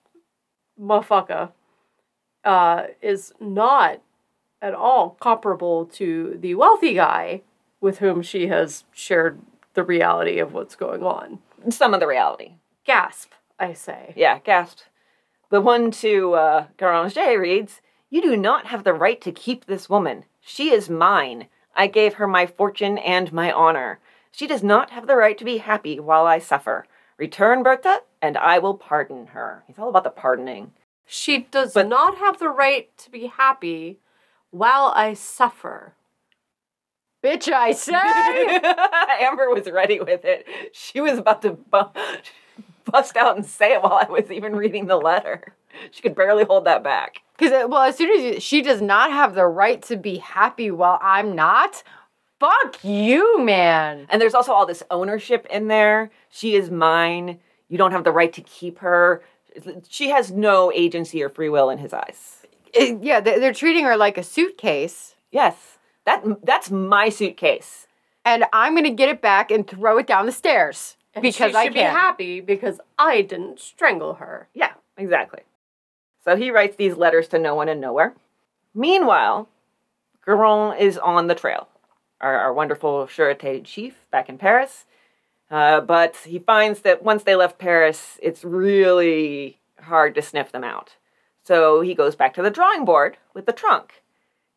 motherfucker 0.81 1.51
uh, 2.45 2.85
is 3.01 3.33
not 3.41 4.01
at 4.61 4.75
all 4.75 5.17
comparable 5.21 5.87
to 5.87 6.39
the 6.41 6.55
wealthy 6.55 6.95
guy 6.95 7.43
with 7.81 7.99
whom 7.99 8.23
she 8.23 8.47
has 8.47 8.85
shared 8.93 9.41
the 9.75 9.83
reality 9.83 10.39
of 10.39 10.53
what's 10.53 10.77
going 10.77 11.03
on. 11.03 11.41
Some 11.71 11.95
of 11.95 12.01
the 12.01 12.07
reality. 12.07 12.53
Gasp, 12.85 13.33
I 13.59 13.73
say. 13.73 14.13
Yeah, 14.17 14.39
gasped. 14.39 14.85
The 15.53 15.61
one 15.61 15.91
to 15.91 16.33
uh, 16.33 16.67
Garanger 16.79 17.39
reads, 17.39 17.83
You 18.09 18.23
do 18.23 18.39
not 18.39 18.69
have 18.69 18.85
the 18.85 18.95
right 18.95 19.21
to 19.21 19.31
keep 19.31 19.67
this 19.67 19.87
woman. 19.87 20.25
She 20.41 20.71
is 20.71 20.89
mine. 20.89 21.49
I 21.77 21.89
gave 21.89 22.15
her 22.15 22.27
my 22.27 22.47
fortune 22.47 22.97
and 22.97 23.31
my 23.35 23.53
honor. 23.53 24.01
She 24.31 24.47
does 24.47 24.63
not 24.63 24.89
have 24.93 25.07
the 25.07 25.15
right 25.15 25.37
to 25.37 25.45
be 25.45 25.59
happy 25.59 26.01
while 26.01 26.27
I 26.27 26.39
suffer. 26.39 26.87
Return, 27.19 27.63
Bertha, 27.63 27.99
and 28.23 28.39
I 28.39 28.61
will 28.61 28.73
pardon 28.79 29.27
her. 29.27 29.63
He's 29.67 29.79
all 29.79 29.91
about 29.91 30.05
the 30.05 30.11
pardoning. 30.11 30.73
She 31.05 31.41
does 31.51 31.75
But- 31.75 31.87
not 31.89 32.17
have 32.17 32.39
the 32.39 32.49
right 32.49 32.89
to 32.97 33.11
be 33.11 33.27
happy 33.27 33.99
while 34.53 34.91
I 34.97 35.13
suffer. 35.13 35.93
Bitch, 37.23 37.53
I 37.53 37.73
say. 37.73 37.93
Amber 39.21 39.51
was 39.51 39.71
ready 39.71 40.01
with 40.01 40.25
it. 40.25 40.47
She 40.73 41.03
was 41.03 41.19
about 41.19 41.43
to 41.43 41.51
bu- 41.53 41.93
bust 42.91 43.17
out 43.17 43.37
and 43.37 43.45
say 43.47 43.73
it 43.75 43.83
while 43.83 43.95
I 44.07 44.11
was 44.11 44.31
even 44.31 44.55
reading 44.57 44.87
the 44.87 44.97
letter. 44.97 45.55
She 45.91 46.03
could 46.03 46.15
barely 46.15 46.45
hold 46.45 46.65
that 46.67 46.83
back. 46.85 47.23
Because 47.39 47.53
uh, 47.53 47.67
well, 47.69 47.83
as 47.83 47.97
soon 47.97 48.11
as 48.11 48.23
you, 48.23 48.41
she 48.41 48.63
does 48.63 48.83
not 48.83 49.11
have 49.11 49.35
the 49.35 49.47
right 49.47 49.81
to 49.83 49.97
be 49.97 50.19
happy 50.19 50.71
while 50.71 50.99
I'm 51.03 51.35
not. 51.35 51.83
Fuck 52.39 52.85
you, 52.85 53.41
man. 53.41 54.07
And 54.11 54.21
there's 54.21 54.35
also 54.35 54.53
all 54.53 54.67
this 54.67 54.83
ownership 54.91 55.47
in 55.51 55.69
there. 55.69 56.11
She 56.29 56.55
is 56.57 56.71
mine. 56.71 57.39
You 57.69 57.79
don't 57.79 57.93
have 57.93 58.05
the 58.05 58.13
right 58.13 58.33
to 58.35 58.43
keep 58.43 58.79
her. 58.81 59.23
She 59.89 60.11
has 60.11 60.31
no 60.31 60.73
agency 60.73 61.23
or 61.23 61.29
free 61.29 61.49
will 61.49 61.71
in 61.71 61.79
his 61.79 61.93
eyes. 61.93 62.45
It- 62.75 63.03
yeah, 63.03 63.21
they- 63.21 63.39
they're 63.39 63.53
treating 63.55 63.85
her 63.85 63.97
like 63.97 64.19
a 64.19 64.23
suitcase, 64.23 65.15
Yes, 65.31 65.79
that 66.05 66.23
that's 66.45 66.71
my 66.71 67.09
suitcase. 67.09 67.87
and 68.25 68.45
I'm 68.53 68.75
gonna 68.75 68.91
get 68.91 69.09
it 69.09 69.21
back 69.23 69.51
and 69.51 69.67
throw 69.67 69.99
it 69.99 70.07
down 70.07 70.27
the 70.27 70.33
stairs 70.33 70.97
And 71.15 71.23
because 71.23 71.53
she 71.53 71.57
I 71.57 71.65
should 71.65 71.75
be 71.75 71.81
happy 71.81 72.41
because 72.41 72.81
I 72.99 73.23
didn't 73.23 73.61
strangle 73.61 74.15
her. 74.15 74.49
Yeah, 74.55 74.73
exactly. 74.97 75.41
So 76.25 76.37
he 76.37 76.51
writes 76.51 76.77
these 76.77 76.97
letters 76.97 77.29
to 77.29 77.39
no 77.39 77.55
one 77.55 77.69
and 77.69 77.81
nowhere. 77.81 78.15
Meanwhile, 78.75 79.49
Goron 80.25 80.79
is 80.79 80.97
on 80.97 81.27
the 81.27 81.35
trail, 81.35 81.69
our, 82.21 82.39
our 82.39 82.53
wonderful 82.55 83.07
Sûreté 83.07 83.63
chief 83.65 84.07
back 84.11 84.29
in 84.29 84.39
Paris. 84.39 84.87
Uh, 85.51 85.81
but 85.81 86.17
he 86.17 86.39
finds 86.39 86.81
that 86.81 87.03
once 87.03 87.25
they 87.25 87.37
left 87.37 87.59
Paris, 87.59 88.19
it's 88.23 88.43
really 88.45 89.59
hard 89.81 90.15
to 90.15 90.23
sniff 90.23 90.51
them 90.51 90.65
out. 90.65 90.97
So 91.45 91.81
he 91.83 91.95
goes 91.95 92.15
back 92.15 92.33
to 92.35 92.43
the 92.43 92.51
drawing 92.51 92.85
board 92.87 93.19
with 93.35 93.47
the 93.47 93.53
trunk. 93.53 94.03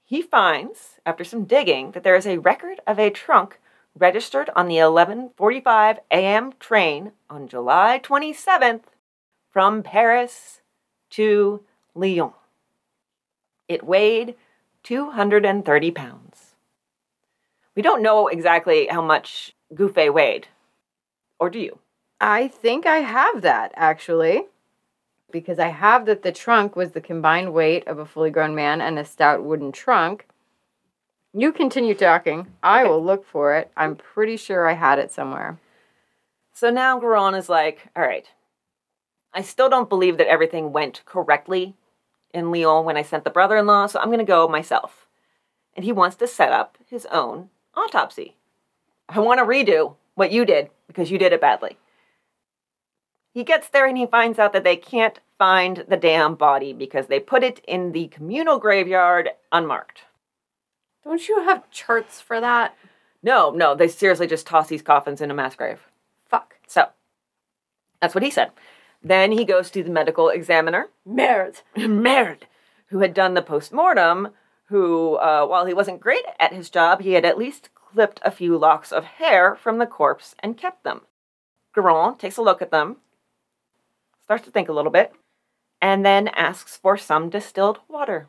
he 0.08 0.22
finds, 0.22 1.00
after 1.06 1.24
some 1.24 1.46
digging, 1.46 1.92
that 1.92 2.04
there 2.04 2.16
is 2.16 2.28
a 2.28 2.38
record 2.38 2.80
of 2.86 3.00
a 3.00 3.10
trunk 3.10 3.60
registered 3.98 4.50
on 4.56 4.68
the 4.68 4.76
11:45 4.78 6.00
a.m. 6.12 6.54
train 6.60 7.12
on 7.30 7.48
July 7.48 8.00
27th 8.04 8.84
from 9.52 9.84
Paris 9.84 10.62
to 11.12 11.64
Lyon. 11.94 12.34
It 13.68 13.84
weighed 13.84 14.36
230 14.84 15.92
pounds. 15.92 16.56
We 17.76 17.82
don't 17.82 18.04
know 18.04 18.28
exactly 18.28 18.88
how 18.88 19.02
much 19.02 19.56
Gouffé 19.74 20.14
weighed. 20.14 20.48
Or 21.40 21.50
do 21.50 21.60
you? 21.60 21.80
I 22.22 22.48
think 22.48 22.86
I 22.86 22.98
have 22.98 23.42
that 23.42 23.72
actually. 23.76 24.46
Because 25.32 25.60
I 25.60 25.68
have 25.68 26.06
that 26.06 26.22
the 26.22 26.32
trunk 26.32 26.76
was 26.76 26.92
the 26.92 27.02
combined 27.02 27.54
weight 27.54 27.86
of 27.88 28.00
a 28.00 28.06
fully 28.06 28.30
grown 28.30 28.56
man 28.56 28.80
and 28.80 28.98
a 28.98 29.04
stout 29.04 29.44
wooden 29.44 29.72
trunk. 29.72 30.28
You 31.38 31.52
continue 31.52 31.96
talking. 31.96 32.48
I 32.64 32.84
Okay. 32.84 32.90
will 32.90 33.04
look 33.04 33.26
for 33.26 33.56
it. 33.56 33.70
I'm 33.76 33.98
pretty 33.98 34.38
sure 34.38 34.70
I 34.70 34.74
had 34.74 35.00
it 35.00 35.12
somewhere. 35.12 35.60
So 36.54 36.70
now 36.70 36.98
Goron 36.98 37.36
is 37.36 37.50
like, 37.50 37.88
all 37.94 38.04
right, 38.04 38.26
I 39.34 39.42
still 39.42 39.68
don't 39.68 39.90
believe 39.90 40.18
that 40.18 40.30
everything 40.30 40.72
went 40.72 41.04
correctly 41.04 41.76
in 42.34 42.54
Lyon 42.54 42.86
when 42.86 42.96
I 42.96 43.02
sent 43.02 43.26
the 43.26 43.30
brother 43.30 43.58
in 43.58 43.66
law, 43.66 43.86
so 43.86 44.00
I'm 44.00 44.08
going 44.08 44.20
to 44.20 44.24
go 44.24 44.48
myself. 44.48 45.08
And 45.76 45.84
he 45.84 45.92
wants 45.92 46.16
to 46.18 46.28
set 46.28 46.54
up 46.54 46.78
his 46.88 47.06
own 47.08 47.50
autopsy. 47.76 48.38
I 49.10 49.20
want 49.20 49.40
to 49.40 49.46
redo 49.46 49.96
what 50.14 50.32
you 50.32 50.46
did 50.46 50.70
because 50.88 51.12
you 51.12 51.18
did 51.18 51.34
it 51.34 51.42
badly. 51.42 51.78
He 53.34 53.44
gets 53.44 53.68
there 53.68 53.86
and 53.86 53.98
he 53.98 54.06
finds 54.06 54.40
out 54.40 54.54
that 54.54 54.64
they 54.64 54.78
can't 54.78 55.20
find 55.38 55.84
the 55.90 55.98
damn 55.98 56.36
body 56.36 56.72
because 56.72 57.08
they 57.08 57.20
put 57.20 57.44
it 57.44 57.60
in 57.68 57.92
the 57.92 58.08
communal 58.08 58.58
graveyard 58.58 59.32
unmarked. 59.52 60.04
Don't 61.06 61.28
you 61.30 61.44
have 61.44 61.70
charts 61.70 62.20
for 62.20 62.42
that? 62.42 62.76
No, 63.22 63.52
no, 63.52 63.76
they 63.76 63.88
seriously 63.88 64.28
just 64.28 64.48
toss 64.48 64.68
these 64.68 64.82
coffins 64.82 65.22
in 65.22 65.32
a 65.32 65.36
mass 65.36 65.56
grave. 65.56 65.88
Fuck. 66.28 66.56
So, 66.68 66.88
that's 68.02 68.16
what 68.16 68.24
he 68.24 68.32
said. 68.32 68.52
Then 69.04 69.32
he 69.32 69.46
goes 69.46 69.70
to 69.72 69.84
the 69.84 69.92
medical 69.92 70.30
examiner, 70.30 70.90
Merde. 71.06 71.60
Merd, 71.78 72.42
who 72.88 73.00
had 73.00 73.14
done 73.14 73.36
the 73.36 73.42
post-mortem, 73.44 74.30
who, 74.66 75.16
uh, 75.16 75.46
while 75.46 75.66
he 75.68 75.76
wasn't 75.76 76.00
great 76.00 76.26
at 76.40 76.54
his 76.54 76.72
job, 76.72 77.02
he 77.02 77.14
had 77.14 77.24
at 77.24 77.38
least 77.38 77.70
clipped 77.74 78.20
a 78.24 78.32
few 78.32 78.58
locks 78.58 78.92
of 78.92 79.06
hair 79.06 79.56
from 79.56 79.78
the 79.78 79.86
corpse 79.86 80.36
and 80.40 80.58
kept 80.58 80.84
them. 80.84 81.02
Goron 81.74 82.18
takes 82.18 82.38
a 82.38 82.42
look 82.42 82.62
at 82.64 82.72
them, 82.72 82.98
starts 84.24 84.44
to 84.46 84.52
think 84.52 84.70
a 84.70 84.74
little 84.74 84.92
bit, 84.92 85.14
and 85.80 86.04
then 86.04 86.28
asks 86.30 86.78
for 86.78 86.98
some 86.98 87.30
distilled 87.30 87.80
water. 87.88 88.28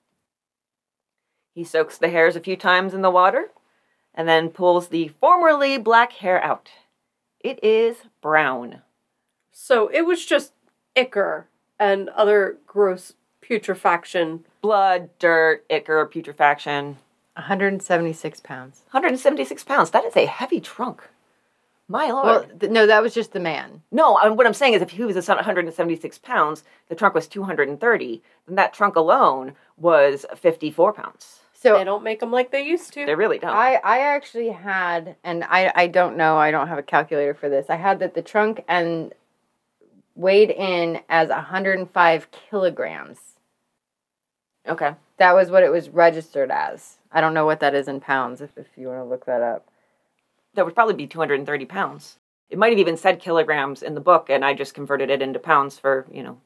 He 1.56 1.64
soaks 1.64 1.96
the 1.96 2.10
hairs 2.10 2.36
a 2.36 2.40
few 2.40 2.54
times 2.54 2.92
in 2.92 3.00
the 3.00 3.10
water 3.10 3.50
and 4.14 4.28
then 4.28 4.50
pulls 4.50 4.88
the 4.88 5.08
formerly 5.08 5.78
black 5.78 6.12
hair 6.12 6.40
out. 6.44 6.68
It 7.40 7.58
is 7.64 7.96
brown. 8.20 8.82
So 9.52 9.88
it 9.88 10.02
was 10.02 10.26
just 10.26 10.52
ichor 10.94 11.46
and 11.80 12.10
other 12.10 12.58
gross 12.66 13.14
putrefaction. 13.40 14.44
Blood, 14.60 15.08
dirt, 15.18 15.64
ichor, 15.70 16.04
putrefaction. 16.04 16.98
176 17.36 18.40
pounds. 18.40 18.82
176 18.90 19.64
pounds. 19.64 19.90
That 19.92 20.04
is 20.04 20.14
a 20.14 20.26
heavy 20.26 20.60
trunk. 20.60 21.08
My 21.88 22.10
lord. 22.10 22.26
Well, 22.26 22.46
th- 22.60 22.70
no, 22.72 22.86
that 22.86 23.02
was 23.02 23.14
just 23.14 23.32
the 23.32 23.40
man. 23.40 23.80
no, 23.90 24.16
I- 24.16 24.28
what 24.28 24.46
I'm 24.46 24.52
saying 24.52 24.74
is 24.74 24.82
if 24.82 24.90
he 24.90 25.04
was 25.04 25.16
176 25.16 26.18
pounds, 26.18 26.64
the 26.90 26.94
trunk 26.94 27.14
was 27.14 27.26
230, 27.28 28.22
then 28.46 28.56
that 28.56 28.74
trunk 28.74 28.94
alone 28.96 29.54
was 29.78 30.26
54 30.36 30.92
pounds. 30.92 31.40
So 31.58 31.78
They 31.78 31.84
don't 31.84 32.04
make 32.04 32.20
them 32.20 32.30
like 32.30 32.50
they 32.50 32.62
used 32.62 32.92
to. 32.92 33.06
They 33.06 33.14
really 33.14 33.38
don't. 33.38 33.50
I, 33.50 33.80
I 33.82 34.00
actually 34.00 34.50
had, 34.50 35.16
and 35.24 35.42
I, 35.44 35.72
I 35.74 35.86
don't 35.86 36.16
know, 36.16 36.36
I 36.36 36.50
don't 36.50 36.68
have 36.68 36.76
a 36.76 36.82
calculator 36.82 37.32
for 37.32 37.48
this. 37.48 37.66
I 37.70 37.76
had 37.76 37.98
that 38.00 38.14
the 38.14 38.20
trunk 38.20 38.62
and 38.68 39.14
weighed 40.14 40.50
in 40.50 41.00
as 41.08 41.30
105 41.30 42.28
kilograms. 42.30 43.18
okay. 44.68 44.94
That 45.18 45.34
was 45.34 45.50
what 45.50 45.62
it 45.62 45.72
was 45.72 45.88
registered 45.88 46.50
as. 46.50 46.98
I 47.10 47.22
don't 47.22 47.32
know 47.32 47.46
what 47.46 47.60
that 47.60 47.74
is 47.74 47.88
in 47.88 48.00
pounds 48.00 48.42
if, 48.42 48.50
if 48.58 48.66
you 48.76 48.88
want 48.88 49.00
to 49.00 49.04
look 49.04 49.24
that 49.24 49.40
up. 49.40 49.66
That 50.54 50.66
would 50.66 50.74
probably 50.74 50.94
be 50.94 51.06
230 51.06 51.64
pounds. 51.64 52.18
It 52.50 52.58
might 52.58 52.68
have 52.68 52.78
even 52.78 52.98
said 52.98 53.18
kilograms 53.18 53.82
in 53.82 53.94
the 53.94 54.00
book, 54.00 54.28
and 54.28 54.44
I 54.44 54.52
just 54.52 54.74
converted 54.74 55.08
it 55.08 55.22
into 55.22 55.38
pounds 55.38 55.78
for, 55.78 56.06
you 56.12 56.22
know, 56.22 56.38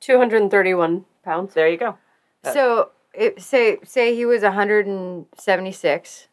231 0.00 1.04
pounds. 1.22 1.52
there 1.52 1.68
you 1.68 1.76
go. 1.76 1.98
So 2.54 2.92
it, 3.16 3.42
say 3.42 3.78
say 3.84 4.14
he 4.14 4.24
was 4.26 4.42
176. 4.42 6.28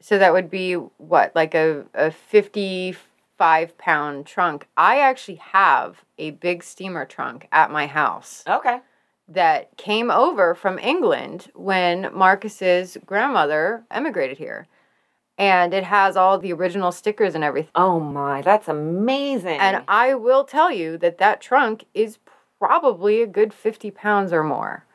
So 0.00 0.18
that 0.18 0.32
would 0.32 0.50
be 0.50 0.74
what, 0.74 1.34
like 1.34 1.54
a, 1.54 1.84
a 1.94 2.10
55 2.10 3.78
pound 3.78 4.26
trunk. 4.26 4.68
I 4.76 5.00
actually 5.00 5.36
have 5.36 6.04
a 6.18 6.30
big 6.32 6.62
steamer 6.62 7.04
trunk 7.04 7.48
at 7.50 7.70
my 7.70 7.86
house 7.86 8.44
Okay. 8.46 8.80
that 9.28 9.76
came 9.76 10.10
over 10.10 10.54
from 10.54 10.78
England 10.78 11.50
when 11.54 12.10
Marcus's 12.14 12.96
grandmother 13.04 13.84
emigrated 13.90 14.38
here. 14.38 14.66
And 15.38 15.74
it 15.74 15.84
has 15.84 16.16
all 16.16 16.38
the 16.38 16.52
original 16.52 16.92
stickers 16.92 17.34
and 17.34 17.44
everything. 17.44 17.72
Oh 17.74 18.00
my, 18.00 18.40
that's 18.42 18.68
amazing. 18.68 19.58
And 19.60 19.82
I 19.88 20.14
will 20.14 20.44
tell 20.44 20.70
you 20.72 20.96
that 20.98 21.18
that 21.18 21.40
trunk 21.42 21.84
is 21.92 22.18
probably 22.58 23.20
a 23.20 23.26
good 23.26 23.52
50 23.52 23.90
pounds 23.90 24.32
or 24.32 24.42
more. 24.42 24.85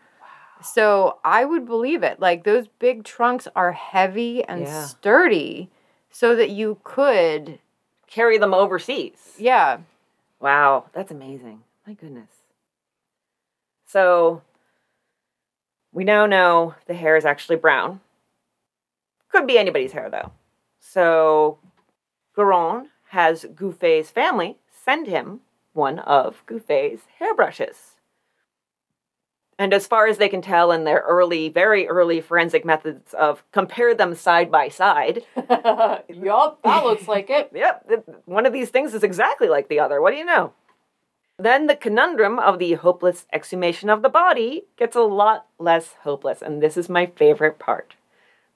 So 0.64 1.20
I 1.24 1.46
would 1.46 1.66
believe 1.66 2.04
it. 2.04 2.20
Like 2.20 2.44
those 2.44 2.68
big 2.80 3.04
trunks 3.04 3.48
are 3.56 3.72
heavy 3.72 4.44
and 4.44 4.62
Yeah. 4.62 4.86
sturdy 4.86 5.70
so 6.10 6.36
that 6.36 6.50
you 6.50 6.80
could, 6.84 7.60
carry 8.08 8.38
them 8.38 8.54
overseas. 8.54 9.36
yeah. 9.38 9.80
Wow, 10.40 10.86
that's 10.94 11.12
amazing. 11.12 11.64
My 11.86 11.94
goodness. 11.94 12.30
So 13.86 14.42
we 15.92 16.04
now 16.04 16.26
know 16.26 16.76
the 16.88 16.94
hair 16.96 17.16
is 17.16 17.26
actually 17.26 17.58
brown. 17.58 18.00
Could 19.30 19.46
be 19.48 19.58
anybody's 19.58 19.92
hair 19.92 20.10
though. 20.10 20.32
So 20.80 21.60
Goron 22.36 22.90
has 23.10 23.44
Gouffé's 23.46 24.10
family 24.10 24.58
send 24.84 25.06
him 25.08 25.42
one 25.74 26.00
of 26.00 26.44
Gouffé's 26.48 27.02
hairbrushes. 27.20 27.91
And 29.60 29.74
as 29.74 29.86
far 29.86 30.08
as 30.08 30.18
they 30.18 30.30
can 30.30 30.42
tell 30.42 30.72
in 30.72 30.86
their 30.86 31.04
early, 31.08 31.50
very 31.50 31.88
early 31.88 32.20
forensic 32.20 32.66
methods 32.66 33.14
of 33.14 33.44
compare 33.52 33.94
them 33.94 34.16
side 34.16 34.50
by 34.50 34.70
side, 34.70 35.24
yup, 35.36 36.60
that 36.64 36.84
looks 36.84 37.08
like 37.08 37.30
it. 37.30 37.52
Yep, 37.56 38.24
one 38.26 38.46
of 38.46 38.54
these 38.54 38.70
things 38.70 38.94
is 38.94 39.04
exactly 39.04 39.48
like 39.48 39.68
the 39.68 39.80
other. 39.80 40.02
What 40.02 40.12
do 40.12 40.18
you 40.18 40.26
know? 40.26 40.54
Then 41.38 41.68
the 41.68 41.76
conundrum 41.76 42.40
of 42.40 42.60
the 42.60 42.74
hopeless 42.74 43.26
exhumation 43.34 43.90
of 43.90 44.02
the 44.02 44.10
body 44.10 44.66
gets 44.78 44.96
a 44.96 45.02
lot 45.02 45.48
less 45.60 45.96
hopeless, 46.04 46.42
and 46.42 46.62
this 46.62 46.78
is 46.78 46.90
my 46.90 47.06
favorite 47.06 47.60
part. 47.60 47.96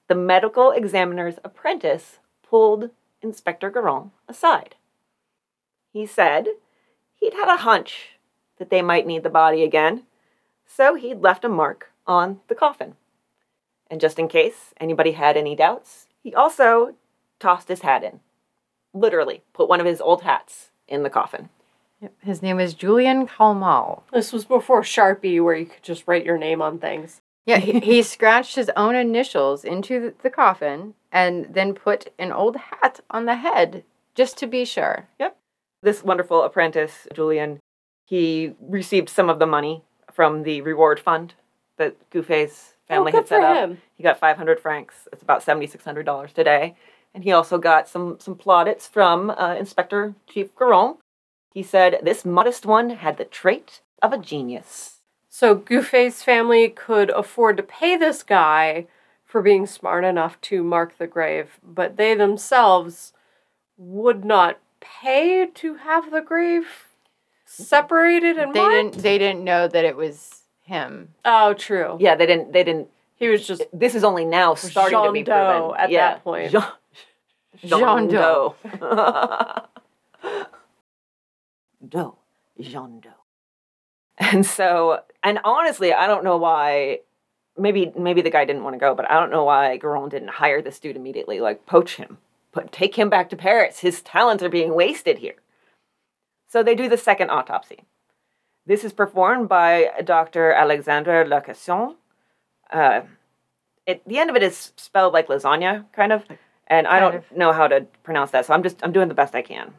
The 0.07 0.15
medical 0.15 0.71
examiner's 0.71 1.35
apprentice 1.43 2.19
pulled 2.47 2.91
Inspector 3.23 3.67
Goron 3.71 4.11
aside. 4.27 4.75
He 5.91 6.05
said 6.05 6.47
he'd 7.15 7.33
had 7.33 7.47
a 7.47 7.61
hunch 7.61 8.19
that 8.59 8.69
they 8.69 8.81
might 8.81 9.07
need 9.07 9.23
the 9.23 9.29
body 9.29 9.63
again, 9.63 10.03
so 10.65 10.95
he'd 10.95 11.21
left 11.21 11.45
a 11.45 11.49
mark 11.49 11.91
on 12.07 12.39
the 12.47 12.55
coffin. 12.55 12.95
And 13.89 14.01
just 14.01 14.19
in 14.19 14.27
case 14.27 14.73
anybody 14.79 15.11
had 15.11 15.37
any 15.37 15.55
doubts, 15.55 16.07
he 16.23 16.33
also 16.33 16.95
tossed 17.39 17.67
his 17.67 17.81
hat 17.81 18.03
in 18.03 18.19
literally 18.95 19.43
put 19.53 19.69
one 19.69 19.79
of 19.79 19.85
his 19.85 20.01
old 20.01 20.23
hats 20.23 20.71
in 20.87 21.03
the 21.03 21.09
coffin. 21.09 21.49
His 22.21 22.41
name 22.41 22.59
is 22.59 22.73
Julian 22.73 23.27
Kalmal. 23.27 24.03
This 24.13 24.31
was 24.31 24.45
before 24.45 24.81
Sharpie, 24.81 25.43
where 25.43 25.55
you 25.55 25.65
could 25.65 25.83
just 25.83 26.03
write 26.07 26.25
your 26.25 26.37
name 26.37 26.61
on 26.61 26.79
things. 26.79 27.21
Yeah, 27.45 27.57
he, 27.57 27.79
he 27.79 28.03
scratched 28.03 28.55
his 28.55 28.71
own 28.75 28.95
initials 28.95 29.63
into 29.63 29.99
the, 29.99 30.13
the 30.23 30.29
coffin 30.29 30.93
and 31.11 31.53
then 31.53 31.73
put 31.73 32.11
an 32.19 32.31
old 32.31 32.57
hat 32.57 32.99
on 33.09 33.25
the 33.25 33.35
head 33.35 33.83
just 34.13 34.37
to 34.39 34.47
be 34.47 34.65
sure. 34.65 35.07
Yep. 35.19 35.37
This 35.81 36.03
wonderful 36.03 36.43
apprentice, 36.43 37.07
Julian, 37.13 37.59
he 38.05 38.53
received 38.59 39.09
some 39.09 39.29
of 39.29 39.39
the 39.39 39.45
money 39.45 39.83
from 40.15 40.43
the 40.43 40.61
reward 40.61 40.99
fund 40.99 41.33
that 41.77 42.09
Gouffé's 42.09 42.75
family 42.87 43.11
oh, 43.13 43.17
had 43.17 43.27
set 43.27 43.43
up. 43.43 43.57
him. 43.57 43.81
He 43.95 44.03
got 44.03 44.17
500 44.17 44.59
francs. 44.59 45.07
It's 45.11 45.21
about 45.21 45.45
$7,600 45.45 46.33
today. 46.33 46.75
And 47.13 47.23
he 47.23 47.31
also 47.31 47.57
got 47.57 47.89
some, 47.89 48.17
some 48.19 48.35
plaudits 48.35 48.87
from 48.87 49.29
uh, 49.29 49.55
Inspector 49.59 50.15
Chief 50.27 50.55
Goron. 50.55 50.95
He 51.53 51.63
said, 51.63 51.99
This 52.01 52.25
modest 52.25 52.65
one 52.65 52.91
had 52.91 53.17
the 53.17 53.25
trait 53.25 53.81
of 54.01 54.13
a 54.13 54.17
genius. 54.17 54.99
So 55.29 55.55
Gouffé's 55.55 56.23
family 56.23 56.69
could 56.69 57.09
afford 57.09 57.57
to 57.57 57.63
pay 57.63 57.97
this 57.97 58.23
guy 58.23 58.87
for 59.25 59.41
being 59.41 59.67
smart 59.67 60.05
enough 60.05 60.39
to 60.39 60.63
mark 60.63 60.97
the 60.97 61.07
grave, 61.07 61.59
but 61.61 61.97
they 61.97 62.15
themselves 62.15 63.11
would 63.77 64.23
not 64.23 64.59
pay 64.79 65.45
to 65.45 65.75
have 65.75 66.11
the 66.11 66.21
grave 66.21 66.84
separated 67.45 68.37
and 68.37 68.53
They 68.53 68.59
marked. 68.59 68.73
didn't 68.93 69.03
they 69.03 69.17
didn't 69.17 69.43
know 69.43 69.67
that 69.67 69.85
it 69.85 69.95
was 69.95 70.41
him. 70.63 71.09
Oh, 71.23 71.53
true. 71.53 71.97
Yeah, 71.99 72.15
they 72.15 72.25
didn't 72.25 72.51
they 72.53 72.63
didn't 72.63 72.89
He 73.15 73.27
was 73.29 73.45
just 73.47 73.63
This 73.71 73.95
is 73.95 74.03
only 74.03 74.25
now 74.25 74.55
starting 74.55 75.01
to 75.03 75.11
be 75.11 75.19
Jean 75.19 75.25
Doe 75.25 75.61
proven. 75.69 75.79
at 75.81 75.89
yeah. 75.91 76.09
that 76.13 76.23
point. 76.23 76.51
Jean, 76.51 76.63
Jean 77.63 78.07
Doe. 78.07 78.55
Doe. 81.87 82.17
Jean 82.59 82.99
Doe. 82.99 83.09
And 84.17 84.45
so, 84.45 85.01
and 85.23 85.39
honestly, 85.43 85.93
I 85.93 86.07
don't 86.07 86.23
know 86.23 86.37
why. 86.37 86.99
Maybe 87.57 87.91
maybe 87.97 88.21
the 88.21 88.29
guy 88.29 88.43
didn't 88.45 88.63
want 88.63 88.73
to 88.73 88.79
go, 88.79 88.95
but 88.95 89.09
I 89.09 89.19
don't 89.19 89.29
know 89.31 89.43
why 89.45 89.77
Goron 89.77 90.09
didn't 90.09 90.29
hire 90.29 90.61
this 90.61 90.79
dude 90.79 90.95
immediately. 90.95 91.39
Like 91.39 91.65
poach 91.65 91.95
him, 91.95 92.17
but 92.53 92.71
take 92.71 92.95
him 92.95 93.09
back 93.09 93.29
to 93.29 93.35
Paris. 93.37 93.79
His 93.79 94.01
talents 94.01 94.43
are 94.43 94.49
being 94.49 94.73
wasted 94.73 95.19
here. 95.19 95.35
So 96.55 96.63
they 96.63 96.73
do 96.73 96.87
the 96.87 96.95
second 96.97 97.31
autopsy. 97.31 97.83
This 98.65 98.85
is 98.85 98.93
performed 98.93 99.49
by 99.49 99.91
Dr. 100.05 100.53
Alexandre 100.53 101.25
Lacasson. 101.25 101.95
Uh, 102.71 103.01
it, 103.85 104.07
the 104.07 104.19
end 104.19 104.29
of 104.29 104.37
it 104.37 104.41
is 104.41 104.71
spelled 104.77 105.11
like 105.11 105.27
lasagna, 105.27 105.83
kind 105.91 106.13
of, 106.13 106.23
and 106.67 106.87
I 106.87 107.01
don't 107.01 107.29
know 107.35 107.51
how 107.51 107.67
to 107.67 107.81
pronounce 108.03 108.31
that, 108.31 108.45
so 108.45 108.53
I'm 108.53 108.63
just 108.63 108.81
I'm 108.83 108.93
doing 108.93 109.09
the 109.09 109.13
best 109.13 109.35
I 109.35 109.41
can. 109.41 109.73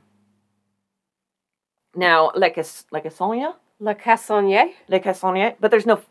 Now, 1.94 2.30
Lacas- 2.36 2.84
Lacassonia, 2.92 3.54
Le 3.80 3.94
Cassonnier. 3.94 4.74
Le 4.90 5.54
but 5.58 5.70
there's 5.70 5.86
no. 5.86 6.02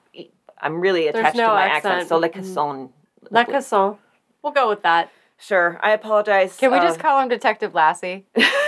I'm 0.59 0.81
really 0.81 1.07
attached 1.09 1.37
no 1.37 1.49
to 1.49 1.53
my 1.53 1.65
accent, 1.67 1.93
accent. 1.93 2.09
so 2.09 2.17
Le 2.17 2.29
Mhm. 2.29 3.51
Casson. 3.51 3.97
We'll 4.41 4.53
go 4.53 4.67
with 4.67 4.81
that. 4.81 5.11
Sure, 5.37 5.79
I 5.83 5.91
apologize. 5.91 6.57
Can 6.57 6.71
we 6.71 6.79
just 6.79 6.95
um, 6.95 7.01
call 7.03 7.21
him 7.21 7.29
Detective 7.29 7.75
Lassie? 7.75 8.25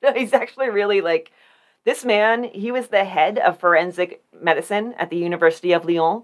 no, 0.02 0.12
he's 0.12 0.32
actually 0.32 0.70
really 0.70 1.00
like 1.00 1.32
this 1.84 2.04
man. 2.04 2.44
He 2.44 2.72
was 2.72 2.88
the 2.88 3.04
head 3.04 3.38
of 3.38 3.58
forensic 3.58 4.22
medicine 4.38 4.94
at 4.98 5.10
the 5.10 5.16
University 5.16 5.72
of 5.72 5.84
Lyon. 5.84 6.22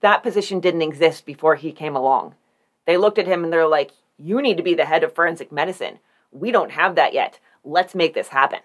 That 0.00 0.22
position 0.22 0.60
didn't 0.60 0.82
exist 0.82 1.26
before 1.26 1.56
he 1.56 1.72
came 1.72 1.96
along. 1.96 2.34
They 2.86 2.96
looked 2.96 3.18
at 3.18 3.26
him 3.26 3.44
and 3.44 3.52
they're 3.52 3.66
like, 3.66 3.90
"You 4.18 4.40
need 4.40 4.56
to 4.56 4.62
be 4.62 4.74
the 4.74 4.84
head 4.84 5.04
of 5.04 5.14
forensic 5.14 5.50
medicine. 5.50 5.98
We 6.30 6.50
don't 6.50 6.72
have 6.72 6.94
that 6.94 7.12
yet. 7.12 7.38
Let's 7.64 7.94
make 7.94 8.14
this 8.14 8.28
happen." 8.28 8.60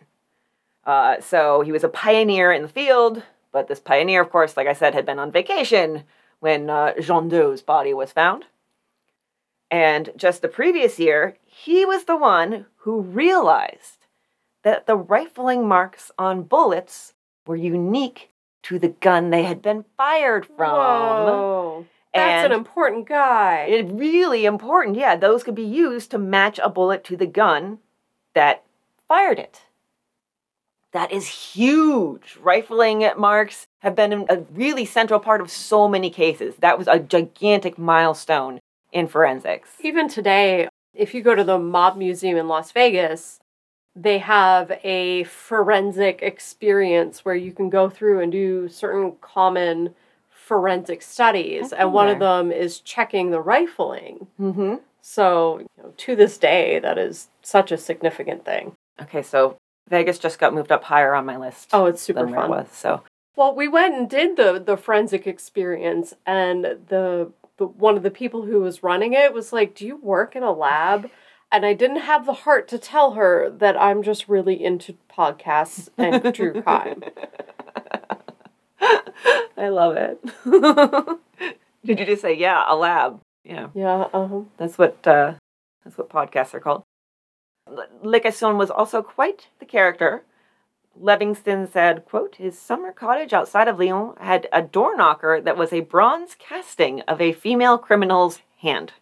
Uh, 0.86 1.20
so 1.20 1.62
he 1.62 1.72
was 1.72 1.84
a 1.84 1.90
pioneer 1.90 2.52
in 2.52 2.62
the 2.62 2.68
field, 2.68 3.24
but 3.52 3.68
this 3.68 3.80
pioneer, 3.80 4.22
of 4.22 4.30
course, 4.30 4.56
like 4.56 4.68
I 4.68 4.74
said, 4.74 4.94
had 4.94 5.06
been 5.06 5.20
on 5.20 5.32
vacation 5.32 6.04
when 6.40 6.70
uh, 6.70 6.94
Jean 7.02 7.28
Doe's 7.28 7.62
body 7.62 7.94
was 7.94 8.12
found. 8.12 8.46
And 9.72 10.12
just 10.16 10.42
the 10.42 10.48
previous 10.48 11.00
year, 11.00 11.38
he 11.64 11.86
was 11.86 12.04
the 12.04 12.18
one 12.18 12.66
who 12.80 13.02
realized 13.02 14.06
that 14.64 14.88
the 14.88 14.98
rifling 14.98 15.68
marks 15.68 16.12
on 16.18 16.44
bullets 16.44 17.14
were 17.48 17.56
unique 17.56 18.32
to 18.64 18.78
the 18.78 18.90
gun 18.90 19.30
they 19.30 19.44
had 19.44 19.62
been 19.62 19.86
fired 19.96 20.46
from. 20.46 20.72
Whoa. 20.76 21.86
That's 22.14 22.44
And 22.46 22.54
an 22.54 22.60
important 22.60 23.08
guy. 23.08 23.66
it 23.70 23.88
really 23.92 24.46
important. 24.46 24.98
Yeah, 24.98 25.16
those 25.16 25.44
could 25.44 25.56
be 25.56 25.64
used 25.64 26.12
to 26.12 26.18
match 26.18 26.60
a 26.62 26.70
bullet 26.70 27.04
to 27.06 27.16
the 27.16 27.28
gun 27.28 27.80
that 28.34 28.64
fired 29.08 29.40
it. 29.40 29.62
That 30.92 31.12
is 31.12 31.28
huge. 31.28 32.38
Rifling 32.42 33.18
marks 33.18 33.68
have 33.80 33.96
been 33.96 34.26
a 34.30 34.40
really 34.54 34.86
central 34.86 35.20
part 35.20 35.42
of 35.42 35.52
so 35.52 35.88
many 35.88 36.10
cases. 36.10 36.56
That 36.60 36.78
was 36.78 36.88
a 36.88 37.00
gigantic 37.00 37.78
milestone 37.78 38.60
in 38.94 39.08
forensics. 39.08 39.70
Even 39.82 40.08
today, 40.08 40.70
if 40.96 41.14
you 41.14 41.22
go 41.22 41.36
to 41.36 41.44
the 41.44 41.60
Mob 41.60 41.98
Museum 41.98 42.38
in 42.38 42.48
Las 42.48 42.72
Vegas, 42.72 43.40
they 43.96 44.18
have 44.20 44.78
a 44.84 45.24
forensic 45.24 46.22
experience 46.22 47.24
where 47.24 47.36
you 47.36 47.52
can 47.52 47.70
go 47.70 47.90
through 47.90 48.20
and 48.22 48.32
do 48.32 48.68
certain 48.68 49.14
common 49.22 49.96
forensic 50.30 51.02
studies. 51.02 51.72
And 51.74 51.94
one 51.94 52.08
of 52.10 52.20
them 52.20 52.52
is 52.52 52.80
checking 52.80 53.32
the 53.32 53.40
rifling. 53.42 54.28
Mm-hmm. 54.40 54.76
So, 55.02 55.60
you 55.60 55.68
know, 55.78 55.94
to 55.96 56.16
this 56.16 56.38
day, 56.38 56.80
that 56.80 56.98
is 56.98 57.30
such 57.42 57.72
a 57.72 57.78
significant 57.78 58.44
thing. 58.44 58.74
Okay, 59.02 59.22
so 59.22 59.58
Vegas 59.90 60.20
just 60.20 60.40
got 60.40 60.54
moved 60.54 60.72
up 60.72 60.84
higher 60.84 61.14
on 61.14 61.26
my 61.26 61.38
list 61.38 61.70
Oh, 61.74 61.86
it's 61.86 62.02
super 62.02 62.26
where 62.26 62.36
it 62.36 62.42
fun. 62.42 62.50
was. 62.50 62.68
So 62.72 63.04
Well, 63.36 63.56
we 63.56 63.68
went 63.68 63.94
and 63.96 64.10
did 64.10 64.36
the 64.36 64.60
the 64.60 64.78
forensic 64.78 65.28
experience, 65.28 66.14
and 66.26 66.64
the, 66.88 67.32
the 67.58 67.68
one 67.68 67.98
of 67.98 68.04
the 68.04 68.12
people 68.12 68.44
who 68.44 68.60
was 68.60 68.84
running 68.84 69.14
it 69.14 69.34
was 69.34 69.54
like, 69.54 69.76
"Do 69.76 69.86
you 69.86 69.98
work 69.98 70.36
in 70.36 70.44
a 70.44 70.52
lab?" 70.52 71.10
And 71.52 71.66
I 71.66 71.74
didn't 71.74 72.02
have 72.02 72.26
the 72.26 72.34
heart 72.34 72.68
to 72.70 72.80
tell 72.80 73.12
her 73.12 73.50
that 73.50 73.80
I'm 73.80 74.04
just 74.04 74.28
really 74.28 74.62
into 74.62 74.98
podcasts 75.10 75.90
and 75.98 76.34
true 76.34 76.62
crime. 76.64 77.04
I 79.58 79.70
love 79.70 79.96
it. 79.96 80.20
Did 81.86 82.00
you 82.00 82.06
just 82.06 82.22
say 82.22 82.34
yeah, 82.34 82.64
a 82.68 82.76
lab? 82.76 83.20
Yeah. 83.44 83.68
Yeah, 83.74 84.08
uh-huh. 84.14 84.42
That's 84.58 84.78
what 84.78 85.06
uh, 85.08 85.36
that's 85.84 85.98
what 85.98 86.10
podcasts 86.10 86.54
are 86.54 86.60
called. 86.60 86.84
Licasson 88.04 88.58
was 88.58 88.70
also 88.70 89.02
quite 89.02 89.48
the 89.60 89.66
character. 89.66 90.24
Livingston 90.98 91.68
said, 91.68 92.06
quote, 92.06 92.36
his 92.36 92.58
summer 92.58 92.92
cottage 92.92 93.34
outside 93.34 93.68
of 93.68 93.80
Lyon 93.80 94.14
had 94.20 94.48
a 94.54 94.62
door 94.62 94.96
knocker 94.96 95.42
that 95.42 95.58
was 95.58 95.74
a 95.74 95.82
bronze 95.82 96.36
casting 96.38 97.02
of 97.02 97.20
a 97.20 97.34
female 97.34 97.78
criminal's 97.78 98.40
hand. 98.62 98.94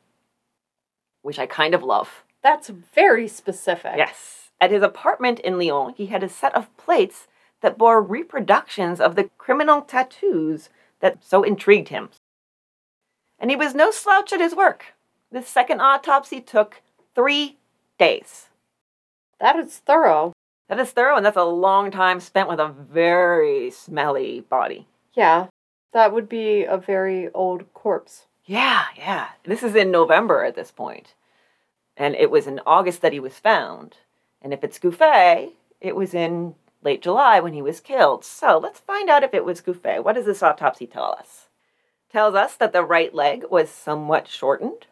Which 1.21 1.39
I 1.39 1.45
kind 1.45 1.73
of 1.73 1.83
love. 1.83 2.23
That's 2.41 2.69
very 2.69 3.27
specific. 3.27 3.93
Yes. 3.95 4.49
At 4.59 4.71
his 4.71 4.81
apartment 4.81 5.39
in 5.39 5.57
Lyon, 5.57 5.93
he 5.95 6.07
had 6.07 6.23
a 6.23 6.29
set 6.29 6.55
of 6.55 6.75
plates 6.77 7.27
that 7.61 7.77
bore 7.77 8.01
reproductions 8.01 8.99
of 8.99 9.15
the 9.15 9.29
criminal 9.37 9.81
tattoos 9.81 10.69
that 10.99 11.23
so 11.23 11.43
intrigued 11.43 11.89
him. 11.89 12.09
And 13.39 13.49
he 13.49 13.55
was 13.55 13.73
no 13.73 13.91
slouch 13.91 14.33
at 14.33 14.41
his 14.41 14.55
work. 14.55 14.93
The 15.31 15.41
second 15.41 15.79
autopsy 15.79 16.41
took 16.41 16.81
three 17.15 17.57
days. 17.97 18.47
That 19.39 19.55
is 19.55 19.77
thorough. 19.77 20.32
That 20.73 20.81
is 20.81 20.89
thorough, 20.89 21.17
and 21.17 21.23
that's 21.23 21.37
a 21.37 21.43
long 21.43 21.91
time 21.91 22.19
spent 22.19 22.49
with 22.49 22.59
a 22.59 22.67
very 22.67 23.69
smelly 23.69 24.39
body. 24.39 24.87
Yeah, 25.13 25.49
that 25.91 26.11
would 26.11 26.27
be 26.27 26.63
a 26.63 26.77
very 26.77 27.29
old 27.29 27.71
corpse. 27.75 28.25
Yeah, 28.43 28.85
yeah. 28.97 29.27
This 29.43 29.61
is 29.61 29.75
in 29.75 29.91
November 29.91 30.43
at 30.43 30.55
this. 30.55 30.73
And 31.95 32.15
it 32.15 32.31
was 32.31 32.47
in 32.47 32.59
August 32.65 33.03
that 33.03 33.13
he 33.13 33.19
was 33.19 33.37
found. 33.37 33.97
And 34.41 34.51
if 34.51 34.63
it's 34.63 34.79
Gouffé, 34.79 35.51
it 35.79 35.95
was 35.95 36.15
in 36.15 36.55
late 36.81 37.03
July 37.03 37.39
when 37.39 37.53
he 37.53 37.61
was 37.61 37.79
killed. 37.79 38.25
So 38.25 38.57
let's 38.57 38.79
find 38.79 39.11
out 39.11 39.23
if 39.23 39.35
it 39.35 39.45
was 39.45 39.61
Gouffé. 39.61 40.03
What 40.03 40.13
does 40.13 40.25
this 40.25 40.41
autopsy 40.41 40.87
tell 40.87 41.15
us? 41.19 41.49
Tells 42.11 42.33
us 42.33 42.55
that 42.55 42.73
the 42.73 42.83
right 42.83 43.13
leg 43.13 43.43
was 43.47 43.69
somewhat 43.69 44.27
shortened. 44.27 44.87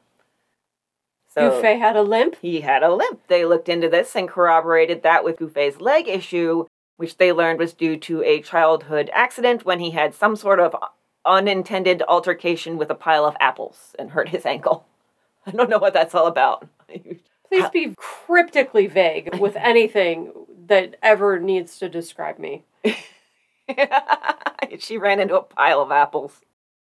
So 1.33 1.49
Buffet 1.49 1.79
had 1.79 1.95
a 1.95 2.01
limp. 2.01 2.35
he 2.41 2.59
had 2.59 2.83
a 2.83 2.93
limp. 2.93 3.21
They 3.27 3.45
looked 3.45 3.69
into 3.69 3.87
this 3.87 4.15
and 4.17 4.27
corroborated 4.27 5.01
that 5.03 5.23
with 5.23 5.37
Gouffé's 5.39 5.79
leg 5.79 6.09
issue, 6.09 6.65
which 6.97 7.17
they 7.17 7.31
learned 7.31 7.57
was 7.57 7.73
due 7.73 7.95
to 7.97 8.21
a 8.23 8.41
childhood 8.41 9.09
accident 9.13 9.63
when 9.63 9.79
he 9.79 9.91
had 9.91 10.13
some 10.13 10.35
sort 10.35 10.59
of 10.59 10.75
unintended 11.25 12.03
altercation 12.05 12.77
with 12.77 12.89
a 12.89 12.95
pile 12.95 13.25
of 13.25 13.37
apples 13.39 13.95
and 13.97 14.11
hurt 14.11 14.29
his 14.29 14.45
ankle. 14.45 14.85
I 15.45 15.51
don't 15.51 15.69
know 15.69 15.77
what 15.77 15.93
that's 15.93 16.13
all 16.13 16.27
about. 16.27 16.67
Please 17.47 17.69
be 17.71 17.93
cryptically 17.95 18.87
vague 18.87 19.35
with 19.39 19.55
anything 19.55 20.33
that 20.67 20.95
ever 21.01 21.39
needs 21.39 21.79
to 21.79 21.87
describe 21.87 22.39
me. 22.39 22.63
she 24.79 24.97
ran 24.97 25.21
into 25.21 25.37
a 25.37 25.43
pile 25.43 25.81
of 25.81 25.91
apples. 25.91 26.41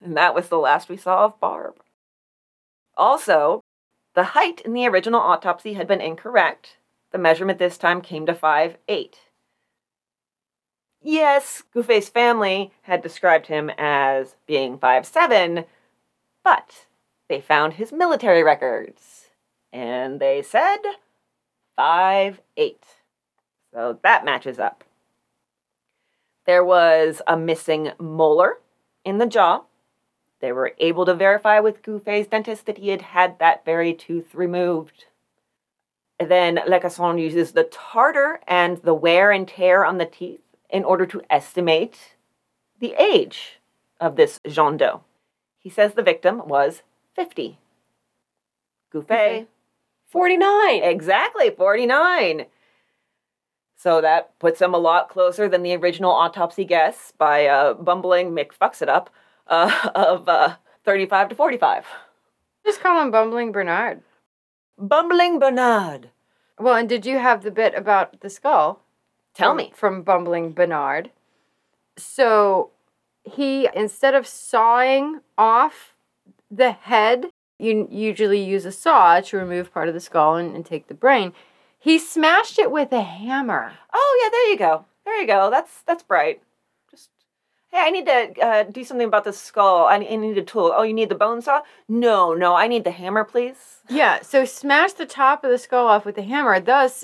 And 0.01 0.17
that 0.17 0.35
was 0.35 0.49
the 0.49 0.57
last 0.57 0.89
we 0.89 0.97
saw 0.97 1.23
of 1.25 1.39
Barb. 1.39 1.75
Also, 2.97 3.61
the 4.15 4.23
height 4.23 4.61
in 4.61 4.73
the 4.73 4.87
original 4.87 5.19
autopsy 5.19 5.73
had 5.73 5.87
been 5.87 6.01
incorrect. 6.01 6.77
The 7.11 7.17
measurement 7.17 7.59
this 7.59 7.77
time 7.77 8.01
came 8.01 8.25
to 8.25 8.33
5'8. 8.33 9.15
Yes, 11.01 11.63
Gouffé's 11.73 12.09
family 12.09 12.71
had 12.81 13.03
described 13.03 13.47
him 13.47 13.69
as 13.77 14.35
being 14.47 14.79
5'7, 14.79 15.65
but 16.43 16.87
they 17.29 17.39
found 17.39 17.73
his 17.73 17.91
military 17.91 18.41
records. 18.41 19.27
And 19.71 20.19
they 20.19 20.41
said 20.41 20.79
5'8. 21.77 22.39
So 23.73 23.99
that 24.01 24.25
matches 24.25 24.57
up. 24.57 24.83
There 26.45 26.63
was 26.63 27.21
a 27.27 27.37
missing 27.37 27.91
molar 27.99 28.59
in 29.03 29.17
the 29.17 29.27
jaw. 29.27 29.63
They 30.45 30.51
were 30.51 30.75
able 30.77 31.07
to 31.07 31.15
verify 31.15 31.59
with 31.59 31.81
Gouffé's 31.81 32.27
dentist 32.27 32.67
that 32.67 32.77
he 32.77 32.89
had 32.89 33.01
had 33.01 33.39
that 33.39 33.65
very 33.65 33.95
tooth 33.95 34.35
removed. 34.35 35.05
Then 36.19 36.57
Lecasson 36.57 37.19
uses 37.19 37.53
the 37.53 37.63
tartar 37.63 38.41
and 38.47 38.77
the 38.83 38.93
wear 38.93 39.31
and 39.31 39.47
tear 39.47 39.83
on 39.83 39.97
the 39.97 40.05
teeth 40.05 40.43
in 40.69 40.83
order 40.83 41.07
to 41.07 41.23
estimate 41.31 42.15
the 42.79 42.93
age 42.93 43.59
of 43.99 44.17
this 44.17 44.39
Jean 44.47 44.77
Doe. 44.77 45.01
He 45.57 45.71
says 45.71 45.95
the 45.95 46.03
victim 46.03 46.47
was 46.47 46.83
50. 47.15 47.57
Gouffé, 48.93 49.07
Gouffé. 49.07 49.47
49. 50.05 50.83
exactly 50.83 51.49
49. 51.49 52.45
So 53.75 53.99
that 53.99 54.37
puts 54.37 54.61
him 54.61 54.75
a 54.75 54.77
lot 54.77 55.09
closer 55.09 55.49
than 55.49 55.63
the 55.63 55.75
original 55.75 56.11
autopsy 56.11 56.65
guess 56.65 57.13
by 57.17 57.47
uh, 57.47 57.73
bumbling 57.73 58.29
Mick 58.29 58.51
fucks 58.53 58.83
it 58.83 58.89
up 58.89 59.09
uh, 59.47 59.89
of 59.95 60.27
uh, 60.27 60.55
35 60.83 61.29
to 61.29 61.35
45. 61.35 61.85
Just 62.65 62.81
call 62.81 63.01
him 63.01 63.11
Bumbling 63.11 63.51
Bernard. 63.51 64.01
Bumbling 64.77 65.39
Bernard. 65.39 66.09
Well, 66.59 66.75
and 66.75 66.89
did 66.89 67.05
you 67.05 67.19
have 67.19 67.43
the 67.43 67.51
bit 67.51 67.73
about 67.75 68.21
the 68.21 68.29
skull? 68.29 68.81
Tell 69.33 69.51
from- 69.51 69.57
me. 69.57 69.71
From 69.75 70.01
Bumbling 70.03 70.51
Bernard. 70.53 71.11
So 71.97 72.71
he, 73.23 73.69
instead 73.73 74.13
of 74.13 74.27
sawing 74.27 75.21
off 75.37 75.95
the 76.51 76.71
head, 76.71 77.27
you 77.57 77.87
usually 77.89 78.43
use 78.43 78.65
a 78.65 78.71
saw 78.71 79.19
to 79.21 79.37
remove 79.37 79.73
part 79.73 79.87
of 79.87 79.93
the 79.93 79.99
skull 79.99 80.35
and, 80.35 80.55
and 80.55 80.65
take 80.65 80.87
the 80.87 80.93
brain. 80.93 81.33
He 81.79 81.99
smashed 81.99 82.59
it 82.59 82.71
with 82.71 82.91
a 82.91 83.01
hammer. 83.01 83.73
Oh 83.93 84.19
yeah, 84.23 84.29
there 84.29 84.49
you 84.49 84.57
go. 84.57 84.85
There 85.05 85.21
you 85.21 85.27
go. 85.27 85.49
That's 85.49 85.83
that's 85.83 86.03
bright. 86.03 86.41
Hey, 87.75 87.81
I 87.87 87.89
need 87.89 88.05
to 88.05 88.41
uh, 88.41 88.63
do 88.63 88.85
something 88.85 89.05
about 89.05 89.25
this 89.25 89.37
skull. 89.37 89.83
I, 89.83 89.95
I 89.95 90.15
need 90.15 90.37
a 90.37 90.41
tool. 90.41 90.73
Oh, 90.73 90.83
you 90.83 90.93
need 90.93 91.09
the 91.09 91.15
bone 91.15 91.41
saw? 91.41 91.61
No, 91.89 92.33
no, 92.33 92.55
I 92.55 92.69
need 92.69 92.85
the 92.85 92.91
hammer, 92.91 93.25
please. 93.25 93.81
Yeah, 93.89 94.21
so 94.21 94.45
smash 94.45 94.93
the 94.93 95.05
top 95.05 95.43
of 95.43 95.51
the 95.51 95.57
skull 95.57 95.85
off 95.85 96.05
with 96.05 96.15
the 96.15 96.21
hammer, 96.21 96.57
thus 96.61 97.03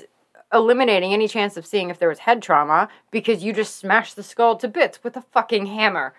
eliminating 0.50 1.12
any 1.12 1.28
chance 1.28 1.58
of 1.58 1.66
seeing 1.66 1.90
if 1.90 1.98
there 1.98 2.08
was 2.08 2.20
head 2.20 2.40
trauma 2.40 2.88
because 3.10 3.44
you 3.44 3.52
just 3.52 3.76
smashed 3.76 4.16
the 4.16 4.22
skull 4.22 4.56
to 4.56 4.66
bits 4.66 5.04
with 5.04 5.14
a 5.14 5.20
fucking 5.20 5.66
hammer. 5.66 6.14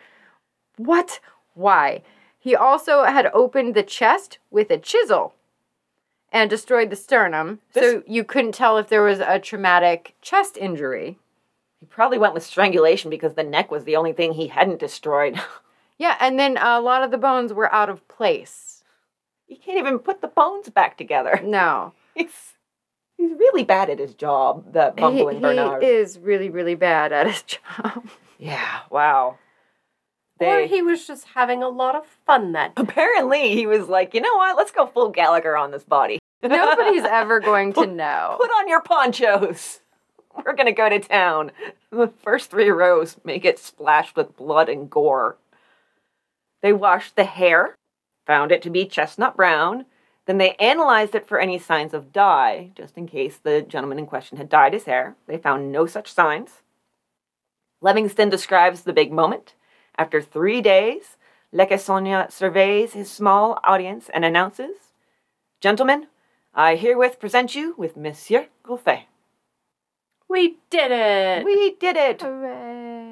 What? 0.78 1.20
Why? 1.56 2.04
He 2.38 2.56
also 2.56 3.06
had 3.06 3.32
opened 3.34 3.74
the 3.74 3.82
chest 3.82 4.38
with 4.52 4.70
a 4.70 4.78
chisel 4.78 5.34
and 6.32 6.48
destroyed 6.48 6.92
the 6.92 6.96
sternum, 6.96 7.60
so 7.74 8.04
you 8.06 8.24
couldn't 8.24 8.54
tell 8.54 8.78
if 8.78 8.88
there 8.88 9.02
was 9.02 9.20
a 9.20 9.40
traumatic 9.40 10.14
chest 10.22 10.58
injury. 10.58 11.18
He 11.84 11.88
probably 11.88 12.18
went 12.18 12.34
with 12.34 12.44
strangulation 12.44 13.10
because 13.10 13.34
the 13.34 13.44
neck 13.44 13.70
was 13.70 13.84
the 13.84 13.98
only 13.98 14.14
thing 14.14 14.32
he 14.32 14.48
hadn't 14.48 14.80
destroyed. 14.80 15.38
Yeah, 16.00 16.18
and 16.20 16.40
then 16.40 16.58
a 16.58 16.82
lot 16.82 17.04
of 17.04 17.12
the 17.12 17.20
bones 17.20 17.54
were 17.54 17.72
out 17.72 17.88
of 17.90 18.06
place. 18.08 18.84
he 19.46 19.56
can't 19.56 19.78
even 19.78 20.00
put 20.00 20.22
the 20.22 20.28
bones 20.28 20.70
back 20.70 20.98
together. 20.98 21.40
No. 21.46 21.94
He's 22.16 22.54
he's 23.16 23.32
really 23.32 23.64
bad 23.64 23.90
at 23.92 24.00
his 24.00 24.14
job. 24.16 24.74
the 24.74 24.94
bumbling 24.98 25.36
he, 25.38 25.42
Bernard. 25.42 25.84
he 25.84 25.90
is 25.90 26.18
really, 26.18 26.50
really 26.50 26.74
bad 26.76 27.12
at 27.14 27.28
his 27.28 27.44
job. 27.58 28.08
yeah. 28.40 28.80
Wow. 28.90 29.38
Or 30.40 30.62
he 30.62 30.82
was 30.82 31.06
just 31.06 31.26
having 31.36 31.62
a 31.62 31.70
lot 31.70 31.96
of 31.96 32.06
fun 32.26 32.54
that 32.54 32.76
day. 32.76 32.82
apparently 32.82 33.50
he 33.54 33.68
was 33.68 33.88
like, 33.88 34.14
you 34.16 34.22
know 34.22 34.36
what? 34.36 34.58
Let's 34.58 34.72
go 34.72 34.88
full 34.88 35.10
Gallagher 35.10 35.56
on 35.56 35.70
this 35.72 35.84
body. 35.84 36.18
Nobody's 36.42 37.06
ever 37.06 37.40
going 37.40 37.72
to 37.74 37.86
know. 37.86 38.38
Put 38.42 38.50
on 38.50 38.68
your 38.68 38.82
ponchos. 38.82 39.80
We're 40.46 40.56
gonna 40.56 40.72
go 40.72 40.90
to 40.90 41.00
town. 41.00 41.52
The 41.92 42.12
first 42.24 42.50
three 42.50 42.70
rows 42.70 43.18
make 43.24 43.46
it 43.46 43.60
splashed 43.60 44.16
with 44.16 44.38
blood 44.38 44.70
and 44.70 44.90
gore. 44.90 45.38
They 46.62 46.74
washed 46.74 47.16
the 47.16 47.26
hair, 47.26 47.76
found 48.26 48.52
it 48.52 48.62
to 48.64 48.70
be 48.70 48.86
chestnut 48.86 49.36
brown. 49.36 49.86
Then 50.26 50.38
they 50.38 50.54
analyzed 50.54 51.16
it 51.16 51.28
for 51.28 51.40
any 51.40 51.60
signs 51.60 51.94
of 51.94 52.14
dye, 52.14 52.72
just 52.76 52.98
in 52.98 53.08
case 53.08 53.38
the 53.38 53.62
gentleman 53.62 54.00
in 54.00 54.06
question 54.06 54.38
had 54.38 54.48
dyed 54.48 54.74
his 54.74 54.86
hair. 54.86 55.16
They 55.28 55.38
found 55.38 55.72
no 55.72 55.86
such 55.86 56.12
signs. 56.12 56.62
Livingston 57.82 58.30
describes 58.30 58.82
the 58.82 58.94
big 58.94 59.12
moment. 59.12 59.56
After 59.98 60.22
three 60.22 60.62
days, 60.62 61.18
Lequessonia 61.52 62.28
surveys 62.32 62.94
his 62.94 63.12
small 63.12 63.60
audience 63.66 64.10
and 64.14 64.24
announces, 64.24 64.94
Gentlemen, 65.60 66.08
I 66.56 66.76
herewith 66.76 67.20
present 67.20 67.54
you 67.54 67.76
with 67.78 67.98
Monsieur 67.98 68.48
Gouffé. 68.66 69.04
We 70.34 70.58
did 70.72 70.90
it! 70.90 71.46
We 71.46 71.76
did 71.80 71.96
it! 71.96 72.24
Hooray. 72.24 73.06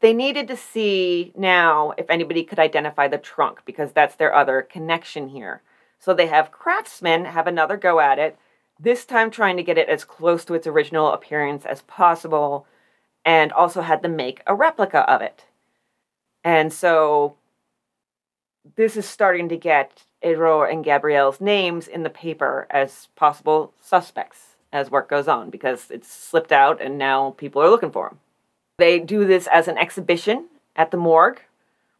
They 0.00 0.12
needed 0.12 0.48
to 0.48 0.56
see 0.56 1.32
now 1.34 1.94
if 1.96 2.10
anybody 2.10 2.44
could 2.44 2.58
identify 2.58 3.08
the 3.08 3.16
trunk 3.16 3.60
because 3.64 3.92
that's 3.92 4.16
their 4.16 4.34
other 4.34 4.60
connection 4.60 5.28
here. 5.28 5.62
So 5.98 6.12
they 6.12 6.26
have 6.26 6.52
craftsmen 6.52 7.24
have 7.24 7.46
another 7.46 7.78
go 7.78 8.00
at 8.00 8.18
it, 8.18 8.36
this 8.78 9.06
time 9.06 9.30
trying 9.30 9.56
to 9.56 9.62
get 9.62 9.78
it 9.78 9.88
as 9.88 10.04
close 10.04 10.44
to 10.44 10.52
its 10.52 10.66
original 10.66 11.10
appearance 11.10 11.64
as 11.64 11.80
possible, 11.82 12.66
and 13.24 13.50
also 13.50 13.80
had 13.80 14.02
them 14.02 14.14
make 14.14 14.42
a 14.46 14.54
replica 14.54 15.10
of 15.10 15.22
it. 15.22 15.46
And 16.44 16.70
so 16.70 17.36
this 18.76 18.94
is 18.94 19.08
starting 19.08 19.48
to 19.48 19.56
get 19.56 20.04
Eyraud 20.22 20.70
and 20.70 20.84
Gabrielle's 20.84 21.40
names 21.40 21.88
in 21.88 22.02
the 22.02 22.10
paper 22.10 22.66
as 22.68 23.08
possible 23.16 23.72
suspects 23.80 24.49
as 24.72 24.90
work 24.90 25.08
goes 25.08 25.28
on 25.28 25.50
because 25.50 25.90
it's 25.90 26.12
slipped 26.12 26.52
out 26.52 26.80
and 26.80 26.96
now 26.98 27.30
people 27.36 27.62
are 27.62 27.70
looking 27.70 27.90
for 27.90 28.08
them. 28.08 28.18
They 28.78 28.98
do 28.98 29.26
this 29.26 29.46
as 29.52 29.68
an 29.68 29.78
exhibition 29.78 30.48
at 30.76 30.90
the 30.90 30.96
morgue 30.96 31.40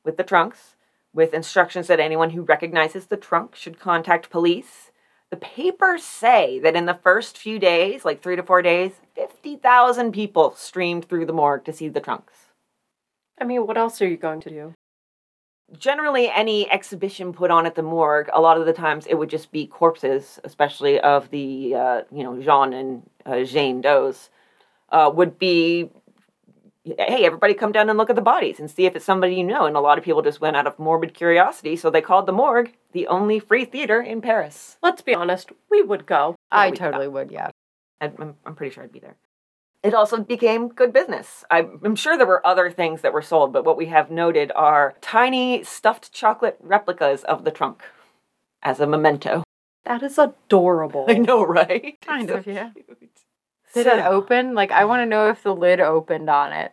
with 0.04 0.16
the 0.16 0.24
trunks, 0.24 0.76
with 1.12 1.34
instructions 1.34 1.88
that 1.88 2.00
anyone 2.00 2.30
who 2.30 2.42
recognizes 2.42 3.06
the 3.06 3.16
trunk 3.16 3.54
should 3.54 3.80
contact 3.80 4.30
police. 4.30 4.90
The 5.30 5.36
papers 5.36 6.02
say 6.02 6.58
that 6.60 6.76
in 6.76 6.86
the 6.86 6.94
first 6.94 7.36
few 7.36 7.58
days, 7.58 8.04
like 8.04 8.22
three 8.22 8.36
to 8.36 8.42
four 8.42 8.62
days, 8.62 8.92
50,000 9.14 10.12
people 10.12 10.54
streamed 10.56 11.04
through 11.04 11.26
the 11.26 11.32
morgue 11.32 11.64
to 11.64 11.72
see 11.72 11.88
the 11.88 12.00
trunks. 12.00 12.34
I 13.40 13.44
mean, 13.44 13.66
what 13.66 13.78
else 13.78 14.00
are 14.02 14.08
you 14.08 14.16
going 14.16 14.40
to 14.40 14.50
do? 14.50 14.74
Generally, 15.78 16.30
any 16.30 16.70
exhibition 16.70 17.32
put 17.32 17.50
on 17.50 17.64
at 17.64 17.74
the 17.74 17.82
morgue, 17.82 18.28
a 18.32 18.40
lot 18.40 18.58
of 18.58 18.66
the 18.66 18.72
times 18.72 19.06
it 19.06 19.14
would 19.14 19.30
just 19.30 19.52
be 19.52 19.66
corpses, 19.66 20.40
especially 20.42 20.98
of 21.00 21.30
the, 21.30 21.74
uh, 21.74 22.02
you 22.12 22.24
know, 22.24 22.40
Jean 22.42 22.72
and 22.72 23.08
uh, 23.24 23.44
Jane 23.44 23.80
Doe's, 23.80 24.30
uh, 24.90 25.10
would 25.14 25.38
be 25.38 25.90
hey, 26.84 27.24
everybody 27.24 27.54
come 27.54 27.72
down 27.72 27.88
and 27.88 27.98
look 27.98 28.10
at 28.10 28.16
the 28.16 28.22
bodies 28.22 28.58
and 28.58 28.70
see 28.70 28.86
if 28.86 28.96
it's 28.96 29.04
somebody 29.04 29.34
you 29.34 29.44
know. 29.44 29.66
And 29.66 29.76
a 29.76 29.80
lot 29.80 29.98
of 29.98 30.04
people 30.04 30.22
just 30.22 30.40
went 30.40 30.56
out 30.56 30.66
of 30.66 30.78
morbid 30.78 31.14
curiosity, 31.14 31.76
so 31.76 31.90
they 31.90 32.00
called 32.00 32.26
the 32.26 32.32
morgue 32.32 32.72
the 32.92 33.06
only 33.06 33.38
free 33.38 33.64
theater 33.64 34.00
in 34.00 34.20
Paris. 34.20 34.78
Let's 34.82 35.02
be 35.02 35.14
honest, 35.14 35.50
we 35.70 35.82
would 35.82 36.06
go. 36.06 36.36
I 36.50 36.70
we- 36.70 36.76
totally 36.76 37.08
would, 37.08 37.30
yeah. 37.30 37.50
I'm, 38.00 38.34
I'm 38.46 38.54
pretty 38.54 38.74
sure 38.74 38.82
I'd 38.82 38.92
be 38.92 38.98
there. 38.98 39.16
It 39.82 39.94
also 39.94 40.18
became 40.22 40.68
good 40.68 40.92
business. 40.92 41.42
I'm, 41.50 41.80
I'm 41.82 41.96
sure 41.96 42.18
there 42.18 42.26
were 42.26 42.46
other 42.46 42.70
things 42.70 43.00
that 43.00 43.14
were 43.14 43.22
sold, 43.22 43.52
but 43.52 43.64
what 43.64 43.78
we 43.78 43.86
have 43.86 44.10
noted 44.10 44.52
are 44.54 44.94
tiny 45.00 45.64
stuffed 45.64 46.12
chocolate 46.12 46.58
replicas 46.60 47.24
of 47.24 47.44
the 47.44 47.50
trunk 47.50 47.82
as 48.62 48.78
a 48.80 48.86
memento. 48.86 49.42
That 49.86 50.02
is 50.02 50.18
adorable. 50.18 51.06
I 51.08 51.14
know, 51.14 51.42
right? 51.42 51.98
Kind 52.02 52.28
So 52.28 52.34
of, 52.36 52.46
yeah. 52.46 52.70
cute. 52.74 52.98
Did 53.72 53.84
So- 53.86 53.96
it 53.96 54.04
open? 54.04 54.54
Like, 54.54 54.70
I 54.70 54.84
want 54.84 55.00
to 55.00 55.06
know 55.06 55.28
if 55.30 55.42
the 55.42 55.54
lid 55.54 55.80
opened 55.80 56.28
on 56.28 56.52
it. 56.52 56.72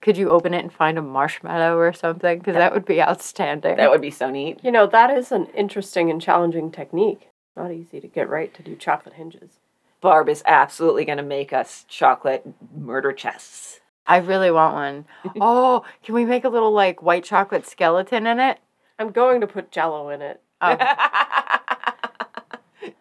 Could 0.00 0.16
you 0.16 0.30
open 0.30 0.54
it 0.54 0.60
and 0.62 0.72
find 0.72 0.96
a 0.96 1.02
marshmallow 1.02 1.76
or 1.76 1.92
something? 1.92 2.38
Because 2.38 2.54
that 2.54 2.72
would 2.72 2.84
be 2.84 3.02
outstanding. 3.02 3.76
That 3.76 3.90
would 3.90 4.00
be 4.00 4.12
so 4.12 4.30
neat. 4.30 4.58
You 4.62 4.70
know, 4.70 4.86
that 4.86 5.10
is 5.10 5.32
an 5.32 5.46
interesting 5.56 6.08
and 6.10 6.22
challenging 6.22 6.70
technique. 6.70 7.28
Not 7.56 7.72
easy 7.72 8.00
to 8.00 8.06
get 8.06 8.28
right 8.28 8.52
to 8.54 8.62
do 8.62 8.76
chocolate 8.76 9.14
hinges. 9.14 9.58
Barb 10.00 10.28
is 10.28 10.42
absolutely 10.46 11.04
going 11.04 11.18
to 11.18 11.24
make 11.24 11.52
us 11.52 11.84
chocolate 11.88 12.46
murder 12.74 13.12
chests. 13.12 13.80
I 14.06 14.18
really 14.18 14.50
want 14.50 14.74
one. 14.74 15.04
Oh, 15.40 15.84
can 16.02 16.14
we 16.14 16.24
make 16.24 16.44
a 16.44 16.48
little 16.48 16.72
like 16.72 17.02
white 17.02 17.24
chocolate 17.24 17.66
skeleton 17.66 18.26
in 18.26 18.40
it? 18.40 18.58
I'm 18.98 19.10
going 19.10 19.40
to 19.42 19.46
put 19.46 19.70
jello 19.70 20.08
in 20.10 20.22
it. 20.22 20.40
Oh, 20.60 20.76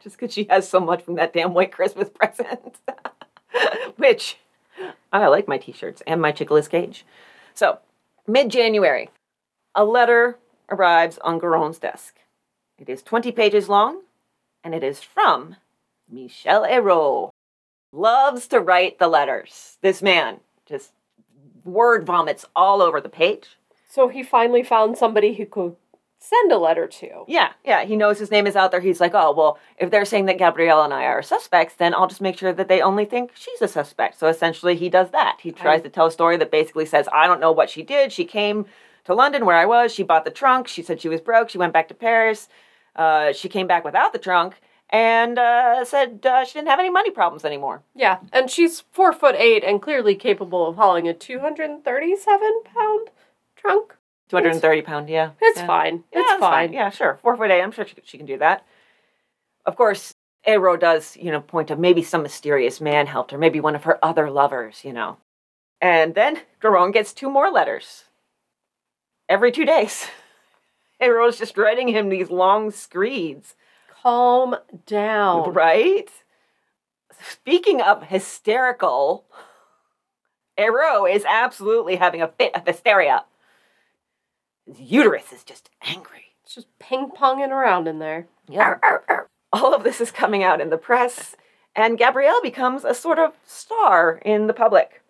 Just 0.04 0.18
because 0.20 0.34
she 0.34 0.46
has 0.50 0.70
so 0.70 0.80
much 0.80 1.04
from 1.04 1.16
that 1.16 1.34
damn 1.34 1.54
white 1.54 1.72
Christmas 1.72 2.10
present. 2.14 2.78
Which, 3.96 4.38
I 5.12 5.28
like 5.28 5.48
my 5.48 5.58
t 5.58 5.72
shirts 5.72 6.04
and 6.06 6.22
my 6.22 6.32
Chickless 6.32 6.70
Cage. 6.70 7.06
So, 7.54 7.80
mid 8.28 8.50
January, 8.50 9.10
a 9.74 9.84
letter 9.86 10.38
arrives 10.70 11.18
on 11.20 11.40
Goron's 11.40 11.80
desk. 11.80 12.20
It 12.78 12.90
is 12.90 13.02
20 13.02 13.32
pages 13.32 13.70
long, 13.70 14.02
and 14.64 14.76
it 14.76 14.84
is 14.84 15.02
from 15.02 15.56
Michel 16.10 16.66
Eyraud. 16.66 17.30
Loves 17.92 18.48
to 18.48 18.60
write 18.60 19.00
the 19.00 19.08
letters. 19.08 19.78
This 19.82 20.02
man 20.02 20.42
just 20.66 20.92
word 21.64 22.06
vomits 22.06 22.46
all 22.56 22.82
over 22.82 23.00
the 23.00 23.10
page. 23.10 23.58
So 23.90 24.08
he 24.08 24.24
finally 24.24 24.64
found 24.64 24.98
somebody 24.98 25.34
who 25.34 25.46
could 25.46 25.76
send 26.20 26.52
a 26.52 26.58
letter 26.58 26.88
to. 26.88 27.24
Yeah, 27.28 27.52
yeah. 27.64 27.86
He 27.86 27.96
knows 27.96 28.20
his 28.20 28.32
name 28.32 28.46
is 28.46 28.56
out 28.56 28.72
there. 28.72 28.82
He's 28.82 29.00
like, 29.00 29.14
oh, 29.14 29.34
well, 29.34 29.58
if 29.78 29.90
they're 29.90 30.06
saying 30.06 30.26
that 30.26 30.38
Gabrielle 30.38 30.84
and 30.84 30.94
I 30.94 31.06
are 31.06 31.22
suspects, 31.22 31.76
then 31.76 31.94
I'll 31.94 32.08
just 32.08 32.22
make 32.22 32.38
sure 32.38 32.52
that 32.52 32.68
they 32.68 32.82
only 32.82 33.06
think 33.06 33.32
she's 33.36 33.62
a 33.62 33.68
suspect. 33.68 34.20
So 34.20 34.28
essentially, 34.28 34.76
he 34.76 34.90
does 34.90 35.12
that. 35.12 35.38
He 35.42 35.52
tries 35.52 35.82
to 35.84 35.90
tell 35.90 36.08
a 36.08 36.12
story 36.12 36.38
that 36.38 36.52
basically 36.52 36.86
says, 36.86 37.08
I 37.14 37.28
don't 37.28 37.40
know 37.40 37.52
what 37.52 37.70
she 37.70 37.84
did. 37.84 38.12
She 38.12 38.26
came 38.26 38.66
to 39.06 39.14
London 39.14 39.46
where 39.46 39.56
I 39.56 39.66
was. 39.66 39.94
She 39.94 40.04
bought 40.04 40.26
the 40.26 40.32
trunk. 40.32 40.68
She 40.68 40.84
said 40.84 41.00
she 41.00 41.10
was 41.10 41.22
broke. 41.22 41.50
She 41.50 41.58
went 41.58 41.74
back 41.74 41.88
to 41.88 41.94
Paris. 41.94 42.50
Uh, 42.96 43.32
she 43.32 43.48
came 43.48 43.68
back 43.68 43.86
without 43.86 44.12
the 44.12 44.20
trunk 44.20 44.60
and 44.90 45.38
uh, 45.38 45.84
said 45.86 46.26
uh, 46.26 46.46
she 46.46 46.54
didn't 46.54 46.70
have 46.70 46.80
any 46.80 46.90
money 46.90 47.12
problems 47.12 47.44
anymore. 47.46 47.84
Yeah, 47.96 48.20
and 48.32 48.50
she's 48.50 48.82
four 48.92 49.12
foot 49.14 49.36
eight 49.38 49.64
and 49.64 49.82
clearly 49.82 50.16
capable 50.16 50.68
of 50.68 50.76
hauling 50.78 51.08
a 51.08 51.14
237 51.14 52.64
pound 52.74 53.10
trunk. 53.56 53.96
230 54.30 54.82
pound, 54.82 55.10
yeah. 55.10 55.32
It's 55.42 55.60
Yeah. 55.60 55.68
fine. 55.68 56.04
Yeah, 56.14 56.20
it's 56.20 56.30
that's 56.32 56.40
fine. 56.42 56.74
Yeah, 56.74 56.90
sure. 56.90 57.20
Four 57.22 57.38
foot 57.38 57.50
eight. 57.52 57.62
I'm 57.62 57.72
sure 57.72 57.86
she, 57.86 57.96
she 58.04 58.18
can 58.18 58.26
do 58.26 58.38
that. 58.40 58.66
Of 59.66 59.76
course, 59.76 60.14
Eyraud 60.46 60.80
does, 60.82 61.18
you 61.18 61.32
know, 61.32 61.42
point 61.42 61.68
to 61.70 61.76
maybe 61.76 62.02
some 62.04 62.24
mysterious 62.24 62.80
man 62.82 63.08
helped 63.08 63.32
her, 63.32 63.38
maybe 63.38 63.60
one 63.60 63.76
of 63.76 63.84
her 63.84 64.04
other 64.04 64.30
lovers, 64.30 64.84
you 64.86 64.94
know. 64.94 65.18
And 65.82 66.16
then 66.16 66.42
Goron 66.60 66.92
gets 66.92 67.14
two 67.14 67.30
more 67.30 67.50
letters. 67.52 68.06
every 69.30 69.52
two 69.52 69.66
days. 69.66 70.08
Everyone's 71.00 71.38
just 71.38 71.58
writing 71.58 71.90
him 71.90 72.10
these 72.10 72.30
long 72.32 72.72
screeds, 72.72 73.56
Calm 74.08 74.56
down. 74.86 75.52
right? 75.52 76.10
Speaking 77.30 77.82
of 77.82 78.04
hysterical, 78.04 79.26
Eyraud 80.58 81.08
is 81.12 81.26
absolutely 81.28 81.98
having 81.98 82.22
a 82.22 82.30
fit 82.30 82.56
of 82.56 82.66
hysteria. 82.66 83.26
His 84.66 84.80
uterus 84.80 85.34
is 85.34 85.44
just 85.44 85.70
angry. 85.82 86.28
It's 86.46 86.56
just 86.56 86.68
ping 86.80 87.10
ponging 87.10 87.50
around 87.50 87.90
in 87.90 88.00
there. 88.00 88.28
Yeah. 88.48 88.78
All 89.52 89.74
of 89.74 89.84
this 89.84 90.00
is 90.00 90.10
coming 90.12 90.42
out 90.42 90.62
in 90.62 90.70
the 90.70 90.78
press, 90.78 91.36
and 91.76 91.98
Gabrielle 91.98 92.42
becomes 92.42 92.86
a 92.86 92.94
sort 92.94 93.20
of 93.20 93.34
star 93.46 94.22
in 94.24 94.48
the 94.48 94.54
public. 94.54 95.02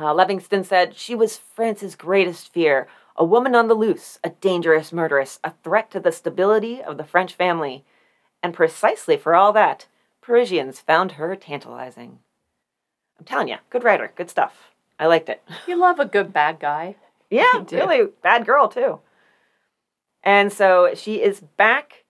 Uh, 0.00 0.14
Livingston 0.14 0.64
said 0.64 0.96
she 0.96 1.14
was 1.14 1.36
France's 1.36 1.94
greatest 1.94 2.54
fear, 2.54 2.88
a 3.16 3.24
woman 3.24 3.54
on 3.54 3.68
the 3.68 3.74
loose, 3.74 4.18
a 4.24 4.30
dangerous 4.30 4.92
murderess, 4.92 5.38
a 5.44 5.52
threat 5.62 5.90
to 5.90 6.00
the 6.00 6.12
stability 6.12 6.82
of 6.82 6.96
the 6.96 7.04
French 7.04 7.34
family. 7.34 7.84
And 8.42 8.54
precisely 8.54 9.16
for 9.16 9.34
all 9.34 9.52
that, 9.52 9.86
Parisians 10.20 10.80
found 10.80 11.12
her 11.12 11.36
tantalizing. 11.36 12.20
I'm 13.18 13.24
telling 13.24 13.48
you, 13.48 13.56
good 13.70 13.84
writer, 13.84 14.12
good 14.16 14.30
stuff. 14.30 14.72
I 14.98 15.06
liked 15.06 15.28
it. 15.28 15.42
You 15.66 15.76
love 15.76 16.00
a 16.00 16.04
good 16.04 16.32
bad 16.32 16.58
guy. 16.58 16.96
Yeah, 17.30 17.64
really 17.70 18.08
bad 18.22 18.46
girl 18.46 18.68
too. 18.68 19.00
And 20.22 20.52
so 20.52 20.94
she 20.94 21.22
is 21.22 21.40
back 21.40 22.04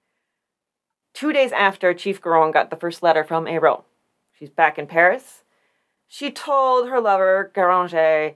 two 1.14 1.32
days 1.32 1.52
after 1.52 1.94
Chief 1.94 2.20
Goron 2.20 2.50
got 2.50 2.70
the 2.70 2.76
first 2.76 3.02
letter 3.02 3.24
from 3.24 3.46
Eyraud. 3.46 3.84
She's 4.38 4.50
back 4.50 4.78
in 4.78 4.86
Paris. 4.86 5.42
She 6.08 6.30
told 6.30 6.88
her 6.88 7.00
lover, 7.00 7.50
Garanger, 7.54 8.34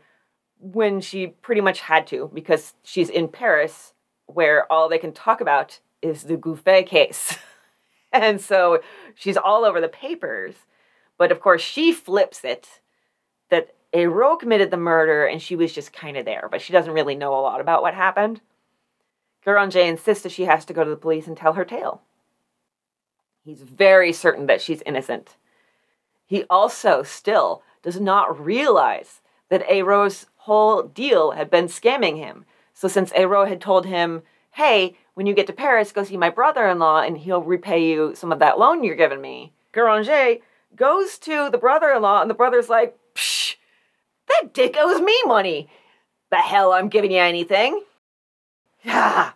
when 0.58 1.00
she 1.00 1.28
pretty 1.28 1.60
much 1.60 1.80
had 1.80 2.06
to, 2.08 2.30
because 2.32 2.74
she's 2.82 3.10
in 3.10 3.28
Paris, 3.28 3.92
where 4.26 4.70
all 4.72 4.88
they 4.88 4.98
can 4.98 5.12
talk 5.12 5.40
about 5.40 5.80
is 6.02 6.24
the 6.24 6.36
Gouffé 6.36 6.86
case. 6.86 7.38
and 8.12 8.40
so 8.40 8.80
she's 9.14 9.36
all 9.36 9.64
over 9.64 9.80
the 9.80 9.88
papers. 9.88 10.54
But 11.18 11.32
of 11.32 11.40
course, 11.40 11.62
she 11.62 11.92
flips 11.92 12.44
it 12.44 12.80
that 13.50 13.74
Eyraud 13.92 14.40
committed 14.40 14.70
the 14.70 14.76
murder 14.76 15.24
and 15.24 15.40
she 15.40 15.56
was 15.56 15.72
just 15.72 15.92
kind 15.92 16.16
of 16.16 16.24
there, 16.24 16.48
but 16.50 16.60
she 16.60 16.72
doesn't 16.72 16.92
really 16.92 17.14
know 17.14 17.32
a 17.34 17.40
lot 17.40 17.60
about 17.60 17.82
what 17.82 17.94
happened. 17.94 18.40
Garanger 19.46 19.86
insists 19.86 20.24
that 20.24 20.32
she 20.32 20.44
has 20.44 20.64
to 20.64 20.74
go 20.74 20.82
to 20.82 20.90
the 20.90 20.96
police 20.96 21.26
and 21.26 21.36
tell 21.36 21.52
her 21.52 21.64
tale. 21.64 22.02
He's 23.44 23.62
very 23.62 24.12
certain 24.12 24.46
that 24.46 24.60
she's 24.60 24.82
innocent. 24.84 25.36
He 26.26 26.44
also 26.50 27.04
still 27.04 27.62
does 27.82 28.00
not 28.00 28.44
realize 28.44 29.20
that 29.48 29.64
Eyraud's 29.70 30.26
whole 30.46 30.84
deal 30.84 31.32
had 31.32 31.50
been 31.50 31.66
scamming 31.66 32.16
him. 32.18 32.44
So 32.72 32.86
since 32.86 33.12
Eyraud 33.12 33.48
had 33.48 33.60
told 33.60 33.84
him, 33.84 34.22
hey, 34.52 34.96
when 35.14 35.26
you 35.26 35.34
get 35.34 35.48
to 35.48 35.52
Paris, 35.52 35.90
go 35.90 36.04
see 36.04 36.16
my 36.16 36.30
brother-in-law 36.30 37.00
and 37.02 37.18
he'll 37.18 37.42
repay 37.42 37.84
you 37.84 38.14
some 38.14 38.30
of 38.30 38.38
that 38.38 38.58
loan 38.58 38.84
you're 38.84 38.94
giving 38.94 39.20
me. 39.20 39.52
Garanger 39.74 40.40
goes 40.76 41.18
to 41.18 41.50
the 41.50 41.58
brother-in-law 41.58 42.20
and 42.20 42.30
the 42.30 42.34
brother's 42.34 42.68
like, 42.68 42.96
Psh, 43.14 43.56
that 44.28 44.54
dick 44.54 44.76
owes 44.78 45.00
me 45.00 45.18
money. 45.26 45.68
The 46.30 46.36
hell 46.36 46.72
I'm 46.72 46.88
giving 46.88 47.10
you 47.10 47.18
anything. 47.18 47.82
Yeah. 48.84 49.32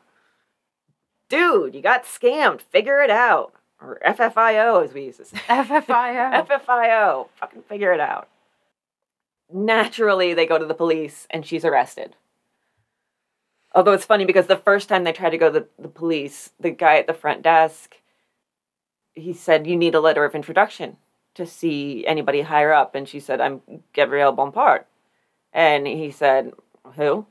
Dude, 1.28 1.74
you 1.74 1.82
got 1.82 2.04
scammed. 2.04 2.60
Figure 2.60 3.00
it 3.00 3.10
out. 3.10 3.52
Or 3.80 3.98
FFIO, 4.06 4.84
as 4.84 4.92
we 4.92 5.06
used 5.06 5.18
to 5.18 5.24
say. 5.24 5.38
FFIO. 5.48 6.46
FFIO. 6.46 7.28
Fucking 7.40 7.62
figure 7.62 7.92
it 7.92 8.00
out. 8.00 8.28
Naturally, 9.52 10.34
they 10.34 10.46
go 10.46 10.58
to 10.58 10.66
the 10.66 10.74
police 10.74 11.26
and 11.30 11.44
she's 11.44 11.64
arrested. 11.64 12.16
Although 13.74 13.92
it's 13.92 14.04
funny 14.04 14.24
because 14.24 14.46
the 14.46 14.56
first 14.56 14.88
time 14.88 15.04
they 15.04 15.12
tried 15.12 15.30
to 15.30 15.38
go 15.38 15.52
to 15.52 15.60
the, 15.60 15.68
the 15.78 15.88
police, 15.88 16.50
the 16.58 16.70
guy 16.70 16.98
at 16.98 17.06
the 17.06 17.14
front 17.14 17.42
desk, 17.42 17.96
he 19.14 19.32
said, 19.32 19.66
You 19.66 19.76
need 19.76 19.94
a 19.94 20.00
letter 20.00 20.24
of 20.24 20.34
introduction 20.34 20.96
to 21.34 21.46
see 21.46 22.04
anybody 22.06 22.42
higher 22.42 22.72
up. 22.72 22.94
And 22.94 23.08
she 23.08 23.20
said, 23.20 23.40
I'm 23.40 23.60
Gabrielle 23.92 24.36
Bompard. 24.36 24.84
And 25.52 25.86
he 25.86 26.10
said, 26.10 26.52
Who? 26.96 27.26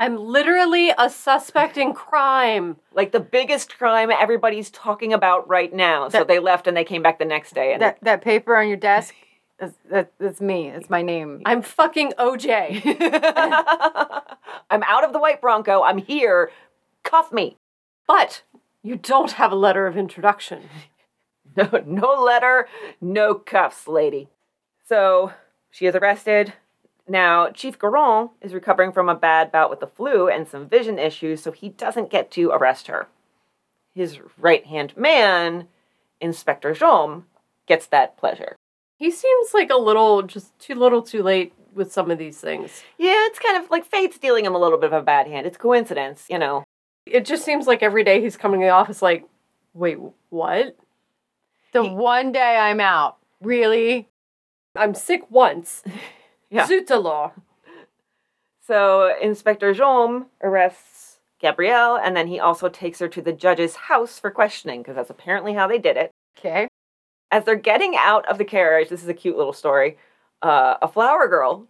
I'm 0.00 0.16
literally 0.16 0.92
a 0.96 1.10
suspect 1.10 1.76
in 1.76 1.92
crime. 1.92 2.76
Like 2.94 3.10
the 3.10 3.20
biggest 3.20 3.76
crime 3.76 4.10
everybody's 4.10 4.70
talking 4.70 5.12
about 5.12 5.48
right 5.48 5.72
now. 5.72 6.08
So 6.08 6.22
they 6.22 6.38
left 6.38 6.68
and 6.68 6.76
they 6.76 6.84
came 6.84 7.02
back 7.02 7.18
the 7.18 7.24
next 7.24 7.54
day. 7.54 7.72
And 7.72 7.82
That 7.82 7.98
that 8.02 8.22
paper 8.22 8.56
on 8.56 8.68
your 8.68 8.76
desk, 8.76 9.14
that's, 9.58 9.74
that, 9.90 10.12
that's 10.18 10.40
me. 10.40 10.68
It's 10.68 10.88
my 10.90 11.02
name. 11.02 11.42
I'm 11.46 11.62
fucking 11.62 12.12
OJ. 12.18 12.82
I'm 14.70 14.82
out 14.82 15.04
of 15.04 15.12
the 15.12 15.18
white 15.18 15.40
Bronco. 15.40 15.82
I'm 15.82 15.98
here. 15.98 16.50
Cuff 17.02 17.32
me. 17.32 17.56
But 18.06 18.42
you 18.82 18.96
don't 18.96 19.32
have 19.32 19.52
a 19.52 19.56
letter 19.56 19.86
of 19.86 19.96
introduction. 19.96 20.64
No, 21.56 21.82
no 21.86 22.22
letter, 22.22 22.68
no 23.00 23.34
cuffs, 23.34 23.88
lady. 23.88 24.28
So 24.84 25.32
she 25.70 25.86
is 25.86 25.96
arrested. 25.96 26.52
Now, 27.08 27.50
Chief 27.50 27.76
Goron 27.76 28.30
is 28.40 28.54
recovering 28.54 28.92
from 28.92 29.08
a 29.08 29.14
bad 29.16 29.50
bout 29.50 29.70
with 29.70 29.80
the 29.80 29.88
flu 29.88 30.28
and 30.28 30.46
some 30.46 30.68
vision 30.68 31.00
issues, 31.00 31.42
so 31.42 31.50
he 31.50 31.70
doesn't 31.70 32.10
get 32.10 32.30
to 32.32 32.50
arrest 32.50 32.86
her. 32.86 33.08
His 33.92 34.20
right 34.36 34.64
hand 34.66 34.96
man, 34.96 35.66
Inspector 36.20 36.72
Jaume, 36.74 37.24
gets 37.66 37.86
that 37.86 38.16
pleasure. 38.18 38.57
He 38.98 39.10
seems 39.10 39.54
like 39.54 39.70
a 39.70 39.76
little, 39.76 40.22
just 40.22 40.58
too 40.58 40.74
little 40.74 41.02
too 41.02 41.22
late 41.22 41.52
with 41.72 41.92
some 41.92 42.10
of 42.10 42.18
these 42.18 42.38
things. 42.38 42.82
Yeah, 42.98 43.14
it's 43.26 43.38
kind 43.38 43.62
of 43.62 43.70
like 43.70 43.86
fate's 43.86 44.18
dealing 44.18 44.44
him 44.44 44.54
a 44.54 44.58
little 44.58 44.78
bit 44.78 44.92
of 44.92 45.00
a 45.00 45.02
bad 45.02 45.28
hand. 45.28 45.46
It's 45.46 45.56
coincidence, 45.56 46.26
you 46.28 46.38
know. 46.38 46.64
It 47.06 47.24
just 47.24 47.44
seems 47.44 47.66
like 47.66 47.82
every 47.82 48.04
day 48.04 48.20
he's 48.20 48.36
coming 48.36 48.60
to 48.60 48.66
the 48.66 48.70
office 48.70 49.00
like, 49.00 49.24
wait, 49.72 49.98
what? 50.30 50.76
the 51.72 51.84
one 51.84 52.32
day 52.32 52.56
I'm 52.56 52.80
out. 52.80 53.18
Really? 53.40 54.08
I'm 54.76 54.94
sick 54.94 55.30
once. 55.30 55.82
Yeah. 56.50 56.66
Zut 56.66 56.90
alors. 56.90 57.32
So 58.66 59.14
Inspector 59.20 59.74
Jaume 59.74 60.28
arrests 60.42 61.18
Gabrielle, 61.40 61.96
and 61.96 62.16
then 62.16 62.26
he 62.26 62.40
also 62.40 62.70
takes 62.70 63.00
her 63.00 63.08
to 63.08 63.20
the 63.20 63.34
judge's 63.34 63.76
house 63.76 64.18
for 64.18 64.30
questioning, 64.30 64.80
because 64.80 64.96
that's 64.96 65.10
apparently 65.10 65.52
how 65.52 65.66
they 65.66 65.76
did 65.76 65.98
it. 65.98 66.10
Okay. 66.38 66.66
As 67.30 67.44
they're 67.44 67.56
getting 67.56 67.94
out 67.96 68.26
of 68.28 68.38
the 68.38 68.44
carriage, 68.44 68.88
this 68.88 69.02
is 69.02 69.08
a 69.08 69.14
cute 69.14 69.36
little 69.36 69.52
story. 69.52 69.98
Uh, 70.40 70.76
a 70.80 70.88
flower 70.88 71.28
girl 71.28 71.66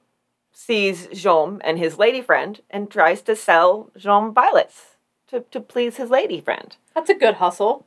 sees 0.52 1.06
Jaume 1.08 1.60
and 1.64 1.78
his 1.78 1.98
lady 1.98 2.20
friend 2.20 2.60
and 2.70 2.90
tries 2.90 3.22
to 3.22 3.36
sell 3.36 3.90
Jaume 3.96 4.32
violets 4.32 4.96
to, 5.28 5.40
to 5.50 5.60
please 5.60 5.96
his 5.96 6.10
lady 6.10 6.40
friend. 6.40 6.76
That's 6.94 7.10
a 7.10 7.14
good 7.14 7.34
hustle. 7.34 7.86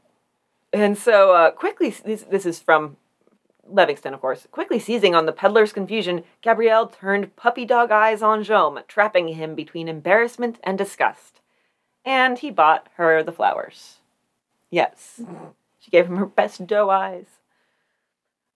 And 0.73 0.97
so, 0.97 1.33
uh, 1.33 1.51
quickly, 1.51 1.89
this, 1.89 2.23
this 2.23 2.45
is 2.45 2.59
from 2.59 2.97
Livingston, 3.67 4.13
of 4.13 4.21
course. 4.21 4.47
Quickly 4.51 4.79
seizing 4.79 5.15
on 5.15 5.25
the 5.25 5.33
peddler's 5.33 5.73
confusion, 5.73 6.23
Gabrielle 6.41 6.87
turned 6.87 7.35
puppy 7.35 7.65
dog 7.65 7.91
eyes 7.91 8.21
on 8.21 8.43
Jaume, 8.43 8.85
trapping 8.87 9.29
him 9.29 9.55
between 9.55 9.87
embarrassment 9.87 10.59
and 10.63 10.77
disgust. 10.77 11.41
And 12.05 12.39
he 12.39 12.51
bought 12.51 12.87
her 12.95 13.21
the 13.21 13.31
flowers. 13.31 13.97
Yes, 14.69 15.21
she 15.79 15.91
gave 15.91 16.07
him 16.07 16.17
her 16.17 16.25
best 16.25 16.65
doe 16.67 16.89
eyes. 16.89 17.25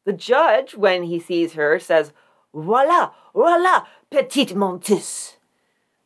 The 0.06 0.14
judge, 0.14 0.76
when 0.76 1.04
he 1.04 1.20
sees 1.20 1.54
her, 1.54 1.80
says, 1.80 2.14
Voila, 2.54 3.12
voila, 3.34 3.86
petite 4.10 4.56
menteuse. 4.56 5.36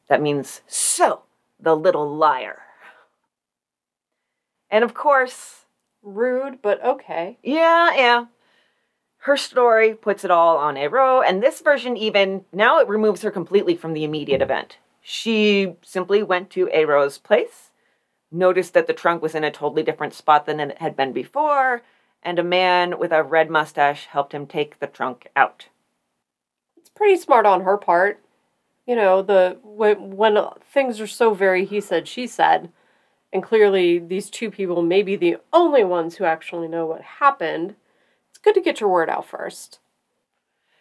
That 0.08 0.22
means, 0.22 0.62
so, 0.66 1.24
the 1.60 1.76
little 1.76 2.16
liar. 2.16 2.64
And 4.72 4.84
of 4.84 4.94
course, 4.94 5.66
Rude, 6.02 6.62
but 6.62 6.84
okay. 6.84 7.38
yeah, 7.44 7.94
yeah. 7.96 8.26
Her 9.24 9.36
story 9.36 9.94
puts 9.94 10.24
it 10.24 10.32
all 10.32 10.58
on 10.58 10.78
Eyraud, 10.78 11.26
and 11.28 11.44
this 11.44 11.60
version 11.60 11.98
even 11.98 12.46
now 12.54 12.80
it 12.80 12.88
removes 12.88 13.22
her 13.22 13.32
completely 13.32 13.76
from 13.76 13.94
the 13.94 14.06
immediate 14.06 14.42
event. 14.42 14.78
She 15.02 15.76
simply 15.82 16.24
went 16.24 16.50
to 16.52 16.70
Eyraud's 16.70 17.18
place, 17.18 17.72
noticed 18.32 18.74
that 18.74 18.88
the 18.88 18.94
trunk 18.94 19.22
was 19.22 19.36
in 19.36 19.44
a 19.44 19.52
totally 19.52 19.84
different 19.84 20.14
spot 20.14 20.46
than 20.46 20.62
it 20.62 20.78
had 20.78 20.96
been 20.96 21.12
before, 21.12 21.82
and 22.24 22.40
a 22.40 22.44
man 22.44 23.00
with 23.00 23.12
a 23.12 23.24
red 23.24 23.50
mustache 23.50 24.06
helped 24.06 24.34
him 24.34 24.46
take 24.46 24.80
the 24.80 24.88
trunk 24.88 25.28
out. 25.36 25.68
It's 26.78 26.90
pretty 26.90 27.18
smart 27.18 27.46
on 27.46 27.62
her 27.62 27.78
part. 27.78 28.22
You 28.86 28.96
know, 28.96 29.22
the 29.22 29.58
when 29.64 30.16
when 30.18 30.38
things 30.74 31.00
are 31.00 31.08
so 31.08 31.34
very 31.34 31.66
he 31.66 31.80
said 31.80 32.08
she 32.08 32.28
said, 32.28 32.72
and 33.32 33.44
clearly 33.44 34.00
these 34.00 34.30
two 34.30 34.50
people 34.50 34.82
may 34.82 35.04
be 35.04 35.16
the 35.16 35.38
only 35.54 35.84
ones 35.84 36.16
who 36.16 36.26
actually 36.26 36.68
know 36.68 36.86
what 36.86 37.02
happened. 37.02 37.76
It's 38.30 38.40
good 38.40 38.56
to 38.56 38.62
get 38.62 38.80
your 38.80 38.90
word 38.90 39.10
out 39.10 39.26
first. 39.26 39.80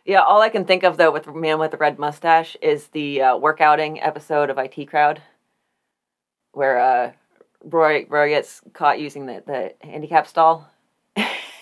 Yeah, 0.04 0.22
all 0.22 0.40
I 0.40 0.48
can 0.48 0.64
think 0.64 0.84
of 0.84 0.96
though 0.96 1.12
with 1.12 1.24
the 1.24 1.32
man 1.32 1.58
with 1.58 1.70
the 1.70 1.76
red 1.76 1.98
mustache 1.98 2.56
is 2.62 2.88
the 2.88 3.20
uh, 3.20 3.36
Work 3.36 3.60
Outing 3.60 4.00
episode 4.00 4.48
of 4.48 4.56
IT 4.56 4.86
Crowd, 4.88 5.20
where 6.52 6.80
uh, 6.80 7.12
Roy 7.62 8.06
Roy 8.08 8.30
gets 8.30 8.62
caught 8.72 8.98
using 8.98 9.26
the, 9.26 9.42
the 9.46 9.74
handicap 9.86 10.26
stall, 10.26 10.70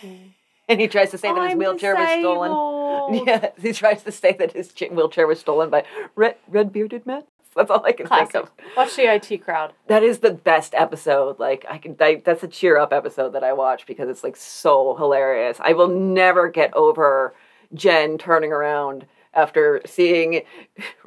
and 0.68 0.80
he 0.80 0.88
tries 0.88 1.10
to 1.10 1.18
say 1.18 1.32
that 1.32 1.50
his 1.50 1.58
wheelchair 1.58 1.94
was 1.96 2.08
stolen. 2.20 2.76
Yeah, 3.26 3.50
he 3.60 3.72
tries 3.72 4.02
to 4.02 4.10
say 4.10 4.32
that 4.32 4.52
his 4.52 4.72
ch- 4.72 4.90
wheelchair 4.90 5.26
was 5.28 5.38
stolen 5.38 5.70
by 5.70 5.84
red 6.16 6.36
red 6.48 6.72
bearded 6.72 7.06
man. 7.06 7.22
That's 7.54 7.70
all 7.70 7.84
I 7.86 7.92
can 7.92 8.06
Classic. 8.06 8.32
think 8.32 8.44
of. 8.46 8.50
Watch 8.76 8.96
the 8.96 9.04
IT 9.04 9.44
crowd. 9.44 9.74
That 9.86 10.02
is 10.02 10.18
the 10.18 10.32
best 10.32 10.74
episode. 10.74 11.38
Like 11.38 11.64
I 11.70 11.78
can, 11.78 11.96
I, 12.00 12.20
that's 12.24 12.42
a 12.42 12.48
cheer 12.48 12.76
up 12.78 12.92
episode 12.92 13.30
that 13.34 13.44
I 13.44 13.52
watch 13.52 13.86
because 13.86 14.08
it's 14.08 14.24
like 14.24 14.36
so 14.36 14.94
hilarious. 14.96 15.58
I 15.60 15.72
will 15.72 15.88
never 15.88 16.48
get 16.48 16.74
over 16.74 17.34
Jen 17.72 18.18
turning 18.18 18.52
around 18.52 19.06
after 19.32 19.80
seeing 19.86 20.42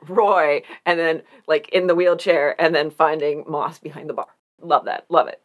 Roy 0.07 0.61
and 0.85 0.97
then 0.99 1.21
like 1.47 1.69
in 1.69 1.87
the 1.87 1.95
wheelchair 1.95 2.59
and 2.61 2.73
then 2.73 2.89
finding 2.91 3.43
Moss 3.47 3.77
behind 3.77 4.09
the 4.09 4.13
bar. 4.13 4.27
Love 4.61 4.85
that. 4.85 5.05
Love 5.09 5.27
it. 5.27 5.41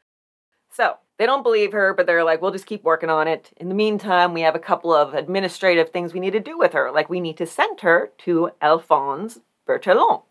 So 0.70 0.96
they 1.18 1.26
don't 1.26 1.42
believe 1.42 1.72
her, 1.72 1.94
but 1.94 2.06
they're 2.06 2.24
like, 2.24 2.42
we'll 2.42 2.50
just 2.50 2.66
keep 2.66 2.82
working 2.82 3.10
on 3.10 3.28
it. 3.28 3.52
In 3.56 3.68
the 3.68 3.74
meantime, 3.74 4.34
we 4.34 4.40
have 4.40 4.56
a 4.56 4.60
couple 4.60 4.92
of 4.92 5.14
administrative 5.14 5.90
things 5.90 6.12
we 6.12 6.20
need 6.20 6.32
to 6.32 6.40
do 6.40 6.58
with 6.58 6.72
her. 6.72 6.90
Like 6.90 7.08
we 7.08 7.20
need 7.20 7.36
to 7.36 7.46
send 7.46 7.80
her 7.80 8.10
to 8.18 8.50
Alphonse 8.60 9.40
Bertillon, 9.66 10.22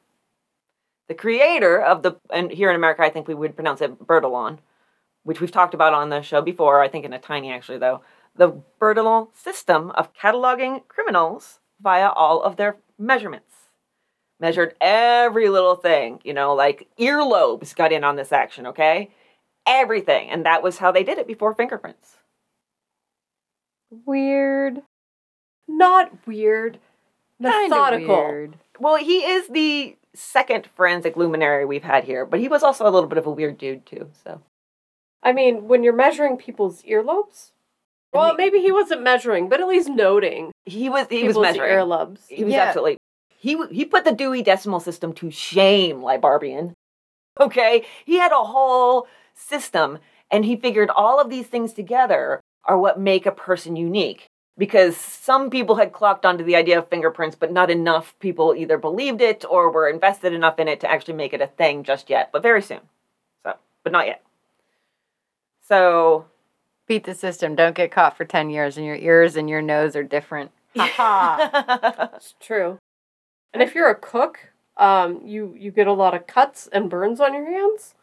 the 1.07 1.13
creator 1.13 1.81
of 1.81 2.03
the 2.03 2.13
and 2.29 2.51
here 2.51 2.69
in 2.69 2.75
America 2.75 3.01
I 3.03 3.09
think 3.09 3.27
we 3.27 3.33
would 3.33 3.55
pronounce 3.55 3.81
it 3.81 4.05
Bertillon, 4.05 4.59
which 5.23 5.41
we've 5.41 5.51
talked 5.51 5.73
about 5.73 5.93
on 5.93 6.09
the 6.09 6.21
show 6.21 6.41
before, 6.41 6.81
I 6.81 6.87
think 6.87 7.05
in 7.05 7.13
a 7.13 7.19
tiny 7.19 7.51
actually 7.51 7.77
though. 7.77 8.01
The 8.35 8.61
Bertillon 8.79 9.27
system 9.33 9.91
of 9.91 10.13
cataloging 10.13 10.87
criminals 10.87 11.59
via 11.81 12.09
all 12.09 12.41
of 12.41 12.57
their 12.57 12.77
measurements. 12.97 13.55
Measured 14.39 14.75
every 14.81 15.49
little 15.49 15.75
thing, 15.75 16.19
you 16.23 16.33
know, 16.33 16.53
like 16.53 16.87
earlobes 16.99 17.75
got 17.75 17.91
in 17.91 18.03
on 18.03 18.15
this 18.15 18.31
action, 18.31 18.67
okay? 18.67 19.09
Everything. 19.65 20.29
And 20.29 20.45
that 20.45 20.61
was 20.63 20.77
how 20.79 20.91
they 20.91 21.03
did 21.03 21.17
it 21.17 21.27
before 21.27 21.53
fingerprints. 21.53 22.17
Weird. 24.05 24.81
Not 25.67 26.11
weird. 26.27 26.79
Methodical. 27.39 28.15
weird. 28.15 28.57
Well, 28.79 28.97
he 28.97 29.19
is 29.19 29.47
the 29.47 29.95
second 30.15 30.67
forensic 30.75 31.15
luminary 31.15 31.65
we've 31.65 31.83
had 31.83 32.03
here, 32.03 32.25
but 32.25 32.39
he 32.39 32.47
was 32.47 32.63
also 32.63 32.87
a 32.87 32.91
little 32.91 33.09
bit 33.09 33.17
of 33.17 33.25
a 33.25 33.31
weird 33.31 33.57
dude 33.57 33.85
too, 33.85 34.09
so 34.23 34.41
I 35.23 35.31
mean, 35.33 35.67
when 35.67 35.83
you're 35.83 35.93
measuring 35.93 36.37
people's 36.37 36.83
earlobes, 36.83 37.51
well, 38.13 38.35
maybe 38.35 38.59
he 38.59 38.71
wasn't 38.71 39.01
measuring, 39.01 39.49
but 39.49 39.59
at 39.61 39.67
least 39.67 39.89
noting 39.89 40.51
he 40.65 40.89
was 40.89 41.07
he 41.09 41.23
was 41.23 41.37
measuring. 41.37 41.71
earlobes. 41.71 42.19
He 42.27 42.43
was 42.43 42.53
Yeah. 42.53 42.63
absolutely. 42.65 42.97
He 43.37 43.57
he 43.71 43.85
put 43.85 44.05
the 44.05 44.11
Dewey 44.11 44.43
Decimal 44.43 44.79
System 44.79 45.13
to 45.13 45.31
shame, 45.31 46.01
Libarbian. 46.01 46.73
Okay, 47.39 47.85
he 48.05 48.17
had 48.19 48.31
a 48.31 48.43
whole 48.43 49.07
system, 49.33 49.99
and 50.31 50.45
he 50.45 50.55
figured 50.55 50.89
all 50.89 51.19
of 51.19 51.29
these 51.29 51.47
things 51.47 51.73
together 51.73 52.41
are 52.65 52.77
what 52.77 52.99
make 52.99 53.25
a 53.25 53.31
person 53.31 53.75
unique. 53.75 54.27
Because 54.55 54.95
some 54.95 55.49
people 55.49 55.75
had 55.77 55.93
clocked 55.93 56.27
onto 56.27 56.43
the 56.43 56.55
idea 56.55 56.77
of 56.77 56.87
fingerprints, 56.87 57.35
but 57.35 57.51
not 57.51 57.71
enough 57.71 58.13
people 58.19 58.53
either 58.55 58.77
believed 58.77 59.19
it 59.19 59.43
or 59.49 59.71
were 59.71 59.89
invested 59.89 60.31
enough 60.31 60.59
in 60.59 60.67
it 60.67 60.79
to 60.81 60.91
actually 60.91 61.15
make 61.15 61.33
it 61.33 61.41
a 61.41 61.47
thing 61.47 61.83
just 61.83 62.07
yet. 62.07 62.29
But 62.31 62.43
very 62.43 62.61
soon. 62.61 62.81
So, 63.43 63.55
but 63.83 63.91
not 63.91 64.05
yet. 64.05 64.23
So 65.67 66.27
Beat 66.85 67.05
the 67.05 67.15
system. 67.15 67.55
Don't 67.55 67.75
get 67.75 67.91
caught 67.91 68.17
for 68.17 68.25
10 68.25 68.49
years 68.49 68.77
and 68.77 68.85
your 68.85 68.95
ears 68.95 69.37
and 69.37 69.49
your 69.49 69.61
nose 69.61 69.95
are 69.95 70.03
different. 70.03 70.51
Ha 70.77 72.09
It's 72.15 72.35
true. 72.39 72.79
And 73.53 73.63
if 73.63 73.75
you're 73.75 73.89
a 73.89 73.95
cook, 73.95 74.51
um, 74.75 75.21
you 75.23 75.55
you 75.57 75.71
get 75.71 75.87
a 75.87 75.93
lot 75.93 76.15
of 76.15 76.25
cuts 76.25 76.67
and 76.73 76.89
burns 76.89 77.19
on 77.19 77.33
your 77.33 77.45
hands. 77.45 77.93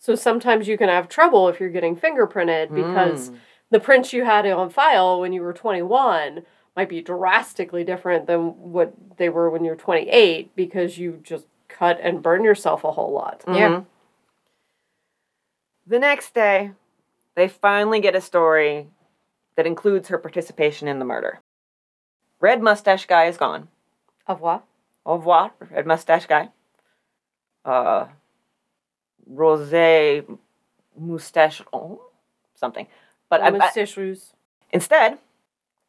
So 0.00 0.14
sometimes 0.14 0.66
you 0.66 0.78
can 0.78 0.88
have 0.88 1.08
trouble 1.08 1.48
if 1.48 1.60
you're 1.60 1.68
getting 1.68 1.94
fingerprinted 1.94 2.74
because 2.74 3.30
Mm. 3.30 3.36
the 3.68 3.80
prints 3.80 4.12
you 4.12 4.24
had 4.24 4.46
on 4.46 4.70
file 4.70 5.20
when 5.20 5.32
you 5.34 5.42
were 5.42 5.52
21 5.52 6.44
might 6.74 6.88
be 6.88 7.02
drastically 7.02 7.84
different 7.84 8.26
than 8.26 8.72
what 8.72 8.92
they 9.18 9.28
were 9.28 9.50
when 9.50 9.62
you're 9.62 9.76
28 9.76 10.56
because 10.56 10.98
you 10.98 11.20
just 11.22 11.46
cut 11.68 12.00
and 12.00 12.22
burn 12.22 12.42
yourself 12.44 12.82
a 12.82 12.92
whole 12.92 13.12
lot. 13.12 13.44
Yeah. 13.46 13.68
Mhm. 13.68 13.86
The 15.86 15.98
next 15.98 16.32
day, 16.34 16.72
they 17.34 17.46
finally 17.48 18.00
get 18.00 18.14
a 18.14 18.20
story 18.22 18.88
that 19.56 19.66
includes 19.66 20.08
her 20.08 20.18
participation 20.18 20.88
in 20.88 20.98
the 20.98 21.04
murder. 21.04 21.40
Red 22.40 22.62
mustache 22.62 23.06
guy 23.06 23.26
is 23.26 23.36
gone. 23.36 23.68
Au 24.26 24.34
revoir. 24.34 24.62
Au 25.04 25.16
revoir, 25.16 25.52
red 25.70 25.86
mustache 25.86 26.26
guy. 26.26 26.50
Uh, 27.64 28.06
rosé 29.32 30.24
moustache, 30.96 31.62
oh, 31.72 32.00
something. 32.54 32.86
But 33.28 33.40
I, 33.40 33.46
I, 33.46 33.50
Moustache 33.50 33.96
rouge. 33.96 34.20
Instead, 34.72 35.18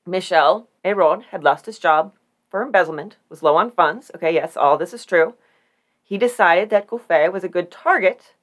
Michel 0.05 0.67
Hérode 0.83 1.23
had 1.31 1.43
lost 1.43 1.65
his 1.65 1.79
job 1.79 2.13
for 2.49 2.61
embezzlement, 2.61 3.17
was 3.29 3.43
low 3.43 3.55
on 3.55 3.71
funds. 3.71 4.11
Okay, 4.15 4.33
yes, 4.33 4.57
all 4.57 4.77
this 4.77 4.93
is 4.93 5.05
true. 5.05 5.35
He 6.03 6.17
decided 6.17 6.69
that 6.69 6.87
Gouffé 6.87 7.31
was 7.31 7.43
a 7.43 7.49
good 7.49 7.71
target 7.71 8.33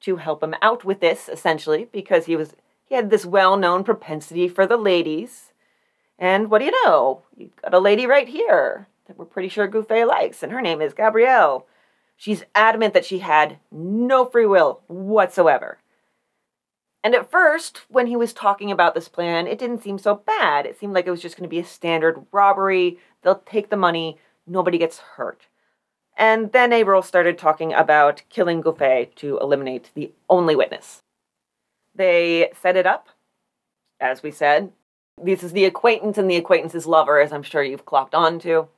to 0.00 0.16
help 0.16 0.42
him 0.42 0.54
out 0.60 0.84
with 0.84 1.00
this, 1.00 1.28
essentially, 1.28 1.88
because 1.92 2.26
he 2.26 2.36
was 2.36 2.54
he 2.84 2.94
had 2.94 3.10
this 3.10 3.24
well-known 3.24 3.82
propensity 3.84 4.48
for 4.48 4.66
the 4.66 4.76
ladies. 4.76 5.52
And 6.18 6.50
what 6.50 6.58
do 6.58 6.66
you 6.66 6.84
know? 6.84 7.22
You've 7.36 7.56
got 7.56 7.72
a 7.72 7.78
lady 7.78 8.06
right 8.06 8.28
here 8.28 8.88
that 9.06 9.18
we're 9.18 9.24
pretty 9.24 9.48
sure 9.48 9.68
Gouffé 9.68 10.06
likes, 10.06 10.42
and 10.42 10.52
her 10.52 10.60
name 10.60 10.80
is 10.82 10.92
Gabrielle. 10.92 11.66
She's 12.16 12.44
adamant 12.54 12.94
that 12.94 13.04
she 13.04 13.18
had 13.18 13.58
no 13.70 14.24
free 14.24 14.46
will 14.46 14.82
whatsoever. 14.86 15.78
And 17.02 17.14
at 17.14 17.30
first, 17.30 17.82
when 17.88 18.06
he 18.06 18.16
was 18.16 18.32
talking 18.32 18.70
about 18.70 18.94
this 18.94 19.08
plan, 19.08 19.46
it 19.46 19.58
didn't 19.58 19.82
seem 19.82 19.98
so 19.98 20.14
bad. 20.14 20.64
It 20.64 20.78
seemed 20.78 20.94
like 20.94 21.06
it 21.06 21.10
was 21.10 21.20
just 21.20 21.36
going 21.36 21.48
to 21.48 21.54
be 21.54 21.58
a 21.58 21.64
standard 21.64 22.24
robbery. 22.32 22.98
They'll 23.22 23.42
take 23.44 23.68
the 23.68 23.76
money, 23.76 24.18
nobody 24.46 24.78
gets 24.78 24.98
hurt. 24.98 25.46
And 26.16 26.52
then 26.52 26.72
Averill 26.72 27.02
started 27.02 27.36
talking 27.36 27.74
about 27.74 28.22
killing 28.30 28.62
Gouffé 28.62 29.14
to 29.16 29.38
eliminate 29.38 29.90
the 29.94 30.12
only 30.30 30.56
witness. 30.56 31.02
They 31.94 32.50
set 32.60 32.76
it 32.76 32.86
up, 32.86 33.08
as 34.00 34.22
we 34.22 34.30
said. 34.30 34.72
This 35.22 35.42
is 35.42 35.52
the 35.52 35.64
acquaintance 35.64 36.18
and 36.18 36.30
the 36.30 36.36
acquaintance's 36.36 36.86
lover, 36.86 37.20
as 37.20 37.32
I'm 37.32 37.42
sure 37.42 37.62
you've 37.62 37.84
clocked 37.84 38.14
on 38.14 38.38
to. 38.40 38.68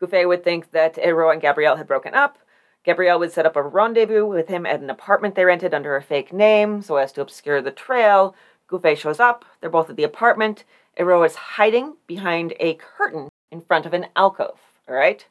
Gouffé 0.00 0.26
would 0.26 0.44
think 0.44 0.70
that 0.70 0.98
Eyraud 0.98 1.32
and 1.32 1.40
Gabrielle 1.40 1.76
had 1.76 1.86
broken 1.86 2.14
up. 2.14 2.38
Gabrielle 2.84 3.18
would 3.18 3.32
set 3.32 3.46
up 3.46 3.56
a 3.56 3.62
rendezvous 3.62 4.24
with 4.24 4.48
him 4.48 4.64
at 4.64 4.80
an 4.80 4.90
apartment 4.90 5.34
they 5.34 5.44
rented 5.44 5.74
under 5.74 5.96
a 5.96 6.02
fake 6.02 6.32
name 6.32 6.80
so 6.82 6.96
as 6.96 7.12
to 7.12 7.20
obscure 7.20 7.60
the 7.60 7.70
trail. 7.70 8.34
Gouffé 8.68 8.96
shows 8.96 9.20
up. 9.20 9.44
They're 9.60 9.70
both 9.70 9.90
at 9.90 9.96
the 9.96 10.04
apartment. 10.04 10.64
Eyraud 10.96 11.24
is 11.24 11.34
hiding 11.34 11.96
behind 12.06 12.54
a 12.60 12.74
curtain 12.74 13.28
in 13.50 13.60
front 13.60 13.86
of 13.86 13.94
an 13.94 14.06
alcove. 14.14 14.60
All 14.88 14.94
right? 14.94 15.26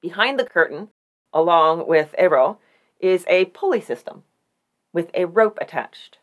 Behind 0.00 0.38
the 0.38 0.44
curtain, 0.44 0.88
along 1.32 1.86
with 1.86 2.14
Eyraud, 2.18 2.58
is 3.00 3.24
a 3.26 3.46
pulley 3.46 3.80
system 3.80 4.22
with 4.92 5.10
a 5.14 5.26
rope 5.26 5.58
attached. 5.60 6.18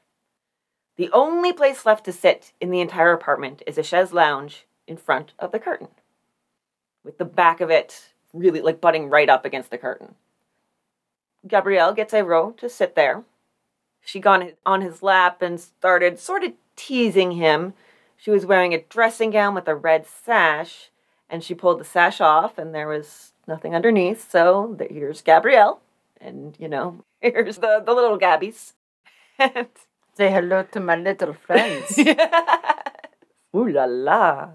The 0.98 1.12
only 1.12 1.52
place 1.54 1.86
left 1.86 2.06
to 2.06 2.12
sit 2.12 2.54
in 2.62 2.70
the 2.70 2.82
entire 2.82 3.12
apartment 3.12 3.64
is 3.66 3.78
a 3.78 3.84
chaise 3.84 4.14
lounge 4.14 4.66
in 4.88 4.98
front 4.98 5.34
of 5.40 5.52
the 5.52 5.60
curtain, 5.60 5.90
with 7.03 7.18
the 7.18 7.26
back 7.26 7.61
of 7.61 7.69
it 7.69 8.11
really 8.34 8.61
like 8.61 8.82
butting 8.82 9.10
right 9.10 9.30
up 9.30 9.45
against 9.45 9.72
the 9.72 9.78
curtain. 9.78 10.15
Gabrielle 11.48 11.94
gets 11.94 12.14
Eyraud 12.14 12.57
to 12.60 12.69
sit 12.69 12.95
there. 12.95 13.23
She 14.02 14.19
got 14.19 14.44
on 14.65 14.82
his 14.82 15.03
lap 15.03 15.41
and 15.41 15.60
started 15.60 16.19
sort 16.19 16.44
of 16.44 16.53
teasing 16.76 17.34
him. 17.34 17.73
She 18.18 18.32
was 18.32 18.45
wearing 18.45 18.73
a 18.73 18.82
dressing 18.82 19.32
gown 19.32 19.56
with 19.56 19.68
a 19.68 19.76
red 19.76 20.06
sash, 20.06 20.90
and 21.30 21.44
she 21.44 21.56
pulled 21.56 21.80
the 21.80 21.86
sash 21.86 22.22
off, 22.22 22.57
and 22.57 22.73
there 22.73 22.88
was 22.88 23.34
nothing 23.48 23.76
underneath. 23.76 24.30
So 24.30 24.78
here's 24.90 25.22
Gabrielle, 25.22 25.82
and 26.19 26.56
you 26.60 26.68
know, 26.68 27.03
here's 27.22 27.57
the, 27.57 27.82
the 27.86 27.94
little 27.94 28.19
Gabbies. 28.19 28.73
Say 30.14 30.32
hello 30.32 30.64
to 30.72 30.80
my 30.80 30.95
little 30.95 31.34
friends. 31.34 31.98
Ooh 33.56 33.68
la 33.69 33.86
la. 33.86 34.49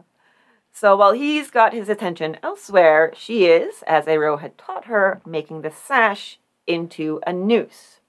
So 0.78 0.94
while 0.94 1.12
he's 1.12 1.50
got 1.50 1.72
his 1.72 1.88
attention 1.88 2.36
elsewhere, 2.42 3.10
she 3.16 3.46
is, 3.46 3.82
as 3.86 4.06
Eyraud 4.06 4.40
had 4.40 4.58
taught 4.58 4.84
her, 4.84 5.22
making 5.24 5.62
the 5.62 5.70
sash 5.70 6.38
into 6.66 7.18
a 7.26 7.32
noose. 7.32 8.00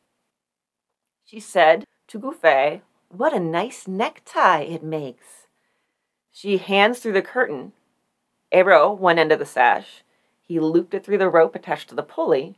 She 1.23 1.39
said 1.39 1.85
to 2.10 2.19
Gouffé, 2.19 2.81
What 3.07 3.31
a 3.34 3.39
nice 3.39 3.88
necktie 3.88 4.64
it 4.64 4.84
makes. 4.84 5.48
She 6.30 6.57
hands 6.57 6.99
through 6.99 7.14
the 7.14 7.22
curtain. 7.22 7.72
Eyraud, 8.52 8.99
one 8.99 9.18
end 9.18 9.31
of 9.31 9.39
the 9.39 9.45
sash. 9.45 10.03
He 10.41 10.60
looped 10.60 10.94
it 10.94 11.06
through 11.06 11.19
the 11.19 11.30
rope 11.30 11.56
attached 11.56 11.88
to 11.88 11.95
the 11.95 12.03
pulley. 12.03 12.57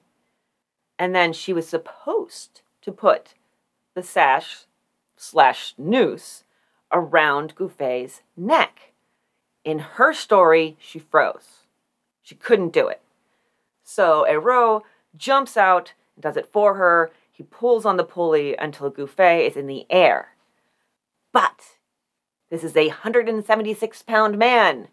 And 0.98 1.14
then 1.14 1.34
she 1.34 1.54
was 1.54 1.70
supposed 1.70 2.64
to 2.82 2.92
put 2.92 3.36
the 3.94 4.02
sash 4.02 4.66
slash 5.16 5.76
noose 5.78 6.46
around 6.92 7.56
Gouffé's 7.56 8.24
neck. 8.36 8.89
In 9.70 9.78
her 9.78 10.14
story, 10.14 10.78
she 10.80 10.98
froze. 10.98 11.68
She 12.24 12.34
couldn't 12.34 12.74
do 12.74 12.88
it. 12.88 13.04
So 13.84 14.26
Eyraud 14.26 14.82
jumps 15.16 15.58
out 15.58 15.94
and 16.16 16.24
does 16.24 16.38
it 16.38 16.52
for 16.52 16.74
her. 16.74 17.12
He 17.32 17.44
pulls 17.44 17.86
on 17.86 17.96
the 17.96 18.04
pulley 18.04 18.56
until 18.58 18.90
Gouffé 18.90 19.48
is 19.48 19.56
in 19.56 19.68
the 19.68 19.86
air. 19.92 20.30
But 21.32 21.78
this 22.50 22.64
is 22.64 22.76
a 22.76 22.88
176 22.88 24.02
pound 24.02 24.40
man. 24.40 24.88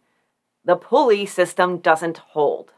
The 0.63 0.77
pulley 0.77 1.25
system 1.25 1.79
doesn't 1.79 2.19
hold. 2.19 2.75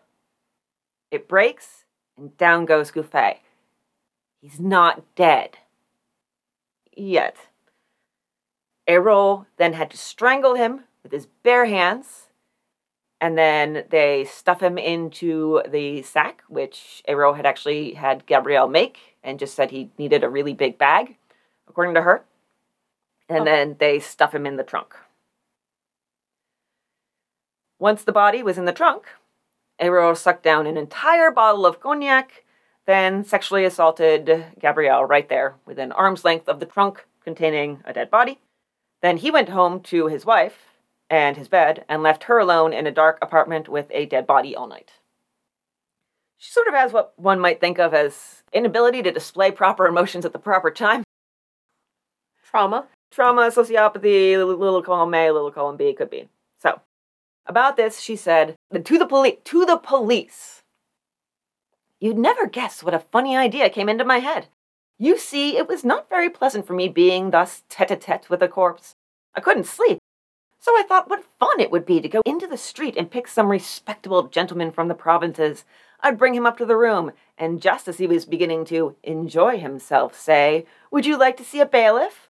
It 1.10 1.26
breaks, 1.26 1.84
and 2.16 2.36
down 2.36 2.64
goes 2.64 2.92
Gouffé. 2.92 3.38
He's 4.40 4.60
not 4.60 5.02
dead. 5.16 5.58
Yet. 6.96 7.48
Eyraud 8.86 9.46
then 9.56 9.72
had 9.72 9.90
to 9.90 9.96
strangle 9.96 10.54
him 10.54 10.84
with 11.08 11.12
his 11.12 11.26
bare 11.42 11.64
hands, 11.64 12.28
and 13.18 13.36
then 13.36 13.84
they 13.88 14.26
stuff 14.26 14.62
him 14.62 14.76
into 14.76 15.62
the 15.66 16.02
sack, 16.02 16.42
which 16.48 17.02
Eyraud 17.08 17.34
had 17.34 17.46
actually 17.46 17.94
had 17.94 18.26
Gabrielle 18.26 18.68
make, 18.68 19.16
and 19.24 19.38
just 19.38 19.54
said 19.54 19.70
he 19.70 19.90
needed 19.96 20.22
a 20.22 20.28
really 20.28 20.52
big 20.52 20.76
bag, 20.76 21.16
according 21.66 21.94
to 21.94 22.02
her. 22.02 22.24
And 23.28 23.40
Oh. 23.40 23.44
then 23.44 23.76
they 23.78 23.98
stuff 23.98 24.34
him 24.34 24.46
in 24.46 24.56
the 24.56 24.64
trunk. 24.64 24.94
Once 27.78 28.04
the 28.04 28.12
body 28.12 28.42
was 28.42 28.58
in 28.58 28.66
the 28.66 28.72
trunk, 28.72 29.06
Eyraud 29.78 30.14
sucked 30.14 30.42
down 30.42 30.66
an 30.66 30.76
entire 30.76 31.30
bottle 31.30 31.64
of 31.64 31.80
cognac, 31.80 32.44
then 32.84 33.24
sexually 33.24 33.64
assaulted 33.64 34.52
Gabrielle 34.58 35.04
right 35.04 35.28
there 35.28 35.56
within 35.64 35.92
arm's 35.92 36.24
length 36.24 36.48
of 36.48 36.60
the 36.60 36.66
trunk 36.66 37.06
containing 37.22 37.82
a 37.84 37.92
dead 37.92 38.10
body. 38.10 38.40
Then 39.00 39.18
he 39.18 39.30
went 39.30 39.50
home 39.50 39.80
to 39.84 40.08
his 40.08 40.26
wife 40.26 40.68
and 41.10 41.36
his 41.36 41.48
bed 41.48 41.84
and 41.88 42.02
left 42.02 42.24
her 42.24 42.38
alone 42.38 42.72
in 42.72 42.86
a 42.86 42.92
dark 42.92 43.18
apartment 43.22 43.68
with 43.68 43.86
a 43.90 44.06
dead 44.06 44.26
body 44.26 44.54
all 44.54 44.66
night. 44.66 44.92
She 46.36 46.52
sort 46.52 46.68
of 46.68 46.74
has 46.74 46.92
what 46.92 47.12
one 47.16 47.40
might 47.40 47.60
think 47.60 47.78
of 47.78 47.94
as 47.94 48.42
inability 48.52 49.02
to 49.02 49.10
display 49.10 49.50
proper 49.50 49.86
emotions 49.86 50.24
at 50.24 50.32
the 50.32 50.38
proper 50.38 50.70
time. 50.70 51.02
Trauma. 52.44 52.86
Trauma, 53.10 53.50
sociopathy, 53.50 54.36
little 54.36 54.82
column 54.82 55.14
A, 55.14 55.30
little 55.30 55.50
column 55.50 55.76
B 55.76 55.92
could 55.94 56.10
be. 56.10 56.28
So, 56.60 56.80
about 57.46 57.76
this, 57.76 58.00
she 58.00 58.16
said 58.16 58.54
to 58.72 58.98
the 58.98 59.06
police, 59.06 59.38
to 59.44 59.64
the 59.64 59.78
police. 59.78 60.60
You'd 62.00 62.18
never 62.18 62.46
guess 62.46 62.82
what 62.82 62.94
a 62.94 63.00
funny 63.00 63.36
idea 63.36 63.70
came 63.70 63.88
into 63.88 64.04
my 64.04 64.18
head. 64.18 64.46
You 64.98 65.18
see, 65.18 65.56
it 65.56 65.66
was 65.66 65.84
not 65.84 66.08
very 66.08 66.30
pleasant 66.30 66.66
for 66.66 66.74
me 66.74 66.88
being 66.88 67.30
thus 67.30 67.62
tete-a-tete 67.68 68.30
with 68.30 68.42
a 68.42 68.48
corpse. 68.48 68.94
I 69.34 69.40
couldn't 69.40 69.66
sleep. 69.66 69.97
So 70.68 70.76
I 70.76 70.82
thought 70.82 71.08
what 71.08 71.24
fun 71.40 71.60
it 71.60 71.70
would 71.70 71.86
be 71.86 71.98
to 71.98 72.10
go 72.10 72.20
into 72.26 72.46
the 72.46 72.58
street 72.58 72.94
and 72.98 73.10
pick 73.10 73.26
some 73.26 73.50
respectable 73.50 74.24
gentleman 74.24 74.70
from 74.70 74.88
the 74.88 74.94
provinces. 74.94 75.64
I'd 76.00 76.18
bring 76.18 76.34
him 76.34 76.44
up 76.44 76.58
to 76.58 76.66
the 76.66 76.76
room, 76.76 77.12
and 77.38 77.62
just 77.62 77.88
as 77.88 77.96
he 77.96 78.06
was 78.06 78.26
beginning 78.26 78.66
to 78.66 78.94
enjoy 79.02 79.56
himself, 79.56 80.14
say, 80.14 80.66
Would 80.90 81.06
you 81.06 81.18
like 81.18 81.38
to 81.38 81.42
see 81.42 81.60
a 81.60 81.64
bailiff? 81.64 82.28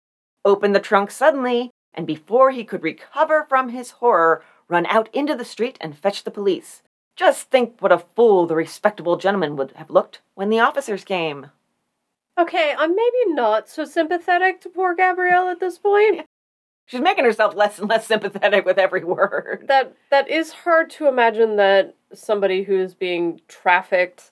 Open 0.47 0.73
the 0.73 0.81
trunk 0.81 1.11
suddenly, 1.11 1.73
and 1.93 2.07
before 2.07 2.53
he 2.53 2.65
could 2.65 2.83
recover 2.83 3.45
from 3.47 3.69
his 3.69 3.91
horror, 3.91 4.43
run 4.67 4.87
out 4.87 5.11
into 5.13 5.35
the 5.35 5.45
street 5.45 5.77
and 5.79 5.95
fetch 5.95 6.25
the 6.25 6.31
police. 6.31 6.81
Just 7.15 7.51
think 7.51 7.75
what 7.81 7.93
a 7.93 7.99
fool 7.99 8.47
the 8.47 8.57
respectable 8.57 9.19
gentleman 9.19 9.57
would 9.57 9.73
have 9.73 9.91
looked 9.91 10.23
when 10.37 10.49
the 10.49 10.61
officers 10.61 11.05
came. 11.05 11.49
Okay, 12.39 12.75
I'm 12.79 12.97
maybe 12.97 13.35
not 13.35 13.69
so 13.69 13.85
sympathetic 13.85 14.63
to 14.63 14.71
poor 14.71 14.95
Gabrielle 14.95 15.51
at 15.51 15.61
this 15.61 15.77
point. 15.77 16.25
She's 16.87 17.01
making 17.01 17.25
herself 17.25 17.55
less 17.55 17.79
and 17.79 17.89
less 17.89 18.07
sympathetic 18.07 18.65
with 18.67 18.79
every 18.79 19.05
word. 19.05 19.65
That 19.69 19.95
that 20.11 20.29
is 20.29 20.53
hard 20.53 20.91
to 20.91 21.09
imagine 21.09 21.57
that 21.57 21.95
somebody 22.13 22.65
who's 22.65 22.95
being 22.95 23.41
trafficked 23.49 24.31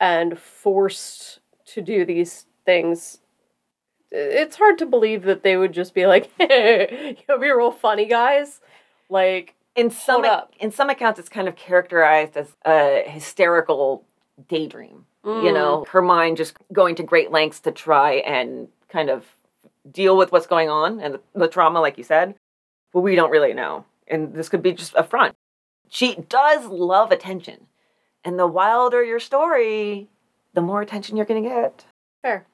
and 0.00 0.38
forced 0.38 1.40
to 1.66 1.80
do 1.80 2.04
these 2.04 2.46
things. 2.64 3.18
It's 4.10 4.56
hard 4.56 4.78
to 4.78 4.86
believe 4.86 5.22
that 5.22 5.42
they 5.42 5.56
would 5.56 5.72
just 5.72 5.94
be 5.94 6.06
like, 6.06 6.30
"You'll 6.40 7.38
be 7.40 7.50
real 7.50 7.70
funny, 7.72 8.06
guys." 8.06 8.60
Like, 9.08 9.54
In 9.76 9.90
some 9.90 10.24
in 10.58 10.70
some 10.70 10.90
accounts, 10.90 11.18
it's 11.20 11.28
kind 11.28 11.48
of 11.48 11.56
characterized 11.56 12.36
as 12.36 12.56
a 12.66 13.04
hysterical 13.06 14.04
daydream. 14.48 15.06
You 15.40 15.50
mm, 15.50 15.54
know, 15.54 15.84
her 15.92 16.02
mind 16.02 16.36
just 16.36 16.56
going 16.72 16.94
to 16.96 17.02
great 17.02 17.30
lengths 17.30 17.60
to 17.60 17.72
try 17.72 18.14
and 18.14 18.68
kind 18.88 19.08
of 19.08 19.24
deal 19.90 20.16
with 20.16 20.32
what's 20.32 20.46
going 20.46 20.68
on 20.68 21.00
and 21.00 21.14
the, 21.14 21.20
the 21.34 21.48
trauma, 21.48 21.80
like 21.80 21.98
you 21.98 22.04
said. 22.04 22.34
But 22.92 23.00
we 23.00 23.14
don't 23.14 23.30
really 23.30 23.54
know, 23.54 23.86
and 24.06 24.34
this 24.34 24.48
could 24.48 24.62
be 24.62 24.72
just 24.72 24.94
a 24.94 25.02
front. 25.02 25.34
She 25.88 26.16
does 26.28 26.66
love 26.66 27.10
attention, 27.10 27.66
and 28.24 28.38
the 28.38 28.46
wilder 28.46 29.02
your 29.02 29.20
story, 29.20 30.08
the 30.54 30.60
more 30.60 30.82
attention 30.82 31.16
you're 31.16 31.26
going 31.26 31.42
to 31.42 31.48
get. 31.48 31.86
fair. 32.20 32.46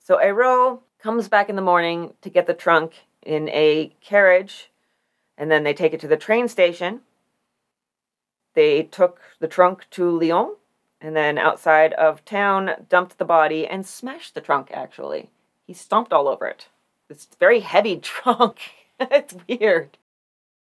So 0.00 0.16
Eyraud 0.16 0.80
comes 1.00 1.28
back 1.28 1.48
in 1.48 1.56
the 1.56 1.62
morning 1.62 2.14
to 2.22 2.30
get 2.30 2.46
the 2.46 2.54
trunk 2.54 3.06
in 3.22 3.48
a 3.50 3.94
carriage, 4.00 4.70
and 5.38 5.50
then 5.50 5.62
they 5.62 5.74
take 5.74 5.94
it 5.94 6.00
to 6.00 6.08
the 6.08 6.16
train 6.16 6.48
station. 6.48 7.00
They 8.54 8.82
took 8.82 9.20
the 9.38 9.48
trunk 9.48 9.86
to 9.92 10.10
Lyon, 10.10 10.56
and 11.00 11.16
then 11.16 11.38
outside 11.38 11.92
of 11.94 12.24
town, 12.24 12.70
dumped 12.88 13.18
the 13.18 13.24
body 13.24 13.66
and 13.66 13.86
smashed 13.86 14.34
the 14.34 14.40
trunk, 14.40 14.70
actually. 14.72 15.30
He 15.72 15.76
stomped 15.76 16.12
all 16.12 16.28
over 16.28 16.46
it. 16.46 16.68
It's 17.08 17.26
very 17.40 17.60
heavy 17.60 17.96
trunk. 18.02 18.58
it's 19.00 19.34
weird. 19.48 19.96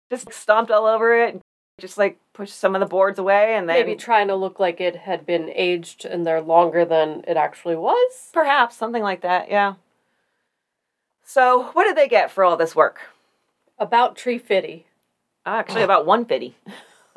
Just 0.09 0.33
stomped 0.33 0.71
all 0.71 0.87
over 0.87 1.21
it, 1.25 1.41
just 1.81 1.99
like 1.99 2.21
pushed 2.33 2.55
some 2.55 2.77
of 2.77 2.81
the 2.81 2.87
boards 2.87 3.19
away, 3.19 3.57
and 3.57 3.69
then 3.69 3.85
Maybe 3.85 3.97
trying 3.97 4.29
to 4.29 4.37
look 4.37 4.61
like 4.61 4.81
it 4.81 4.95
had 4.95 5.27
been 5.27 5.51
aged 5.57 6.05
in 6.05 6.23
there 6.23 6.41
longer 6.41 6.85
than 6.85 7.25
it 7.27 7.37
actually 7.37 7.75
was. 7.75 8.29
perhaps 8.33 8.77
something 8.77 9.03
like 9.03 9.23
that, 9.23 9.51
yeah. 9.51 9.75
So, 11.25 11.71
what 11.73 11.83
did 11.83 11.97
they 11.97 12.07
get 12.07 12.31
for 12.31 12.45
all 12.45 12.57
this 12.57 12.77
work? 12.77 13.01
About 13.81 14.15
tree 14.15 14.39
fitty. 14.39 14.87
Ah, 15.45 15.57
actually, 15.59 15.83
about 15.83 16.07
150. 16.07 16.55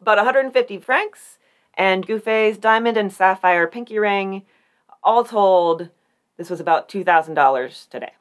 about 0.00 0.16
150 0.16 0.78
francs 0.78 1.36
and 1.74 2.06
Gouffé's 2.06 2.56
diamond 2.56 2.96
and 2.96 3.12
sapphire 3.12 3.66
pinky 3.66 3.98
ring. 3.98 4.46
All 5.02 5.24
told, 5.24 5.90
this 6.36 6.50
was 6.50 6.60
about 6.60 6.88
$2,000 6.88 7.88
today. 7.88 8.12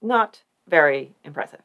Not 0.00 0.42
very 0.68 1.14
impressive. 1.24 1.62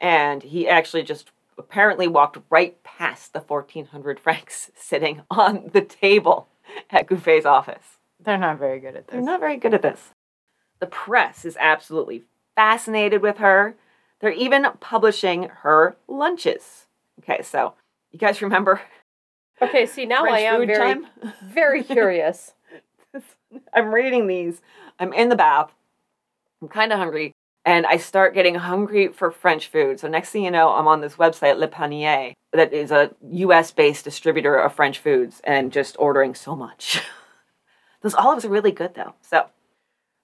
And 0.00 0.42
he 0.42 0.68
actually 0.68 1.02
just 1.02 1.30
apparently 1.56 2.08
walked 2.08 2.38
right 2.50 2.82
past 2.82 3.32
the 3.32 3.40
1,400 3.40 4.20
francs 4.20 4.70
sitting 4.76 5.22
on 5.30 5.70
the 5.72 5.80
table 5.80 6.48
at 6.90 7.06
Gouffé's 7.06 7.46
office. 7.46 7.98
They're 8.20 8.38
not 8.38 8.58
very 8.58 8.80
good 8.80 8.96
at 8.96 9.06
this. 9.06 9.12
They're 9.12 9.22
not 9.22 9.40
very 9.40 9.56
good 9.56 9.74
at 9.74 9.82
this. 9.82 10.10
The 10.80 10.86
press 10.86 11.44
is 11.44 11.56
absolutely 11.60 12.24
fascinated 12.56 13.22
with 13.22 13.38
her. 13.38 13.76
They're 14.20 14.32
even 14.32 14.66
publishing 14.80 15.50
her 15.62 15.96
lunches. 16.08 16.86
Okay, 17.20 17.42
so 17.42 17.74
you 18.10 18.18
guys 18.18 18.42
remember 18.42 18.80
Okay, 19.62 19.86
see 19.86 20.04
now 20.04 20.22
French 20.22 20.36
I 20.36 20.40
am 20.40 20.66
very 20.66 20.94
very 21.44 21.82
curious. 21.84 22.54
I'm 23.74 23.94
reading 23.94 24.26
these. 24.26 24.60
I'm 24.98 25.12
in 25.12 25.28
the 25.28 25.36
bath. 25.36 25.72
I'm 26.62 26.68
kind 26.68 26.92
of 26.92 26.98
hungry. 26.98 27.32
And 27.64 27.86
I 27.86 27.96
start 27.96 28.34
getting 28.34 28.56
hungry 28.56 29.08
for 29.08 29.30
French 29.30 29.68
food. 29.68 29.98
So 29.98 30.08
next 30.08 30.30
thing 30.30 30.44
you 30.44 30.50
know, 30.50 30.70
I'm 30.70 30.86
on 30.86 31.00
this 31.00 31.14
website, 31.14 31.58
Le 31.58 31.68
Panier, 31.68 32.34
that 32.52 32.72
is 32.72 32.90
a 32.90 33.10
US 33.22 33.70
based 33.70 34.04
distributor 34.04 34.56
of 34.56 34.74
French 34.74 34.98
foods 34.98 35.40
and 35.44 35.72
just 35.72 35.96
ordering 35.98 36.34
so 36.34 36.54
much. 36.54 37.00
Those 38.02 38.14
olives 38.14 38.44
are 38.44 38.50
really 38.50 38.70
good 38.70 38.94
though. 38.94 39.14
So 39.22 39.46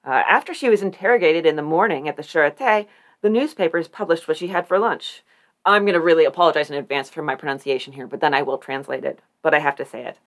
uh, 0.04 0.10
after 0.10 0.52
she 0.52 0.68
was 0.68 0.82
interrogated 0.82 1.46
in 1.46 1.56
the 1.56 1.62
morning 1.62 2.08
at 2.08 2.16
the 2.16 2.22
Charité, 2.22 2.86
the 3.22 3.30
newspapers 3.30 3.88
published 3.88 4.28
what 4.28 4.36
she 4.36 4.48
had 4.48 4.68
for 4.68 4.78
lunch. 4.78 5.22
I'm 5.64 5.82
going 5.82 5.94
to 5.94 6.00
really 6.00 6.24
apologize 6.24 6.70
in 6.70 6.76
advance 6.76 7.10
for 7.10 7.22
my 7.22 7.34
pronunciation 7.34 7.92
here, 7.92 8.06
but 8.06 8.20
then 8.20 8.32
I 8.32 8.42
will 8.42 8.56
translate 8.56 9.04
it. 9.04 9.20
But 9.42 9.54
I 9.54 9.58
have 9.58 9.76
to 9.76 9.84
say 9.84 10.04
it. 10.04 10.18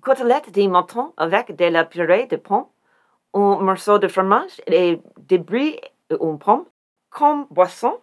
Côtelette 0.00 0.52
de 0.52 0.68
mouton 0.68 1.12
avec 1.16 1.54
de 1.56 1.64
la 1.66 1.84
purée 1.84 2.26
de 2.26 2.36
pomme, 2.36 2.66
un 3.34 3.58
morceau 3.60 3.98
de 3.98 4.08
fromage 4.08 4.60
et 4.66 5.00
des 5.18 5.38
brie 5.38 5.80
et 6.10 6.16
une 6.20 6.38
pomme, 6.38 6.66
comme 7.10 7.46
boisson, 7.50 8.00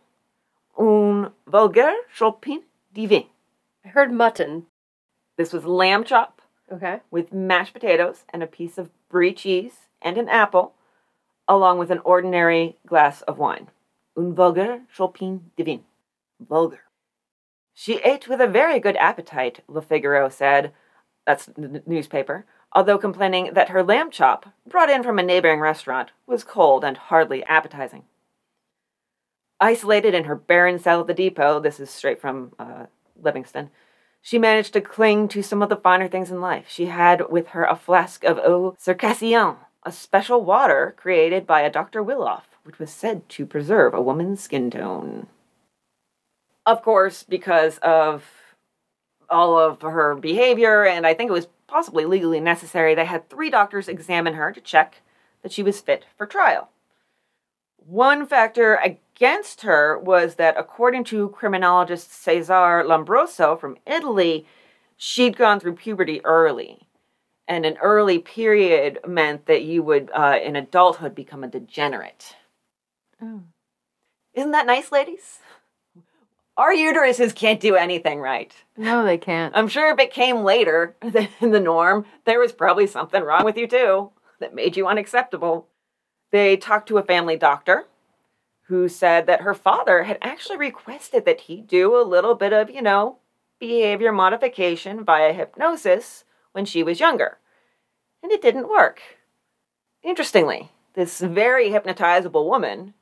un 0.77 1.31
vulgaire 1.47 1.95
chopin 2.09 2.59
divin. 2.93 3.23
I 3.85 3.89
heard 3.89 4.11
mutton. 4.11 4.63
This 5.37 5.53
was 5.53 5.65
lamb 5.65 6.03
chop 6.03 6.41
Okay. 6.71 7.01
with 7.11 7.33
mashed 7.33 7.73
potatoes 7.73 8.23
and 8.33 8.41
a 8.41 8.47
piece 8.47 8.77
of 8.77 8.89
brie 9.09 9.33
cheese 9.33 9.87
and 10.01 10.17
an 10.17 10.27
apple, 10.29 10.73
along 11.47 11.77
with 11.77 11.91
an 11.91 11.99
ordinary 12.03 12.77
glass 12.87 13.21
of 13.23 13.37
wine. 13.37 13.67
Un 14.17 14.33
vulgaire 14.33 14.81
chopin 14.91 15.51
divin. 15.57 15.81
Vulgar. 16.39 16.83
She 17.73 17.95
ate 18.03 18.27
with 18.27 18.39
a 18.41 18.47
very 18.47 18.79
good 18.79 18.95
appetite, 18.97 19.61
Le 19.67 19.81
Figaro 19.81 20.29
said. 20.29 20.71
That's 21.25 21.45
the 21.45 21.83
newspaper. 21.85 22.45
Although 22.71 22.97
complaining 22.97 23.51
that 23.53 23.69
her 23.69 23.83
lamb 23.83 24.09
chop, 24.09 24.47
brought 24.67 24.89
in 24.89 25.03
from 25.03 25.19
a 25.19 25.23
neighboring 25.23 25.59
restaurant, 25.59 26.11
was 26.25 26.43
cold 26.43 26.83
and 26.83 26.97
hardly 26.97 27.43
appetizing. 27.43 28.03
Isolated 29.59 30.13
in 30.13 30.23
her 30.23 30.35
barren 30.35 30.79
cell 30.79 31.01
at 31.01 31.07
the 31.07 31.13
depot, 31.13 31.59
this 31.59 31.79
is 31.79 31.89
straight 31.89 32.19
from 32.19 32.53
uh, 32.57 32.87
Livingston, 33.21 33.69
she 34.25 34.39
managed 34.39 34.71
to 34.73 34.81
cling 34.81 35.27
to 35.29 35.43
some 35.43 35.61
of 35.61 35.67
the 35.67 35.75
finer 35.75 36.07
things 36.07 36.31
in 36.31 36.39
life. 36.39 36.65
She 36.69 36.85
had 36.85 37.29
with 37.29 37.49
her 37.49 37.65
a 37.65 37.75
flask 37.75 38.23
of 38.23 38.39
eau 38.39 38.75
circassienne, 38.79 39.57
a 39.83 39.91
special 39.91 40.43
water 40.43 40.95
created 40.97 41.45
by 41.45 41.61
a 41.61 41.69
Dr. 41.69 42.01
Willoff, 42.01 42.43
which 42.63 42.79
was 42.79 42.89
said 42.89 43.27
to 43.29 43.45
preserve 43.45 43.93
a 43.93 44.01
woman's 44.01 44.41
skin 44.41 44.71
tone. 44.71 45.27
Of 46.65 46.81
course, 46.81 47.23
because 47.23 47.79
of 47.79 48.23
all 49.33 49.57
of 49.59 49.81
her 49.81 50.15
behavior, 50.15 50.85
and 50.85 51.05
I 51.05 51.13
think 51.13 51.29
it 51.29 51.33
was 51.33 51.47
possibly 51.67 52.05
legally 52.05 52.39
necessary. 52.39 52.95
They 52.95 53.05
had 53.05 53.29
three 53.29 53.49
doctors 53.49 53.89
examine 53.89 54.35
her 54.35 54.51
to 54.51 54.61
check 54.61 55.01
that 55.41 55.51
she 55.51 55.63
was 55.63 55.81
fit 55.81 56.05
for 56.17 56.25
trial. 56.25 56.69
One 57.77 58.25
factor 58.25 58.75
against 58.75 59.63
her 59.63 59.99
was 59.99 60.35
that, 60.35 60.55
according 60.57 61.03
to 61.05 61.29
criminologist 61.29 62.11
Cesare 62.11 62.83
Lombroso 62.85 63.59
from 63.59 63.77
Italy, 63.85 64.45
she'd 64.95 65.35
gone 65.35 65.59
through 65.59 65.75
puberty 65.75 66.23
early. 66.23 66.87
And 67.45 67.65
an 67.65 67.77
early 67.81 68.19
period 68.19 68.99
meant 69.05 69.47
that 69.47 69.63
you 69.63 69.83
would, 69.83 70.09
uh, 70.15 70.39
in 70.41 70.55
adulthood, 70.55 71.13
become 71.13 71.43
a 71.43 71.49
degenerate. 71.49 72.37
Oh. 73.21 73.41
Isn't 74.33 74.51
that 74.51 74.65
nice, 74.65 74.91
ladies? 74.91 75.39
Our 76.55 76.73
uteruses 76.73 77.33
can't 77.33 77.59
do 77.59 77.75
anything 77.75 78.19
right. 78.19 78.53
No, 78.77 79.03
they 79.03 79.17
can't. 79.17 79.55
I'm 79.57 79.67
sure 79.67 79.91
if 79.91 79.99
it 79.99 80.13
came 80.13 80.43
later 80.43 80.95
than 81.01 81.29
the 81.39 81.59
norm, 81.59 82.05
there 82.25 82.39
was 82.39 82.51
probably 82.51 82.85
something 82.85 83.23
wrong 83.23 83.43
with 83.43 83.57
you 83.57 83.67
too 83.67 84.11
that 84.39 84.53
made 84.53 84.77
you 84.77 84.87
unacceptable. 84.87 85.67
They 86.31 86.57
talked 86.57 86.87
to 86.89 86.97
a 86.97 87.03
family 87.03 87.37
doctor 87.37 87.85
who 88.67 88.87
said 88.87 89.25
that 89.27 89.41
her 89.41 89.53
father 89.53 90.03
had 90.03 90.17
actually 90.21 90.57
requested 90.57 91.25
that 91.25 91.41
he 91.41 91.61
do 91.61 91.99
a 91.99 92.03
little 92.03 92.35
bit 92.35 92.53
of, 92.53 92.69
you 92.69 92.81
know, 92.81 93.17
behavior 93.59 94.11
modification 94.11 95.03
via 95.03 95.33
hypnosis 95.33 96.23
when 96.51 96.65
she 96.65 96.83
was 96.83 96.99
younger. 96.99 97.39
And 98.21 98.31
it 98.31 98.41
didn't 98.41 98.69
work. 98.69 99.01
Interestingly, 100.03 100.69
this 100.93 101.19
very 101.19 101.69
hypnotizable 101.69 102.47
woman, 102.47 102.93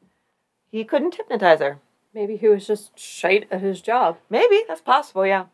he 0.72 0.84
couldn't 0.84 1.16
hypnotize 1.16 1.60
her. 1.60 1.80
Maybe 2.14 2.36
he 2.36 2.48
was 2.48 2.68
just 2.68 2.98
shite 3.00 3.48
at 3.52 3.62
his 3.62 3.82
job. 3.82 4.18
Maybe, 4.30 4.64
that's 4.68 4.82
possible, 4.82 5.26
yeah. 5.26 5.46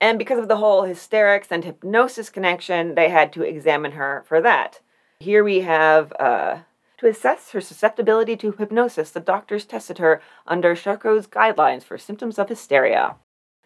And 0.00 0.18
because 0.18 0.38
of 0.38 0.48
the 0.48 0.58
whole 0.58 0.82
hysterics 0.82 1.48
and 1.50 1.64
hypnosis 1.64 2.28
connection, 2.28 2.94
they 2.94 3.08
had 3.08 3.32
to 3.32 3.42
examine 3.42 3.92
her 3.92 4.24
for 4.26 4.40
that. 4.42 4.80
Here 5.20 5.42
we 5.42 5.60
have 5.60 6.12
uh, 6.20 6.58
to 6.98 7.06
assess 7.06 7.50
her 7.50 7.60
susceptibility 7.60 8.36
to 8.36 8.52
hypnosis, 8.52 9.10
the 9.10 9.20
doctors 9.20 9.64
tested 9.64 9.98
her 9.98 10.20
under 10.46 10.74
Charcot's 10.74 11.26
guidelines 11.26 11.82
for 11.82 11.98
symptoms 11.98 12.38
of 12.38 12.48
hysteria. 12.48 13.16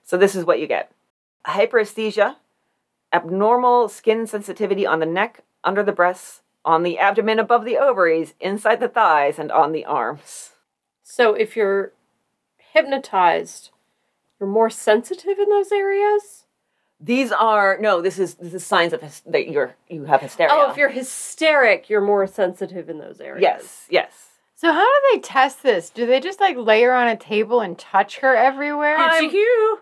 So 0.03 0.17
this 0.17 0.35
is 0.35 0.45
what 0.45 0.61
you 0.61 0.67
get 0.67 0.93
hyperesthesia, 1.47 2.37
abnormal 3.13 3.89
skin 3.89 4.27
sensitivity 4.27 4.87
on 4.87 5.01
the 5.01 5.07
neck, 5.07 5.43
under 5.65 5.83
the 5.83 5.93
breasts, 5.93 6.43
on 6.65 6.83
the 6.83 6.99
abdomen 6.99 7.39
above 7.39 7.65
the 7.65 7.79
ovaries, 7.79 8.35
inside 8.41 8.81
the 8.81 8.89
thighs, 8.89 9.39
and 9.39 9.51
on 9.51 9.73
the 9.73 9.85
arms. 9.85 10.51
So 11.03 11.35
if 11.35 11.57
you're 11.57 11.93
hypnotized, 12.73 13.71
you're 14.39 14.49
more 14.49 14.71
sensitive 14.71 15.39
in 15.39 15.49
those 15.49 15.73
areas? 15.73 16.45
These 17.03 17.33
are 17.33 17.79
no. 17.81 18.03
This 18.03 18.19
is 18.19 18.35
this 18.35 18.53
is 18.53 18.65
signs 18.65 18.93
of 18.93 19.01
hys- 19.01 19.23
that 19.27 19.49
you're 19.49 19.75
you 19.89 20.05
have 20.05 20.21
hysteria. 20.21 20.53
Oh, 20.53 20.71
if 20.71 20.77
you're 20.77 20.91
hysteric, 20.91 21.89
you're 21.89 22.01
more 22.03 22.27
sensitive 22.27 22.91
in 22.91 22.99
those 22.99 23.21
areas. 23.21 23.43
yes, 23.43 23.87
yes. 23.89 24.27
So 24.55 24.71
how 24.71 24.85
do 24.85 25.01
they 25.15 25.21
test 25.21 25.63
this? 25.63 25.89
Do 25.89 26.05
they 26.05 26.21
just 26.21 26.41
like 26.41 26.57
lay 26.59 26.83
her 26.83 26.93
on 26.95 27.09
a 27.09 27.17
table 27.17 27.61
and 27.61 27.79
touch 27.79 28.19
her 28.19 28.37
everywhere? 28.37 28.97
I'm- 28.99 29.25
It's 29.25 29.33
you. 29.35 29.79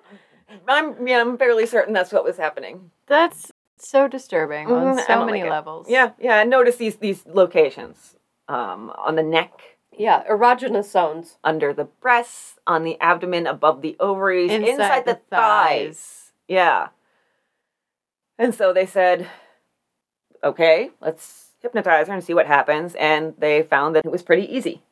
I'm 0.69 1.07
yeah. 1.07 1.21
I'm 1.21 1.37
fairly 1.37 1.67
certain 1.67 1.93
that's 1.93 2.13
what 2.13 2.23
was 2.25 2.37
happening. 2.37 2.93
That's 3.07 3.51
so 3.79 4.07
disturbing 4.07 4.69
on 4.71 4.99
I 5.01 5.03
so 5.03 5.15
don't 5.15 5.27
many 5.27 5.41
like 5.41 5.49
it. 5.49 5.51
levels. 5.51 5.87
Yeah, 5.91 6.13
yeah. 6.21 6.41
and 6.41 6.51
Notice 6.51 6.77
these 6.77 6.97
these 6.97 7.27
locations 7.27 8.15
um, 8.49 8.93
on 8.97 9.17
the 9.17 9.23
neck, 9.25 9.78
Yeah, 9.99 10.23
erogenous 10.31 10.91
zones. 10.91 11.37
under 11.43 11.73
the 11.73 11.85
breasts, 11.85 12.59
on 12.67 12.85
the 12.85 12.99
abdomen, 13.01 13.47
above 13.47 13.83
the 13.83 13.97
ovaries, 14.01 14.51
Inside 14.51 14.69
inside, 14.71 15.05
the, 15.05 15.15
the 15.15 15.21
thighs. 15.31 15.97
thighs. 15.97 16.33
Yeah. 16.47 16.89
And 18.39 18.55
so 18.55 18.73
they 18.73 18.87
said, 18.87 19.27
okay, 20.43 20.91
let's 21.01 21.51
hypnotize 21.61 22.07
her 22.07 22.15
and 22.15 22.23
see 22.25 22.35
what 22.35 22.47
happens. 22.47 22.95
And 22.95 23.35
they 23.39 23.63
found 23.63 23.97
that 23.97 24.07
it 24.07 24.13
was 24.13 24.23
pretty 24.23 24.45
easy. 24.55 24.83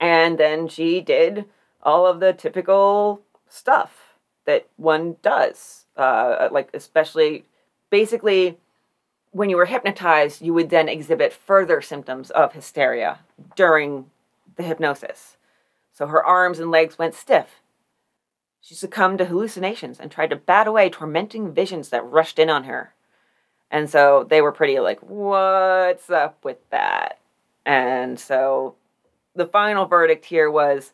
And 0.00 0.38
then 0.38 0.68
she 0.68 1.00
did 1.00 1.46
all 1.82 2.06
of 2.06 2.20
the 2.20 2.32
typical 2.32 3.22
stuff 3.48 4.14
that 4.46 4.68
one 4.76 5.16
does, 5.22 5.86
uh, 5.96 6.48
like, 6.52 6.70
especially 6.72 7.44
basically 7.90 8.56
when 9.32 9.50
you 9.50 9.56
were 9.56 9.66
hypnotized, 9.66 10.40
you 10.40 10.54
would 10.54 10.70
then 10.70 10.88
exhibit 10.88 11.32
further 11.32 11.82
symptoms 11.82 12.30
of 12.30 12.52
hysteria 12.52 13.18
during 13.56 14.06
the 14.58 14.64
hypnosis. 14.64 15.38
So 15.92 16.06
her 16.08 16.22
arms 16.22 16.58
and 16.58 16.70
legs 16.70 16.98
went 16.98 17.14
stiff. 17.14 17.62
She 18.60 18.74
succumbed 18.74 19.18
to 19.18 19.24
hallucinations 19.24 19.98
and 19.98 20.10
tried 20.10 20.30
to 20.30 20.36
bat 20.36 20.66
away 20.66 20.90
tormenting 20.90 21.54
visions 21.54 21.88
that 21.88 22.04
rushed 22.04 22.38
in 22.38 22.50
on 22.50 22.64
her. 22.64 22.92
And 23.70 23.88
so 23.88 24.26
they 24.28 24.42
were 24.42 24.52
pretty 24.52 24.78
like, 24.80 25.00
what's 25.00 26.10
up 26.10 26.44
with 26.44 26.58
that? 26.70 27.18
And 27.64 28.18
so 28.18 28.74
the 29.34 29.46
final 29.46 29.86
verdict 29.86 30.26
here 30.26 30.50
was 30.50 30.92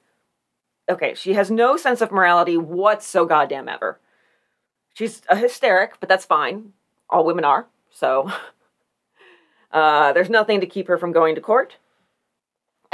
okay, 0.88 1.14
she 1.14 1.32
has 1.32 1.50
no 1.50 1.76
sense 1.78 2.02
of 2.02 2.12
morality 2.12 2.58
what's 2.58 3.06
so 3.06 3.24
goddamn 3.24 3.68
ever. 3.68 3.98
She's 4.92 5.22
a 5.28 5.36
hysteric, 5.36 5.94
but 5.98 6.08
that's 6.08 6.26
fine. 6.26 6.74
All 7.08 7.24
women 7.24 7.44
are. 7.44 7.66
So 7.90 8.30
uh, 9.72 10.12
there's 10.12 10.28
nothing 10.28 10.60
to 10.60 10.66
keep 10.66 10.88
her 10.88 10.98
from 10.98 11.12
going 11.12 11.34
to 11.36 11.40
court. 11.40 11.78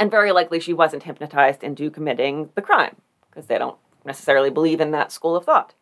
And 0.01 0.09
very 0.09 0.31
likely 0.31 0.59
she 0.59 0.73
wasn't 0.73 1.03
hypnotized 1.03 1.63
into 1.63 1.91
committing 1.91 2.49
the 2.55 2.61
crime 2.63 2.95
because 3.29 3.45
they 3.45 3.59
don't 3.59 3.77
necessarily 4.03 4.49
believe 4.49 4.81
in 4.81 4.89
that 4.89 5.11
school 5.11 5.35
of 5.35 5.45
thought. 5.45 5.75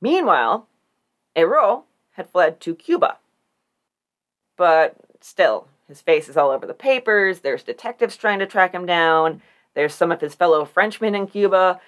Meanwhile, 0.00 0.68
Eyraud 1.34 1.82
had 2.12 2.30
fled 2.30 2.60
to 2.60 2.76
Cuba. 2.76 3.18
But 4.56 4.94
still, 5.20 5.66
his 5.88 6.00
face 6.00 6.28
is 6.28 6.36
all 6.36 6.50
over 6.50 6.64
the 6.64 6.74
papers. 6.74 7.40
There's 7.40 7.64
detectives 7.64 8.16
trying 8.16 8.38
to 8.38 8.46
track 8.46 8.72
him 8.72 8.86
down. 8.86 9.42
There's 9.74 9.94
some 9.94 10.12
of 10.12 10.20
his 10.20 10.36
fellow 10.36 10.64
Frenchmen 10.64 11.16
in 11.16 11.26
Cuba. 11.26 11.80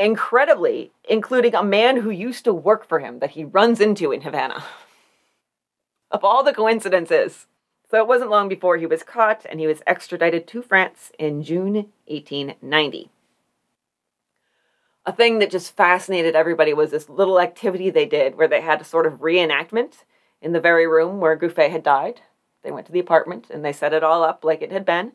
Incredibly, 0.00 0.90
including 1.08 1.54
a 1.54 1.62
man 1.62 1.98
who 1.98 2.10
used 2.10 2.42
to 2.42 2.52
work 2.52 2.84
for 2.84 2.98
him 2.98 3.20
that 3.20 3.30
he 3.30 3.44
runs 3.44 3.80
into 3.80 4.10
in 4.10 4.22
Havana. 4.22 4.64
of 6.10 6.24
all 6.24 6.42
the 6.42 6.52
coincidences. 6.52 7.46
So 7.90 7.98
it 7.98 8.06
wasn't 8.06 8.30
long 8.30 8.48
before 8.48 8.76
he 8.76 8.86
was 8.86 9.02
caught 9.02 9.46
and 9.48 9.60
he 9.60 9.66
was 9.66 9.82
extradited 9.86 10.46
to 10.48 10.62
France 10.62 11.10
in 11.18 11.42
June 11.42 11.74
1890. 12.06 13.10
A 15.06 15.12
thing 15.12 15.38
that 15.38 15.50
just 15.50 15.74
fascinated 15.74 16.36
everybody 16.36 16.74
was 16.74 16.90
this 16.90 17.08
little 17.08 17.40
activity 17.40 17.88
they 17.88 18.04
did 18.04 18.36
where 18.36 18.48
they 18.48 18.60
had 18.60 18.80
a 18.82 18.84
sort 18.84 19.06
of 19.06 19.20
reenactment 19.20 20.04
in 20.42 20.52
the 20.52 20.60
very 20.60 20.86
room 20.86 21.18
where 21.18 21.38
Gouffé 21.38 21.70
had 21.70 21.82
died. 21.82 22.20
They 22.62 22.70
went 22.70 22.86
to 22.86 22.92
the 22.92 23.00
apartment 23.00 23.46
and 23.48 23.64
they 23.64 23.72
set 23.72 23.94
it 23.94 24.04
all 24.04 24.22
up 24.22 24.44
like 24.44 24.60
it 24.60 24.70
had 24.70 24.84
been. 24.84 25.12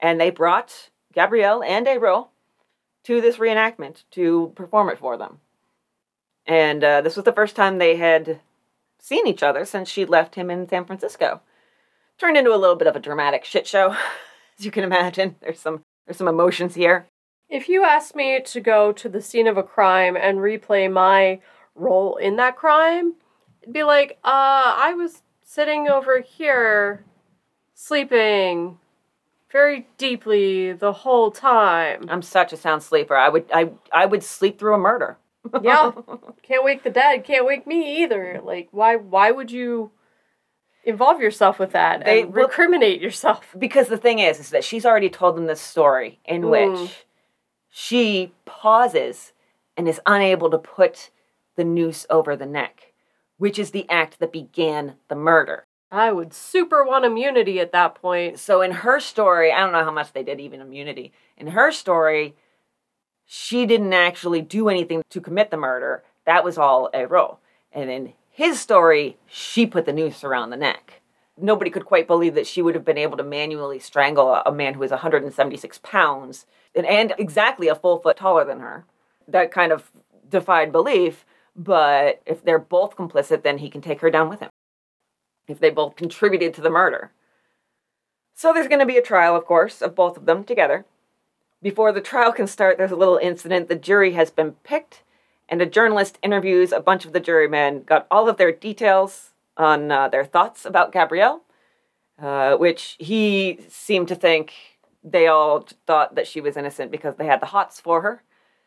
And 0.00 0.20
they 0.20 0.30
brought 0.30 0.90
Gabrielle 1.12 1.62
and 1.62 1.86
Eyraud 1.86 2.28
to 3.04 3.20
this 3.20 3.36
reenactment 3.36 4.02
to 4.12 4.52
perform 4.56 4.88
it 4.88 4.98
for 4.98 5.16
them. 5.16 5.38
And 6.46 6.82
uh, 6.82 7.00
this 7.02 7.14
was 7.14 7.24
the 7.24 7.32
first 7.32 7.54
time 7.54 7.78
they 7.78 7.96
had 7.96 8.40
seen 8.98 9.28
each 9.28 9.44
other 9.44 9.64
since 9.64 9.88
she 9.88 10.04
left 10.04 10.34
him 10.34 10.50
in 10.50 10.68
San 10.68 10.84
Francisco. 10.84 11.42
Turned 12.18 12.36
into 12.36 12.54
a 12.54 12.56
little 12.56 12.76
bit 12.76 12.88
of 12.88 12.96
a 12.96 13.00
dramatic 13.00 13.44
shit 13.44 13.66
show, 13.66 13.90
as 14.58 14.64
you 14.64 14.70
can 14.70 14.84
imagine. 14.84 15.36
There's 15.40 15.60
some 15.60 15.82
there's 16.06 16.16
some 16.16 16.28
emotions 16.28 16.74
here. 16.74 17.06
If 17.48 17.68
you 17.68 17.84
asked 17.84 18.16
me 18.16 18.40
to 18.40 18.60
go 18.60 18.92
to 18.92 19.08
the 19.08 19.22
scene 19.22 19.46
of 19.46 19.56
a 19.56 19.62
crime 19.62 20.16
and 20.16 20.38
replay 20.38 20.90
my 20.92 21.40
role 21.74 22.16
in 22.16 22.36
that 22.36 22.56
crime, 22.56 23.14
it'd 23.62 23.72
be 23.72 23.84
like, 23.84 24.18
uh, 24.24 24.76
I 24.76 24.94
was 24.94 25.22
sitting 25.42 25.88
over 25.88 26.20
here 26.20 27.04
sleeping 27.74 28.78
very 29.50 29.86
deeply 29.96 30.72
the 30.72 30.92
whole 30.92 31.30
time. 31.30 32.06
I'm 32.08 32.22
such 32.22 32.52
a 32.52 32.56
sound 32.56 32.82
sleeper. 32.82 33.16
I 33.16 33.28
would 33.28 33.46
I 33.52 33.70
I 33.92 34.06
would 34.06 34.22
sleep 34.22 34.58
through 34.58 34.74
a 34.74 34.78
murder. 34.78 35.16
Yeah. 35.62 35.92
Can't 36.42 36.64
wake 36.64 36.82
the 36.82 36.90
dead, 36.90 37.24
can't 37.24 37.46
wake 37.46 37.66
me 37.66 38.02
either. 38.02 38.40
Like 38.42 38.68
why 38.72 38.96
why 38.96 39.30
would 39.30 39.50
you 39.50 39.90
involve 40.88 41.20
yourself 41.20 41.58
with 41.58 41.72
that 41.72 42.04
They- 42.04 42.22
and 42.22 42.34
well- 42.34 42.48
recriminate 42.48 43.00
yourself? 43.00 43.54
because 43.58 43.88
the 43.88 43.96
thing 43.98 44.18
is 44.18 44.40
is 44.40 44.50
that 44.50 44.64
she's 44.64 44.86
already 44.86 45.10
told 45.10 45.36
them 45.36 45.46
this 45.46 45.60
story 45.60 46.18
in 46.24 46.42
Mm. 46.42 46.50
which 46.80 47.06
she 47.68 48.32
pauses 48.44 49.32
and 49.76 49.88
is 49.88 50.00
unable 50.06 50.50
to 50.50 50.58
put 50.58 51.10
the 51.56 51.64
noose 51.64 52.06
over 52.10 52.34
the 52.36 52.46
neck, 52.46 52.92
which 53.36 53.58
is 53.58 53.70
the 53.70 53.88
act 53.90 54.18
that 54.18 54.32
began 54.32 54.96
the 55.08 55.14
murder. 55.14 55.64
I 55.90 56.12
would 56.12 56.34
super 56.34 56.84
want 56.84 57.04
immunity 57.04 57.60
at 57.60 57.72
that 57.72 57.94
point. 57.94 58.38
So 58.38 58.60
in 58.60 58.70
her 58.72 59.00
story, 59.00 59.50
I 59.52 59.60
don't 59.60 59.72
know 59.72 59.84
how 59.84 59.90
much 59.90 60.12
they 60.12 60.22
did 60.22 60.38
even 60.40 60.60
immunity. 60.60 61.12
In 61.36 61.48
her 61.48 61.72
story, 61.72 62.34
she 63.24 63.64
didn't 63.66 63.92
actually 63.92 64.42
do 64.42 64.68
anything 64.68 65.02
to 65.10 65.20
commit 65.20 65.50
the 65.50 65.56
murder. 65.56 66.02
That 66.26 66.44
was 66.44 66.58
all 66.58 66.90
a 66.92 67.06
role. 67.06 67.40
And 67.72 67.90
in 67.90 68.12
his 68.38 68.60
story, 68.60 69.16
she 69.26 69.66
put 69.66 69.84
the 69.84 69.92
noose 69.92 70.22
around 70.22 70.50
the 70.50 70.56
neck. 70.56 71.00
Nobody 71.36 71.72
could 71.72 71.84
quite 71.84 72.06
believe 72.06 72.36
that 72.36 72.46
she 72.46 72.62
would 72.62 72.76
have 72.76 72.84
been 72.84 72.96
able 72.96 73.16
to 73.16 73.24
manually 73.24 73.80
strangle 73.80 74.32
a, 74.32 74.52
man 74.52 74.74
who 74.74 74.78
was 74.78 74.92
176 74.92 75.80
pounds 75.82 76.46
and, 76.72 76.86
and 76.86 77.14
exactly 77.18 77.66
a 77.66 77.74
full 77.74 77.98
foot 77.98 78.16
taller 78.16 78.44
than 78.44 78.60
her. 78.60 78.84
That 79.26 79.50
kind 79.50 79.72
of 79.72 79.90
defied 80.30 80.70
belief. 80.70 81.26
But 81.56 82.22
if 82.26 82.44
they're 82.44 82.60
both 82.60 82.94
complicit, 82.94 83.42
then 83.42 83.58
he 83.58 83.68
can 83.68 83.80
take 83.80 84.02
her 84.02 84.08
down 84.08 84.28
with 84.28 84.38
him. 84.38 84.50
If 85.48 85.58
they 85.58 85.70
both 85.70 85.96
contributed 85.96 86.54
to 86.54 86.60
the 86.60 86.70
murder. 86.70 87.10
So 88.36 88.52
there's 88.52 88.68
going 88.68 88.78
to 88.78 88.86
be 88.86 88.98
a 88.98 89.02
trial, 89.02 89.34
of 89.34 89.46
course, 89.46 89.82
of 89.82 89.96
both 89.96 90.16
of 90.16 90.26
them 90.26 90.44
together. 90.44 90.84
Before 91.60 91.90
the 91.90 92.00
trial 92.00 92.30
can 92.30 92.46
start, 92.46 92.78
there's 92.78 92.92
a 92.92 92.96
little 92.96 93.18
incident. 93.20 93.66
The 93.66 93.74
jury 93.74 94.12
has 94.12 94.30
been 94.30 94.52
picked, 94.62 95.02
and 95.48 95.62
a 95.62 95.66
journalist 95.66 96.18
interviews 96.22 96.72
a 96.72 96.80
bunch 96.80 97.04
of 97.04 97.12
the 97.12 97.20
jurymen, 97.20 97.82
got 97.82 98.06
all 98.10 98.28
of 98.28 98.36
their 98.36 98.52
details 98.52 99.30
on 99.56 99.90
uh, 99.90 100.08
their 100.08 100.24
thoughts 100.24 100.64
about 100.64 100.92
Gabrielle, 100.92 101.42
uh, 102.20 102.56
which 102.56 102.96
he 102.98 103.58
seemed 103.68 104.08
to 104.08 104.14
think 104.14 104.52
they 105.02 105.26
all 105.26 105.66
thought 105.86 106.14
that 106.14 106.26
she 106.26 106.40
was 106.40 106.56
innocent 106.56 106.90
because 106.90 107.16
they 107.16 107.26
had 107.26 107.40
the 107.40 107.46
hots 107.46 107.80
for 107.80 108.02
her. 108.02 108.22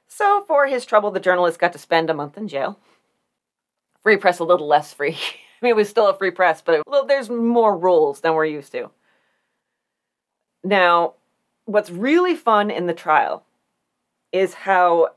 So, 0.08 0.44
for 0.46 0.68
his 0.68 0.86
trouble, 0.86 1.12
the 1.12 1.20
journalist 1.20 1.60
got 1.60 1.72
to 1.74 1.80
spend 1.80 2.10
a 2.10 2.14
month 2.14 2.38
in 2.38 2.48
jail. 2.48 2.80
Free 4.04 4.18
press, 4.18 4.40
a 4.40 4.44
little 4.44 4.68
less 4.68 4.94
free. 4.94 5.18
I 5.62 5.66
mean, 5.66 5.72
it 5.72 5.76
was 5.76 5.90
still 5.90 6.08
a 6.08 6.18
free 6.18 6.32
press, 6.32 6.62
but 6.62 6.76
it, 6.76 6.84
well, 6.88 7.06
there's 7.06 7.30
more 7.30 7.78
rules 7.78 8.22
than 8.22 8.34
we're 8.34 8.46
used 8.46 8.72
to. 8.72 8.90
Now, 10.64 11.14
what's 11.66 11.90
really 11.90 12.36
fun 12.36 12.72
in 12.72 12.88
the 12.88 12.94
trial 12.94 13.46
is 14.32 14.54
how 14.54 15.10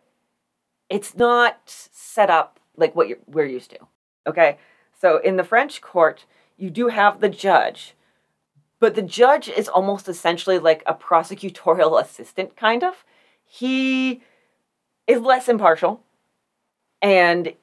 it's 0.95 1.17
not 1.17 1.59
set 1.67 2.31
up 2.31 2.61
like 2.77 2.95
what 2.95 3.09
we're 3.27 3.47
used 3.47 3.71
to. 3.71 3.79
Okay? 4.27 4.59
So 5.01 5.19
in 5.19 5.37
the 5.37 5.45
French 5.45 5.81
court, 5.81 6.25
you 6.57 6.71
do 6.71 6.89
have 6.89 7.21
the 7.21 7.29
judge, 7.29 7.95
but 8.79 8.95
the 8.95 9.03
judge 9.03 9.49
is 9.49 9.69
almost 9.69 10.09
essentially 10.09 10.59
like 10.59 10.83
a 10.87 10.95
prosecutorial 10.95 12.01
assistant, 12.05 12.57
kind 12.57 12.85
of. 12.85 13.05
He 13.45 14.23
is 15.07 15.21
less 15.21 15.49
impartial, 15.49 16.03
and 17.03 17.55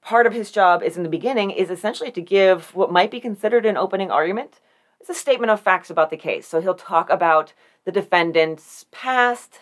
part 0.00 0.26
of 0.26 0.32
his 0.32 0.50
job 0.50 0.82
is 0.82 0.96
in 0.96 1.02
the 1.02 1.08
beginning 1.08 1.50
is 1.50 1.70
essentially 1.70 2.10
to 2.12 2.22
give 2.22 2.74
what 2.74 2.90
might 2.92 3.10
be 3.10 3.20
considered 3.20 3.66
an 3.66 3.76
opening 3.76 4.10
argument 4.10 4.60
it's 5.00 5.10
a 5.10 5.14
statement 5.14 5.50
of 5.50 5.60
facts 5.60 5.90
about 5.90 6.10
the 6.10 6.16
case. 6.16 6.46
So 6.46 6.60
he'll 6.60 6.74
talk 6.74 7.08
about 7.08 7.54
the 7.84 7.92
defendant's 7.92 8.84
past, 8.90 9.60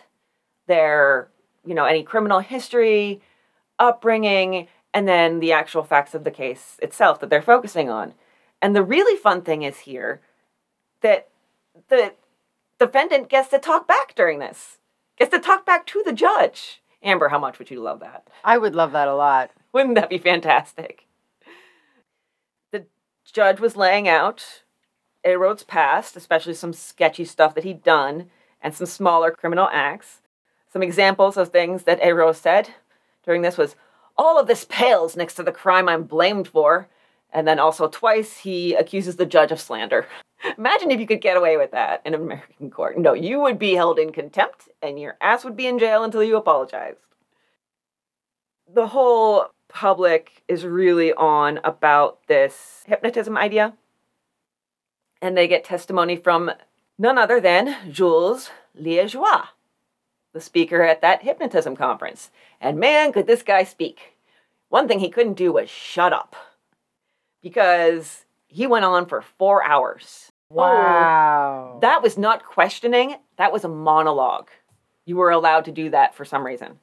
their, 0.67 1.29
you 1.69 1.75
know, 1.75 1.85
any 1.85 2.03
criminal 2.03 2.41
history, 2.41 3.21
upbringing, 3.79 4.69
and 4.95 5.07
then 5.07 5.39
the 5.39 5.53
actual 5.53 5.85
facts 5.85 6.15
of 6.15 6.25
the 6.25 6.31
case 6.31 6.79
itself 6.81 7.21
that 7.21 7.29
they're 7.29 7.43
focusing 7.43 7.91
on. 7.91 8.15
And 8.63 8.75
the 8.75 8.83
really 8.83 9.19
fun 9.19 9.43
thing 9.43 9.63
is 9.63 9.81
here 9.81 10.23
that 11.03 11.29
the 11.89 12.15
defendant 12.79 13.29
gets 13.29 13.51
to 13.51 13.59
talk 13.59 13.87
back 13.87 14.15
during 14.15 14.39
this, 14.39 14.79
gets 15.19 15.31
to 15.33 15.39
talk 15.39 15.67
back 15.67 15.85
to 15.87 16.03
the 16.05 16.15
judge. 16.15 16.81
Amber, 17.03 17.29
how 17.29 17.39
much 17.39 17.59
would 17.59 17.71
you 17.71 17.81
love 17.81 18.01
that? 18.01 18.27
I 18.43 18.57
would 18.57 18.75
love 18.75 18.93
that 18.93 19.07
a 19.07 19.15
lot. 19.15 19.51
Wouldn't 19.73 19.95
that 19.97 20.09
be 20.09 20.19
fantastic? 20.19 21.07
The 22.73 22.87
judge 23.31 23.61
was 23.61 23.77
laying 23.77 24.09
out 24.09 24.63
Erode's 25.23 25.65
past, 25.65 26.17
especially 26.17 26.55
some 26.55 26.73
sketchy 26.73 27.27
stuff 27.27 27.55
that 27.55 27.65
he'd 27.65 27.85
done, 27.85 28.31
and 28.63 28.75
some 28.75 28.87
smaller 28.87 29.31
criminal 29.31 29.69
acts. 29.71 30.23
Some 30.73 30.83
examples 30.83 31.37
of 31.37 31.49
things 31.49 31.85
that 31.85 32.03
Erode 32.03 32.37
said 32.37 32.71
during 33.25 33.43
this 33.43 33.59
was, 33.59 33.77
All 34.17 34.39
of 34.39 34.47
this 34.47 34.67
pales 34.69 35.17
next 35.17 35.35
to 35.35 35.43
the 35.43 35.53
crime 35.53 35.89
I'm 35.89 36.05
blamed 36.05 36.49
for. 36.49 36.89
And 37.31 37.47
then 37.47 37.59
also 37.59 37.89
twice 37.89 38.39
he 38.39 38.75
accuses 38.75 39.17
the 39.17 39.27
judge 39.27 39.53
of 39.53 39.61
slander. 39.61 40.07
Imagine 40.59 40.91
if 40.91 41.01
you 41.01 41.07
could 41.07 41.21
get 41.21 41.37
away 41.37 41.57
with 41.57 41.73
that 41.73 42.01
in 42.05 42.15
an 42.15 42.23
American 42.23 42.71
court. 42.71 42.97
No, 42.97 43.13
you 43.13 43.41
would 43.41 43.59
be 43.59 43.75
held 43.75 43.99
in 43.99 44.13
contempt 44.13 44.69
and 44.81 44.99
your 44.99 45.17
ass 45.21 45.45
would 45.45 45.57
be 45.57 45.67
in 45.67 45.79
jail 45.79 46.05
until 46.05 46.23
you 46.23 46.37
apologized. 46.37 47.01
The 48.73 48.89
whole 48.89 49.47
public 49.69 50.43
is 50.49 50.65
really 50.65 51.13
on 51.13 51.61
about 51.65 52.27
this 52.29 52.85
hypnotism 52.87 53.37
idea 53.37 53.75
and 55.21 55.37
they 55.37 55.49
get 55.49 55.65
testimony 55.65 56.17
from 56.17 56.51
none 56.99 57.19
other 57.19 57.41
than 57.41 57.77
Jules 57.91 58.51
Liégeois, 58.81 59.49
the 60.39 60.45
speaker 60.45 60.83
at 60.83 61.03
that 61.03 61.23
hypnotism 61.23 61.75
conference. 61.75 62.31
And 62.61 62.79
man, 62.79 63.13
could 63.13 63.27
this 63.27 63.43
guy 63.43 63.65
speak. 63.65 64.15
One 64.69 64.87
thing 64.87 65.01
he 65.01 65.11
couldn't 65.11 65.35
do 65.35 65.53
was 65.53 65.69
shut 65.69 66.13
up 66.13 66.37
because 67.43 68.25
he 68.47 68.67
went 68.67 68.85
on 68.85 69.07
for 69.07 69.23
four 69.23 69.65
hours. 69.65 70.31
Wow. 70.51 71.79
That 71.83 72.03
was 72.03 72.17
not 72.17 72.45
questioning, 72.45 73.17
that 73.37 73.53
was 73.53 73.65
a 73.65 73.69
monologue. 73.69 74.49
You 75.07 75.17
were 75.17 75.31
allowed 75.31 75.65
to 75.67 75.73
do 75.73 75.91
that 75.91 76.15
for 76.15 76.25
some 76.25 76.47
reason. 76.47 76.79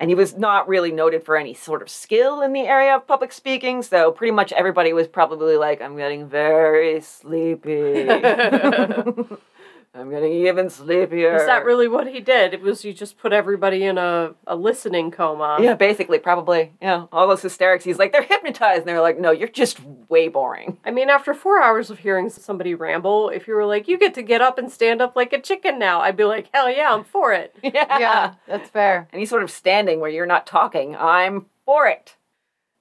And 0.00 0.10
he 0.10 0.14
was 0.14 0.36
not 0.36 0.68
really 0.68 0.92
noted 0.92 1.24
for 1.24 1.36
any 1.36 1.54
sort 1.54 1.82
of 1.82 1.88
skill 1.88 2.42
in 2.42 2.52
the 2.52 2.60
area 2.60 2.94
of 2.94 3.06
public 3.06 3.32
speaking, 3.32 3.82
so 3.82 4.12
pretty 4.12 4.30
much 4.30 4.52
everybody 4.52 4.92
was 4.92 5.08
probably 5.08 5.56
like, 5.56 5.80
I'm 5.80 5.96
getting 5.96 6.28
very 6.28 7.00
sleepy. 7.00 8.06
I'm 9.94 10.10
getting 10.10 10.32
even 10.46 10.70
sleepier. 10.70 11.36
Is 11.36 11.46
that 11.46 11.64
really 11.64 11.88
what 11.88 12.06
he 12.06 12.20
did? 12.20 12.54
It 12.54 12.60
was 12.60 12.84
you 12.84 12.92
just 12.92 13.18
put 13.18 13.32
everybody 13.32 13.84
in 13.84 13.98
a, 13.98 14.34
a 14.46 14.54
listening 14.54 15.10
coma. 15.10 15.58
Yeah, 15.60 15.74
basically, 15.74 16.18
probably. 16.18 16.72
Yeah, 16.80 17.06
all 17.10 17.26
those 17.26 17.42
hysterics. 17.42 17.84
He's 17.84 17.98
like, 17.98 18.12
they're 18.12 18.22
hypnotized. 18.22 18.80
And 18.80 18.88
they're 18.88 19.00
like, 19.00 19.18
no, 19.18 19.30
you're 19.30 19.48
just 19.48 19.80
way 20.08 20.28
boring. 20.28 20.78
I 20.84 20.90
mean, 20.90 21.10
after 21.10 21.34
four 21.34 21.62
hours 21.62 21.90
of 21.90 22.00
hearing 22.00 22.28
somebody 22.30 22.74
ramble, 22.74 23.30
if 23.30 23.48
you 23.48 23.54
were 23.54 23.66
like, 23.66 23.88
you 23.88 23.98
get 23.98 24.14
to 24.14 24.22
get 24.22 24.40
up 24.40 24.58
and 24.58 24.70
stand 24.70 25.00
up 25.00 25.16
like 25.16 25.32
a 25.32 25.40
chicken 25.40 25.78
now, 25.78 26.00
I'd 26.00 26.16
be 26.16 26.24
like, 26.24 26.48
hell 26.52 26.70
yeah, 26.70 26.92
I'm 26.92 27.04
for 27.04 27.32
it. 27.32 27.54
Yeah. 27.68 27.98
Yeah, 27.98 28.34
that's 28.46 28.70
fair. 28.70 29.08
And 29.12 29.20
he's 29.20 29.28
sort 29.28 29.42
of 29.42 29.50
standing 29.50 30.00
where 30.00 30.10
you're 30.10 30.26
not 30.26 30.46
talking. 30.46 30.96
I'm 30.96 31.46
for 31.66 31.86
it. 31.86 32.16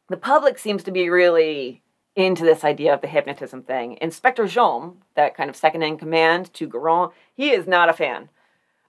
The 0.10 0.18
public 0.18 0.58
seems 0.58 0.82
to 0.84 0.92
be 0.92 1.10
really 1.10 1.82
into 2.18 2.44
this 2.44 2.64
idea 2.64 2.92
of 2.92 3.02
the 3.02 3.08
hypnotism 3.08 3.62
thing. 3.62 3.96
Inspector 4.02 4.44
Jaume, 4.48 4.96
that 5.16 5.38
kind 5.38 5.52
of 5.52 5.56
second 5.56 5.84
in 5.84 6.00
command 6.00 6.52
to 6.56 6.68
Guérin, 6.68 7.12
he 7.36 7.52
is 7.52 7.68
not 7.68 7.90
a 7.90 7.94
fan, 7.94 8.30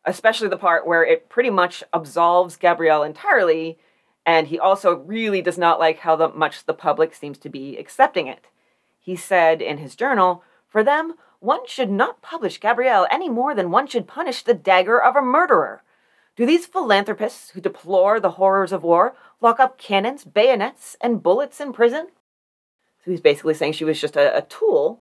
especially 0.06 0.48
the 0.48 0.56
part 0.56 0.86
where 0.86 1.04
it 1.04 1.28
pretty 1.28 1.50
much 1.50 1.84
absolves 1.92 2.56
Gabrielle 2.56 3.02
entirely, 3.02 3.78
and 4.24 4.46
he 4.48 4.58
also 4.58 4.96
really 4.96 5.42
does 5.42 5.58
not 5.58 5.78
like 5.78 5.98
how 5.98 6.16
the, 6.16 6.30
much 6.30 6.64
the 6.64 6.72
public 6.72 7.14
seems 7.14 7.36
to 7.36 7.50
be 7.50 7.76
accepting 7.76 8.26
it. 8.26 8.46
He 8.98 9.14
said 9.14 9.60
in 9.60 9.76
his 9.76 9.94
journal, 9.94 10.42
For 10.66 10.82
them, 10.82 11.14
one 11.38 11.66
should 11.66 11.90
not 11.90 12.22
publish 12.22 12.58
Gabrielle 12.58 13.06
any 13.10 13.28
more 13.28 13.54
than 13.54 13.70
one 13.70 13.86
should 13.86 14.08
punish 14.08 14.42
the 14.42 14.54
dagger 14.54 15.00
of 15.00 15.16
a 15.16 15.22
murderer. 15.22 15.82
Do 16.34 16.46
these 16.46 16.64
philanthropists 16.64 17.50
who 17.50 17.60
deplore 17.60 18.20
the 18.20 18.32
horrors 18.32 18.72
of 18.72 18.82
war 18.82 19.14
lock 19.42 19.60
up 19.60 19.76
cannons, 19.76 20.24
bayonets, 20.24 20.96
and 21.02 21.22
bullets 21.22 21.60
in 21.60 21.74
prison? 21.74 22.08
He's 23.08 23.20
basically 23.20 23.54
saying 23.54 23.72
she 23.72 23.84
was 23.84 24.00
just 24.00 24.16
a, 24.16 24.36
a 24.36 24.42
tool 24.42 25.02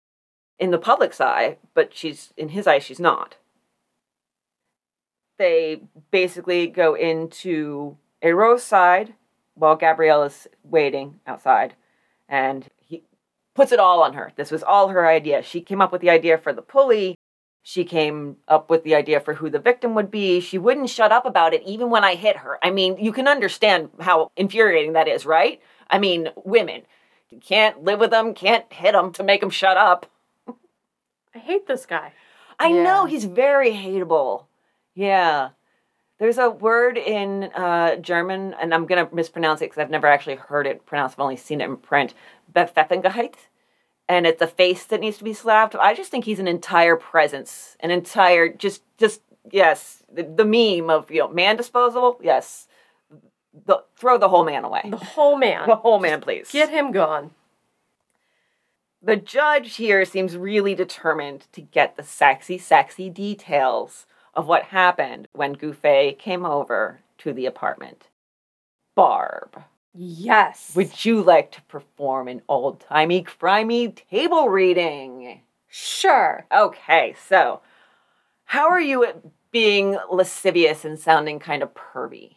in 0.60 0.72
the 0.72 0.78
public's 0.78 1.22
eye, 1.22 1.58
but 1.74 1.94
she's 1.94 2.34
in 2.38 2.50
his 2.50 2.68
eye 2.68 2.80
she's 2.80 3.00
not. 3.00 3.36
They 5.38 5.82
basically 6.12 6.68
go 6.68 6.94
into 6.94 7.98
Erode's 8.22 8.64
side 8.64 9.16
while 9.56 9.76
Gabrielle 9.76 10.24
is 10.24 10.48
waiting 10.64 11.20
outside, 11.26 11.76
and 12.30 12.68
he 12.78 13.04
puts 13.56 13.72
it 13.72 13.80
all 13.80 14.04
on 14.04 14.14
her. 14.14 14.32
This 14.36 14.52
was 14.52 14.64
all 14.64 14.90
her 14.90 15.08
idea. 15.08 15.42
She 15.42 15.62
came 15.62 15.82
up 15.82 15.92
with 15.92 16.02
the 16.02 16.10
idea 16.10 16.38
for 16.38 16.54
the 16.54 16.62
pulley. 16.62 17.16
She 17.64 17.84
came 17.84 18.38
up 18.48 18.70
with 18.70 18.84
the 18.84 18.96
idea 18.96 19.20
for 19.20 19.36
who 19.36 19.50
the 19.50 19.60
victim 19.60 19.94
would 19.96 20.10
be. 20.10 20.40
She 20.40 20.58
wouldn't 20.58 20.90
shut 20.90 21.12
up 21.12 21.26
about 21.26 21.54
it 21.54 21.62
even 21.64 21.90
when 21.90 22.04
I 22.04 22.16
hit 22.16 22.38
her. 22.38 22.58
I 22.64 22.72
mean, 22.72 22.98
you 22.98 23.12
can 23.12 23.28
understand 23.28 23.90
how 24.00 24.32
infuriating 24.36 24.94
that 24.94 25.08
is, 25.08 25.26
right? 25.26 25.62
I 25.90 26.00
mean, 26.00 26.30
women. 26.44 26.84
You 27.32 27.40
can't 27.40 27.84
live 27.84 28.00
with 28.00 28.12
them, 28.12 28.34
can't 28.34 28.72
hit 28.72 28.92
them 28.92 29.14
to 29.14 29.24
make 29.24 29.42
them 29.42 29.50
shut 29.50 29.78
up. 29.78 30.06
I 31.34 31.40
hate 31.40 31.66
this 31.66 31.86
guy. 31.86 32.14
I 32.60 32.68
Yeah. 32.68 32.84
know 32.84 33.06
he's 33.06 33.26
very 33.26 33.72
hateable. 33.72 34.46
Yeah. 34.94 35.50
There's 36.20 36.38
a 36.38 36.50
word 36.50 36.98
in 36.98 37.46
uh, 37.56 37.96
German, 37.96 38.54
and 38.62 38.74
I'm 38.74 38.86
going 38.86 39.08
to 39.08 39.16
mispronounce 39.16 39.62
it 39.62 39.72
because 39.72 39.80
I've 39.82 39.90
never 39.90 40.08
actually 40.08 40.36
heard 40.36 40.68
it 40.68 40.86
pronounced. 40.86 41.16
I've 41.16 41.24
only 41.24 41.38
seen 41.38 41.62
it 41.62 41.66
in 41.66 41.78
print. 41.78 42.14
Bepfeffenheit. 42.54 43.36
And 44.10 44.28
it's 44.28 44.42
a 44.42 44.48
face 44.48 44.84
that 44.86 45.00
needs 45.00 45.18
to 45.20 45.24
be 45.24 45.34
slapped. 45.34 45.74
I 45.74 45.96
just 45.96 46.12
think 46.12 46.26
he's 46.26 46.40
an 46.40 46.48
entire 46.48 46.98
presence, 46.98 47.78
an 47.80 47.92
entire, 47.92 48.50
just, 48.50 48.84
just, 48.98 49.22
yes, 49.50 50.04
the, 50.14 50.24
the 50.24 50.44
meme 50.46 50.90
of, 50.90 51.10
you 51.10 51.20
know, 51.20 51.30
man 51.30 51.56
disposable. 51.56 52.20
Yes. 52.22 52.68
The, 53.54 53.84
throw 53.98 54.18
the 54.18 54.30
whole 54.30 54.46
man 54.46 54.64
away. 54.64 54.82
The 54.90 54.98
whole 54.98 55.38
man. 55.38 55.68
The 55.68 55.76
whole 55.76 56.00
man, 56.00 56.22
please. 56.22 56.50
Get 56.52 56.70
him 56.70 56.92
gone. 56.92 57.32
The 59.02 59.16
judge 59.18 59.76
here 59.78 60.06
seems 60.06 60.38
really 60.38 60.76
determined 60.76 61.48
to 61.54 61.62
get 61.62 61.98
the 61.98 62.04
sexy, 62.04 62.58
sexy 62.58 63.10
details 63.10 64.06
of 64.34 64.48
what 64.48 64.64
happened 64.66 65.28
when 65.34 65.56
Gouffé 65.56 66.18
came 66.18 66.46
over 66.46 67.02
to 67.18 67.34
the 67.34 67.46
apartment. 67.46 68.10
Barb, 68.96 69.64
Yes. 69.94 70.74
would 70.76 71.04
you 71.04 71.22
like 71.22 71.52
to 71.52 71.62
perform 71.64 72.28
an 72.28 72.42
old 72.48 72.80
timey, 72.80 73.24
crimey 73.24 73.94
table 74.10 74.50
reading? 74.50 75.42
Sure. 75.68 76.46
Okay, 76.52 77.16
so 77.28 77.62
how 78.46 78.70
are 78.70 78.82
you 78.82 79.04
at 79.04 79.22
being 79.52 79.98
lascivious 80.10 80.86
and 80.86 81.00
sounding 81.00 81.40
kind 81.40 81.64
of 81.64 81.74
pervy? 81.74 82.36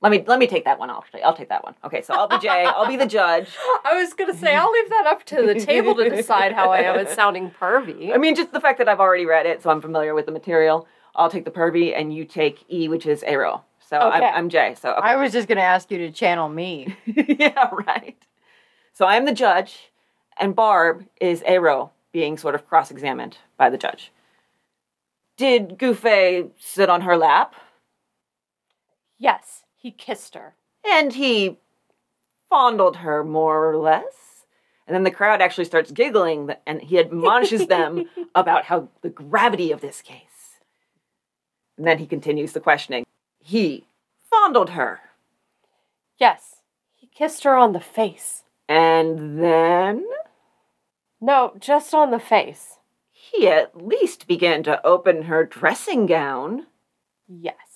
Let 0.00 0.12
me 0.12 0.22
let 0.26 0.38
me 0.38 0.46
take 0.46 0.64
that 0.64 0.78
one. 0.78 0.90
Actually, 0.90 1.22
I'll 1.24 1.34
take 1.34 1.48
that 1.48 1.64
one. 1.64 1.74
Okay, 1.84 2.02
so 2.02 2.14
I'll 2.14 2.28
be 2.28 2.38
Jay. 2.38 2.64
I'll 2.64 2.86
be 2.86 2.96
the 2.96 3.06
judge. 3.06 3.48
I 3.84 3.94
was 4.00 4.14
gonna 4.14 4.34
say 4.34 4.54
I'll 4.54 4.70
leave 4.70 4.88
that 4.90 5.06
up 5.06 5.24
to 5.24 5.42
the 5.42 5.56
table 5.58 5.94
to 5.96 6.08
decide 6.08 6.52
how 6.52 6.70
I 6.70 6.80
am 6.80 6.98
at 6.98 7.10
sounding 7.10 7.50
pervy. 7.50 8.14
I 8.14 8.16
mean, 8.18 8.36
just 8.36 8.52
the 8.52 8.60
fact 8.60 8.78
that 8.78 8.88
I've 8.88 9.00
already 9.00 9.26
read 9.26 9.46
it, 9.46 9.60
so 9.62 9.70
I'm 9.70 9.80
familiar 9.80 10.14
with 10.14 10.26
the 10.26 10.32
material. 10.32 10.86
I'll 11.16 11.30
take 11.30 11.44
the 11.44 11.50
pervy, 11.50 11.98
and 11.98 12.14
you 12.14 12.24
take 12.24 12.64
E, 12.70 12.86
which 12.88 13.06
is 13.06 13.24
Eyraud. 13.24 13.62
So 13.80 13.96
Okay. 13.96 14.24
I'm, 14.26 14.34
I'm 14.34 14.48
Jay. 14.50 14.76
So 14.80 14.90
okay. 14.92 15.00
I 15.08 15.16
was 15.16 15.32
just 15.32 15.48
gonna 15.48 15.62
ask 15.62 15.90
you 15.90 15.98
to 15.98 16.12
channel 16.12 16.48
me. 16.48 16.96
yeah, 17.06 17.68
right. 17.72 18.16
So 18.92 19.04
I'm 19.06 19.24
the 19.24 19.32
judge, 19.34 19.90
and 20.38 20.54
Barb 20.54 21.06
is 21.20 21.42
Eyraud 21.44 21.90
being 22.12 22.38
sort 22.38 22.54
of 22.54 22.68
cross-examined 22.68 23.38
by 23.56 23.68
the 23.68 23.78
judge. 23.78 24.12
Did 25.36 25.76
Gouffé 25.78 26.50
sit 26.58 26.88
on 26.88 27.00
her 27.00 27.16
lap? 27.16 27.54
yes, 29.18 29.64
he 29.78 29.90
kissed 29.90 30.34
her. 30.34 30.54
and 30.84 31.12
he 31.14 31.56
fondled 32.50 32.96
her 32.96 33.22
more 33.24 33.70
or 33.70 33.76
less. 33.76 34.44
And 34.86 34.94
then 34.94 35.02
the 35.04 35.10
crowd 35.10 35.42
actually 35.42 35.66
starts 35.66 35.90
giggling, 35.92 36.50
and 36.66 36.80
he 36.80 36.98
admonishes 36.98 37.66
them 37.66 38.08
about 38.34 38.64
how 38.64 38.88
the 39.02 39.10
gravity 39.10 39.70
of 39.70 39.80
this 39.82 40.00
case. 40.00 40.60
And 41.76 41.86
then 41.86 41.98
he 41.98 42.06
continues 42.06 42.52
the 42.52 42.60
questioning. 42.60 43.04
He 43.38 43.86
fondled 44.30 44.70
her, 44.70 45.00
Yes, 46.18 46.56
he 46.94 47.06
kissed 47.06 47.44
her 47.44 47.54
on 47.54 47.72
the 47.72 47.80
face. 47.80 48.44
and 48.68 49.42
then 49.42 50.06
No, 51.20 51.52
just 51.60 51.92
on 51.94 52.10
the 52.10 52.18
face. 52.18 52.78
he 53.12 53.46
at 53.46 53.76
least 53.76 54.26
began 54.26 54.62
to 54.62 54.84
open 54.86 55.24
her 55.24 55.44
dressing 55.44 56.06
gown. 56.06 56.66
Yes. 57.28 57.67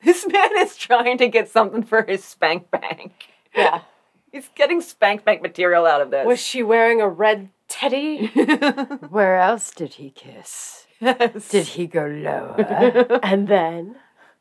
This 0.04 0.26
man 0.26 0.56
is 0.58 0.76
trying 0.76 1.18
to 1.18 1.28
get 1.28 1.48
something 1.48 1.82
for 1.82 2.02
his 2.02 2.22
spank 2.24 2.70
bank. 2.70 3.12
Yeah. 3.54 3.80
He's 4.32 4.48
getting 4.54 4.80
spank 4.80 5.24
bank 5.24 5.42
material 5.42 5.86
out 5.86 6.00
of 6.00 6.10
this. 6.10 6.26
Was 6.26 6.40
she 6.40 6.62
wearing 6.62 7.00
a 7.00 7.08
red 7.08 7.48
teddy? 7.66 8.26
Where 9.08 9.38
else 9.40 9.70
did 9.70 9.94
he 9.94 10.10
kiss? 10.10 10.86
Yes. 11.00 11.48
Did 11.48 11.66
he 11.68 11.86
go 11.86 12.04
lower? 12.06 13.20
and 13.22 13.48
then, 13.48 13.96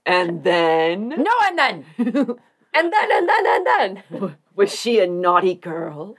And 0.05 0.43
then 0.43 1.09
no, 1.09 1.31
and 1.43 1.57
then. 1.57 1.85
and 1.97 2.93
then, 2.93 3.11
and 3.11 3.29
then, 3.29 3.45
and 3.47 3.65
then. 3.67 4.35
was 4.55 4.73
she 4.75 4.99
a 4.99 5.07
naughty 5.07 5.55
girl? 5.55 6.15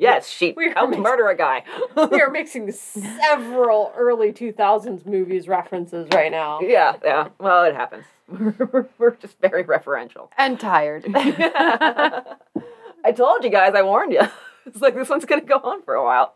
Yes, 0.00 0.28
she 0.28 0.52
We 0.56 0.68
are 0.68 0.74
helped 0.74 0.90
mixed- 0.90 1.02
murder 1.02 1.28
a 1.28 1.36
guy. 1.36 1.62
We 2.10 2.20
are 2.20 2.30
mixing 2.40 2.72
several 2.72 3.92
early 3.96 4.32
2000s 4.32 5.04
movies 5.06 5.46
references 5.46 6.08
right 6.14 6.30
now. 6.32 6.60
yeah, 6.60 6.96
yeah. 7.04 7.28
Well, 7.38 7.64
it 7.64 7.74
happens. 7.74 8.04
We're, 8.28 8.88
we're 8.98 9.16
just 9.16 9.40
very 9.40 9.64
referential. 9.64 10.28
and 10.38 10.58
tired. 10.58 11.04
I 11.14 13.12
told 13.14 13.44
you 13.44 13.50
guys. 13.50 13.74
I 13.74 13.82
warned 13.82 14.12
you. 14.12 14.22
It's 14.66 14.80
like 14.80 14.94
this 14.94 15.08
one's 15.08 15.24
going 15.24 15.40
to 15.40 15.46
go 15.46 15.56
on 15.56 15.82
for 15.82 15.94
a 15.94 16.04
while. 16.04 16.34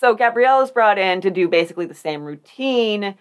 So 0.00 0.14
Gabrielle 0.14 0.62
is 0.62 0.70
brought 0.70 0.98
in 0.98 1.20
to 1.20 1.30
do 1.30 1.48
basically 1.48 1.86
the 1.86 1.94
same 1.94 2.22
routine, 2.22 3.16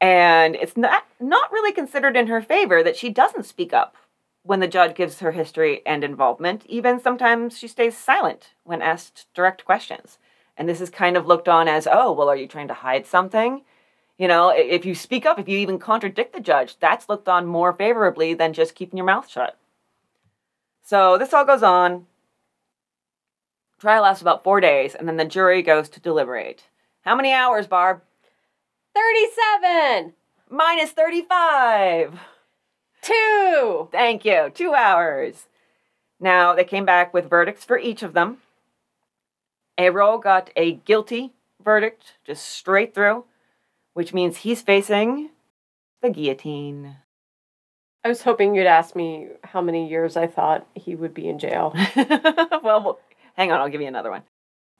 and 0.00 0.56
it's 0.56 0.76
not 0.76 1.04
not 1.20 1.52
really 1.52 1.72
considered 1.72 2.16
in 2.16 2.26
her 2.26 2.40
favor 2.42 2.82
that 2.82 2.96
she 2.96 3.10
doesn't 3.10 3.44
speak 3.46 3.72
up 3.72 3.96
when 4.46 4.60
the 4.60 4.68
judge 4.68 4.94
gives 4.94 5.18
her 5.18 5.32
history 5.32 5.82
and 5.84 6.04
involvement. 6.04 6.64
Even 6.66 7.00
sometimes 7.00 7.58
she 7.58 7.66
stays 7.66 7.96
silent 7.96 8.50
when 8.62 8.80
asked 8.80 9.26
direct 9.34 9.64
questions. 9.64 10.18
And 10.56 10.68
this 10.68 10.80
is 10.80 10.88
kind 10.88 11.16
of 11.16 11.26
looked 11.26 11.48
on 11.48 11.66
as, 11.68 11.88
oh, 11.90 12.12
well, 12.12 12.28
are 12.28 12.36
you 12.36 12.46
trying 12.46 12.68
to 12.68 12.74
hide 12.74 13.06
something? 13.06 13.62
You 14.16 14.28
know, 14.28 14.50
if 14.50 14.86
you 14.86 14.94
speak 14.94 15.26
up, 15.26 15.38
if 15.38 15.48
you 15.48 15.58
even 15.58 15.78
contradict 15.78 16.32
the 16.32 16.40
judge, 16.40 16.78
that's 16.78 17.08
looked 17.08 17.28
on 17.28 17.46
more 17.46 17.72
favorably 17.72 18.34
than 18.34 18.52
just 18.52 18.74
keeping 18.74 18.96
your 18.96 19.04
mouth 19.04 19.28
shut. 19.28 19.58
So 20.82 21.18
this 21.18 21.34
all 21.34 21.44
goes 21.44 21.62
on. 21.62 22.06
Trial 23.78 24.04
lasts 24.04 24.22
about 24.22 24.44
four 24.44 24.60
days, 24.60 24.94
and 24.94 25.06
then 25.06 25.18
the 25.18 25.24
jury 25.26 25.60
goes 25.60 25.88
to 25.90 26.00
deliberate. 26.00 26.64
How 27.02 27.14
many 27.14 27.32
hours, 27.32 27.66
Barb? 27.66 28.00
37! 28.94 30.14
Minus 30.48 30.92
35. 30.92 32.18
Two! 33.06 33.88
Thank 33.92 34.24
you. 34.24 34.50
Two 34.52 34.74
hours. 34.74 35.46
Now, 36.18 36.54
they 36.54 36.64
came 36.64 36.84
back 36.84 37.14
with 37.14 37.30
verdicts 37.30 37.64
for 37.64 37.78
each 37.78 38.02
of 38.02 38.14
them. 38.14 38.38
Eyraud 39.78 40.22
got 40.22 40.50
a 40.56 40.72
guilty 40.72 41.32
verdict, 41.62 42.14
just 42.24 42.44
straight 42.44 42.94
through, 42.94 43.24
which 43.92 44.12
means 44.12 44.38
he's 44.38 44.60
facing 44.60 45.30
the 46.02 46.10
guillotine. 46.10 46.96
I 48.04 48.08
was 48.08 48.22
hoping 48.22 48.54
you'd 48.54 48.66
ask 48.66 48.96
me 48.96 49.28
how 49.44 49.60
many 49.60 49.88
years 49.88 50.16
I 50.16 50.26
thought 50.26 50.66
he 50.74 50.96
would 50.96 51.14
be 51.14 51.28
in 51.28 51.38
jail. 51.38 51.74
well, 51.96 52.60
well, 52.62 53.00
hang 53.34 53.52
on, 53.52 53.60
I'll 53.60 53.68
give 53.68 53.80
you 53.80 53.88
another 53.88 54.10
one. 54.10 54.22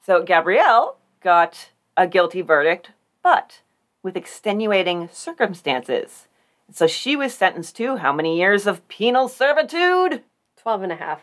So, 0.05 0.23
Gabrielle 0.23 0.97
got 1.21 1.69
a 1.95 2.07
guilty 2.07 2.41
verdict, 2.41 2.91
but 3.23 3.61
with 4.03 4.17
extenuating 4.17 5.09
circumstances. 5.13 6.26
So, 6.71 6.85
she 6.85 7.15
was 7.15 7.33
sentenced 7.33 7.77
to 7.77 7.95
how 7.97 8.11
many 8.11 8.37
years 8.37 8.67
of 8.67 8.87
penal 8.87 9.27
servitude? 9.29 10.23
12 10.57 10.83
and 10.83 10.91
a 10.91 10.95
half. 10.95 11.21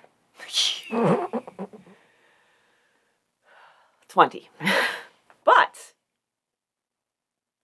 20. 4.09 4.49
but 5.45 5.93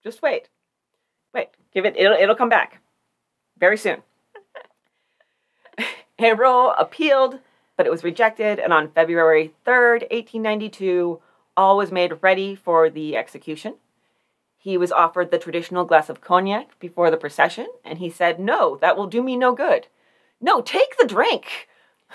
just 0.03 0.21
wait. 0.21 0.49
Wait, 1.33 1.49
give 1.73 1.85
it 1.85 1.97
it'll 1.97 2.17
it'll 2.17 2.35
come 2.35 2.49
back 2.49 2.81
very 3.59 3.77
soon. 3.77 4.03
Eyraud 6.19 6.75
appealed, 6.79 7.39
but 7.77 7.87
it 7.87 7.91
was 7.91 8.03
rejected 8.05 8.59
and 8.59 8.73
on 8.73 8.91
February 8.91 9.53
3rd, 9.67 10.03
1892, 10.11 11.21
all 11.57 11.77
was 11.77 11.93
made 11.93 12.19
ready 12.21 12.55
for 12.55 12.91
the 12.91 13.17
execution. 13.17 13.75
He 14.63 14.77
was 14.77 14.93
offered 14.93 15.31
the 15.31 15.39
traditional 15.39 15.87
glass 15.87 16.11
of 16.11 16.21
cognac 16.21 16.79
before 16.79 17.11
the 17.11 17.17
procession 17.17 17.67
and 17.85 17.99
he 17.99 18.11
said, 18.11 18.39
"No, 18.39 18.77
that 18.77 18.95
will 18.97 19.07
do 19.07 19.23
me 19.23 19.35
no 19.37 19.53
good." 19.55 19.87
No, 20.41 20.61
take 20.61 20.97
the 20.99 21.07
drink. 21.07 21.69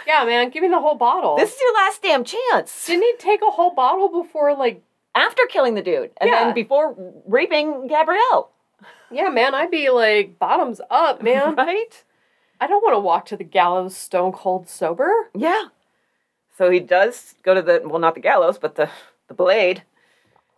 Yeah, 0.05 0.25
man, 0.25 0.49
give 0.51 0.61
me 0.61 0.69
the 0.69 0.79
whole 0.79 0.95
bottle. 0.95 1.37
This 1.37 1.53
is 1.55 1.59
your 1.61 1.73
last 1.73 2.01
damn 2.03 2.23
chance. 2.23 2.85
Didn't 2.85 3.03
he 3.03 3.13
take 3.17 3.41
a 3.41 3.51
whole 3.51 3.71
bottle 3.73 4.09
before, 4.09 4.53
like, 4.55 4.83
after 5.15 5.43
killing 5.47 5.73
the 5.73 5.81
dude 5.81 6.11
and 6.17 6.29
Yeah. 6.29 6.43
then 6.45 6.53
before 6.53 6.95
raping 7.27 7.87
Gabrielle. 7.87 8.51
yeah, 9.09 9.29
man, 9.29 9.55
I'd 9.55 9.71
be 9.71 9.89
like, 9.89 10.37
bottoms 10.37 10.81
up, 10.91 11.21
man. 11.23 11.55
Right? 11.57 12.03
I 12.61 12.67
don't 12.67 12.83
want 12.83 12.93
to 12.95 12.99
walk 12.99 13.25
to 13.27 13.37
the 13.37 13.43
gallows 13.43 13.95
stone 13.97 14.31
cold 14.31 14.67
sober. 14.69 15.29
Yeah. 15.33 15.65
So 16.57 16.69
he 16.69 16.79
does 16.79 17.35
go 17.43 17.53
to 17.53 17.61
the 17.61 17.81
well 17.85 17.99
not 17.99 18.13
the 18.15 18.21
gallows, 18.21 18.57
but 18.57 18.75
the 18.75 18.89
the 19.27 19.33
blade. 19.33 19.83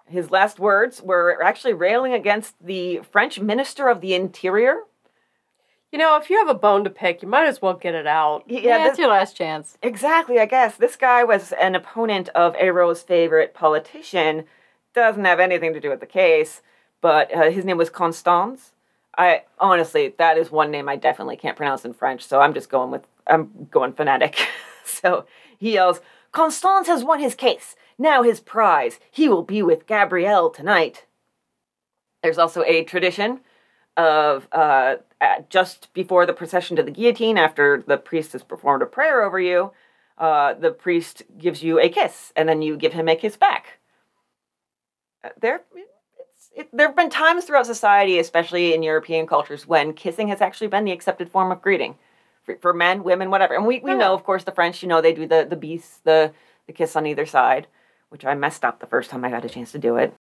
His 0.08 0.32
last 0.32 0.60
words 0.60 1.02
were 1.02 1.42
actually 1.44 1.74
railing 1.74 2.14
against 2.14 2.56
the 2.66 3.00
French 3.12 3.40
Minister 3.40 3.90
of 3.90 4.02
the 4.02 4.14
Interior. 4.14 4.82
You 5.92 6.00
know, 6.00 6.18
if 6.18 6.30
you 6.30 6.38
have 6.38 6.50
a 6.50 6.58
bone 6.60 6.84
to 6.84 6.90
pick, 6.90 7.22
you 7.22 7.28
might 7.28 7.48
as 7.48 7.62
well 7.62 7.74
get 7.74 7.96
it 7.96 8.08
out. 8.08 8.44
Yeah, 8.48 8.60
Yeah, 8.60 8.78
this- 8.80 8.90
it's 8.92 9.00
your 9.00 9.10
last 9.10 9.36
chance. 9.38 9.78
exactly, 9.82 10.40
I 10.40 10.46
guess. 10.46 10.76
This 10.76 10.96
guy 10.96 11.24
was 11.24 11.52
an 11.54 11.76
opponent 11.76 12.30
of 12.30 12.56
Eyraud's 12.56 13.02
favorite 13.04 13.54
politician. 13.54 14.46
Doesn't 14.94 15.26
have 15.26 15.40
anything 15.40 15.74
to 15.74 15.80
do 15.80 15.90
with 15.90 16.00
the 16.00 16.06
case, 16.06 16.62
but 17.02 17.34
uh, 17.34 17.50
his 17.52 17.64
name 17.66 17.78
was 17.78 17.90
Constans. 17.90 18.74
I 19.18 19.44
honestly, 19.60 20.14
that 20.18 20.38
is 20.38 20.52
one 20.52 20.72
name 20.72 20.88
I 20.90 20.96
definitely 20.96 21.38
can't 21.38 21.56
pronounce 21.58 21.86
in 21.86 21.94
French, 21.94 22.24
so 22.26 22.40
I'm 22.40 22.54
just 22.54 22.70
going 22.70 22.92
with 22.92 23.08
I'm 23.26 23.68
going 23.72 23.94
phonetic. 23.94 24.38
so 24.86 25.26
he 25.58 25.74
yells, 25.74 26.02
"Constans 26.32 26.88
has 26.88 27.04
won 27.04 27.20
his 27.20 27.36
case. 27.36 27.76
Now 27.98 28.24
his 28.24 28.40
prize. 28.40 29.00
He 29.12 29.28
will 29.28 29.44
be 29.44 29.62
with 29.62 29.88
Gabrielle 29.88 30.50
tonight." 30.50 31.06
There's 32.24 32.38
also 32.38 32.64
a 32.64 32.84
tradition 32.84 33.42
of 33.96 34.48
uh, 34.52 34.98
just 35.50 35.92
before 35.94 36.26
the 36.26 36.34
procession 36.34 36.76
to 36.76 36.84
the 36.84 36.92
guillotine, 36.92 37.38
after 37.38 37.84
the 37.86 37.98
priest 37.98 38.34
has 38.34 38.44
performed 38.44 38.84
a 38.84 38.86
prayer 38.86 39.24
over 39.24 39.40
you, 39.40 39.72
uh, 40.18 40.54
the 40.54 40.72
priest 40.72 41.24
gives 41.38 41.64
you 41.64 41.80
a 41.80 41.90
kiss, 41.90 42.32
and 42.36 42.48
then 42.48 42.62
you 42.62 42.78
give 42.78 42.94
him 42.94 43.08
a 43.08 43.16
kiss 43.16 43.38
back. 43.38 43.80
Uh, 45.24 45.30
There, 45.40 45.62
it, 46.56 46.70
there 46.72 46.88
have 46.88 46.96
been 46.96 47.10
times 47.10 47.46
throughout 47.46 47.66
society, 47.66 48.20
especially 48.20 48.74
in 48.74 48.84
European 48.84 49.28
cultures, 49.28 49.68
when 49.68 49.94
kissing 49.94 50.28
has 50.28 50.42
actually 50.42 50.68
been 50.68 50.86
the 50.86 50.92
accepted 50.92 51.30
form 51.30 51.52
of 51.52 51.62
greeting 51.62 51.98
for, 52.48 52.58
for 52.58 52.74
men, 52.74 53.04
women, 53.04 53.30
whatever. 53.30 53.54
And 53.54 53.68
we, 53.68 53.80
we 53.82 53.94
know, 53.94 54.16
of 54.16 54.24
course, 54.24 54.44
the 54.44 54.52
French. 54.52 54.82
You 54.82 54.90
know, 54.90 55.02
they 55.02 55.14
do 55.14 55.28
the 55.28 55.46
the 55.48 55.56
bis, 55.56 56.00
the 56.04 56.34
the 56.66 56.74
kiss 56.74 56.96
on 56.96 57.06
either 57.06 57.28
side, 57.28 57.68
which 58.10 58.26
I 58.26 58.34
messed 58.34 58.66
up 58.66 58.80
the 58.80 58.88
first 58.88 59.12
time 59.12 59.24
I 59.24 59.30
got 59.30 59.46
a 59.46 59.50
chance 59.50 59.72
to 59.74 59.78
do 59.80 59.98
it. 59.98 60.14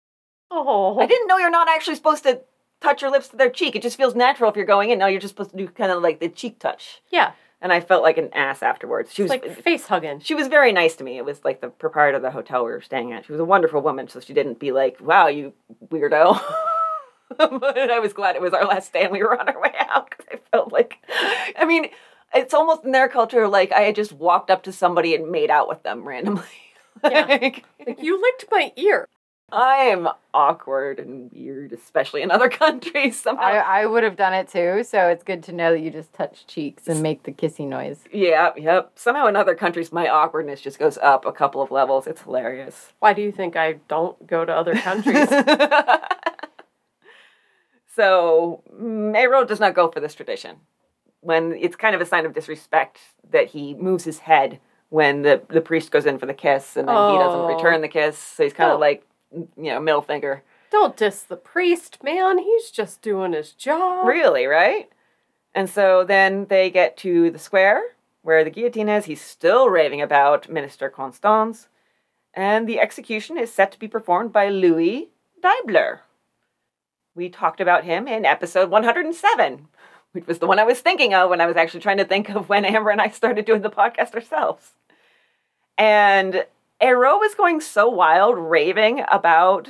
Oh, 0.52 0.99
I 0.99 1.06
didn't 1.06 1.27
know 1.27 1.38
you're 1.38 1.49
not 1.49 1.69
actually 1.69 1.95
supposed 1.95 2.23
to 2.23 2.41
touch 2.81 3.02
your 3.02 3.11
lips 3.11 3.30
to 3.30 3.38
their 3.38 3.49
cheek. 3.49 3.76
It 3.76 3.81
just 3.81 3.97
feels 3.97 4.15
natural 4.15 4.49
if 4.49 4.56
you're 4.57 4.65
going 4.65 4.89
in. 4.89 4.99
No, 4.99 5.07
you're 5.07 5.22
just 5.22 5.31
supposed 5.34 5.52
to 5.52 5.57
do 5.57 5.68
kind 5.68 5.91
of 5.91 6.03
like 6.03 6.19
the 6.19 6.30
cheek 6.30 6.60
touch. 6.60 7.02
yeah, 7.10 7.31
And 7.61 7.73
I 7.73 7.80
felt 7.80 8.03
like 8.03 8.18
an 8.18 8.30
ass 8.34 8.61
afterwards. 8.61 9.11
She 9.14 9.23
it's 9.23 9.31
was 9.31 9.41
like 9.41 9.64
face 9.64 9.88
hugging. 9.88 10.19
she 10.19 10.35
was 10.35 10.47
very 10.47 10.72
nice 10.72 10.95
to 10.97 11.03
me. 11.03 11.18
It 11.18 11.26
was 11.26 11.43
like 11.43 11.61
the 11.61 11.69
proprietor 11.69 12.18
of 12.18 12.22
the 12.22 12.31
hotel 12.31 12.64
we 12.64 12.72
were 12.72 12.81
staying 12.81 13.11
at. 13.14 13.26
She 13.26 13.31
was 13.31 13.41
a 13.41 13.45
wonderful 13.45 13.81
woman, 13.81 14.07
so 14.07 14.19
she 14.19 14.34
didn't 14.34 14.60
be 14.60 14.72
like, 14.72 14.99
"Wow, 15.02 15.27
you 15.27 15.53
weirdo." 15.88 16.39
but 17.38 17.77
I 17.91 17.99
was 17.99 18.14
glad 18.14 18.35
it 18.35 18.41
was 18.41 18.53
our 18.53 18.65
last 18.65 18.93
day 18.93 19.03
and 19.03 19.11
we 19.11 19.23
were 19.23 19.39
on 19.39 19.49
our 19.49 19.60
way 19.60 19.73
out 19.80 20.10
because 20.11 20.26
I 20.31 20.38
felt 20.52 20.72
like, 20.72 20.97
I 21.57 21.65
mean, 21.65 21.88
it's 22.35 22.53
almost 22.53 22.83
in 22.83 22.91
their 22.91 23.09
culture 23.09 23.47
like 23.47 23.71
I 23.71 23.81
had 23.81 23.95
just 23.95 24.13
walked 24.13 24.51
up 24.51 24.63
to 24.63 24.71
somebody 24.71 25.15
and 25.15 25.31
made 25.31 25.49
out 25.49 25.67
with 25.67 25.83
them 25.83 26.07
randomly. 26.07 26.43
Yeah. 27.03 27.25
Like, 27.25 27.65
Like 27.85 28.01
you 28.01 28.19
licked 28.19 28.45
my 28.49 28.71
ear. 28.77 29.07
I 29.51 29.75
am 29.93 30.07
awkward 30.33 30.97
and 30.97 31.29
weird, 31.31 31.71
especially 31.73 32.23
in 32.23 32.31
other 32.31 32.49
countries. 32.63 33.19
Somehow, 33.19 33.43
I, 33.43 33.81
I 33.81 33.85
would 33.85 34.03
have 34.03 34.15
done 34.15 34.33
it 34.33 34.47
too, 34.47 34.83
so 34.83 35.09
it's 35.09 35.23
good 35.23 35.43
to 35.43 35.51
know 35.51 35.71
that 35.73 35.81
you 35.81 35.91
just 35.91 36.13
touch 36.13 36.47
cheeks 36.47 36.87
and 36.87 37.03
make 37.03 37.23
the 37.23 37.31
kissy 37.31 37.67
noise. 37.67 37.99
yeah, 38.11 38.51
yep. 38.57 38.93
Somehow 38.95 39.27
in 39.27 39.35
other 39.35 39.53
countries, 39.55 39.91
my 39.91 40.07
awkwardness 40.07 40.61
just 40.61 40.79
goes 40.79 40.97
up 40.97 41.25
a 41.25 41.31
couple 41.33 41.61
of 41.61 41.69
levels. 41.69 42.07
It's 42.07 42.21
hilarious. 42.21 42.93
Why 42.99 43.13
do 43.13 43.21
you 43.21 43.31
think 43.31 43.55
I 43.55 43.73
don't 43.87 44.25
go 44.25 44.45
to 44.45 44.53
other 44.53 44.73
countries? 44.73 45.29
so 47.95 48.63
Mayro 48.73 49.47
does 49.47 49.59
not 49.59 49.75
go 49.75 49.91
for 49.91 49.99
this 49.99 50.15
tradition. 50.15 50.55
When 51.26 51.53
it's 51.53 51.76
kind 51.76 51.95
of 51.95 52.02
a 52.02 52.06
sign 52.06 52.26
of 52.27 52.34
disrespect 52.34 52.99
that 53.31 53.47
he 53.47 53.73
moves 53.73 54.03
his 54.03 54.19
head 54.19 54.60
when 54.89 55.23
the, 55.23 55.41
the 55.49 55.60
priest 55.61 55.89
goes 55.91 56.06
in 56.06 56.19
for 56.19 56.27
the 56.27 56.34
kiss 56.34 56.77
and 56.77 56.88
then 56.88 56.95
he 57.11 57.18
doesn't 57.18 57.39
Oh. 57.41 57.47
return 57.56 57.81
the 57.81 57.88
kiss. 57.88 58.18
So 58.18 58.43
he's 58.43 58.53
kind 58.53 58.69
Oh. 58.69 58.76
of 58.76 58.80
like, 58.80 59.03
you 59.34 59.47
know, 59.72 59.80
middle 59.80 60.02
finger. 60.03 60.43
don't 60.72 60.97
diss 60.97 61.23
the 61.23 61.38
priest, 61.38 62.03
man. 62.03 62.38
He's 62.38 62.69
just 62.69 63.02
doing 63.02 63.31
his 63.34 63.53
job. 63.53 64.06
Really, 64.06 64.45
right? 64.45 64.89
And 65.53 65.69
so 65.69 66.03
then 66.03 66.45
they 66.47 66.69
get 66.69 66.97
to 66.97 67.31
the 67.31 67.39
square 67.39 67.81
where 68.23 68.43
the 68.43 68.49
guillotine 68.49 68.89
is. 68.89 69.06
He's 69.06 69.22
still 69.22 69.69
raving 69.69 70.02
about 70.02 70.49
Minister 70.49 70.89
Constans. 70.89 71.69
And 72.34 72.68
the 72.68 72.80
execution 72.80 73.38
is 73.38 73.52
set 73.53 73.72
to 73.72 73.80
be 73.80 73.88
performed 73.88 74.34
by 74.34 74.49
Louis 74.49 75.10
Deibler. 75.41 75.99
We 77.15 77.30
talked 77.30 77.61
about 77.61 77.85
him 77.85 78.07
in 78.07 78.26
episode 78.26 78.69
107, 78.69 79.69
which 80.15 80.27
was 80.27 80.39
the 80.39 80.47
one 80.47 80.59
I 80.59 80.63
was 80.63 80.79
thinking 80.79 81.13
of 81.13 81.29
when 81.29 81.41
I 81.41 81.45
was 81.45 81.57
actually 81.57 81.81
trying 81.81 81.97
to 81.97 82.05
think 82.05 82.29
of 82.29 82.47
when 82.47 82.63
Amber 82.63 82.89
and 82.89 83.01
I 83.01 83.09
started 83.09 83.43
doing 83.45 83.61
the 83.61 83.69
podcast 83.69 84.15
ourselves. 84.15 84.71
And 85.77 86.45
Eyraud 86.79 87.19
was 87.19 87.35
going 87.35 87.59
so 87.59 87.89
wild, 87.89 88.37
raving 88.37 89.03
about 89.11 89.67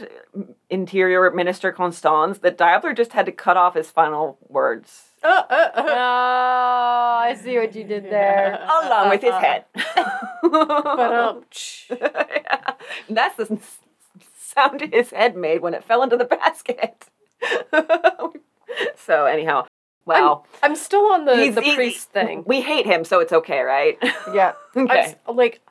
Interior 0.69 1.31
Minister 1.31 1.72
Constans, 1.72 2.39
that 2.39 2.59
Deibler 2.59 2.95
just 2.95 3.13
had 3.13 3.26
to 3.26 3.31
cut 3.31 3.57
off 3.57 3.73
his 3.73 3.89
final 3.89 4.38
words, 4.47 5.05
Uh, 5.23 5.41
uh, 5.49 5.69
Oh, 5.76 5.88
uh. 5.88 7.17
I 7.26 7.35
see 7.41 7.57
what 7.57 7.73
you 7.73 7.84
did 7.84 8.03
there. 8.05 8.59
along 8.84 9.09
with 9.09 9.22
his 9.22 9.31
head. 9.34 9.65
But 10.43 11.13
um. 11.13 11.43
Yeah. 11.89 12.73
That's 13.09 13.35
the 13.38 13.59
sound 14.38 14.81
his 14.93 15.09
head 15.09 15.35
made 15.35 15.61
when 15.63 15.73
it 15.73 15.84
fell 15.84 16.03
into 16.03 16.17
the 16.17 16.26
basket. 16.26 17.07
so 18.95 19.26
anyhow, 19.26 19.65
wow. 20.06 20.44
I'm 20.64 20.76
still 20.76 21.06
on 21.11 21.26
the, 21.26 21.36
He's- 21.36 21.56
the 21.56 21.61
he- 21.61 21.76
priest 21.76 22.11
thing. 22.11 22.44
We 22.45 22.61
hate 22.61 22.86
him, 22.86 23.03
so 23.06 23.19
it's 23.19 23.34
okay, 23.34 23.61
right? 23.61 23.98
Yeah. 24.34 24.53
I'm 24.76 24.84
okay. 24.86 25.15
like, 25.32 25.61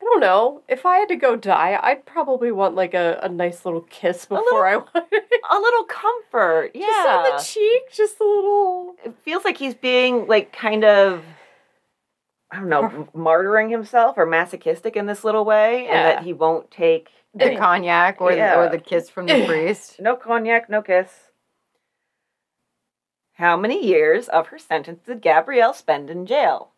I 0.00 0.04
don't 0.04 0.20
know. 0.20 0.62
If 0.68 0.84
I 0.84 0.96
had 0.98 1.08
to 1.08 1.16
go 1.16 1.36
die, 1.36 1.78
I'd 1.80 2.04
probably 2.06 2.50
want 2.52 2.74
like 2.74 2.92
a, 2.94 3.20
a 3.22 3.28
nice 3.28 3.64
little 3.64 3.82
kiss 3.82 4.24
before 4.26 4.66
I 4.66 4.76
went. 4.94 5.12
A 5.50 5.58
little 5.58 5.84
comfort, 5.84 6.72
yeah. 6.74 6.86
Just 6.86 7.08
on 7.08 7.36
the 7.36 7.42
cheek, 7.44 7.82
just 7.92 8.20
a 8.20 8.24
little. 8.24 8.94
it 9.04 9.14
feels 9.24 9.44
like 9.44 9.58
he's 9.58 9.74
being 9.74 10.26
like 10.26 10.52
kind 10.52 10.84
of 10.84 11.22
I 12.50 12.56
don't 12.56 12.68
know, 12.68 13.08
martyring 13.16 13.70
himself 13.70 14.18
or 14.18 14.26
masochistic 14.26 14.94
in 14.96 15.06
this 15.06 15.24
little 15.24 15.44
way, 15.44 15.86
and 15.86 15.94
that 16.04 16.22
he 16.24 16.32
won't 16.34 16.70
take 16.70 17.08
The 17.34 17.56
cognac 17.56 18.20
or, 18.20 18.32
Yeah. 18.32 18.56
the, 18.56 18.60
or 18.60 18.68
the 18.70 18.78
kiss 18.78 19.08
from 19.08 19.24
the 19.26 19.46
priest. 19.46 19.96
no 20.00 20.16
cognac, 20.16 20.68
no 20.68 20.82
kiss. 20.82 21.08
How 23.42 23.56
many 23.56 23.84
years 23.84 24.28
of 24.28 24.46
her 24.46 24.58
sentence 24.58 25.00
did 25.04 25.20
Gabrielle 25.20 25.74
spend 25.74 26.10
in 26.10 26.26
jail? 26.26 26.70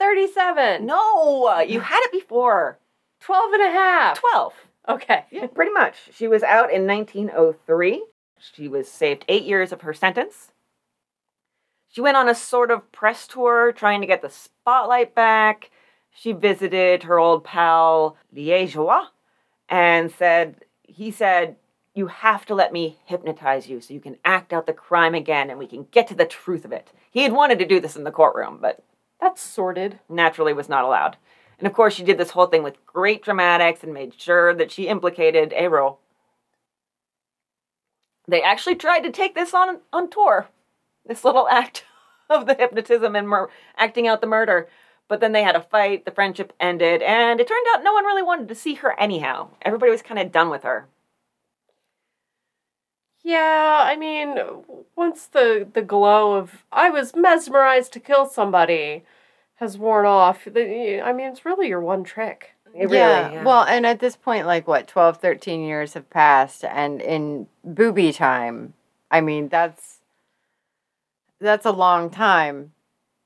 37. 0.00 0.84
No, 0.84 1.60
you 1.60 1.78
had 1.78 2.00
it 2.02 2.10
before. 2.10 2.80
12 3.20 3.52
and 3.52 3.62
a 3.62 3.70
half. 3.70 4.18
12. 4.18 4.54
Okay. 4.88 5.24
Yeah, 5.30 5.46
pretty 5.46 5.70
much. 5.70 5.94
She 6.12 6.26
was 6.26 6.42
out 6.42 6.72
in 6.72 6.84
1903. 6.84 8.04
She 8.40 8.66
was 8.66 8.90
saved 8.90 9.24
eight 9.28 9.44
years 9.44 9.70
of 9.70 9.82
her 9.82 9.94
sentence. 9.94 10.50
She 11.86 12.00
went 12.00 12.16
on 12.16 12.28
a 12.28 12.34
sort 12.34 12.72
of 12.72 12.90
press 12.90 13.28
tour 13.28 13.70
trying 13.70 14.00
to 14.00 14.08
get 14.08 14.20
the 14.20 14.30
spotlight 14.30 15.14
back. 15.14 15.70
She 16.10 16.32
visited 16.32 17.04
her 17.04 17.20
old 17.20 17.44
pal 17.44 18.16
Liégeois 18.34 19.06
and 19.68 20.10
said, 20.10 20.64
he 20.82 21.12
said, 21.12 21.54
You 22.00 22.06
have 22.06 22.46
to 22.46 22.54
let 22.54 22.72
me 22.72 22.96
hypnotize 23.04 23.68
you 23.68 23.78
so 23.82 23.92
you 23.92 24.00
can 24.00 24.16
act 24.24 24.54
out 24.54 24.64
the 24.64 24.72
crime 24.72 25.14
again 25.14 25.50
and 25.50 25.58
we 25.58 25.66
can 25.66 25.86
get 25.90 26.06
to 26.08 26.14
the 26.14 26.24
truth 26.24 26.64
of 26.64 26.72
it. 26.72 26.92
He 27.10 27.24
had 27.24 27.32
wanted 27.34 27.58
to 27.58 27.66
do 27.66 27.78
this 27.78 27.94
in 27.94 28.04
the 28.04 28.10
courtroom, 28.10 28.56
but 28.58 28.82
That's 29.20 29.42
sorted. 29.42 29.98
naturally 30.08 30.54
was 30.54 30.66
not 30.66 30.82
allowed. 30.82 31.18
And 31.58 31.66
of 31.66 31.74
course, 31.74 31.92
she 31.92 32.02
did 32.02 32.16
this 32.16 32.30
whole 32.30 32.46
thing 32.46 32.62
with 32.62 32.86
great 32.86 33.22
dramatics 33.22 33.84
and 33.84 33.92
made 33.92 34.18
sure 34.18 34.54
that 34.54 34.72
she 34.72 34.88
implicated 34.88 35.52
Eyraud. 35.52 35.98
They 38.26 38.40
actually 38.40 38.76
tried 38.76 39.00
to 39.00 39.12
take 39.12 39.34
this 39.34 39.52
on 39.52 39.80
on 39.92 40.08
tour, 40.08 40.48
this 41.04 41.22
little 41.22 41.46
act 41.50 41.84
of 42.30 42.46
the 42.46 42.54
hypnotism 42.54 43.14
and 43.14 43.28
mur- 43.28 43.50
acting 43.76 44.08
out 44.08 44.22
the 44.22 44.26
murder. 44.26 44.70
But 45.06 45.20
then 45.20 45.32
they 45.32 45.42
had 45.42 45.54
a 45.54 45.60
fight, 45.60 46.06
the 46.06 46.12
friendship 46.12 46.54
ended, 46.58 47.02
and 47.02 47.40
it 47.40 47.46
turned 47.46 47.66
out 47.74 47.84
no 47.84 47.92
one 47.92 48.06
really 48.06 48.22
wanted 48.22 48.48
to 48.48 48.54
see 48.54 48.76
her 48.76 48.98
anyhow. 48.98 49.50
Everybody 49.60 49.92
was 49.92 50.00
kind 50.00 50.18
of 50.18 50.32
done 50.32 50.48
with 50.48 50.62
her. 50.62 50.88
Yeah, 53.30 53.84
I 53.86 53.94
mean, 53.94 54.36
once 54.96 55.26
the 55.26 55.68
the 55.72 55.82
glow 55.82 56.34
of 56.34 56.64
I 56.72 56.90
was 56.90 57.14
mesmerized 57.14 57.92
to 57.92 58.00
kill 58.00 58.26
somebody 58.26 59.04
has 59.54 59.78
worn 59.78 60.04
off, 60.04 60.46
the, 60.46 61.00
I 61.00 61.12
mean, 61.12 61.28
it's 61.28 61.44
really 61.44 61.68
your 61.68 61.80
one 61.80 62.02
trick. 62.02 62.54
It 62.74 62.86
really, 62.86 62.96
yeah. 62.96 63.44
Well, 63.44 63.62
and 63.62 63.86
at 63.86 64.00
this 64.00 64.16
point, 64.16 64.46
like 64.46 64.66
what, 64.66 64.88
12, 64.88 65.18
13 65.18 65.62
years 65.62 65.94
have 65.94 66.10
passed, 66.10 66.64
and 66.64 67.00
in 67.00 67.46
booby 67.62 68.12
time, 68.12 68.74
I 69.12 69.20
mean, 69.20 69.48
that's 69.48 69.98
that's 71.40 71.66
a 71.66 71.72
long 71.72 72.10
time. 72.10 72.72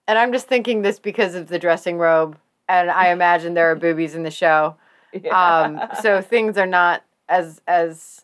And 0.06 0.18
I'm 0.18 0.32
just 0.32 0.48
thinking 0.48 0.82
this 0.82 0.98
because 0.98 1.35
of 1.35 1.48
the 1.48 1.59
dressing 1.59 1.97
robe, 1.97 2.36
and 2.68 2.90
I 2.90 3.09
imagine 3.09 3.55
there 3.55 3.70
are 3.70 3.76
boobies 3.76 4.14
in 4.14 4.22
the 4.22 4.31
show. 4.31 4.76
Um, 5.31 5.81
so 6.02 6.20
things 6.20 6.59
are 6.59 6.66
not 6.66 7.05
as 7.28 7.62
as 7.68 8.23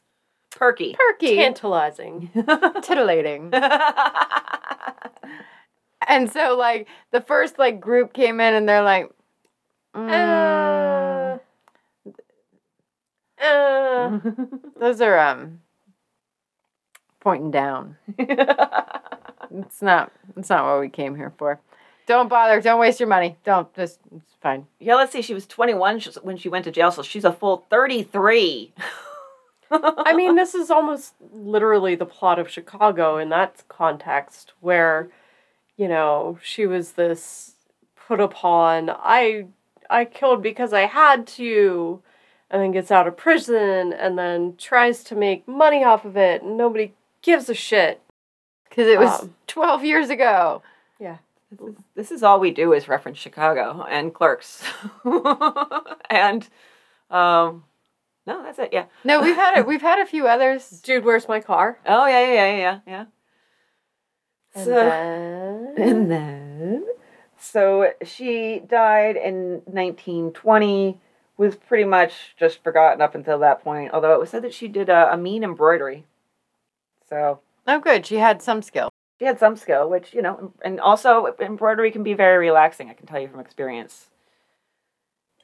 perky. 0.50 0.94
perky, 0.98 1.36
Tantalizing. 1.36 2.30
titillating. 2.82 3.52
And 6.08 6.32
so, 6.32 6.56
like, 6.56 6.88
the 7.12 7.20
first 7.20 7.58
like 7.58 7.78
group 7.78 8.12
came 8.14 8.40
in, 8.40 8.54
and 8.54 8.68
they're 8.68 8.82
like, 8.82 9.12
mm, 9.94 11.38
Uh, 13.40 13.44
uh, 13.44 14.18
"Those 14.80 15.00
are 15.02 15.18
um 15.18 15.60
pointing 17.20 17.50
down." 17.50 17.96
It's 18.18 19.82
not. 19.82 20.10
It's 20.36 20.48
not 20.48 20.64
what 20.64 20.80
we 20.80 20.88
came 20.88 21.14
here 21.14 21.32
for. 21.38 21.60
Don't 22.06 22.28
bother. 22.28 22.60
Don't 22.60 22.80
waste 22.80 22.98
your 22.98 23.08
money. 23.08 23.36
Don't. 23.44 23.72
Just. 23.74 24.00
It's 24.16 24.34
fine. 24.40 24.66
Yeah, 24.80 24.96
let's 24.96 25.12
see. 25.12 25.22
She 25.22 25.34
was 25.34 25.46
21 25.46 26.00
when 26.22 26.38
she 26.38 26.48
went 26.48 26.64
to 26.64 26.70
jail, 26.72 26.90
so 26.90 27.02
she's 27.02 27.24
a 27.24 27.32
full 27.32 27.66
33. 27.70 28.72
I 29.70 30.14
mean, 30.14 30.34
this 30.36 30.54
is 30.54 30.70
almost 30.70 31.14
literally 31.32 31.94
the 31.94 32.06
plot 32.06 32.38
of 32.38 32.50
Chicago 32.50 33.18
in 33.18 33.28
that 33.30 33.62
context, 33.68 34.52
where, 34.60 35.10
you 35.76 35.88
know, 35.88 36.38
she 36.42 36.66
was 36.66 36.92
this 36.92 37.54
put 37.94 38.20
upon. 38.20 38.90
I 38.90 39.46
I 39.88 40.04
killed 40.04 40.42
because 40.42 40.72
I 40.72 40.82
had 40.82 41.26
to, 41.38 42.02
and 42.50 42.62
then 42.62 42.72
gets 42.72 42.90
out 42.90 43.06
of 43.08 43.16
prison, 43.16 43.92
and 43.92 44.18
then 44.18 44.54
tries 44.56 45.04
to 45.04 45.14
make 45.16 45.46
money 45.46 45.84
off 45.84 46.04
of 46.04 46.16
it, 46.16 46.42
and 46.42 46.56
nobody 46.56 46.92
gives 47.22 47.48
a 47.48 47.54
shit. 47.54 48.00
Because 48.68 48.86
it 48.86 48.98
was 48.98 49.22
Um, 49.22 49.34
12 49.48 49.84
years 49.84 50.10
ago. 50.10 50.62
Yeah. 51.00 51.16
this, 51.50 51.60
is, 51.60 51.74
this 51.96 52.10
is 52.12 52.22
all 52.22 52.38
we 52.38 52.52
do 52.52 52.72
is 52.72 52.86
reference 52.88 53.18
Chicago 53.18 53.84
and 53.88 54.14
clerks. 54.14 54.62
and, 56.10 56.48
um, 57.10 57.64
no, 58.26 58.42
that's 58.42 58.58
it. 58.58 58.70
Yeah. 58.72 58.86
No, 59.04 59.20
we've 59.22 59.34
had 59.36 59.58
it. 59.58 59.66
We've 59.66 59.80
had 59.82 59.98
a 59.98 60.06
few 60.06 60.26
others. 60.28 60.68
Dude, 60.84 61.04
where's 61.04 61.26
my 61.28 61.40
car? 61.40 61.78
Oh, 61.86 62.06
yeah, 62.06 62.20
yeah, 62.26 62.34
yeah, 62.34 62.56
yeah, 62.56 62.78
yeah. 62.86 63.04
And 64.54 64.64
So, 64.64 64.70
then- 64.74 65.74
and 65.78 66.10
then, 66.10 66.84
so 67.38 67.92
she 68.02 68.60
died 68.60 69.16
in 69.16 69.62
1920, 69.66 71.00
was 71.36 71.56
pretty 71.56 71.84
much 71.84 72.34
just 72.38 72.62
forgotten 72.62 73.00
up 73.00 73.14
until 73.14 73.38
that 73.38 73.64
point, 73.64 73.92
although 73.94 74.12
it 74.14 74.20
was 74.20 74.28
said 74.30 74.42
that 74.42 74.52
she 74.52 74.68
did 74.68 74.88
a, 74.90 75.12
a 75.12 75.16
mean 75.16 75.42
embroidery. 75.42 76.04
So, 77.08 77.40
Oh, 77.66 77.78
good. 77.80 78.04
She 78.04 78.16
had 78.16 78.42
some 78.42 78.60
skill. 78.62 78.90
she 79.18 79.24
had 79.24 79.38
some 79.38 79.56
skill, 79.56 79.88
which, 79.88 80.12
you 80.12 80.20
know, 80.22 80.52
and 80.62 80.80
also 80.80 81.34
embroidery 81.40 81.90
can 81.90 82.02
be 82.02 82.12
very 82.14 82.36
relaxing, 82.38 82.90
I 82.90 82.94
can 82.94 83.06
tell 83.06 83.20
you 83.20 83.28
from 83.28 83.40
experience. 83.40 84.09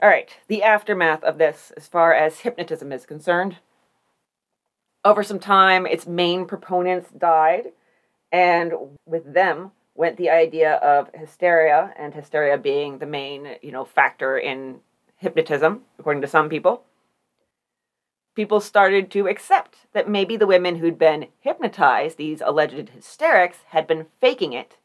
All 0.03 0.11
right, 0.11 0.29
the 0.49 0.63
aftermath 0.63 1.25
of 1.25 1.39
this, 1.39 1.73
as 1.75 1.89
far 1.89 2.13
as 2.13 2.41
hypnotism 2.41 2.93
is 2.93 3.07
concerned. 3.07 3.57
Over 5.05 5.23
some 5.23 5.39
time, 5.39 5.87
its 5.87 6.07
main 6.07 6.45
proponents 6.45 7.11
died, 7.11 7.73
and 8.31 8.75
with 9.07 9.33
them 9.33 9.71
went 9.95 10.19
the 10.19 10.29
idea 10.29 10.75
of 10.75 11.09
hysteria, 11.15 11.95
and 11.97 12.13
hysteria 12.13 12.59
being 12.59 12.99
the 12.99 13.07
main, 13.07 13.57
you 13.63 13.73
know, 13.73 13.87
factor 13.87 14.37
in 14.37 14.81
hypnotism, 15.17 15.83
according 15.99 16.21
to 16.21 16.29
some 16.29 16.51
people. 16.51 16.83
People 18.35 18.61
started 18.61 19.11
to 19.13 19.29
accept 19.29 19.87
that 19.95 20.11
maybe 20.11 20.37
the 20.37 20.47
women 20.47 20.77
who'd 20.77 20.99
been 20.99 21.29
hypnotized, 21.41 22.19
these 22.19 22.43
alleged 22.45 22.91
hysterics, 22.91 23.61
had 23.69 23.87
been 23.87 24.09
faking 24.21 24.53
it, 24.53 24.77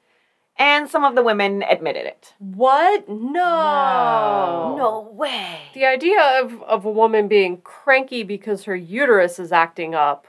and 0.61 0.87
some 0.87 1.03
of 1.03 1.15
the 1.15 1.23
women 1.23 1.63
admitted 1.63 2.05
it. 2.05 2.35
What? 2.37 3.09
No. 3.09 4.75
No 4.77 5.09
way. 5.11 5.61
The 5.73 5.85
idea 5.85 6.21
of, 6.39 6.61
of 6.61 6.85
a 6.85 6.91
woman 6.91 7.27
being 7.27 7.57
cranky 7.61 8.21
because 8.21 8.65
her 8.65 8.75
uterus 8.75 9.39
is 9.39 9.51
acting 9.51 9.95
up, 9.95 10.27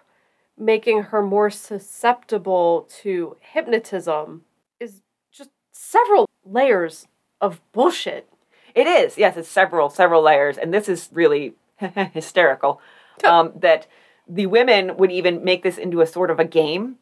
making 0.56 1.02
her 1.02 1.22
more 1.22 1.50
susceptible 1.50 2.88
to 3.02 3.36
hypnotism, 3.40 4.44
is 4.80 5.02
just 5.30 5.50
several 5.70 6.26
layers 6.46 7.06
of 7.42 7.60
bullshit. 7.72 8.26
It 8.74 8.86
is. 8.86 9.18
Yes, 9.18 9.36
it's 9.36 9.50
several, 9.50 9.90
several 9.90 10.22
layers. 10.22 10.56
And 10.56 10.72
this 10.72 10.88
is 10.88 11.10
really 11.12 11.54
hysterical. 12.12 12.80
Um, 13.24 13.52
that 13.56 13.86
the 14.26 14.46
women 14.46 14.96
would 14.96 15.12
even 15.12 15.44
make 15.44 15.62
this 15.62 15.78
into 15.78 16.00
a 16.00 16.06
sort 16.06 16.30
of 16.30 16.40
a 16.40 16.44
game. 16.44 16.96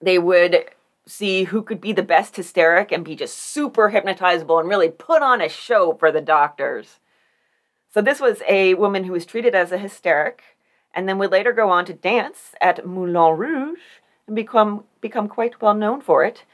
They 0.00 0.18
would 0.18 0.64
see 1.08 1.44
who 1.44 1.62
could 1.62 1.80
be 1.80 1.92
the 1.92 2.02
best 2.02 2.36
hysteric 2.36 2.92
and 2.92 3.04
be 3.04 3.16
just 3.16 3.38
super 3.38 3.90
hypnotizable 3.90 4.60
and 4.60 4.68
really 4.68 4.90
put 4.90 5.22
on 5.22 5.40
a 5.40 5.48
show 5.48 5.94
for 5.94 6.12
the 6.12 6.20
doctors. 6.20 7.00
So 7.92 8.02
this 8.02 8.20
was 8.20 8.42
a 8.46 8.74
woman 8.74 9.04
who 9.04 9.12
was 9.12 9.24
treated 9.24 9.54
as 9.54 9.72
a 9.72 9.78
hysteric 9.78 10.42
and 10.94 11.08
then 11.08 11.18
would 11.18 11.32
later 11.32 11.52
go 11.52 11.70
on 11.70 11.86
to 11.86 11.94
dance 11.94 12.52
at 12.60 12.86
Moulin 12.86 13.38
Rouge 13.38 13.80
and 14.26 14.36
become 14.36 14.84
become 15.00 15.28
quite 15.28 15.62
well 15.62 15.74
known 15.74 16.00
for 16.00 16.24
it. 16.24 16.44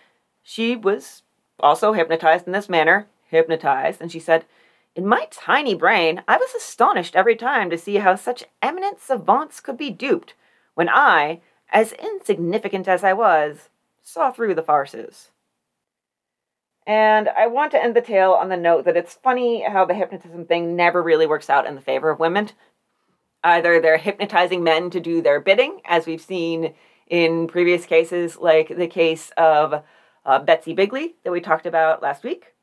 She 0.43 0.77
was 0.77 1.23
also 1.59 1.93
hypnotized 1.93 2.47
in 2.47 2.53
this 2.53 2.69
manner, 2.69 3.09
hypnotized, 3.29 4.01
and 4.01 4.13
she 4.13 4.21
said, 4.21 4.45
In 4.95 5.07
my 5.07 5.27
tiny 5.31 5.75
brain, 5.75 6.23
I 6.29 6.37
was 6.37 6.55
astonished 6.55 7.17
every 7.17 7.37
time 7.37 7.71
to 7.71 7.79
see 7.79 7.97
how 7.97 8.15
such 8.15 8.45
eminent 8.63 9.01
savants 9.01 9.61
could 9.61 9.77
be 9.77 9.91
duped, 9.91 10.35
when 10.75 10.89
I, 10.89 11.41
as 11.73 11.93
insignificant 11.93 12.87
as 12.87 13.03
I 13.03 13.13
was, 13.13 13.71
saw 14.05 14.31
through 14.31 14.55
the 14.55 14.63
farces. 14.63 15.31
And 16.87 17.31
I 17.31 17.47
want 17.47 17.73
to 17.73 17.83
end 17.83 17.97
the 17.97 18.03
tale 18.03 18.33
on 18.33 18.51
the 18.51 18.57
note 18.57 18.85
that 18.85 18.97
it's 18.97 19.15
funny 19.15 19.65
how 19.67 19.87
the 19.87 19.95
hypnotism 19.95 20.45
thing 20.45 20.77
never 20.77 21.03
really 21.03 21.27
works 21.27 21.49
out 21.49 21.67
in 21.67 21.75
the 21.75 21.81
favor 21.81 22.11
of 22.11 22.21
women. 22.21 22.51
Either 23.43 23.81
they're 23.81 23.97
hypnotizing 23.97 24.63
men 24.63 24.91
to 24.91 25.01
do 25.01 25.23
their 25.23 25.41
bidding, 25.41 25.81
as 25.87 26.07
we've 26.07 26.21
seen 26.21 26.75
in 27.09 27.47
previous 27.47 27.87
cases, 27.87 28.37
like 28.37 28.69
the 28.69 28.87
case 28.87 29.33
of 29.37 29.83
uh, 30.27 30.39
Betsy 30.39 30.75
Bigley 30.75 31.17
that 31.25 31.33
we 31.33 31.41
talked 31.41 31.67
about 31.67 32.03
last 32.03 32.23
week, 32.23 32.55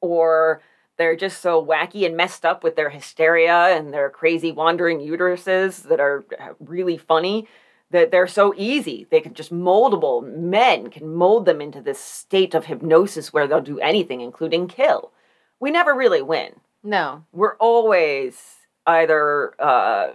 or 0.00 0.60
they're 0.96 1.16
just 1.16 1.40
so 1.40 1.64
wacky 1.64 2.06
and 2.06 2.16
messed 2.16 2.44
up 2.44 2.62
with 2.62 2.76
their 2.76 2.90
hysteria 2.90 3.76
and 3.76 3.92
their 3.92 4.10
crazy 4.10 4.52
wandering 4.52 4.98
uteruses 4.98 5.82
that 5.88 6.00
are 6.00 6.24
really 6.60 6.96
funny 6.96 7.48
that 7.94 8.10
they're 8.10 8.26
so 8.26 8.52
easy. 8.56 9.06
They 9.08 9.20
can 9.20 9.34
just 9.34 9.52
moldable. 9.52 10.20
Men 10.20 10.90
can 10.90 11.14
mold 11.14 11.46
them 11.46 11.60
into 11.60 11.80
this 11.80 12.00
state 12.00 12.52
of 12.52 12.64
hypnosis 12.64 13.32
where 13.32 13.46
they'll 13.46 13.60
do 13.60 13.78
anything, 13.78 14.20
including 14.20 14.66
kill. 14.66 15.12
We 15.60 15.70
never 15.70 15.94
really 15.94 16.20
win. 16.20 16.56
No. 16.82 17.24
We're 17.30 17.54
always 17.54 18.56
either 18.84 19.54
uh, 19.62 20.14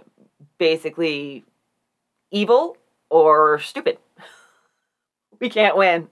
basically 0.58 1.44
evil 2.30 2.76
or 3.08 3.58
stupid. 3.60 3.96
we 5.40 5.48
can't 5.48 5.74
win. 5.74 6.08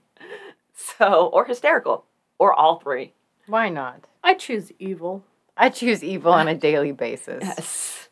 So, 0.75 1.27
or 1.27 1.45
hysterical, 1.45 2.07
or 2.39 2.55
all 2.55 2.81
three. 2.81 3.13
Why 3.47 3.69
not? 3.69 4.07
I 4.25 4.35
choose 4.35 4.73
evil. 4.79 5.23
I 5.55 5.69
choose 5.69 6.03
evil 6.03 6.33
on 6.33 6.49
a 6.49 6.55
daily 6.55 6.93
basis. 6.93 7.43
Yes. 7.43 8.09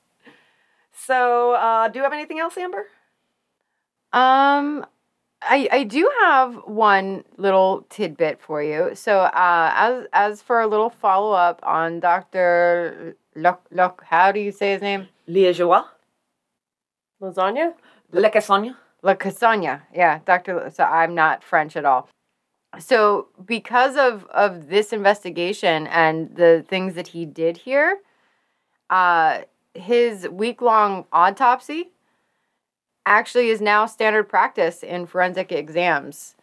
So, 0.92 1.52
uh, 1.52 1.88
do 1.88 2.00
you 2.00 2.02
have 2.02 2.12
anything 2.12 2.38
else, 2.38 2.58
Amber? 2.58 2.88
Um, 4.16 4.86
I 5.42 5.68
I 5.70 5.84
do 5.84 6.10
have 6.22 6.54
one 6.64 7.22
little 7.36 7.84
tidbit 7.90 8.40
for 8.40 8.62
you. 8.62 8.94
So, 8.94 9.18
uh, 9.18 9.72
as 9.76 10.06
as 10.14 10.42
for 10.42 10.60
a 10.62 10.66
little 10.66 10.88
follow 10.88 11.32
up 11.32 11.60
on 11.62 12.00
Doctor 12.00 13.14
Look 13.34 13.60
Look, 13.70 14.02
how 14.06 14.32
do 14.32 14.40
you 14.40 14.52
say 14.52 14.72
his 14.72 14.80
name? 14.80 15.08
Liégeois? 15.28 15.84
Lasagna? 17.20 17.74
Le 18.12 18.30
Cassogne? 18.30 18.74
La 19.02 19.14
Casagna. 19.14 19.82
Yeah, 19.94 20.20
Doctor. 20.24 20.70
So 20.74 20.84
I'm 20.84 21.14
not 21.14 21.44
French 21.44 21.76
at 21.76 21.84
all. 21.84 22.08
So 22.78 23.28
because 23.44 23.96
of 23.98 24.24
of 24.26 24.68
this 24.68 24.94
investigation 24.94 25.88
and 25.88 26.34
the 26.36 26.64
things 26.66 26.94
that 26.94 27.08
he 27.08 27.26
did 27.26 27.58
here, 27.58 27.98
uh, 28.88 29.42
his 29.74 30.26
week 30.30 30.62
long 30.62 31.04
autopsy 31.12 31.92
actually 33.06 33.48
is 33.48 33.60
now 33.60 33.86
standard 33.86 34.24
practice 34.24 34.82
in 34.82 35.06
forensic 35.06 35.52
exams 35.52 36.34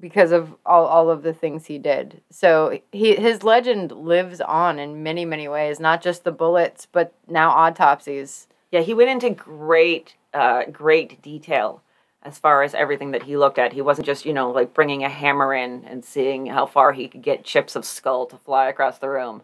because 0.00 0.32
of 0.32 0.54
all, 0.66 0.86
all 0.86 1.10
of 1.10 1.22
the 1.22 1.32
things 1.32 1.66
he 1.66 1.78
did. 1.78 2.20
So 2.30 2.80
he 2.90 3.14
his 3.14 3.44
legend 3.44 3.92
lives 3.92 4.40
on 4.40 4.78
in 4.78 5.02
many 5.02 5.24
many 5.24 5.46
ways, 5.46 5.78
not 5.78 6.02
just 6.02 6.24
the 6.24 6.32
bullets, 6.32 6.86
but 6.90 7.14
now 7.28 7.50
autopsies. 7.50 8.48
Yeah, 8.72 8.80
he 8.80 8.94
went 8.94 9.10
into 9.10 9.30
great, 9.30 10.16
uh, 10.32 10.64
great 10.64 11.22
detail 11.22 11.82
as 12.22 12.38
far 12.38 12.62
as 12.62 12.74
everything 12.74 13.12
that 13.12 13.22
he 13.22 13.36
looked 13.36 13.58
at. 13.58 13.72
He 13.72 13.82
wasn't 13.82 14.06
just, 14.06 14.24
you 14.24 14.32
know, 14.32 14.50
like 14.50 14.74
bringing 14.74 15.04
a 15.04 15.08
hammer 15.08 15.54
in 15.54 15.84
and 15.84 16.04
seeing 16.04 16.46
how 16.46 16.66
far 16.66 16.92
he 16.92 17.06
could 17.06 17.22
get 17.22 17.44
chips 17.44 17.76
of 17.76 17.84
skull 17.84 18.26
to 18.26 18.36
fly 18.36 18.68
across 18.68 18.98
the 18.98 19.08
room. 19.08 19.42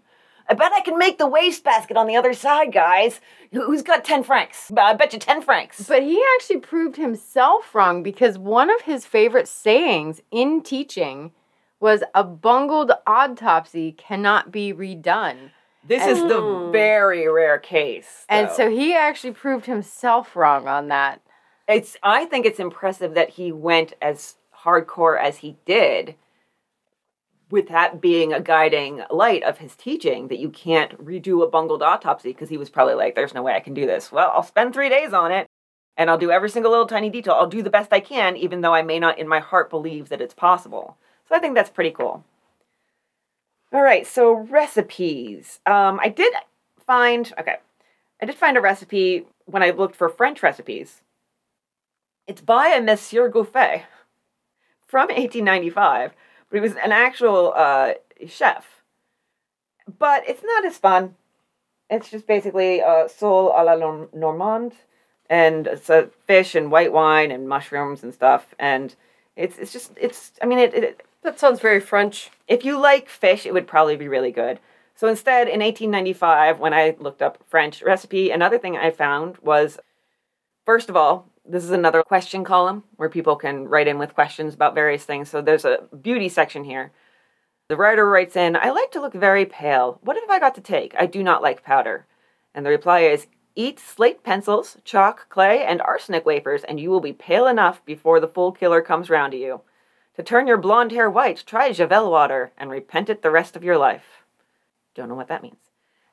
I 0.50 0.54
bet 0.54 0.72
I 0.72 0.80
can 0.80 0.98
make 0.98 1.16
the 1.18 1.28
wastebasket 1.28 1.96
on 1.96 2.08
the 2.08 2.16
other 2.16 2.32
side, 2.32 2.72
guys. 2.72 3.20
Who- 3.52 3.66
Who's 3.66 3.82
got 3.82 4.04
10 4.04 4.24
francs? 4.24 4.72
I 4.76 4.94
bet 4.94 5.12
you 5.12 5.20
10 5.20 5.42
francs. 5.42 5.84
But 5.88 6.02
he 6.02 6.20
actually 6.34 6.58
proved 6.58 6.96
himself 6.96 7.72
wrong 7.72 8.02
because 8.02 8.36
one 8.36 8.68
of 8.68 8.80
his 8.82 9.06
favorite 9.06 9.46
sayings 9.46 10.20
in 10.32 10.60
teaching 10.62 11.30
was 11.78 12.02
a 12.16 12.24
bungled 12.24 12.90
autopsy 13.06 13.92
cannot 13.92 14.50
be 14.50 14.72
redone. 14.74 15.50
This 15.86 16.04
is 16.04 16.18
the 16.18 16.68
very 16.72 17.28
rare 17.28 17.58
case. 17.58 18.26
And 18.28 18.50
so 18.50 18.68
he 18.70 18.92
actually 18.94 19.32
proved 19.32 19.66
himself 19.66 20.34
wrong 20.34 20.66
on 20.66 20.88
that. 20.88 21.20
it's 21.68 21.96
I 22.02 22.24
think 22.24 22.44
it's 22.44 22.58
impressive 22.58 23.14
that 23.14 23.30
he 23.30 23.52
went 23.52 23.92
as 24.02 24.34
hardcore 24.64 25.18
as 25.18 25.38
he 25.38 25.56
did 25.64 26.16
with 27.50 27.68
that 27.68 28.00
being 28.00 28.32
a 28.32 28.40
guiding 28.40 29.02
light 29.10 29.42
of 29.42 29.58
his 29.58 29.74
teaching 29.76 30.28
that 30.28 30.38
you 30.38 30.50
can't 30.50 30.96
redo 31.04 31.42
a 31.42 31.48
bungled 31.48 31.82
autopsy 31.82 32.32
because 32.32 32.48
he 32.48 32.56
was 32.56 32.70
probably 32.70 32.94
like 32.94 33.14
there's 33.14 33.34
no 33.34 33.42
way 33.42 33.54
I 33.54 33.60
can 33.60 33.74
do 33.74 33.86
this. 33.86 34.12
Well, 34.12 34.30
I'll 34.34 34.42
spend 34.42 34.72
3 34.72 34.88
days 34.88 35.12
on 35.12 35.32
it 35.32 35.46
and 35.96 36.08
I'll 36.08 36.18
do 36.18 36.30
every 36.30 36.50
single 36.50 36.70
little 36.70 36.86
tiny 36.86 37.10
detail. 37.10 37.34
I'll 37.34 37.46
do 37.46 37.62
the 37.62 37.70
best 37.70 37.92
I 37.92 38.00
can 38.00 38.36
even 38.36 38.60
though 38.60 38.74
I 38.74 38.82
may 38.82 38.98
not 38.98 39.18
in 39.18 39.28
my 39.28 39.40
heart 39.40 39.70
believe 39.70 40.08
that 40.08 40.20
it's 40.20 40.34
possible. 40.34 40.96
So 41.28 41.34
I 41.34 41.38
think 41.38 41.54
that's 41.54 41.70
pretty 41.70 41.90
cool. 41.90 42.24
All 43.72 43.82
right, 43.82 44.06
so 44.06 44.32
recipes. 44.32 45.60
Um 45.66 46.00
I 46.02 46.08
did 46.08 46.32
find 46.86 47.32
okay. 47.38 47.56
I 48.22 48.26
did 48.26 48.36
find 48.36 48.56
a 48.56 48.60
recipe 48.60 49.26
when 49.46 49.62
I 49.62 49.70
looked 49.70 49.96
for 49.96 50.08
French 50.08 50.42
recipes. 50.42 51.02
It's 52.26 52.42
by 52.42 52.68
a 52.68 52.80
Monsieur 52.80 53.30
Gouffé 53.30 53.82
from 54.86 55.08
1895, 55.08 56.12
but 56.50 56.56
he 56.56 56.60
was 56.60 56.74
an 56.74 56.92
actual 56.92 57.52
uh, 57.56 57.94
chef. 58.26 58.66
But 59.98 60.28
it's 60.28 60.42
not 60.44 60.64
as 60.64 60.78
fun. 60.78 61.14
It's 61.88 62.10
just 62.10 62.26
basically 62.26 62.80
uh, 62.82 63.08
sole 63.08 63.50
à 63.52 63.64
la 63.64 63.74
Norm- 63.74 64.08
Normande, 64.14 64.74
and 65.28 65.66
it's 65.66 65.90
a 65.90 66.10
fish 66.26 66.54
and 66.54 66.70
white 66.70 66.92
wine 66.92 67.30
and 67.30 67.48
mushrooms 67.48 68.02
and 68.02 68.14
stuff. 68.14 68.54
And 68.58 68.94
it's 69.36 69.58
it's 69.58 69.72
just 69.72 69.92
it's 69.96 70.32
I 70.42 70.46
mean 70.46 70.58
it, 70.58 70.74
it 70.74 71.06
That 71.22 71.40
sounds 71.40 71.60
very 71.60 71.80
French. 71.80 72.30
if 72.46 72.64
you 72.64 72.78
like 72.78 73.08
fish, 73.08 73.46
it 73.46 73.52
would 73.52 73.66
probably 73.66 73.96
be 73.96 74.08
really 74.08 74.32
good. 74.32 74.60
So 74.94 75.08
instead, 75.08 75.48
in 75.48 75.60
1895, 75.60 76.58
when 76.60 76.74
I 76.74 76.94
looked 77.00 77.22
up 77.22 77.38
French 77.48 77.82
recipe, 77.82 78.30
another 78.30 78.58
thing 78.58 78.76
I 78.76 78.90
found 78.90 79.38
was 79.38 79.78
first 80.66 80.88
of 80.88 80.96
all, 80.96 81.26
this 81.50 81.64
is 81.64 81.70
another 81.70 82.02
question 82.02 82.44
column 82.44 82.84
where 82.96 83.08
people 83.08 83.36
can 83.36 83.66
write 83.66 83.88
in 83.88 83.98
with 83.98 84.14
questions 84.14 84.54
about 84.54 84.74
various 84.74 85.04
things. 85.04 85.28
So 85.28 85.42
there's 85.42 85.64
a 85.64 85.88
beauty 86.00 86.28
section 86.28 86.64
here. 86.64 86.92
The 87.68 87.76
writer 87.76 88.08
writes 88.08 88.36
in, 88.36 88.56
I 88.56 88.70
like 88.70 88.90
to 88.92 89.00
look 89.00 89.14
very 89.14 89.46
pale. 89.46 89.98
What 90.02 90.16
have 90.16 90.30
I 90.30 90.38
got 90.38 90.54
to 90.56 90.60
take? 90.60 90.94
I 90.98 91.06
do 91.06 91.22
not 91.22 91.42
like 91.42 91.62
powder. 91.62 92.06
And 92.54 92.64
the 92.64 92.70
reply 92.70 93.00
is, 93.00 93.26
Eat 93.56 93.80
slate 93.80 94.22
pencils, 94.22 94.76
chalk, 94.84 95.28
clay, 95.28 95.64
and 95.64 95.82
arsenic 95.82 96.24
wafers, 96.24 96.62
and 96.64 96.78
you 96.78 96.88
will 96.88 97.00
be 97.00 97.12
pale 97.12 97.46
enough 97.46 97.84
before 97.84 98.20
the 98.20 98.28
full 98.28 98.52
killer 98.52 98.80
comes 98.80 99.10
round 99.10 99.32
to 99.32 99.38
you. 99.38 99.62
To 100.16 100.22
turn 100.22 100.46
your 100.46 100.56
blonde 100.56 100.92
hair 100.92 101.10
white, 101.10 101.42
try 101.46 101.72
Javel 101.72 102.10
water 102.10 102.52
and 102.56 102.70
repent 102.70 103.10
it 103.10 103.22
the 103.22 103.30
rest 103.30 103.56
of 103.56 103.64
your 103.64 103.76
life. 103.76 104.24
Don't 104.94 105.08
know 105.08 105.14
what 105.14 105.28
that 105.28 105.42
means. 105.42 105.69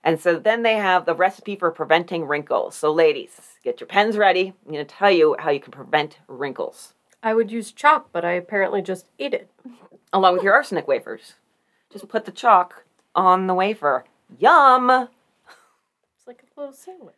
And 0.07 0.21
so 0.21 0.39
then 0.39 0.63
they 0.63 0.75
have 0.75 1.05
the 1.05 1.13
recipe 1.13 1.57
for 1.57 1.69
preventing 1.69 2.23
wrinkles. 2.23 2.75
So, 2.75 2.93
ladies, 2.93 3.41
get 3.61 3.81
your 3.81 3.87
pens 3.87 4.15
ready. 4.15 4.53
I'm 4.65 4.71
going 4.71 4.85
to 4.85 4.95
tell 4.95 5.11
you 5.11 5.35
how 5.37 5.49
you 5.49 5.59
can 5.59 5.73
prevent 5.73 6.19
wrinkles 6.29 6.93
I 7.21 7.33
would 7.33 7.51
use 7.51 7.73
chalk, 7.73 8.07
but 8.13 8.23
I 8.23 8.31
apparently 8.31 8.81
just 8.81 9.07
ate 9.19 9.33
it. 9.33 9.49
along 10.13 10.35
with 10.35 10.43
your 10.43 10.53
arsenic 10.53 10.87
wafers. 10.87 11.33
Just 11.91 12.07
put 12.07 12.23
the 12.23 12.31
chalk 12.31 12.85
on 13.15 13.47
the 13.47 13.53
wafer. 13.53 14.05
Yum! 14.39 15.09
It's 16.17 16.25
like 16.25 16.41
a 16.55 16.59
little 16.59 16.73
sandwich. 16.73 17.15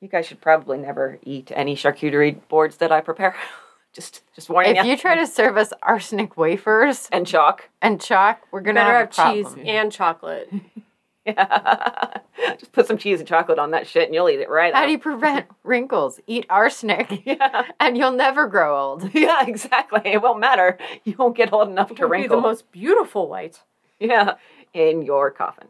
You 0.00 0.08
guys 0.08 0.26
should 0.26 0.40
probably 0.40 0.78
never 0.78 1.20
eat 1.22 1.52
any 1.54 1.76
charcuterie 1.76 2.40
boards 2.48 2.78
that 2.78 2.90
I 2.90 3.02
prepare. 3.02 3.36
just, 3.92 4.22
just 4.34 4.50
warning 4.50 4.74
If 4.74 4.84
you 4.84 4.96
try 4.96 5.14
to 5.14 5.28
serve 5.28 5.56
us 5.56 5.72
arsenic 5.80 6.36
wafers 6.36 7.08
and 7.12 7.24
chalk. 7.24 7.68
and 7.80 8.00
chalk, 8.00 8.40
we're 8.50 8.62
gonna 8.62 8.80
Better 8.80 8.98
have, 8.98 9.14
have 9.14 9.36
a 9.36 9.44
cheese 9.44 9.54
and 9.64 9.92
chocolate. 9.92 10.52
Yeah. 11.24 12.18
just 12.58 12.72
put 12.72 12.86
some 12.86 12.98
cheese 12.98 13.20
and 13.20 13.28
chocolate 13.28 13.58
on 13.58 13.70
that 13.70 13.86
shit, 13.86 14.04
and 14.06 14.14
you'll 14.14 14.28
eat 14.28 14.40
it 14.40 14.50
right 14.50 14.74
How 14.74 14.82
out. 14.82 14.86
do 14.86 14.92
you 14.92 14.98
prevent 14.98 15.46
wrinkles? 15.64 16.20
Eat 16.26 16.46
arsenic, 16.50 17.22
yeah. 17.26 17.64
and 17.78 17.96
you'll 17.96 18.12
never 18.12 18.46
grow 18.46 18.78
old. 18.78 19.14
yeah, 19.14 19.44
exactly. 19.46 20.00
It 20.04 20.22
won't 20.22 20.40
matter. 20.40 20.78
You 21.04 21.14
won't 21.18 21.36
get 21.36 21.52
old 21.52 21.68
enough 21.68 21.94
to 21.94 22.06
would 22.08 22.16
be 22.22 22.26
the 22.26 22.40
most 22.40 22.70
beautiful 22.72 23.28
white. 23.28 23.60
Yeah, 24.00 24.34
in 24.74 25.02
your 25.02 25.30
coffin. 25.30 25.68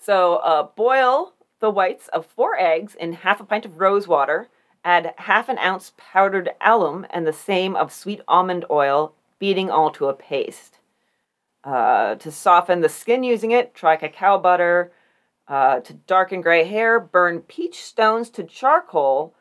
So 0.00 0.36
uh, 0.36 0.68
boil 0.74 1.34
the 1.60 1.70
whites 1.70 2.08
of 2.08 2.26
four 2.26 2.58
eggs 2.58 2.94
in 2.94 3.12
half 3.12 3.40
a 3.40 3.44
pint 3.44 3.64
of 3.64 3.80
rose 3.80 4.06
water. 4.08 4.48
Add 4.84 5.14
half 5.18 5.48
an 5.48 5.58
ounce 5.58 5.92
powdered 5.96 6.50
alum 6.60 7.06
and 7.10 7.26
the 7.26 7.32
same 7.32 7.74
of 7.76 7.92
sweet 7.92 8.20
almond 8.28 8.64
oil, 8.70 9.12
beating 9.38 9.70
all 9.70 9.90
to 9.90 10.06
a 10.06 10.14
paste. 10.14 10.77
Uh, 11.68 12.14
to 12.14 12.32
soften 12.32 12.80
the 12.80 12.88
skin 12.88 13.22
using 13.22 13.50
it, 13.50 13.74
try 13.74 13.94
cacao 13.94 14.38
butter. 14.38 14.90
Uh, 15.46 15.80
to 15.80 15.92
darken 15.92 16.40
gray 16.40 16.64
hair, 16.64 16.98
burn 16.98 17.40
peach 17.40 17.84
stones 17.84 18.30
to 18.30 18.42
charcoal. 18.42 19.34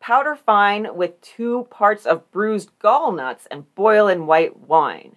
Powder 0.00 0.34
fine 0.34 0.96
with 0.96 1.20
two 1.20 1.66
parts 1.70 2.06
of 2.06 2.30
bruised 2.30 2.70
gall 2.78 3.12
nuts 3.12 3.46
and 3.50 3.74
boil 3.74 4.08
in 4.08 4.26
white 4.26 4.56
wine. 4.60 5.16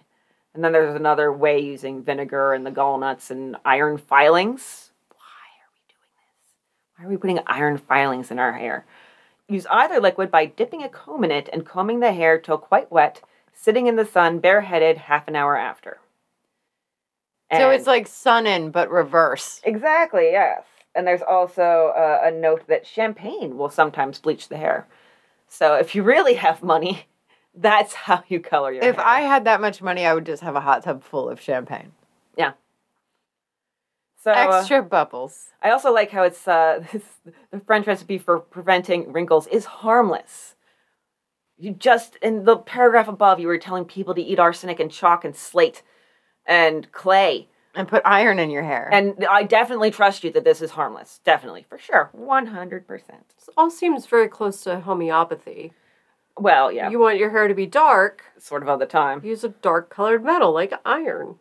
And 0.52 0.62
then 0.62 0.72
there's 0.72 0.94
another 0.94 1.32
way 1.32 1.58
using 1.58 2.02
vinegar 2.02 2.52
and 2.52 2.66
the 2.66 2.70
gall 2.70 2.98
nuts 2.98 3.30
and 3.30 3.56
iron 3.64 3.96
filings. 3.96 4.92
Why 5.08 5.16
are 5.62 5.72
we 5.72 5.80
doing 5.88 6.12
this? 6.18 6.98
Why 6.98 7.04
are 7.06 7.08
we 7.08 7.16
putting 7.16 7.40
iron 7.46 7.78
filings 7.78 8.30
in 8.30 8.38
our 8.38 8.52
hair? 8.52 8.84
Use 9.48 9.66
either 9.70 10.00
liquid 10.00 10.30
by 10.30 10.44
dipping 10.44 10.82
a 10.82 10.90
comb 10.90 11.24
in 11.24 11.30
it 11.30 11.48
and 11.50 11.64
combing 11.64 12.00
the 12.00 12.12
hair 12.12 12.38
till 12.38 12.58
quite 12.58 12.92
wet, 12.92 13.22
sitting 13.54 13.86
in 13.86 13.96
the 13.96 14.04
sun 14.04 14.38
bareheaded 14.38 14.98
half 14.98 15.28
an 15.28 15.34
hour 15.34 15.56
after. 15.56 15.98
So 17.52 17.70
it's 17.70 17.86
like 17.86 18.06
sun 18.06 18.46
in 18.46 18.70
but 18.70 18.90
reverse. 18.90 19.60
Exactly, 19.64 20.30
yes. 20.32 20.62
And 20.94 21.06
there's 21.06 21.22
also 21.22 21.92
uh, 21.96 22.22
a 22.24 22.30
note 22.30 22.66
that 22.68 22.86
champagne 22.86 23.56
will 23.56 23.70
sometimes 23.70 24.18
bleach 24.18 24.48
the 24.48 24.56
hair. 24.56 24.86
So 25.48 25.74
if 25.76 25.94
you 25.94 26.02
really 26.02 26.34
have 26.34 26.62
money, 26.62 27.06
that's 27.54 27.94
how 27.94 28.22
you 28.28 28.40
color 28.40 28.72
your 28.72 28.84
If 28.84 28.96
hair. 28.96 29.04
If 29.04 29.06
I 29.06 29.20
had 29.20 29.44
that 29.44 29.60
much 29.60 29.80
money, 29.80 30.04
I 30.04 30.14
would 30.14 30.26
just 30.26 30.42
have 30.42 30.56
a 30.56 30.60
hot 30.60 30.84
tub 30.84 31.02
full 31.02 31.28
of 31.28 31.40
champagne. 31.40 31.92
Yeah. 32.36 32.52
So, 34.22 34.32
uh, 34.32 34.34
Extra 34.58 34.82
bubbles. 34.82 35.48
I 35.62 35.70
also 35.70 35.92
like 35.92 36.10
how 36.10 36.24
it's 36.24 36.46
uh, 36.46 36.84
this, 36.92 37.04
the 37.50 37.60
French 37.60 37.86
recipe 37.86 38.18
for 38.18 38.40
preventing 38.40 39.12
wrinkles 39.12 39.46
is 39.46 39.64
harmless. 39.64 40.54
You 41.56 41.72
just 41.72 42.16
in 42.16 42.44
the 42.44 42.56
paragraph 42.56 43.08
above, 43.08 43.40
you 43.40 43.48
were 43.48 43.58
telling 43.58 43.84
people 43.84 44.14
to 44.14 44.22
eat 44.22 44.38
arsenic 44.38 44.80
and 44.80 44.90
chalk 44.90 45.24
and 45.24 45.34
slate 45.34 45.82
and 46.48 46.90
clay, 46.90 47.46
And 47.76 47.86
put 47.86 48.02
iron 48.04 48.40
in 48.40 48.50
your 48.50 48.64
hair. 48.64 48.88
and 48.92 49.24
I 49.30 49.44
definitely 49.44 49.90
trust 49.92 50.24
you 50.24 50.32
that 50.32 50.42
this 50.44 50.60
is 50.60 50.72
harmless. 50.72 51.20
Definitely, 51.24 51.64
for 51.68 51.78
sure, 51.78 52.08
one 52.12 52.46
hundred 52.46 52.86
percent. 52.88 53.26
This 53.36 53.48
all 53.56 53.70
seems 53.70 54.06
very 54.06 54.26
close 54.28 54.62
to 54.64 54.80
homeopathy. 54.80 55.72
Well, 56.36 56.72
yeah, 56.72 56.88
You 56.90 56.98
want 56.98 57.18
your 57.18 57.30
hair 57.30 57.46
to 57.48 57.54
be 57.54 57.66
dark, 57.66 58.22
sort 58.38 58.62
of 58.62 58.68
all 58.68 58.78
the 58.78 58.86
time. 58.86 59.20
use 59.24 59.44
a 59.44 59.48
dark 59.50 59.90
colored 59.90 60.24
metal 60.24 60.52
like 60.52 60.72
iron. 60.84 61.36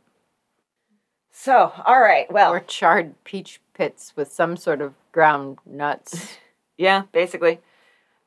So, 1.31 1.71
all 1.85 1.99
right, 2.01 2.31
well, 2.31 2.51
or 2.51 2.59
charred 2.59 3.13
peach 3.23 3.61
pits 3.75 4.13
with 4.15 4.31
some 4.31 4.57
sort 4.57 4.81
of 4.81 4.93
ground 5.11 5.59
nuts. 5.65 6.37
Yeah, 6.79 7.03
basically. 7.11 7.59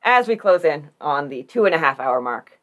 As 0.03 0.27
we 0.27 0.35
close 0.35 0.65
in 0.65 0.89
on 0.99 1.29
the 1.29 1.43
two 1.43 1.63
and 1.65 1.73
a 1.73 1.77
half 1.77 2.01
hour 2.01 2.19
mark, 2.19 2.59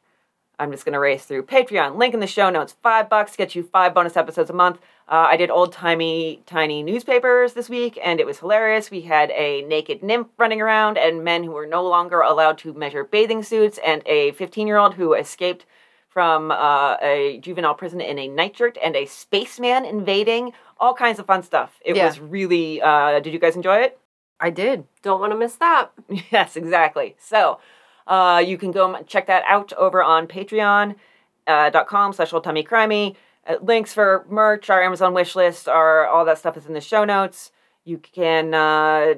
I'm 0.59 0.71
just 0.73 0.85
going 0.85 0.95
to 0.95 0.99
race 0.99 1.25
through 1.25 1.45
Patreon. 1.45 1.97
Link 1.97 2.15
in 2.15 2.21
the 2.21 2.27
show 2.27 2.51
notes. 2.51 2.75
Five 2.83 3.09
bucks 3.09 3.37
gets 3.37 3.55
you 3.55 3.63
five 3.63 3.95
bonus 3.95 4.17
episodes 4.17 4.51
a 4.51 4.53
month. 4.55 4.79
Uh, 5.09 5.27
I 5.31 5.37
did 5.37 5.51
old 5.51 5.73
timey, 5.73 6.43
tiny 6.47 6.83
newspapers 6.83 7.53
this 7.55 7.69
week, 7.69 7.99
and 8.03 8.21
it 8.21 8.27
was 8.27 8.41
hilarious. 8.41 8.91
We 8.91 9.03
had 9.03 9.31
a 9.31 9.63
naked 9.63 10.03
nymph 10.03 10.29
running 10.37 10.61
around, 10.61 10.99
and 10.99 11.23
men 11.25 11.45
who 11.45 11.53
were 11.53 11.67
no 11.67 11.83
longer 11.87 12.21
allowed 12.21 12.59
to 12.59 12.75
measure 12.75 13.05
bathing 13.05 13.43
suits, 13.43 13.79
and 13.87 14.03
a 14.07 14.33
15 14.33 14.67
year 14.67 14.77
old 14.79 14.95
who 14.95 15.15
escaped 15.15 15.65
from 16.09 16.51
uh, 16.51 16.97
a 17.01 17.39
juvenile 17.43 17.75
prison 17.75 18.01
in 18.01 18.19
a 18.19 18.27
nightshirt, 18.29 18.77
and 18.83 18.97
a 18.97 19.07
spaceman 19.07 19.85
invading. 19.85 20.53
All 20.81 20.95
kinds 20.95 21.19
of 21.19 21.27
fun 21.27 21.43
stuff. 21.43 21.79
It 21.85 21.97
Yeah. 21.97 22.07
was 22.07 22.19
really. 22.21 22.83
Uh, 22.83 23.21
did 23.21 23.33
you 23.33 23.39
guys 23.39 23.57
enjoy 23.57 23.79
it? 23.79 23.99
I 24.41 24.51
did. 24.51 24.85
Don't 25.03 25.21
want 25.21 25.33
to 25.33 25.39
miss 25.39 25.55
that. 25.57 25.91
Yes, 26.31 26.57
exactly. 26.57 27.17
So 27.19 27.59
uh, 28.09 28.43
you 28.45 28.59
can 28.59 28.73
go 28.73 29.01
check 29.03 29.27
that 29.27 29.45
out 29.47 29.73
over 29.75 30.03
on 30.03 30.27
patreon.com 30.27 30.97
uh, 31.47 31.85
.com 31.85 32.13
slash 32.13 32.33
old 32.33 32.45
timey 32.45 32.63
crimey. 32.65 33.17
Uh, 33.47 33.57
links 33.63 33.95
for 33.95 34.27
merch, 34.29 34.69
our 34.69 34.83
Amazon 34.83 35.15
wish 35.15 35.35
list, 35.35 35.69
our, 35.69 36.07
all 36.07 36.25
that 36.25 36.39
stuff 36.39 36.57
is 36.57 36.67
in 36.67 36.75
the 36.75 36.81
show 36.81 37.05
notes. 37.05 37.51
You 37.85 37.99
can 37.99 38.53
uh, 38.53 39.15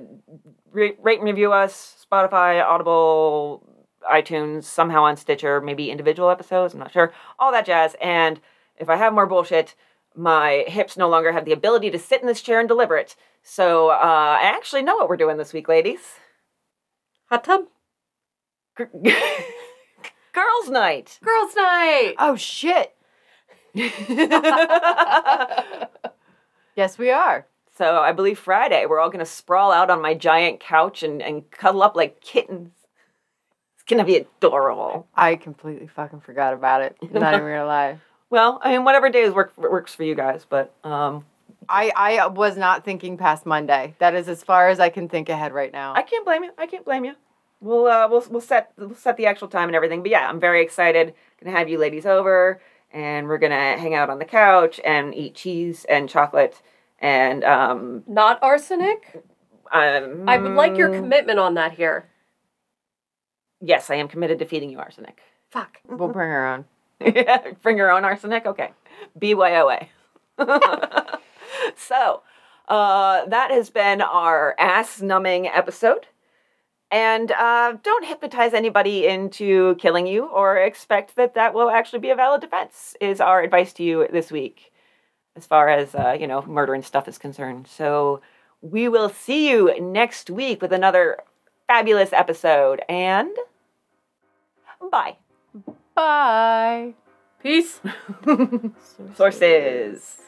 rate 0.73 0.99
and 1.03 1.25
review 1.25 1.53
us, 1.53 2.07
Spotify, 2.09 2.65
Audible, 2.65 3.67
iTunes, 4.09 4.65
somehow 4.65 5.03
on 5.03 5.17
Stitcher, 5.17 5.61
maybe 5.61 5.91
individual 5.91 6.31
episodes, 6.31 6.75
I'm 6.75 6.81
not 6.81 6.93
sure. 6.93 7.12
All 7.39 7.51
that 7.53 7.67
jazz. 7.67 7.97
And 8.01 8.41
if 8.77 8.89
I 8.89 8.97
have 8.97 9.12
more 9.12 9.27
bullshit, 9.27 9.75
my 10.15 10.65
hips 10.69 10.97
no 10.97 11.09
longer 11.09 11.33
have 11.33 11.45
the 11.45 11.53
ability 11.53 11.91
to 11.91 11.99
sit 11.99 12.21
in 12.21 12.27
this 12.27 12.43
chair 12.43 12.61
and 12.61 12.69
deliver 12.69 12.97
it. 12.97 13.17
So 13.43 13.91
uh, 13.91 14.39
I 14.41 14.43
actually 14.43 14.83
know 14.83 14.97
what 14.97 15.09
we're 15.09 15.17
doing 15.17 15.37
this 15.37 15.53
week, 15.53 15.69
ladies. 15.69 16.01
Hot 17.29 17.43
tub? 17.43 17.67
Girls' 20.32 20.70
night. 20.70 21.19
Girls' 21.23 21.55
night! 21.57 22.15
Oh 22.19 22.36
shit. 22.36 22.94
Yes, 26.77 26.97
we 26.98 27.11
are. 27.11 27.47
so 27.77 27.98
I 27.98 28.12
believe 28.12 28.39
Friday 28.39 28.86
we're 28.86 29.01
all 29.01 29.11
gonna 29.11 29.27
sprawl 29.27 29.73
out 29.73 29.90
on 29.90 30.01
my 30.01 30.15
giant 30.15 30.61
couch 30.61 31.02
and, 31.02 31.20
and 31.20 31.51
cuddle 31.51 31.82
up 31.82 31.94
like 31.97 32.20
kittens. 32.20 32.70
It's 33.74 33.82
gonna 33.85 34.05
be 34.05 34.16
adorable. 34.16 35.07
I 35.15 35.36
completely 35.36 35.89
fucking 35.89 36.20
forgot 36.20 36.55
about 36.55 36.82
it. 36.82 36.97
Not 37.02 37.35
even 37.35 37.47
gonna 37.47 37.65
lie. 37.66 37.98
Well, 38.31 38.61
I 38.62 38.73
mean, 38.73 38.85
whatever 38.85 39.11
days 39.11 39.32
work 39.32 39.57
works 39.59 39.94
for 39.94 40.05
you 40.05 40.15
guys, 40.15 40.47
but 40.48 40.73
um, 40.85 41.27
I 41.69 41.93
I 41.97 42.27
was 42.28 42.57
not 42.57 42.85
thinking 42.85 43.19
past 43.19 43.44
Monday. 43.44 43.94
That 43.98 44.15
is 44.15 44.28
as 44.28 44.43
far 44.43 44.69
as 44.69 44.81
I 44.81 44.89
can 44.89 45.09
think 45.09 45.28
ahead 45.28 45.52
right 45.52 45.73
now. 45.73 45.93
I 45.94 46.02
can't 46.02 46.24
blame 46.24 46.44
you. 46.44 46.52
I 46.57 46.66
can't 46.66 46.85
blame 46.85 47.05
you. 47.05 47.15
We'll 47.61 47.87
uh, 47.87 48.09
we'll 48.09 48.24
we'll 48.31 48.41
set 48.41 48.73
we'll 48.78 48.95
set 48.95 49.16
the 49.16 49.27
actual 49.27 49.49
time 49.49 49.69
and 49.69 49.77
everything. 49.77 50.03
But 50.03 50.11
yeah, 50.11 50.28
I'm 50.28 50.41
very 50.41 50.62
excited. 50.62 51.15
Gonna 51.43 51.57
have 51.57 51.69
you 51.69 51.78
ladies 51.78 52.07
over, 52.07 52.61
and 52.93 53.28
we're 53.28 53.39
gonna 53.39 53.77
hang 53.78 53.95
out 53.95 54.09
on 54.11 54.19
the 54.19 54.24
couch 54.24 54.81
and 54.85 55.15
eat 55.15 55.35
cheese 55.35 55.85
and 55.89 56.09
chocolate. 56.09 56.62
And 56.99 57.45
um, 57.45 58.03
Not 58.07 58.43
arsenic? 58.43 59.23
um, 59.73 60.28
I 60.28 60.39
would 60.39 60.53
like 60.53 60.77
your 60.77 60.91
commitment 60.91 61.39
on 61.39 61.55
that 61.55 61.73
here. 61.73 62.09
Yes, 63.61 63.91
I 63.91 63.97
am 63.97 64.09
committed 64.09 64.39
to 64.39 64.45
feeding 64.47 64.70
you 64.70 64.78
arsenic. 64.78 65.20
Fuck. 65.51 65.81
we'll 65.89 66.09
bring 66.09 66.31
her 66.31 66.47
on. 66.47 66.65
Bring 67.62 67.78
your 67.78 67.91
own 67.91 68.05
arsenic? 68.05 68.47
Okay. 68.47 68.73
BYOA. 69.19 69.89
so, 71.77 72.23
uh, 72.69 73.24
that 73.27 73.51
has 73.51 73.70
been 73.70 74.03
our 74.03 74.55
ass 74.59 75.01
numbing 75.01 75.47
episode. 75.47 76.07
And 76.91 77.31
uh, 77.31 77.77
don't 77.83 78.05
hypnotize 78.05 78.53
anybody 78.53 79.07
into 79.07 79.77
killing 79.77 80.07
you 80.07 80.27
or 80.27 80.57
expect 80.57 81.15
that 81.17 81.35
that 81.35 81.55
will 81.55 81.71
actually 81.71 82.01
be 82.01 82.11
a 82.11 82.17
valid 82.17 82.41
defense, 82.41 82.97
is 83.01 83.21
our 83.21 83.43
advice 83.43 83.73
to 83.75 83.85
you 83.85 84.09
this 84.11 84.33
week, 84.33 84.73
as 85.37 85.47
far 85.47 85.69
as, 85.69 85.95
uh, 85.95 86.17
you 86.19 86.27
know, 86.27 86.43
murder 86.43 86.75
and 86.75 86.85
stuff 86.85 87.07
is 87.07 87.17
concerned. 87.17 87.69
So, 87.69 88.21
we 88.62 88.89
will 88.89 89.09
see 89.09 89.49
you 89.49 89.81
next 89.81 90.31
week 90.31 90.61
with 90.61 90.73
another 90.73 91.19
fabulous 91.67 92.12
episode. 92.12 92.83
And 92.89 93.31
bye. 94.91 95.17
Bye. 95.95 96.95
Peace. 97.43 97.81
Sources. 99.17 100.19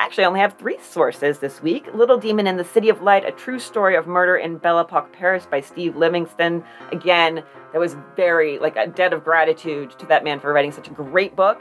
Actually, 0.00 0.22
I 0.24 0.26
only 0.28 0.40
have 0.40 0.56
three 0.56 0.78
sources 0.80 1.40
this 1.40 1.60
week. 1.60 1.92
Little 1.92 2.18
Demon 2.18 2.46
in 2.46 2.56
the 2.56 2.64
City 2.64 2.88
of 2.88 3.02
Light, 3.02 3.24
a 3.24 3.32
true 3.32 3.58
story 3.58 3.96
of 3.96 4.06
murder 4.06 4.36
in 4.36 4.56
Belle 4.56 4.78
Epoque, 4.78 5.12
Paris 5.12 5.46
by 5.50 5.60
Steve 5.60 5.96
Livingston. 5.96 6.62
Again, 6.92 7.42
that 7.72 7.80
was 7.80 7.96
very, 8.14 8.60
like, 8.60 8.76
a 8.76 8.86
debt 8.86 9.12
of 9.12 9.24
gratitude 9.24 9.90
to 9.98 10.06
that 10.06 10.22
man 10.22 10.38
for 10.38 10.52
writing 10.52 10.70
such 10.70 10.86
a 10.86 10.92
great 10.92 11.34
book. 11.34 11.60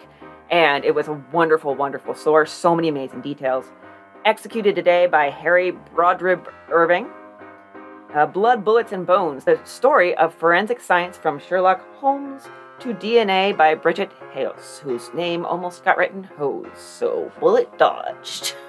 And 0.51 0.85
it 0.85 0.93
was 0.93 1.07
a 1.07 1.13
wonderful, 1.33 1.73
wonderful 1.73 2.13
source. 2.13 2.51
So 2.51 2.75
many 2.75 2.89
amazing 2.89 3.21
details. 3.21 3.65
Executed 4.23 4.75
Today 4.75 5.07
by 5.07 5.31
Harry 5.31 5.71
Brodribb 5.71 6.47
Irving. 6.69 7.09
Uh, 8.13 8.27
Blood, 8.27 8.63
Bullets, 8.63 8.91
and 8.91 9.05
Bones, 9.05 9.45
the 9.45 9.59
story 9.63 10.15
of 10.15 10.33
forensic 10.33 10.79
science 10.79 11.17
from 11.17 11.39
Sherlock 11.39 11.83
Holmes 11.95 12.43
to 12.79 12.93
DNA 12.93 13.55
by 13.55 13.75
Bridget 13.75 14.11
Heos, 14.33 14.79
whose 14.79 15.13
name 15.13 15.45
almost 15.45 15.83
got 15.83 15.97
written 15.97 16.23
Hose, 16.23 16.67
so 16.75 17.31
bullet 17.39 17.77
dodged. 17.77 18.55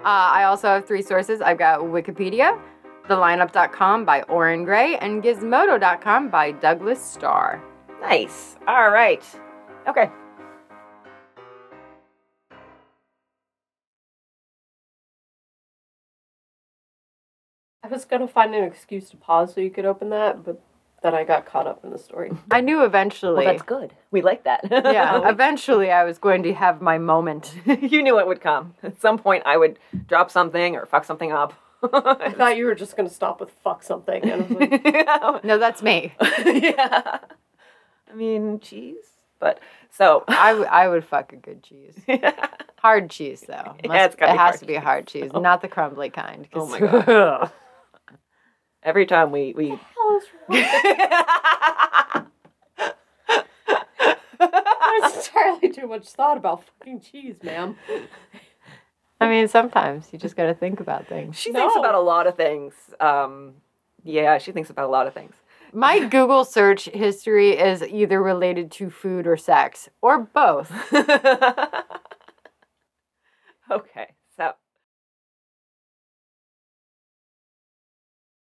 Uh, 0.00 0.30
I 0.32 0.44
also 0.44 0.68
have 0.68 0.86
three 0.86 1.02
sources. 1.02 1.40
I've 1.40 1.58
got 1.58 1.80
Wikipedia, 1.80 2.56
thelineup.com 3.08 4.04
by 4.04 4.22
Oren 4.22 4.64
Gray, 4.64 4.96
and 4.96 5.20
gizmodo.com 5.20 6.30
by 6.30 6.52
Douglas 6.52 7.02
Starr. 7.02 7.60
Nice. 8.00 8.56
All 8.68 8.92
right. 8.92 9.24
Okay. 9.88 10.08
I 17.82 17.88
was 17.88 18.04
gonna 18.04 18.28
find 18.28 18.54
an 18.54 18.62
excuse 18.64 19.10
to 19.10 19.16
pause 19.16 19.54
so 19.54 19.60
you 19.60 19.70
could 19.70 19.84
open 19.84 20.10
that, 20.10 20.44
but 20.44 20.60
then 21.02 21.14
I 21.14 21.24
got 21.24 21.46
caught 21.46 21.66
up 21.66 21.84
in 21.84 21.90
the 21.90 21.98
story. 21.98 22.30
I 22.50 22.60
knew 22.60 22.84
eventually. 22.84 23.36
Well, 23.44 23.44
that's 23.44 23.62
good. 23.62 23.92
We 24.10 24.22
like 24.22 24.44
that. 24.44 24.60
yeah, 24.70 25.28
eventually 25.28 25.90
I 25.90 26.04
was 26.04 26.18
going 26.18 26.42
to 26.44 26.52
have 26.54 26.80
my 26.80 26.98
moment. 26.98 27.54
you 27.66 28.02
knew 28.02 28.18
it 28.18 28.26
would 28.26 28.40
come. 28.40 28.74
At 28.82 29.00
some 29.00 29.18
point, 29.18 29.42
I 29.46 29.56
would 29.56 29.78
drop 30.06 30.30
something 30.30 30.76
or 30.76 30.86
fuck 30.86 31.04
something 31.04 31.32
up. 31.32 31.54
I 31.82 32.32
thought 32.36 32.56
you 32.56 32.64
were 32.64 32.74
just 32.74 32.96
gonna 32.96 33.08
stop 33.08 33.38
with 33.38 33.50
fuck 33.62 33.84
something, 33.84 34.28
and 34.28 34.42
I 35.08 35.30
like, 35.30 35.44
No, 35.44 35.58
that's 35.58 35.80
me. 35.80 36.12
yeah. 36.44 37.18
I 38.10 38.14
mean, 38.16 38.58
cheese. 38.58 38.96
But 39.38 39.60
so 39.92 40.24
I, 40.26 40.48
w- 40.50 40.68
I 40.68 40.88
would 40.88 41.04
fuck 41.04 41.32
a 41.32 41.36
good 41.36 41.62
cheese. 41.62 41.94
yeah. 42.08 42.48
Hard 42.78 43.10
cheese, 43.10 43.42
though. 43.46 43.76
Yeah, 43.84 44.06
it's 44.06 44.16
gotta 44.16 44.32
it 44.32 44.34
be 44.34 44.38
has 44.38 44.38
hard 44.38 44.58
to 44.60 44.66
be 44.66 44.72
cheese. 44.74 44.82
hard 44.82 45.06
cheese, 45.06 45.30
not 45.32 45.62
the 45.62 45.68
crumbly 45.68 46.10
kind. 46.10 46.48
Oh 46.54 46.66
my 46.66 46.80
God. 46.80 47.52
Every 48.88 49.04
time 49.06 49.30
we 49.30 49.52
we 49.54 49.68
hell 49.68 50.18
is 50.18 50.24
wrong? 50.48 52.26
There's 54.40 55.26
entirely 55.26 55.68
too 55.70 55.86
much 55.86 56.08
thought 56.08 56.36
about 56.38 56.64
fucking 56.64 57.00
cheese, 57.00 57.36
ma'am. 57.42 57.76
I 59.20 59.28
mean, 59.28 59.48
sometimes 59.48 60.08
you 60.12 60.18
just 60.18 60.36
got 60.36 60.46
to 60.46 60.54
think 60.54 60.80
about 60.80 61.06
things. 61.06 61.36
she 61.38 61.52
thinks 61.52 61.76
about 61.76 61.94
a 61.94 62.00
lot 62.00 62.26
of 62.26 62.36
things. 62.36 62.72
Um, 63.00 63.54
yeah, 64.04 64.38
she 64.38 64.52
thinks 64.52 64.70
about 64.70 64.86
a 64.86 64.88
lot 64.88 65.06
of 65.06 65.12
things. 65.14 65.34
My 65.72 65.98
Google 66.06 66.44
search 66.44 66.86
history 66.86 67.50
is 67.50 67.82
either 67.82 68.22
related 68.22 68.70
to 68.72 68.88
food 68.88 69.26
or 69.26 69.36
sex, 69.36 69.90
or 70.00 70.20
both. 70.20 70.72
okay. 73.70 74.14